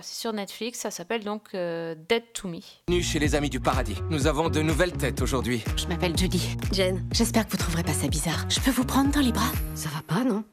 c'est 0.01 0.20
sur 0.20 0.34
Netflix, 0.34 0.80
ça 0.80 0.89
s'appelle 0.89 1.24
donc 1.24 1.51
Dead 1.51 2.34
to 2.34 2.47
Me. 2.47 2.59
Bienvenue 2.88 3.03
chez 3.03 3.20
les 3.20 3.36
Amis 3.36 3.51
du 3.51 3.59
Paradis. 3.59 3.97
Nous 4.09 4.26
avons 4.26 4.49
de 4.49 4.61
nouvelles 4.61 4.93
têtes 4.93 5.22
aujourd'hui. 5.22 5.63
Je 5.78 5.86
m'appelle 5.86 6.18
Judy. 6.18 6.57
Jen, 6.72 7.07
j'espère 7.11 7.45
que 7.45 7.51
vous 7.51 7.57
trouverez 7.57 7.84
pas 7.84 7.93
ça 7.93 8.07
bizarre. 8.07 8.45
Je 8.49 8.59
peux 8.59 8.72
vous 8.72 8.86
prendre 8.86 9.11
dans 9.11 9.22
les 9.22 9.32
bras? 9.32 9.51
Ça 9.76 9.89
va 9.89 10.01
pas, 10.01 10.24
non? 10.24 10.43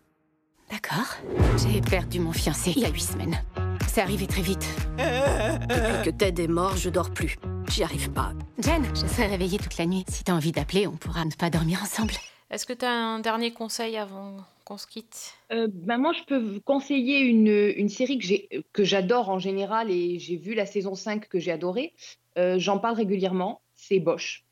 D'accord. 0.72 1.18
J'ai 1.58 1.82
perdu 1.82 2.18
mon 2.18 2.32
fiancé 2.32 2.72
il 2.74 2.80
y 2.80 2.86
a 2.86 2.88
huit 2.88 3.02
semaines. 3.02 3.44
C'est 3.88 4.00
arrivé 4.00 4.26
très 4.26 4.40
vite. 4.40 4.66
Depuis 4.96 6.02
que 6.02 6.08
Ted 6.08 6.42
est 6.42 6.48
mort, 6.48 6.78
je 6.78 6.88
dors 6.88 7.10
plus. 7.10 7.36
J'y 7.68 7.82
arrive 7.82 8.10
pas. 8.10 8.32
Jen, 8.58 8.82
je 8.94 9.06
serai 9.06 9.26
réveillée 9.26 9.58
toute 9.58 9.76
la 9.76 9.84
nuit. 9.84 10.06
Si 10.08 10.24
t'as 10.24 10.32
envie 10.32 10.50
d'appeler, 10.50 10.86
on 10.86 10.96
pourra 10.96 11.26
ne 11.26 11.30
pas 11.30 11.50
dormir 11.50 11.80
ensemble. 11.82 12.14
Est-ce 12.50 12.64
que 12.64 12.72
t'as 12.72 12.90
un 12.90 13.18
dernier 13.18 13.52
conseil 13.52 13.98
avant 13.98 14.38
qu'on 14.64 14.78
se 14.78 14.86
quitte? 14.86 15.34
Euh, 15.52 15.68
ben 15.70 15.98
Moi, 15.98 16.14
je 16.14 16.22
peux 16.24 16.38
vous 16.38 16.60
conseiller 16.62 17.20
une, 17.20 17.48
une 17.76 17.90
série 17.90 18.18
que 18.72 18.82
j'adore 18.82 19.28
en 19.28 19.38
général 19.38 19.90
et 19.90 20.18
j'ai 20.18 20.36
vu 20.36 20.54
la 20.54 20.64
saison 20.64 20.94
5 20.94 21.28
que 21.28 21.38
j'ai 21.38 21.52
adorée. 21.52 21.92
Euh, 22.38 22.58
j'en 22.58 22.78
parle 22.78 22.96
régulièrement. 22.96 23.60
C'est 23.76 24.00
Bosch. 24.00 24.46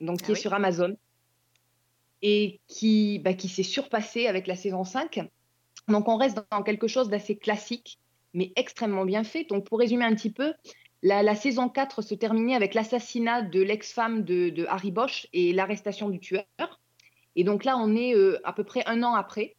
Donc, 0.00 0.22
qui 0.22 0.30
ah 0.30 0.32
est 0.32 0.36
sur 0.36 0.54
Amazon 0.54 0.96
et 2.22 2.60
qui, 2.66 3.18
bah, 3.18 3.34
qui 3.34 3.48
s'est 3.48 3.62
surpassé 3.62 4.26
avec 4.26 4.46
la 4.46 4.56
saison 4.56 4.84
5. 4.84 5.28
Donc 5.88 6.08
on 6.08 6.16
reste 6.16 6.38
dans 6.50 6.62
quelque 6.62 6.88
chose 6.88 7.08
d'assez 7.08 7.36
classique, 7.36 7.98
mais 8.34 8.52
extrêmement 8.56 9.04
bien 9.04 9.24
fait. 9.24 9.44
Donc 9.44 9.66
pour 9.66 9.78
résumer 9.78 10.04
un 10.04 10.14
petit 10.14 10.32
peu, 10.32 10.52
la, 11.02 11.34
saison 11.34 11.68
4 11.68 12.02
se 12.02 12.14
terminait 12.14 12.54
avec 12.54 12.74
l'assassinat 12.74 13.42
de 13.42 13.62
l'ex-femme 13.62 14.24
de, 14.24 14.66
Harry 14.68 14.90
Bosch 14.90 15.28
et 15.32 15.52
l'arrestation 15.52 16.08
du 16.08 16.18
tueur. 16.18 16.44
Et 17.36 17.44
donc 17.44 17.64
là, 17.64 17.76
on 17.76 17.94
est 17.94 18.14
euh, 18.14 18.40
à 18.44 18.52
peu 18.52 18.64
près 18.64 18.82
un 18.86 19.02
an 19.02 19.14
après. 19.14 19.56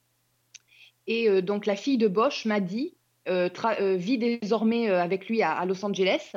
Et 1.06 1.30
euh, 1.30 1.42
donc 1.42 1.66
la 1.66 1.76
fille 1.76 1.98
de 1.98 2.08
Bosch, 2.08 2.46
Maddie, 2.46 2.96
euh, 3.30 3.50
vit 3.98 4.18
désormais 4.18 4.90
avec 4.90 5.28
lui 5.28 5.42
à, 5.42 5.64
Los 5.66 5.86
Angeles 5.86 6.34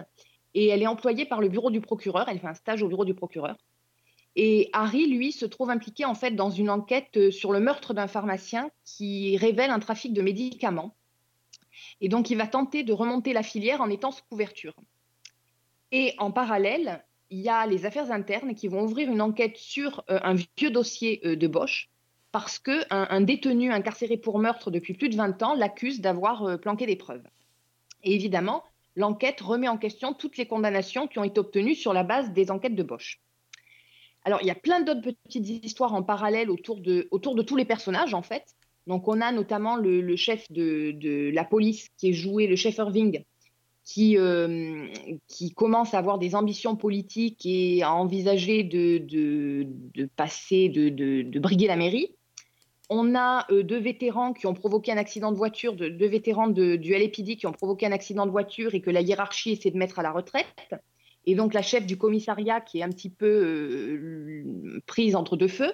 et 0.54 0.68
elle 0.68 0.82
est 0.82 0.88
employée 0.88 1.24
par 1.24 1.40
le 1.40 1.48
bureau 1.48 1.70
du 1.70 1.80
procureur. 1.80 2.28
Elle 2.28 2.40
fait 2.40 2.48
un 2.48 2.54
stage 2.54 2.82
au 2.82 2.88
bureau 2.88 3.04
du 3.04 3.14
procureur. 3.14 3.56
Et 4.36 4.70
Harry, 4.72 5.06
lui, 5.06 5.32
se 5.32 5.44
trouve 5.44 5.70
impliqué 5.70 6.04
en 6.04 6.14
fait 6.14 6.32
dans 6.32 6.50
une 6.50 6.70
enquête 6.70 7.16
euh, 7.16 7.30
sur 7.30 7.52
le 7.52 7.60
meurtre 7.60 7.94
d'un 7.94 8.06
pharmacien 8.06 8.70
qui 8.84 9.36
révèle 9.36 9.70
un 9.70 9.80
trafic 9.80 10.12
de 10.12 10.22
médicaments. 10.22 10.94
Et 12.00 12.08
donc, 12.08 12.30
il 12.30 12.36
va 12.36 12.46
tenter 12.46 12.82
de 12.82 12.92
remonter 12.92 13.32
la 13.32 13.42
filière 13.42 13.80
en 13.80 13.90
étant 13.90 14.12
sous 14.12 14.22
couverture. 14.30 14.74
Et 15.92 16.14
en 16.18 16.30
parallèle, 16.30 17.04
il 17.30 17.40
y 17.40 17.48
a 17.48 17.66
les 17.66 17.86
affaires 17.86 18.12
internes 18.12 18.54
qui 18.54 18.68
vont 18.68 18.84
ouvrir 18.84 19.10
une 19.10 19.20
enquête 19.20 19.56
sur 19.56 20.04
euh, 20.10 20.20
un 20.22 20.34
vieux 20.34 20.70
dossier 20.70 21.20
euh, 21.24 21.36
de 21.36 21.46
Bosch 21.46 21.90
parce 22.32 22.60
qu'un 22.60 22.84
un 22.90 23.20
détenu 23.22 23.72
incarcéré 23.72 24.16
pour 24.16 24.38
meurtre 24.38 24.70
depuis 24.70 24.94
plus 24.94 25.08
de 25.08 25.16
20 25.16 25.42
ans 25.42 25.54
l'accuse 25.54 26.00
d'avoir 26.00 26.60
planqué 26.60 26.86
des 26.86 26.94
preuves. 26.94 27.24
Et 28.04 28.14
évidemment, 28.14 28.62
l'enquête 28.94 29.40
remet 29.40 29.66
en 29.66 29.76
question 29.76 30.12
toutes 30.12 30.36
les 30.36 30.46
condamnations 30.46 31.08
qui 31.08 31.18
ont 31.18 31.24
été 31.24 31.40
obtenues 31.40 31.74
sur 31.74 31.92
la 31.92 32.04
base 32.04 32.32
des 32.32 32.52
enquêtes 32.52 32.76
de 32.76 32.84
Bosch. 32.84 33.20
Alors, 34.24 34.40
il 34.42 34.46
y 34.46 34.50
a 34.50 34.54
plein 34.54 34.80
d'autres 34.80 35.12
petites 35.24 35.48
histoires 35.64 35.94
en 35.94 36.02
parallèle 36.02 36.50
autour 36.50 36.80
de, 36.80 37.08
autour 37.10 37.34
de 37.34 37.42
tous 37.42 37.56
les 37.56 37.64
personnages, 37.64 38.14
en 38.14 38.22
fait. 38.22 38.44
Donc, 38.86 39.08
on 39.08 39.20
a 39.20 39.32
notamment 39.32 39.76
le, 39.76 40.16
chef 40.16 40.50
de, 40.50 41.30
la 41.32 41.44
police 41.44 41.88
qui 41.96 42.10
est 42.10 42.12
joué, 42.12 42.46
le 42.46 42.56
chef 42.56 42.76
Irving, 42.78 43.22
qui, 43.84 44.18
euh, 44.18 44.86
qui 45.26 45.52
commence 45.52 45.94
à 45.94 45.98
avoir 45.98 46.18
des 46.18 46.34
ambitions 46.34 46.76
politiques 46.76 47.46
et 47.46 47.82
à 47.82 47.94
envisager 47.94 48.62
de, 48.62 48.98
de, 48.98 50.06
passer, 50.16 50.68
de, 50.68 51.38
briguer 51.38 51.66
la 51.66 51.76
mairie. 51.76 52.14
On 52.92 53.14
a 53.14 53.46
euh, 53.52 53.62
deux 53.62 53.78
vétérans 53.78 54.32
qui 54.32 54.46
ont 54.46 54.54
provoqué 54.54 54.90
un 54.92 54.96
accident 54.96 55.30
de 55.30 55.36
voiture, 55.36 55.74
deux 55.74 56.08
vétérans 56.08 56.48
du 56.48 56.90
LAPD 56.90 57.36
qui 57.36 57.46
ont 57.46 57.52
provoqué 57.52 57.86
un 57.86 57.92
accident 57.92 58.26
de 58.26 58.32
voiture 58.32 58.74
et 58.74 58.80
que 58.80 58.90
la 58.90 59.00
hiérarchie 59.00 59.52
essaie 59.52 59.70
de 59.70 59.78
mettre 59.78 60.00
à 60.00 60.02
la 60.02 60.10
retraite 60.10 60.74
et 61.26 61.34
donc 61.34 61.54
la 61.54 61.62
chef 61.62 61.86
du 61.86 61.96
commissariat 61.96 62.60
qui 62.60 62.78
est 62.78 62.82
un 62.82 62.88
petit 62.88 63.10
peu 63.10 63.26
euh, 63.26 64.82
prise 64.86 65.14
entre 65.14 65.36
deux 65.36 65.48
feux. 65.48 65.72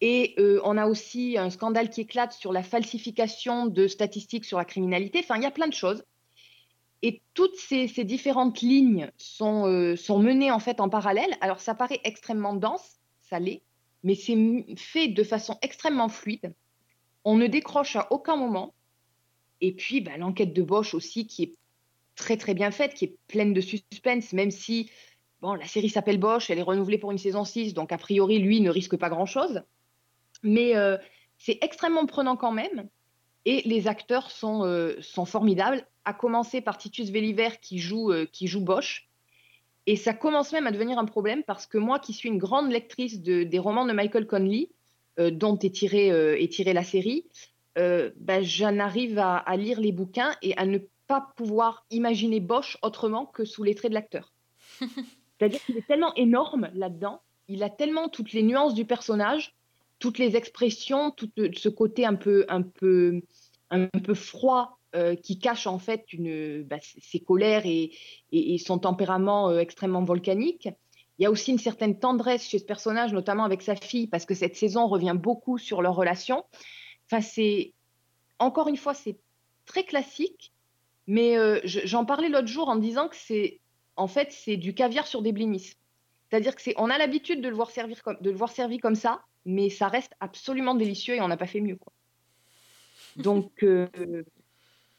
Et 0.00 0.34
euh, 0.38 0.60
on 0.64 0.76
a 0.76 0.86
aussi 0.86 1.38
un 1.38 1.50
scandale 1.50 1.88
qui 1.88 2.02
éclate 2.02 2.32
sur 2.32 2.52
la 2.52 2.62
falsification 2.62 3.66
de 3.66 3.86
statistiques 3.86 4.44
sur 4.44 4.58
la 4.58 4.64
criminalité. 4.64 5.20
Enfin, 5.20 5.36
il 5.36 5.42
y 5.42 5.46
a 5.46 5.50
plein 5.50 5.68
de 5.68 5.72
choses. 5.72 6.04
Et 7.02 7.20
toutes 7.34 7.56
ces, 7.56 7.86
différentes 8.04 8.60
lignes 8.60 9.10
sont, 9.16 9.66
euh, 9.66 9.96
sont 9.96 10.18
menées 10.18 10.50
en 10.50 10.58
fait 10.58 10.80
en 10.80 10.88
parallèle. 10.88 11.36
Alors 11.40 11.60
ça 11.60 11.74
paraît 11.74 12.00
extrêmement 12.04 12.54
dense, 12.54 12.98
ça 13.22 13.38
l'est, 13.38 13.62
mais 14.02 14.14
c'est 14.14 14.64
fait 14.76 15.08
de 15.08 15.22
façon 15.22 15.58
extrêmement 15.62 16.08
fluide. 16.08 16.54
On 17.24 17.36
ne 17.36 17.46
décroche 17.46 17.96
à 17.96 18.06
aucun 18.10 18.36
moment. 18.36 18.72
Et 19.60 19.72
puis 19.72 20.00
bah, 20.00 20.16
l'enquête 20.16 20.54
de 20.54 20.62
Bosch 20.62 20.94
aussi, 20.94 21.26
qui 21.26 21.42
est 21.42 21.52
très 22.16 22.36
très 22.36 22.54
bien 22.54 22.70
faite, 22.70 22.94
qui 22.94 23.04
est 23.06 23.16
pleine 23.28 23.52
de 23.52 23.60
suspense, 23.60 24.32
même 24.32 24.50
si 24.50 24.90
bon, 25.40 25.54
la 25.54 25.66
série 25.66 25.88
s'appelle 25.90 26.18
Bosch, 26.18 26.50
elle 26.50 26.58
est 26.58 26.62
renouvelée 26.62 26.98
pour 26.98 27.10
une 27.12 27.18
saison 27.18 27.44
6, 27.44 27.74
donc 27.74 27.92
a 27.92 27.98
priori, 27.98 28.38
lui 28.38 28.60
ne 28.60 28.70
risque 28.70 28.96
pas 28.96 29.10
grand-chose. 29.10 29.62
Mais 30.42 30.76
euh, 30.76 30.96
c'est 31.38 31.58
extrêmement 31.62 32.06
prenant 32.06 32.36
quand 32.36 32.52
même. 32.52 32.88
Et 33.44 33.60
les 33.66 33.88
acteurs 33.88 34.30
sont, 34.30 34.64
euh, 34.64 34.94
sont 35.00 35.26
formidables, 35.26 35.86
à 36.06 36.14
commencer 36.14 36.60
par 36.60 36.78
Titus 36.78 37.10
Welliver 37.10 37.50
qui 37.60 37.78
joue, 37.78 38.10
euh, 38.10 38.26
qui 38.26 38.46
joue 38.46 38.62
Bosch. 38.62 39.08
Et 39.86 39.96
ça 39.96 40.14
commence 40.14 40.52
même 40.52 40.66
à 40.66 40.70
devenir 40.70 40.98
un 40.98 41.04
problème 41.04 41.42
parce 41.44 41.66
que 41.66 41.76
moi, 41.76 41.98
qui 41.98 42.14
suis 42.14 42.30
une 42.30 42.38
grande 42.38 42.70
lectrice 42.70 43.20
de- 43.20 43.42
des 43.42 43.58
romans 43.58 43.84
de 43.84 43.92
Michael 43.92 44.26
Conley, 44.26 44.70
dont 45.18 45.56
est 45.58 45.72
tirée 45.74 46.08
est 46.08 46.52
tirée 46.52 46.72
la 46.72 46.82
série, 46.82 47.24
euh, 47.78 48.10
ben, 48.16 48.42
j'en 48.42 48.78
arrive 48.78 49.18
à, 49.18 49.36
à 49.36 49.56
lire 49.56 49.78
les 49.80 49.92
bouquins 49.92 50.34
et 50.42 50.56
à 50.56 50.64
ne 50.66 50.78
pas 51.14 51.32
pouvoir 51.36 51.84
imaginer 51.90 52.40
Bosch 52.40 52.76
autrement 52.82 53.26
que 53.26 53.44
sous 53.44 53.62
les 53.62 53.74
traits 53.74 53.90
de 53.90 53.94
l'acteur. 53.94 54.32
C'est-à-dire 54.80 55.62
qu'il 55.64 55.76
est 55.76 55.86
tellement 55.86 56.14
énorme 56.14 56.70
là-dedans, 56.74 57.20
il 57.48 57.62
a 57.62 57.70
tellement 57.70 58.08
toutes 58.08 58.32
les 58.32 58.42
nuances 58.42 58.74
du 58.74 58.84
personnage, 58.84 59.54
toutes 59.98 60.18
les 60.18 60.36
expressions, 60.36 61.10
tout 61.10 61.30
le- 61.36 61.52
ce 61.54 61.68
côté 61.68 62.04
un 62.06 62.14
peu, 62.14 62.44
un 62.48 62.62
peu, 62.62 63.20
un 63.70 63.86
peu 63.88 64.14
froid 64.14 64.78
euh, 64.96 65.14
qui 65.16 65.38
cache 65.38 65.66
en 65.66 65.78
fait 65.78 66.04
une, 66.12 66.62
bah, 66.62 66.78
ses 66.80 67.00
ses 67.00 67.20
colères 67.20 67.66
et, 67.66 67.92
et- 68.32 68.54
et 68.54 68.58
son 68.58 68.78
tempérament 68.78 69.50
euh, 69.50 69.58
extrêmement 69.58 70.02
volcanique. 70.04 70.68
Il 71.18 71.22
y 71.22 71.26
a 71.26 71.30
aussi 71.30 71.50
une 71.52 71.58
certaine 71.58 71.98
tendresse 71.98 72.44
chez 72.48 72.58
ce 72.58 72.64
personnage, 72.64 73.12
notamment 73.12 73.44
avec 73.44 73.62
sa 73.62 73.76
fille, 73.76 74.06
parce 74.08 74.24
que 74.24 74.34
cette 74.34 74.56
saison 74.56 74.86
revient 74.88 75.16
beaucoup 75.16 75.58
sur 75.58 75.80
leur 75.82 75.94
relation. 75.94 76.44
Enfin, 77.06 77.20
c'est 77.20 77.72
encore 78.38 78.68
une 78.68 78.76
fois, 78.76 78.94
c'est 78.94 79.18
très 79.66 79.84
classique, 79.84 80.52
mais 81.06 81.36
euh, 81.38 81.60
je- 81.64 81.80
j'en 81.84 82.04
parlais 82.04 82.28
l'autre 82.28 82.48
jour 82.48 82.68
en 82.68 82.76
disant 82.76 83.08
que 83.08 83.16
c'est 83.16 83.60
en 83.96 84.06
fait 84.08 84.32
c'est 84.32 84.56
du 84.56 84.74
caviar 84.74 85.06
sur 85.06 85.22
des 85.22 85.32
blinis. 85.32 85.74
C'est-à-dire 86.30 86.54
que 86.56 86.62
c'est 86.62 86.74
on 86.78 86.90
a 86.90 86.98
l'habitude 86.98 87.40
de 87.42 87.48
le 87.48 87.54
voir 87.54 87.70
servir 87.70 88.02
comme 88.02 88.16
de 88.20 88.30
le 88.30 88.36
voir 88.36 88.50
servi 88.50 88.78
comme 88.78 88.94
ça, 88.96 89.20
mais 89.44 89.70
ça 89.70 89.88
reste 89.88 90.12
absolument 90.20 90.74
délicieux 90.74 91.14
et 91.16 91.20
on 91.20 91.28
n'a 91.28 91.36
pas 91.36 91.46
fait 91.46 91.60
mieux 91.60 91.76
quoi. 91.76 91.92
Donc 93.16 93.62
euh, 93.62 93.86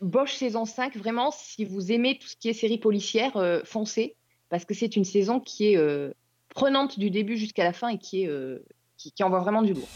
Bosch 0.01 0.33
saison 0.35 0.65
5, 0.65 0.95
vraiment, 0.97 1.31
si 1.31 1.65
vous 1.65 1.91
aimez 1.91 2.17
tout 2.19 2.27
ce 2.27 2.35
qui 2.35 2.49
est 2.49 2.53
série 2.53 2.77
policière, 2.77 3.37
euh, 3.37 3.61
foncez, 3.63 4.15
parce 4.49 4.65
que 4.65 4.73
c'est 4.73 4.95
une 4.95 5.05
saison 5.05 5.39
qui 5.39 5.71
est 5.71 5.77
euh, 5.77 6.11
prenante 6.49 6.99
du 6.99 7.09
début 7.09 7.37
jusqu'à 7.37 7.63
la 7.63 7.73
fin 7.73 7.87
et 7.89 7.97
qui, 7.97 8.23
est, 8.23 8.27
euh, 8.27 8.59
qui, 8.97 9.11
qui 9.11 9.23
envoie 9.23 9.39
vraiment 9.39 9.61
du 9.61 9.73
lourd. 9.73 9.87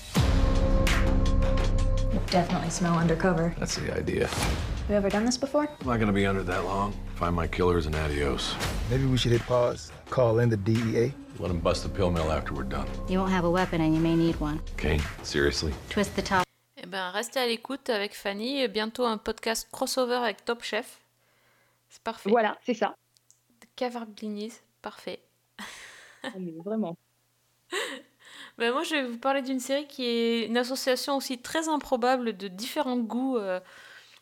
Definitely 2.32 2.72
smell 2.72 2.94
undercover. 2.94 3.52
That's 3.60 3.76
the 3.76 3.90
idea. 3.98 4.28
Have 4.90 4.96
you 4.96 5.08
ever 5.08 5.10
done 5.12 5.24
this 5.26 5.38
before? 5.38 5.70
I'm 5.82 5.88
not 5.88 6.00
gonna 6.00 6.12
be 6.12 6.26
under 6.26 6.42
that 6.42 6.64
long. 6.66 6.94
Find 7.14 7.36
my 7.36 7.46
killers 7.46 7.86
and 7.86 7.96
adios. 7.96 8.56
Maybe 8.90 9.06
we 9.06 9.18
should 9.18 9.32
hit 9.32 9.46
pause, 9.46 9.92
call 10.10 10.40
in 10.40 10.50
the 10.50 10.58
DEA. 10.58 11.14
Let 11.38 11.50
them 11.50 11.60
bust 11.60 11.84
the 11.84 11.90
pill 11.90 12.10
mill 12.10 12.32
after 12.32 12.56
we're 12.56 12.64
done. 12.64 12.88
You 13.08 13.20
won't 13.20 13.32
have 13.32 13.46
a 13.46 13.50
weapon 13.52 13.82
and 13.82 13.94
you 13.94 14.02
may 14.02 14.16
need 14.16 14.36
one. 14.40 14.60
Kane, 14.78 15.00
seriously? 15.22 15.74
Twist 15.92 16.16
the 16.16 16.24
top. 16.24 16.44
Eh 16.76 16.88
ben, 16.88 17.12
restez 17.12 17.40
à 17.40 17.46
l'écoute 17.46 17.88
avec 17.92 18.16
Fanny. 18.16 18.68
Bientôt 18.68 19.06
un 19.06 19.20
podcast 19.20 19.68
crossover 19.72 20.16
avec 20.16 20.44
Top 20.44 20.64
Chef. 20.64 20.98
C'est 21.92 22.02
parfait. 22.02 22.32
Voilà, 22.32 22.58
c'est 22.66 22.74
ça. 22.74 22.96
Caviar 23.76 24.08
Blinis, 24.08 24.54
parfait. 24.82 25.20
Ah, 26.24 26.30
mais 26.40 26.54
vraiment. 26.66 26.98
Ben, 28.58 28.74
moi, 28.74 28.84
je 28.84 28.96
vais 28.96 29.04
vous 29.08 29.18
parler 29.18 29.42
d'une 29.42 29.62
série 29.62 29.88
qui 29.88 30.04
est 30.06 30.46
une 30.48 30.58
association 30.58 31.16
aussi 31.16 31.38
très 31.38 31.70
improbable 31.70 32.36
de 32.36 32.50
différents 32.50 32.98
goûts. 32.98 33.38
euh, 33.38 33.62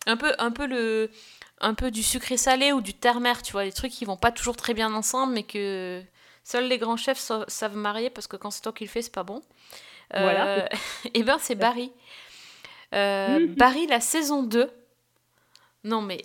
un, 0.07 0.17
peu, 0.17 0.33
un, 0.39 0.51
peu 0.51 0.65
le, 0.65 1.11
un 1.61 1.73
peu 1.75 1.91
du 1.91 2.01
sucré 2.03 2.37
salé 2.37 2.71
ou 2.71 2.81
du 2.81 2.93
terre-mer, 2.93 3.41
tu 3.43 3.51
vois, 3.51 3.63
des 3.63 3.71
trucs 3.71 3.91
qui 3.91 4.05
vont 4.05 4.17
pas 4.17 4.31
toujours 4.31 4.55
très 4.57 4.73
bien 4.73 4.93
ensemble, 4.93 5.33
mais 5.33 5.43
que 5.43 6.01
seuls 6.43 6.67
les 6.67 6.77
grands 6.79 6.97
chefs 6.97 7.19
sa- 7.19 7.45
savent 7.47 7.75
marier 7.75 8.09
parce 8.09 8.27
que 8.27 8.35
quand 8.37 8.49
c'est 8.51 8.61
toi 8.61 8.73
qui 8.73 8.85
le 8.85 8.89
fais, 8.89 9.01
c'est 9.01 9.13
pas 9.13 9.23
bon. 9.23 9.41
Voilà. 10.11 10.69
et 11.13 11.23
ben, 11.23 11.37
c'est 11.39 11.55
Barry. 11.55 11.91
Euh. 12.95 13.45
Barry, 13.57 13.87
la 13.87 13.99
saison 13.99 14.43
2. 14.43 14.71
Non, 15.83 16.01
mais 16.01 16.23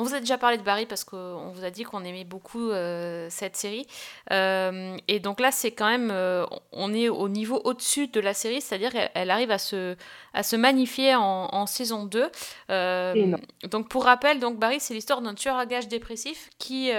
on 0.00 0.04
vous 0.04 0.14
a 0.14 0.20
déjà 0.20 0.38
parlé 0.38 0.56
de 0.56 0.62
Barry 0.62 0.86
parce 0.86 1.04
qu'on 1.04 1.50
vous 1.52 1.64
a 1.64 1.70
dit 1.70 1.82
qu'on 1.84 2.02
aimait 2.04 2.24
beaucoup 2.24 2.70
euh, 2.70 3.26
cette 3.30 3.56
série. 3.56 3.86
Euh, 4.32 4.96
et 5.08 5.20
donc 5.20 5.40
là, 5.40 5.50
c'est 5.52 5.72
quand 5.72 5.88
même. 5.88 6.10
euh, 6.10 6.46
on 6.72 6.92
est 6.94 7.08
au 7.08 7.28
niveau 7.28 7.60
au-dessus 7.64 8.08
de 8.08 8.18
la 8.20 8.34
série, 8.34 8.60
c'est-à-dire 8.60 8.90
qu'elle 8.92 9.10
elle 9.14 9.30
arrive 9.30 9.50
à 9.50 9.58
se, 9.58 9.96
à 10.34 10.42
se 10.42 10.56
magnifier 10.56 11.14
en, 11.14 11.48
en 11.52 11.66
saison 11.66 12.04
2. 12.06 12.30
Euh, 12.70 13.12
C'est 13.12 13.20
énorme. 13.20 13.42
donc 13.70 13.88
pour 13.88 14.04
rappel, 14.04 14.40
donc 14.40 14.58
Barry, 14.58 14.80
c'est 14.80 14.94
l'histoire 14.94 15.20
d'un 15.20 15.34
tueur 15.34 15.56
à 15.56 15.66
gages 15.66 15.88
dépressif 15.88 16.50
qui, 16.58 16.90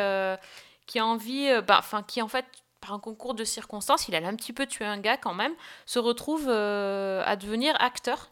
qui 0.88 1.00
a 1.00 1.06
envie. 1.06 1.50
bah, 1.68 1.78
Enfin, 1.80 2.04
qui 2.04 2.22
en 2.22 2.28
fait. 2.28 2.46
Par 2.84 2.94
un 2.94 3.00
concours 3.00 3.36
de 3.36 3.44
circonstances, 3.44 4.08
il 4.08 4.16
a 4.16 4.28
un 4.28 4.36
petit 4.36 4.54
peu 4.54 4.66
tué 4.66 4.86
un 4.86 4.98
gars 4.98 5.16
quand 5.16 5.36
même, 5.36 5.54
se 5.86 6.00
retrouve 6.00 6.48
euh, 6.50 7.22
à 7.28 7.36
devenir 7.36 7.76
acteur 7.80 8.32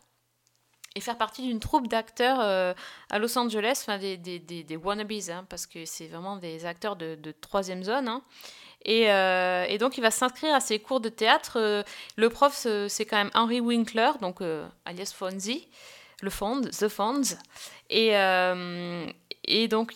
faire 1.01 1.17
partie 1.17 1.41
d'une 1.41 1.59
troupe 1.59 1.87
d'acteurs 1.87 2.39
euh, 2.41 2.73
à 3.09 3.19
Los 3.19 3.37
Angeles, 3.37 3.79
enfin 3.81 3.97
des, 3.97 4.17
des, 4.17 4.39
des, 4.39 4.63
des 4.63 4.75
wannabes, 4.77 5.11
hein, 5.29 5.45
parce 5.49 5.65
que 5.65 5.85
c'est 5.85 6.07
vraiment 6.07 6.37
des 6.37 6.65
acteurs 6.65 6.95
de, 6.95 7.17
troisième 7.41 7.83
zone. 7.83 8.07
hein. 8.07 8.21
Et, 8.85 9.11
euh, 9.11 9.65
et 9.67 9.77
donc 9.77 9.97
il 9.97 10.01
va 10.01 10.09
s'inscrire 10.11 10.55
à 10.55 10.59
ses 10.61 10.79
cours 10.79 11.01
de 11.01 11.09
théâtre. 11.09 11.57
euh, 11.57 11.83
le 12.15 12.29
prof, 12.29 12.65
c'est 12.87 13.05
quand 13.05 13.17
même 13.17 13.31
Henry 13.33 13.59
Winkler, 13.59 14.11
donc 14.21 14.41
alias 14.85 15.13
Fonzie, 15.15 15.67
le 16.21 16.29
Fond, 16.29 16.61
The 16.61 16.87
Fonz. 16.87 17.37
Et, 17.89 18.11
donc 19.67 19.95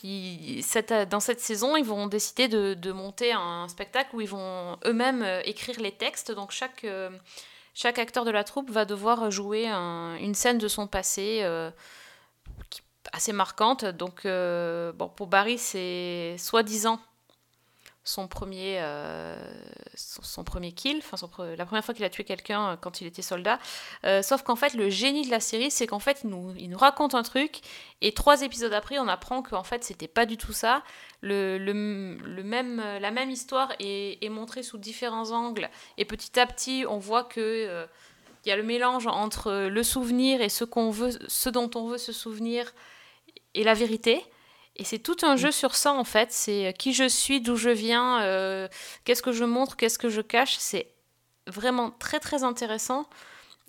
dans 1.10 1.20
cette 1.20 1.39
saison, 1.39 1.76
ils 1.78 1.86
vont 1.86 2.08
décider 2.08 2.47
de, 2.47 2.74
de 2.74 2.91
monter 2.91 3.32
un 3.34 3.68
spectacle 3.68 4.16
où 4.16 4.22
ils 4.22 4.30
vont 4.30 4.78
eux-mêmes 4.86 5.26
écrire 5.45 5.80
les 5.80 5.91
textes. 5.91 6.32
Donc 6.32 6.51
chaque... 6.51 6.86
chaque 7.74 7.99
acteur 7.99 8.26
de 8.26 8.32
la 8.32 8.43
troupe 8.43 8.69
va 8.69 8.86
devoir 8.86 9.32
jouer 9.32 9.67
un- 9.67 10.15
une 10.17 10.36
scène 10.36 10.57
de 10.57 10.67
son 10.67 10.88
passé 10.88 11.39
euh, 11.43 11.71
assez 13.11 13.34
marquante. 13.34 13.86
Donc, 13.86 14.26
euh, 14.26 14.91
bon, 14.93 15.09
pour 15.09 15.28
Barry, 15.28 15.57
c'est 15.57 16.36
soi-disant 16.38 16.99
son 18.06 18.28
premier, 18.28 18.80
euh, 18.82 19.38
son, 19.96 20.43
premier 20.43 20.74
kill, 20.74 20.97
enfin 20.97 21.16
la 21.55 21.66
première 21.66 21.86
fois 21.86 21.93
qu'il 21.93 22.04
a 22.04 22.09
tué 22.09 22.25
quelqu'un 22.25 22.71
euh, 22.71 22.75
quand 22.75 23.00
il 23.00 23.08
était 23.08 23.21
soldat. 23.21 23.59
Euh, 24.04 24.21
sauf 24.21 24.43
qu'en 24.43 24.58
fait, 24.58 24.74
le 24.74 24.89
génie 24.89 25.25
de 25.25 25.32
la 25.32 25.39
série, 25.39 25.71
c'est 25.71 25.88
qu'en 25.88 26.00
fait, 26.00 26.21
il 26.24 26.30
nous, 26.30 26.54
il 26.58 26.70
nous 26.70 26.78
raconte 26.78 27.16
un 27.16 27.24
truc, 27.24 27.62
et 28.01 28.13
trois 28.13 28.42
épisodes 28.42 28.74
après, 28.74 29.00
on 29.00 29.08
apprend 29.08 29.42
qu'en 29.42 29.63
fait, 29.63 29.84
c'était 29.86 30.09
pas 30.09 30.25
du 30.25 30.36
tout 30.36 30.51
ça. 30.51 30.84
Le, 31.21 31.58
le- 31.58 32.17
le 32.17 32.43
même, 32.43 32.84
la 33.00 33.12
même 33.12 33.32
histoire 33.32 33.71
est, 33.80 34.24
est 34.24 34.30
montrée 34.30 34.63
sous 34.63 34.78
différents 34.78 35.32
angles, 35.32 35.70
et 35.97 36.04
petit 36.04 36.38
à 36.39 36.46
petit, 36.46 36.86
on 36.88 37.00
voit 37.00 37.24
que 37.24 37.88
il 38.46 38.50
y 38.50 38.51
a 38.51 38.58
le 38.58 38.63
mélange 38.63 39.08
entre 39.08 39.67
le 39.70 39.84
souvenir 39.84 40.42
et 40.42 40.50
ce 40.50 40.66
qu'on 40.66 40.92
veut, 40.92 41.12
ce 41.30 41.50
dont 41.50 41.71
on 41.75 41.88
veut 41.88 41.97
se 41.97 42.12
souvenir, 42.12 42.74
et 43.54 43.63
la 43.63 43.74
vérité. 43.74 44.25
Et 44.75 44.83
c'est 44.83 45.00
tout 45.00 45.17
un 45.21 45.36
jeu 45.36 45.51
sur 45.51 45.75
ça 45.75 45.93
en 45.93 46.04
fait. 46.04 46.32
C'est 46.32 46.74
qui 46.78 46.93
je 46.93 47.08
suis, 47.08 47.41
d'où 47.41 47.55
je 47.55 47.70
viens, 47.70 48.21
euh, 48.21 48.67
qu'est-ce 49.04 49.21
que 49.21 49.32
je 49.32 49.43
montre, 49.43 49.75
qu'est-ce 49.75 50.00
que 50.00 50.09
je 50.09 50.21
cache. 50.21 50.58
C'est 50.58 50.87
vraiment 51.47 51.91
très 51.91 52.20
très 52.20 52.43
intéressant. 52.43 53.08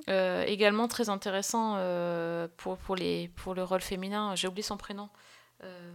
Euh, 0.09 0.43
également 0.45 0.89
très 0.89 1.09
intéressant 1.09 1.75
euh, 1.77 2.49
pour, 2.57 2.77
pour, 2.79 2.97
les, 2.97 3.29
pour 3.37 3.55
le 3.55 3.63
rôle 3.63 3.81
féminin. 3.81 4.35
J'ai 4.35 4.49
oublié 4.49 4.63
son 4.63 4.77
prénom. 4.77 5.09
Euh, 5.63 5.93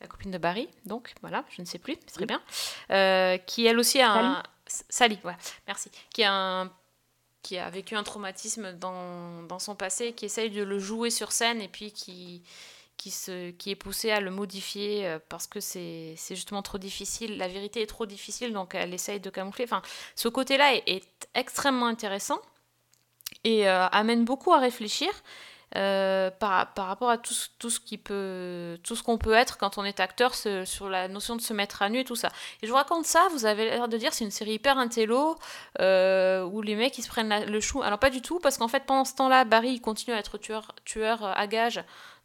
la 0.00 0.06
copine 0.06 0.30
de 0.30 0.38
Barry, 0.38 0.68
donc 0.84 1.14
voilà, 1.22 1.44
je 1.50 1.62
ne 1.62 1.66
sais 1.66 1.78
plus, 1.78 1.96
c'est 2.06 2.14
très 2.14 2.26
bien. 2.26 2.42
Euh, 2.90 3.38
qui 3.38 3.66
elle 3.66 3.78
aussi 3.78 4.00
a 4.00 4.12
un. 4.12 4.42
Sally, 4.66 5.18
ouais, 5.24 5.36
merci. 5.66 5.90
Qui 6.10 6.22
a 6.22 6.32
un 6.32 6.72
qui 7.42 7.58
a 7.58 7.70
vécu 7.70 7.94
un 7.94 8.02
traumatisme 8.02 8.72
dans, 8.72 9.44
dans 9.44 9.60
son 9.60 9.76
passé, 9.76 10.12
qui 10.12 10.24
essaye 10.24 10.50
de 10.50 10.64
le 10.64 10.80
jouer 10.80 11.10
sur 11.10 11.30
scène 11.30 11.60
et 11.62 11.68
puis 11.68 11.92
qui, 11.92 12.42
qui, 12.96 13.10
se, 13.10 13.50
qui 13.50 13.70
est 13.70 13.76
poussée 13.76 14.10
à 14.10 14.20
le 14.20 14.30
modifier 14.30 15.06
euh, 15.06 15.18
parce 15.28 15.46
que 15.46 15.60
c'est 15.60 16.16
justement 16.30 16.62
trop 16.62 16.78
difficile, 16.78 17.38
la 17.38 17.48
vérité 17.48 17.82
est 17.82 17.86
trop 17.86 18.06
difficile, 18.06 18.52
donc 18.52 18.74
elle 18.74 18.94
essaye 18.94 19.20
de 19.20 19.30
camoufler. 19.30 19.64
Enfin, 19.64 19.82
ce 20.14 20.28
côté-là 20.28 20.74
est, 20.74 21.02
extrêmement 21.34 21.86
intéressant 21.86 22.40
et 23.44 23.68
euh, 23.68 23.86
amène 23.88 24.24
beaucoup 24.24 24.52
à 24.52 24.58
réfléchir. 24.58 25.08
euh, 25.76 26.30
par, 26.30 26.72
par 26.74 26.86
rapport 26.86 27.10
à 27.10 27.18
tout, 27.18 27.34
tout 27.58 27.70
ce 27.70 27.80
qui 27.80 27.98
peut 27.98 28.78
tout 28.84 28.94
qu'on 29.04 29.18
peut 29.18 29.32
être 29.32 29.58
quand 29.58 29.78
on 29.78 29.84
est 29.84 29.98
acteur 29.98 30.32
sur 30.34 30.88
la 30.88 31.08
notion 31.08 31.34
de 31.34 31.40
se 31.40 31.52
mettre 31.52 31.82
à 31.82 31.88
nu 31.88 31.98
et 31.98 32.04
tout 32.04 32.14
ça 32.14 32.28
et 32.62 32.66
je 32.66 32.70
vous 32.70 32.76
raconte 32.76 33.04
ça 33.04 33.26
vous 33.32 33.46
avez 33.46 33.64
l'air 33.64 33.88
de 33.88 33.96
dire 33.96 34.14
c'est 34.14 34.24
une 34.24 34.30
série 34.30 34.52
hyper 34.52 34.78
intello 34.78 35.34
où 35.80 36.62
les 36.62 36.76
mecs 36.76 36.96
ils 36.96 37.02
se 37.02 37.08
prennent 37.08 37.46
le 37.46 37.60
chou 37.60 37.82
alors 37.82 37.98
pas 37.98 38.10
du 38.10 38.22
tout 38.22 38.38
parce 38.38 38.58
qu'en 38.58 38.68
fait 38.68 38.84
pendant 38.86 39.04
ce 39.04 39.16
temps 39.16 39.28
là 39.28 39.44
Barry 39.44 39.70
il 39.70 39.80
continue 39.80 40.14
à 40.14 40.20
être 40.20 40.38
tueur 40.38 40.72
tueur 40.84 41.24
à 41.24 41.46
gages 41.48 41.82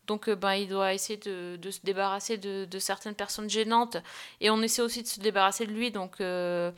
Donc 0.08 0.28
euh, 0.28 0.36
ben, 0.36 0.54
il 0.54 0.68
doit 0.68 0.94
essayer 0.94 1.18
de, 1.18 1.58
se 1.70 1.80
débarrasser 1.84 2.38
de, 2.38 2.80
certaines 2.80 3.16
personnes 3.16 3.50
gênantes. 3.50 3.98
Et 4.40 4.50
on 4.50 4.62
essaie 4.62 4.82
aussi 4.82 5.04
de 5.04 5.08
se 5.08 5.20
débarrasser 5.20 5.66
de 5.66 5.72
lui. 5.72 5.92
Donc 5.92 6.20
euh, 6.22 6.72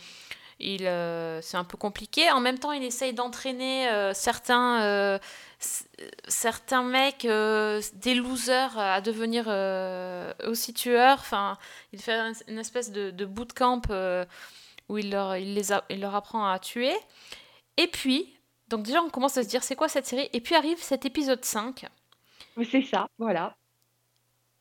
il, 0.59 0.85
euh, 0.85 1.41
c'est 1.41 1.57
un 1.57 1.63
peu 1.63 1.77
compliqué. 1.77 2.29
En 2.31 2.39
même 2.39 2.59
temps, 2.59 2.71
il 2.71 2.83
essaye 2.83 3.13
d'entraîner 3.13 3.89
certains, 4.13 5.19
certains 6.27 6.83
mecs, 6.83 7.23
des 7.23 8.15
losers, 8.15 8.77
à 8.77 9.01
devenir 9.01 9.47
aussi 10.47 10.73
tueurs. 10.73 11.17
Enfin, 11.19 11.57
il 11.91 12.01
fait 12.01 12.13
un- 12.13 12.33
une 12.47 12.59
espèce 12.59 12.91
de, 12.91 13.25
bootcamp 13.25 13.81
où 14.89 14.97
il 14.97 15.11
leur, 15.11 15.37
il, 15.37 15.53
les 15.55 15.71
il 15.89 16.01
leur 16.01 16.13
apprend 16.15 16.45
à 16.45 16.59
tuer. 16.59 16.93
Et 17.77 17.87
puis, 17.87 18.37
donc 18.67 18.83
déjà, 18.83 19.01
on 19.01 19.09
commence 19.09 19.37
à 19.37 19.43
se 19.43 19.47
dire 19.47 19.63
c'est 19.63 19.75
quoi 19.75 19.87
cette 19.87 20.05
série? 20.05 20.29
Et 20.33 20.41
puis 20.41 20.55
arrive 20.55 20.81
cet 20.81 21.05
épisode 21.05 21.43
5 21.43 21.85
C'est 22.61 22.83
ça, 22.83 23.07
voilà. 23.17 23.55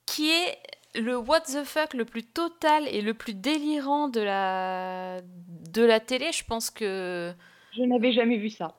qui 0.06 0.30
est 0.30 0.58
le 0.94 1.16
what 1.16 1.40
the 1.42 1.64
fuck 1.64 1.94
le 1.94 2.04
plus 2.04 2.22
total 2.22 2.86
et 2.88 3.00
le 3.00 3.14
plus 3.14 3.32
délirant 3.34 4.08
de 4.08 4.20
la, 4.20 5.22
de 5.22 5.82
la 5.82 6.00
télé? 6.00 6.32
Je 6.32 6.44
pense 6.44 6.70
que. 6.70 7.32
Je 7.74 7.82
n'avais 7.82 8.12
jamais 8.12 8.36
vu 8.36 8.50
ça. 8.50 8.74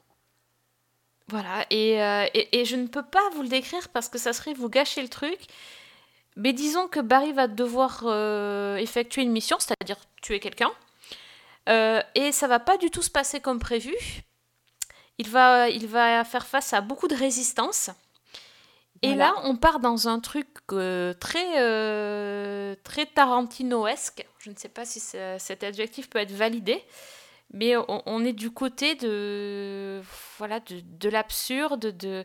Voilà, 1.29 1.65
et, 1.71 2.03
euh, 2.03 2.27
et, 2.33 2.59
et 2.59 2.65
je 2.65 2.75
ne 2.75 2.85
peux 2.85 3.01
pas 3.01 3.27
vous 3.33 3.41
le 3.41 3.47
décrire 3.47 3.89
parce 3.89 4.09
que 4.09 4.19
ça 4.19 4.33
serait 4.33 4.53
vous 4.53 4.69
gâcher 4.69 5.01
le 5.01 5.09
truc. 5.09 5.39
Mais 6.35 6.53
disons 6.53 6.87
que 6.87 6.99
Barry 6.99 7.31
va 7.31 7.47
devoir 7.47 8.03
euh, 8.03 8.75
effectuer 8.77 9.21
une 9.21 9.31
mission, 9.31 9.57
c'est-à-dire 9.59 9.97
tuer 10.21 10.39
quelqu'un. 10.39 10.71
Euh, 11.69 12.01
et 12.13 12.31
ça 12.31 12.47
va 12.47 12.59
pas 12.59 12.77
du 12.77 12.91
tout 12.91 13.01
se 13.01 13.09
passer 13.09 13.39
comme 13.39 13.59
prévu. 13.59 13.95
Il 15.17 15.29
va, 15.29 15.69
il 15.69 15.87
va 15.87 16.23
faire 16.23 16.45
face 16.45 16.73
à 16.73 16.81
beaucoup 16.81 17.07
de 17.07 17.15
résistance. 17.15 17.89
Et 19.03 19.07
Voilà. 19.09 19.25
là, 19.27 19.33
on 19.43 19.55
part 19.57 19.79
dans 19.79 20.07
un 20.07 20.19
truc 20.19 20.47
euh, 20.71 21.13
très, 21.13 21.61
euh, 21.61 22.73
très 22.83 23.05
Tarantinoesque. 23.05 24.25
Je 24.39 24.49
ne 24.49 24.55
sais 24.55 24.69
pas 24.69 24.85
si 24.85 24.99
ça- 25.01 25.37
cet 25.39 25.63
adjectif 25.63 26.09
peut 26.09 26.19
être 26.19 26.31
validé, 26.31 26.81
mais 27.53 27.75
on, 27.75 28.01
on 28.05 28.23
est 28.25 28.33
du 28.33 28.49
côté 28.49 28.95
de, 28.95 30.01
voilà, 30.37 30.59
de, 30.61 30.79
de 30.81 31.09
l'absurde, 31.09 31.95
de, 31.97 32.23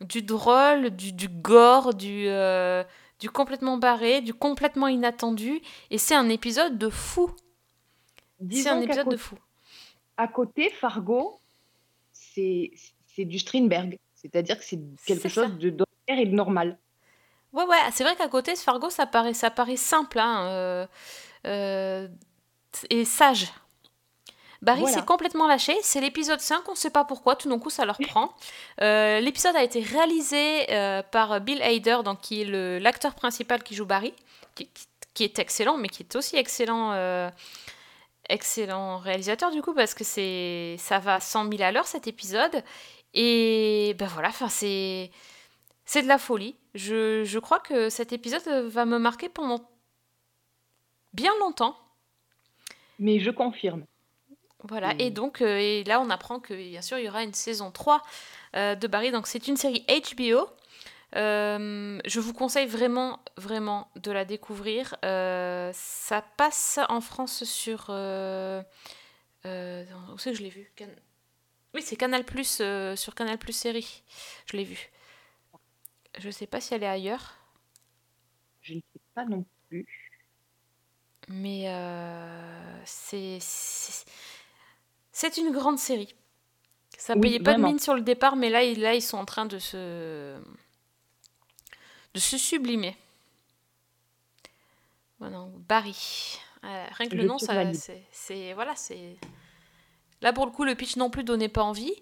du 0.00 0.22
drôle, 0.22 0.90
du, 0.90 1.12
du 1.12 1.28
gore, 1.28 1.92
du, 1.92 2.28
euh, 2.28 2.84
du 3.18 3.28
complètement 3.28 3.76
barré, 3.76 4.20
du 4.20 4.32
complètement 4.32 4.86
inattendu. 4.88 5.60
Et 5.90 5.98
c'est 5.98 6.14
un 6.14 6.28
épisode 6.28 6.78
de 6.78 6.88
fou. 6.88 7.30
C'est 8.50 8.68
un 8.68 8.80
épisode 8.80 9.08
de 9.08 9.16
fou. 9.16 9.36
À 10.16 10.28
côté, 10.28 10.70
Fargo, 10.70 11.38
c'est 12.12 12.70
du 13.18 13.38
Strindberg. 13.40 13.98
C'est-à-dire 14.14 14.56
que 14.58 14.64
c'est 14.64 14.78
quelque 15.04 15.28
chose 15.28 15.48
ça. 15.48 15.50
de 15.50 15.70
et 16.18 16.26
de 16.26 16.34
normal. 16.34 16.78
Ouais, 17.52 17.64
ouais, 17.64 17.76
c'est 17.92 18.02
vrai 18.04 18.16
qu'à 18.16 18.28
côté, 18.28 18.56
Fargo, 18.56 18.88
ça 18.90 19.04
paraît, 19.06 19.34
ça 19.34 19.50
paraît 19.50 19.76
simple 19.76 20.18
hein, 20.18 20.46
euh, 20.46 20.86
euh, 21.46 22.08
et 22.88 23.04
sage. 23.04 23.48
Barry 24.62 24.80
Voilà. 24.80 24.96
s'est 24.96 25.04
complètement 25.04 25.46
lâché. 25.48 25.74
C'est 25.82 26.00
l'épisode 26.00 26.40
5, 26.40 26.66
on 26.68 26.72
ne 26.72 26.76
sait 26.76 26.90
pas 26.90 27.04
pourquoi, 27.04 27.34
tout 27.36 27.48
d'un 27.50 27.58
coup 27.58 27.68
ça 27.68 27.84
leur 27.84 27.98
prend. 28.08 28.32
Euh, 28.80 29.20
l'épisode 29.20 29.56
a 29.56 29.62
été 29.62 29.80
réalisé 29.80 30.66
par 31.10 31.40
Bill 31.40 31.60
Hader, 31.62 31.98
donc, 32.04 32.20
qui 32.20 32.42
est 32.42 32.44
le- 32.44 32.78
l'acteur 32.78 33.14
principal 33.14 33.62
qui 33.62 33.74
joue 33.74 33.84
Barry, 33.86 34.14
qui, 34.54 35.24
est 35.24 35.38
excellent, 35.38 35.76
mais 35.76 35.88
qui 35.88 36.04
est 36.04 36.16
aussi 36.16 36.36
excellent, 36.36 36.94
excellent 38.28 38.98
réalisateur 38.98 39.50
du 39.50 39.62
coup, 39.62 39.74
parce 39.74 39.94
que 39.94 40.04
c'est 40.04 40.76
ça 40.78 40.98
va 41.00 41.16
à 41.16 41.20
100 41.20 41.50
000 41.50 41.62
à 41.62 41.72
l'heure 41.72 41.86
cet 41.86 42.06
épisode. 42.06 42.62
Et 43.14 43.94
ben 43.98 44.06
voilà, 44.06 44.28
enfin 44.28 44.48
c'est. 44.48 45.10
C'est 45.84 46.02
de 46.02 46.08
la 46.08 46.18
folie. 46.18 46.56
Je, 46.74 47.24
je 47.24 47.38
crois 47.38 47.60
que 47.60 47.90
cet 47.90 48.12
épisode 48.12 48.46
va 48.66 48.84
me 48.84 48.98
marquer 48.98 49.28
pendant 49.28 49.68
bien 51.12 51.32
longtemps. 51.40 51.76
Mais 52.98 53.20
je 53.20 53.30
confirme. 53.30 53.84
Voilà, 54.64 54.94
et 55.00 55.10
donc 55.10 55.42
euh, 55.42 55.58
et 55.58 55.82
là 55.82 56.00
on 56.00 56.08
apprend 56.08 56.38
que 56.38 56.54
bien 56.54 56.82
sûr 56.82 56.96
il 56.96 57.04
y 57.04 57.08
aura 57.08 57.24
une 57.24 57.34
saison 57.34 57.72
3 57.72 58.00
euh, 58.54 58.76
de 58.76 58.86
Barry, 58.86 59.10
donc 59.10 59.26
c'est 59.26 59.48
une 59.48 59.56
série 59.56 59.84
HBO. 59.88 60.46
Euh, 61.16 61.98
je 62.06 62.20
vous 62.20 62.32
conseille 62.32 62.66
vraiment, 62.68 63.18
vraiment 63.36 63.90
de 63.96 64.12
la 64.12 64.24
découvrir. 64.24 64.94
Euh, 65.04 65.70
ça 65.74 66.22
passe 66.36 66.78
en 66.88 67.00
France 67.00 67.42
sur... 67.44 67.86
Euh, 67.88 68.62
euh, 69.46 69.84
où 70.14 70.18
c'est 70.18 70.30
que 70.30 70.38
je 70.38 70.42
l'ai 70.44 70.48
vu? 70.48 70.70
Can- 70.78 70.86
Oui, 71.74 71.82
c'est 71.82 71.96
Canal 71.96 72.24
Plus 72.24 72.58
euh, 72.60 72.94
sur 72.94 73.14
Canal 73.16 73.38
Plus 73.38 73.52
série. 73.52 74.04
Je 74.46 74.56
l'ai 74.56 74.64
vu. 74.64 74.91
Je 76.18 76.30
sais 76.30 76.46
pas 76.46 76.60
si 76.60 76.74
elle 76.74 76.82
est 76.82 76.86
ailleurs. 76.86 77.36
Je 78.62 78.74
ne 78.74 78.80
sais 78.80 79.00
pas 79.14 79.24
non 79.24 79.44
plus. 79.68 79.86
Mais 81.28 81.68
euh, 81.68 82.82
c'est 82.84 83.38
c'est 85.12 85.36
une 85.36 85.52
grande 85.52 85.78
série. 85.78 86.14
Ça 86.98 87.14
Oui, 87.14 87.22
payait 87.22 87.40
pas 87.40 87.54
de 87.54 87.62
mine 87.62 87.78
sur 87.78 87.94
le 87.94 88.02
départ, 88.02 88.36
mais 88.36 88.50
là, 88.50 88.62
ils- 88.64 88.80
là 88.80 88.94
ils 88.94 89.02
sont 89.02 89.18
en 89.18 89.24
train 89.24 89.46
de 89.46 89.58
se 89.58 90.38
de 92.14 92.20
se 92.20 92.38
sublimer. 92.38 92.96
Voilà, 95.18 95.46
Barry. 95.68 96.38
Euh, 96.64 96.86
rien 96.92 97.08
que 97.08 97.16
le 97.16 97.24
nom, 97.24 97.38
ça, 97.38 97.54
c'est 98.12 98.52
voilà, 98.54 98.74
c'est 98.76 99.16
là 100.20 100.32
pour 100.32 100.46
le 100.46 100.52
coup 100.52 100.64
le 100.64 100.74
pitch 100.74 100.96
non 100.96 101.10
plus 101.10 101.24
donnait 101.24 101.48
pas 101.48 101.62
envie, 101.62 101.94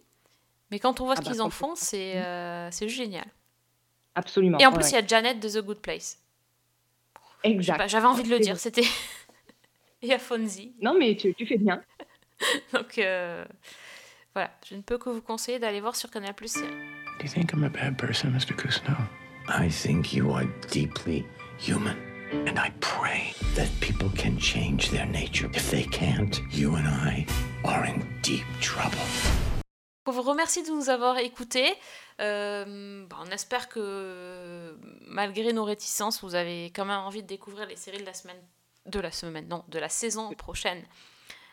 mais 0.70 0.78
quand 0.80 1.00
on 1.00 1.06
voit 1.06 1.16
ce 1.16 1.20
Ah 1.20 1.24
bah, 1.24 1.30
qu'ils 1.32 1.42
en 1.42 1.50
font, 1.50 1.74
c'est 1.76 2.18
euh, 2.18 2.70
c'est 2.70 2.88
génial. 2.88 3.26
Absolument. 4.14 4.58
Et 4.58 4.66
en 4.66 4.72
ouais, 4.72 4.78
plus, 4.78 4.90
il 4.90 4.94
y 4.94 4.98
a 4.98 5.06
Janet 5.06 5.40
de 5.40 5.48
The 5.48 5.64
Good 5.64 5.80
Place. 5.80 6.18
Exact. 7.42 7.88
J'avais 7.88 8.06
envie 8.06 8.22
de 8.22 8.30
le 8.30 8.38
dire, 8.38 8.58
c'était 8.58 8.84
et 10.02 10.12
à 10.12 10.18
Fonzie. 10.18 10.74
Non, 10.82 10.94
mais 10.98 11.16
tu, 11.16 11.34
tu 11.34 11.46
fais 11.46 11.58
bien. 11.58 11.82
Donc 12.72 12.98
euh, 12.98 13.44
voilà, 14.34 14.50
je 14.68 14.74
ne 14.74 14.82
peux 14.82 14.98
que 14.98 15.10
vous 15.10 15.22
conseiller 15.22 15.58
d'aller 15.58 15.80
voir 15.80 15.96
sur 15.96 16.10
Canal 16.10 16.34
Plus. 16.34 16.54
Do 16.54 17.24
you 17.24 17.28
think 17.28 17.52
I'm 17.52 17.64
a 17.64 17.68
bad 17.68 17.98
person, 17.98 18.30
Mr. 18.30 18.54
Cousineau? 18.54 18.96
I 19.48 19.68
think 19.68 20.12
you 20.12 20.32
are 20.32 20.46
deeply 20.70 21.26
human. 21.58 21.96
And 22.46 22.58
I 22.58 22.70
pray 22.80 23.34
that 23.56 23.68
people 23.80 24.08
can 24.16 24.38
change 24.38 24.90
their 24.90 25.06
nature. 25.06 25.50
If 25.52 25.70
they 25.70 25.84
can't, 25.84 26.40
you 26.52 26.76
and 26.76 26.86
I 26.86 27.26
are 27.64 27.84
in 27.84 28.06
deep 28.22 28.46
trouble. 28.60 28.98
On 30.06 30.12
vous 30.12 30.22
remercie 30.22 30.62
de 30.62 30.70
nous 30.70 30.88
avoir 30.88 31.18
écoutés. 31.18 31.74
Euh, 32.20 33.06
bah, 33.08 33.16
on 33.20 33.30
espère 33.30 33.68
que 33.68 34.78
malgré 35.06 35.52
nos 35.52 35.64
réticences, 35.64 36.22
vous 36.22 36.34
avez 36.34 36.66
quand 36.66 36.84
même 36.84 36.98
envie 37.00 37.22
de 37.22 37.28
découvrir 37.28 37.66
les 37.66 37.76
séries 37.76 37.98
de 38.00 38.04
la 38.06 38.14
semaine, 38.14 38.40
de 38.86 39.00
la 39.00 39.10
semaine, 39.10 39.48
non, 39.48 39.64
de 39.68 39.78
la 39.78 39.88
saison 39.88 40.32
prochaine 40.34 40.82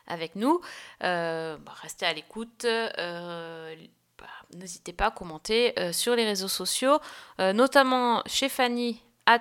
avec 0.07 0.35
nous. 0.35 0.61
Euh, 1.03 1.57
bah, 1.57 1.73
restez 1.81 2.05
à 2.05 2.13
l'écoute. 2.13 2.65
euh, 2.65 3.75
bah, 4.17 4.25
N'hésitez 4.55 4.93
pas 4.93 5.07
à 5.07 5.11
commenter 5.11 5.73
sur 5.93 6.15
les 6.15 6.25
réseaux 6.25 6.47
sociaux, 6.47 6.99
notamment 7.39 8.23
chez 8.25 8.49
Fanny, 8.49 9.01
at 9.25 9.39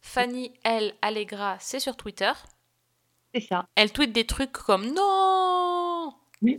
Fanny 0.00 0.52
L. 0.64 0.94
Allegra, 1.00 1.56
c'est 1.60 1.80
sur 1.80 1.96
Twitter. 1.96 2.32
C'est 3.34 3.40
ça. 3.40 3.66
Elle 3.76 3.92
tweet 3.92 4.12
des 4.12 4.26
trucs 4.26 4.52
comme 4.52 4.92
non 4.92 6.14
Oui. 6.42 6.58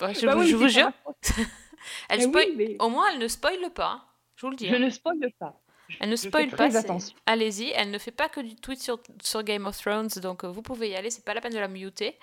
Je 0.00 0.26
vous, 0.26 0.42
je 0.42 0.68
jure. 0.68 0.90
elle 2.08 2.20
oui, 2.20 2.26
spoil- 2.26 2.54
mais- 2.56 2.76
Au 2.80 2.88
moins, 2.88 3.06
elle 3.12 3.18
ne 3.18 3.28
spoile 3.28 3.70
pas. 3.74 4.04
Je 4.36 4.46
vous 4.46 4.50
le 4.50 4.56
dis. 4.56 4.68
Je 4.68 4.74
hein. 4.74 4.78
ne 4.78 4.90
spoile 4.90 5.18
pas. 5.38 5.60
Elle 6.00 6.10
ne 6.10 6.16
très 6.16 6.28
pas. 6.84 6.98
Allez-y. 7.26 7.72
Elle 7.74 7.90
ne 7.90 7.98
fait 7.98 8.10
pas 8.10 8.28
que 8.28 8.40
du 8.40 8.54
tweet 8.56 8.80
sur, 8.80 9.00
sur 9.22 9.42
Game 9.42 9.66
of 9.66 9.78
Thrones, 9.78 10.08
donc 10.22 10.44
euh, 10.44 10.48
vous 10.48 10.60
pouvez 10.62 10.90
y 10.90 10.94
aller. 10.96 11.10
C'est 11.10 11.24
pas 11.24 11.32
la 11.34 11.40
peine 11.40 11.54
de 11.54 11.58
la 11.58 11.68
muter. 11.68 12.18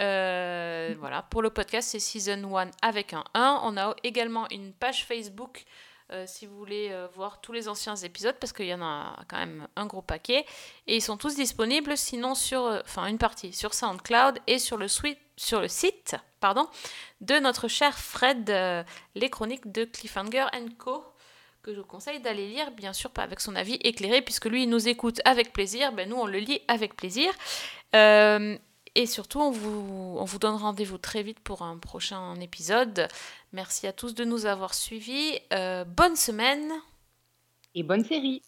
Euh, 0.00 0.94
voilà. 0.98 1.22
Pour 1.22 1.42
le 1.42 1.50
podcast, 1.50 1.88
c'est 1.90 1.98
Season 1.98 2.56
1 2.56 2.70
avec 2.80 3.12
un 3.12 3.24
1. 3.34 3.60
On 3.64 3.76
a 3.76 3.94
également 4.02 4.46
une 4.50 4.72
page 4.72 5.04
Facebook 5.04 5.64
euh, 6.12 6.24
si 6.26 6.46
vous 6.46 6.56
voulez 6.56 6.88
euh, 6.90 7.06
voir 7.14 7.40
tous 7.40 7.52
les 7.52 7.68
anciens 7.68 7.96
épisodes, 7.96 8.36
parce 8.40 8.52
qu'il 8.52 8.66
y 8.66 8.74
en 8.74 8.82
a 8.82 9.16
quand 9.28 9.38
même 9.38 9.66
un 9.76 9.86
gros 9.86 10.02
paquet. 10.02 10.44
Et 10.86 10.96
ils 10.96 11.02
sont 11.02 11.16
tous 11.16 11.34
disponibles, 11.36 11.96
sinon 11.96 12.34
sur, 12.34 12.64
euh, 12.66 12.80
enfin 12.84 13.06
une 13.06 13.18
partie 13.18 13.52
sur 13.52 13.74
SoundCloud 13.74 14.38
et 14.46 14.58
sur 14.58 14.76
le, 14.76 14.88
sui- 14.88 15.18
sur 15.36 15.60
le 15.60 15.68
site 15.68 16.16
pardon, 16.40 16.68
de 17.20 17.38
notre 17.38 17.68
cher 17.68 17.98
Fred, 17.98 18.50
les 19.14 19.30
chroniques 19.30 19.70
de 19.70 19.84
Cliffhanger 19.84 20.46
Co. 20.78 21.04
Que 21.62 21.74
je 21.74 21.80
vous 21.80 21.86
conseille 21.86 22.20
d'aller 22.20 22.48
lire, 22.48 22.70
bien 22.70 22.94
sûr, 22.94 23.10
avec 23.18 23.38
son 23.38 23.54
avis 23.54 23.74
éclairé, 23.82 24.22
puisque 24.22 24.46
lui, 24.46 24.62
il 24.62 24.70
nous 24.70 24.88
écoute 24.88 25.20
avec 25.26 25.52
plaisir. 25.52 25.92
Ben, 25.92 26.08
nous, 26.08 26.16
on 26.16 26.24
le 26.24 26.38
lit 26.38 26.62
avec 26.68 26.96
plaisir. 26.96 27.30
Et 28.94 29.06
surtout, 29.06 29.40
on 29.40 29.50
vous, 29.50 30.16
on 30.18 30.24
vous 30.24 30.38
donne 30.38 30.56
rendez-vous 30.56 30.98
très 30.98 31.22
vite 31.22 31.40
pour 31.40 31.62
un 31.62 31.78
prochain 31.78 32.34
épisode. 32.40 33.06
Merci 33.52 33.86
à 33.86 33.92
tous 33.92 34.14
de 34.14 34.24
nous 34.24 34.46
avoir 34.46 34.74
suivis. 34.74 35.38
Euh, 35.52 35.84
bonne 35.84 36.16
semaine. 36.16 36.72
Et 37.74 37.82
bonne 37.82 38.04
série. 38.04 38.42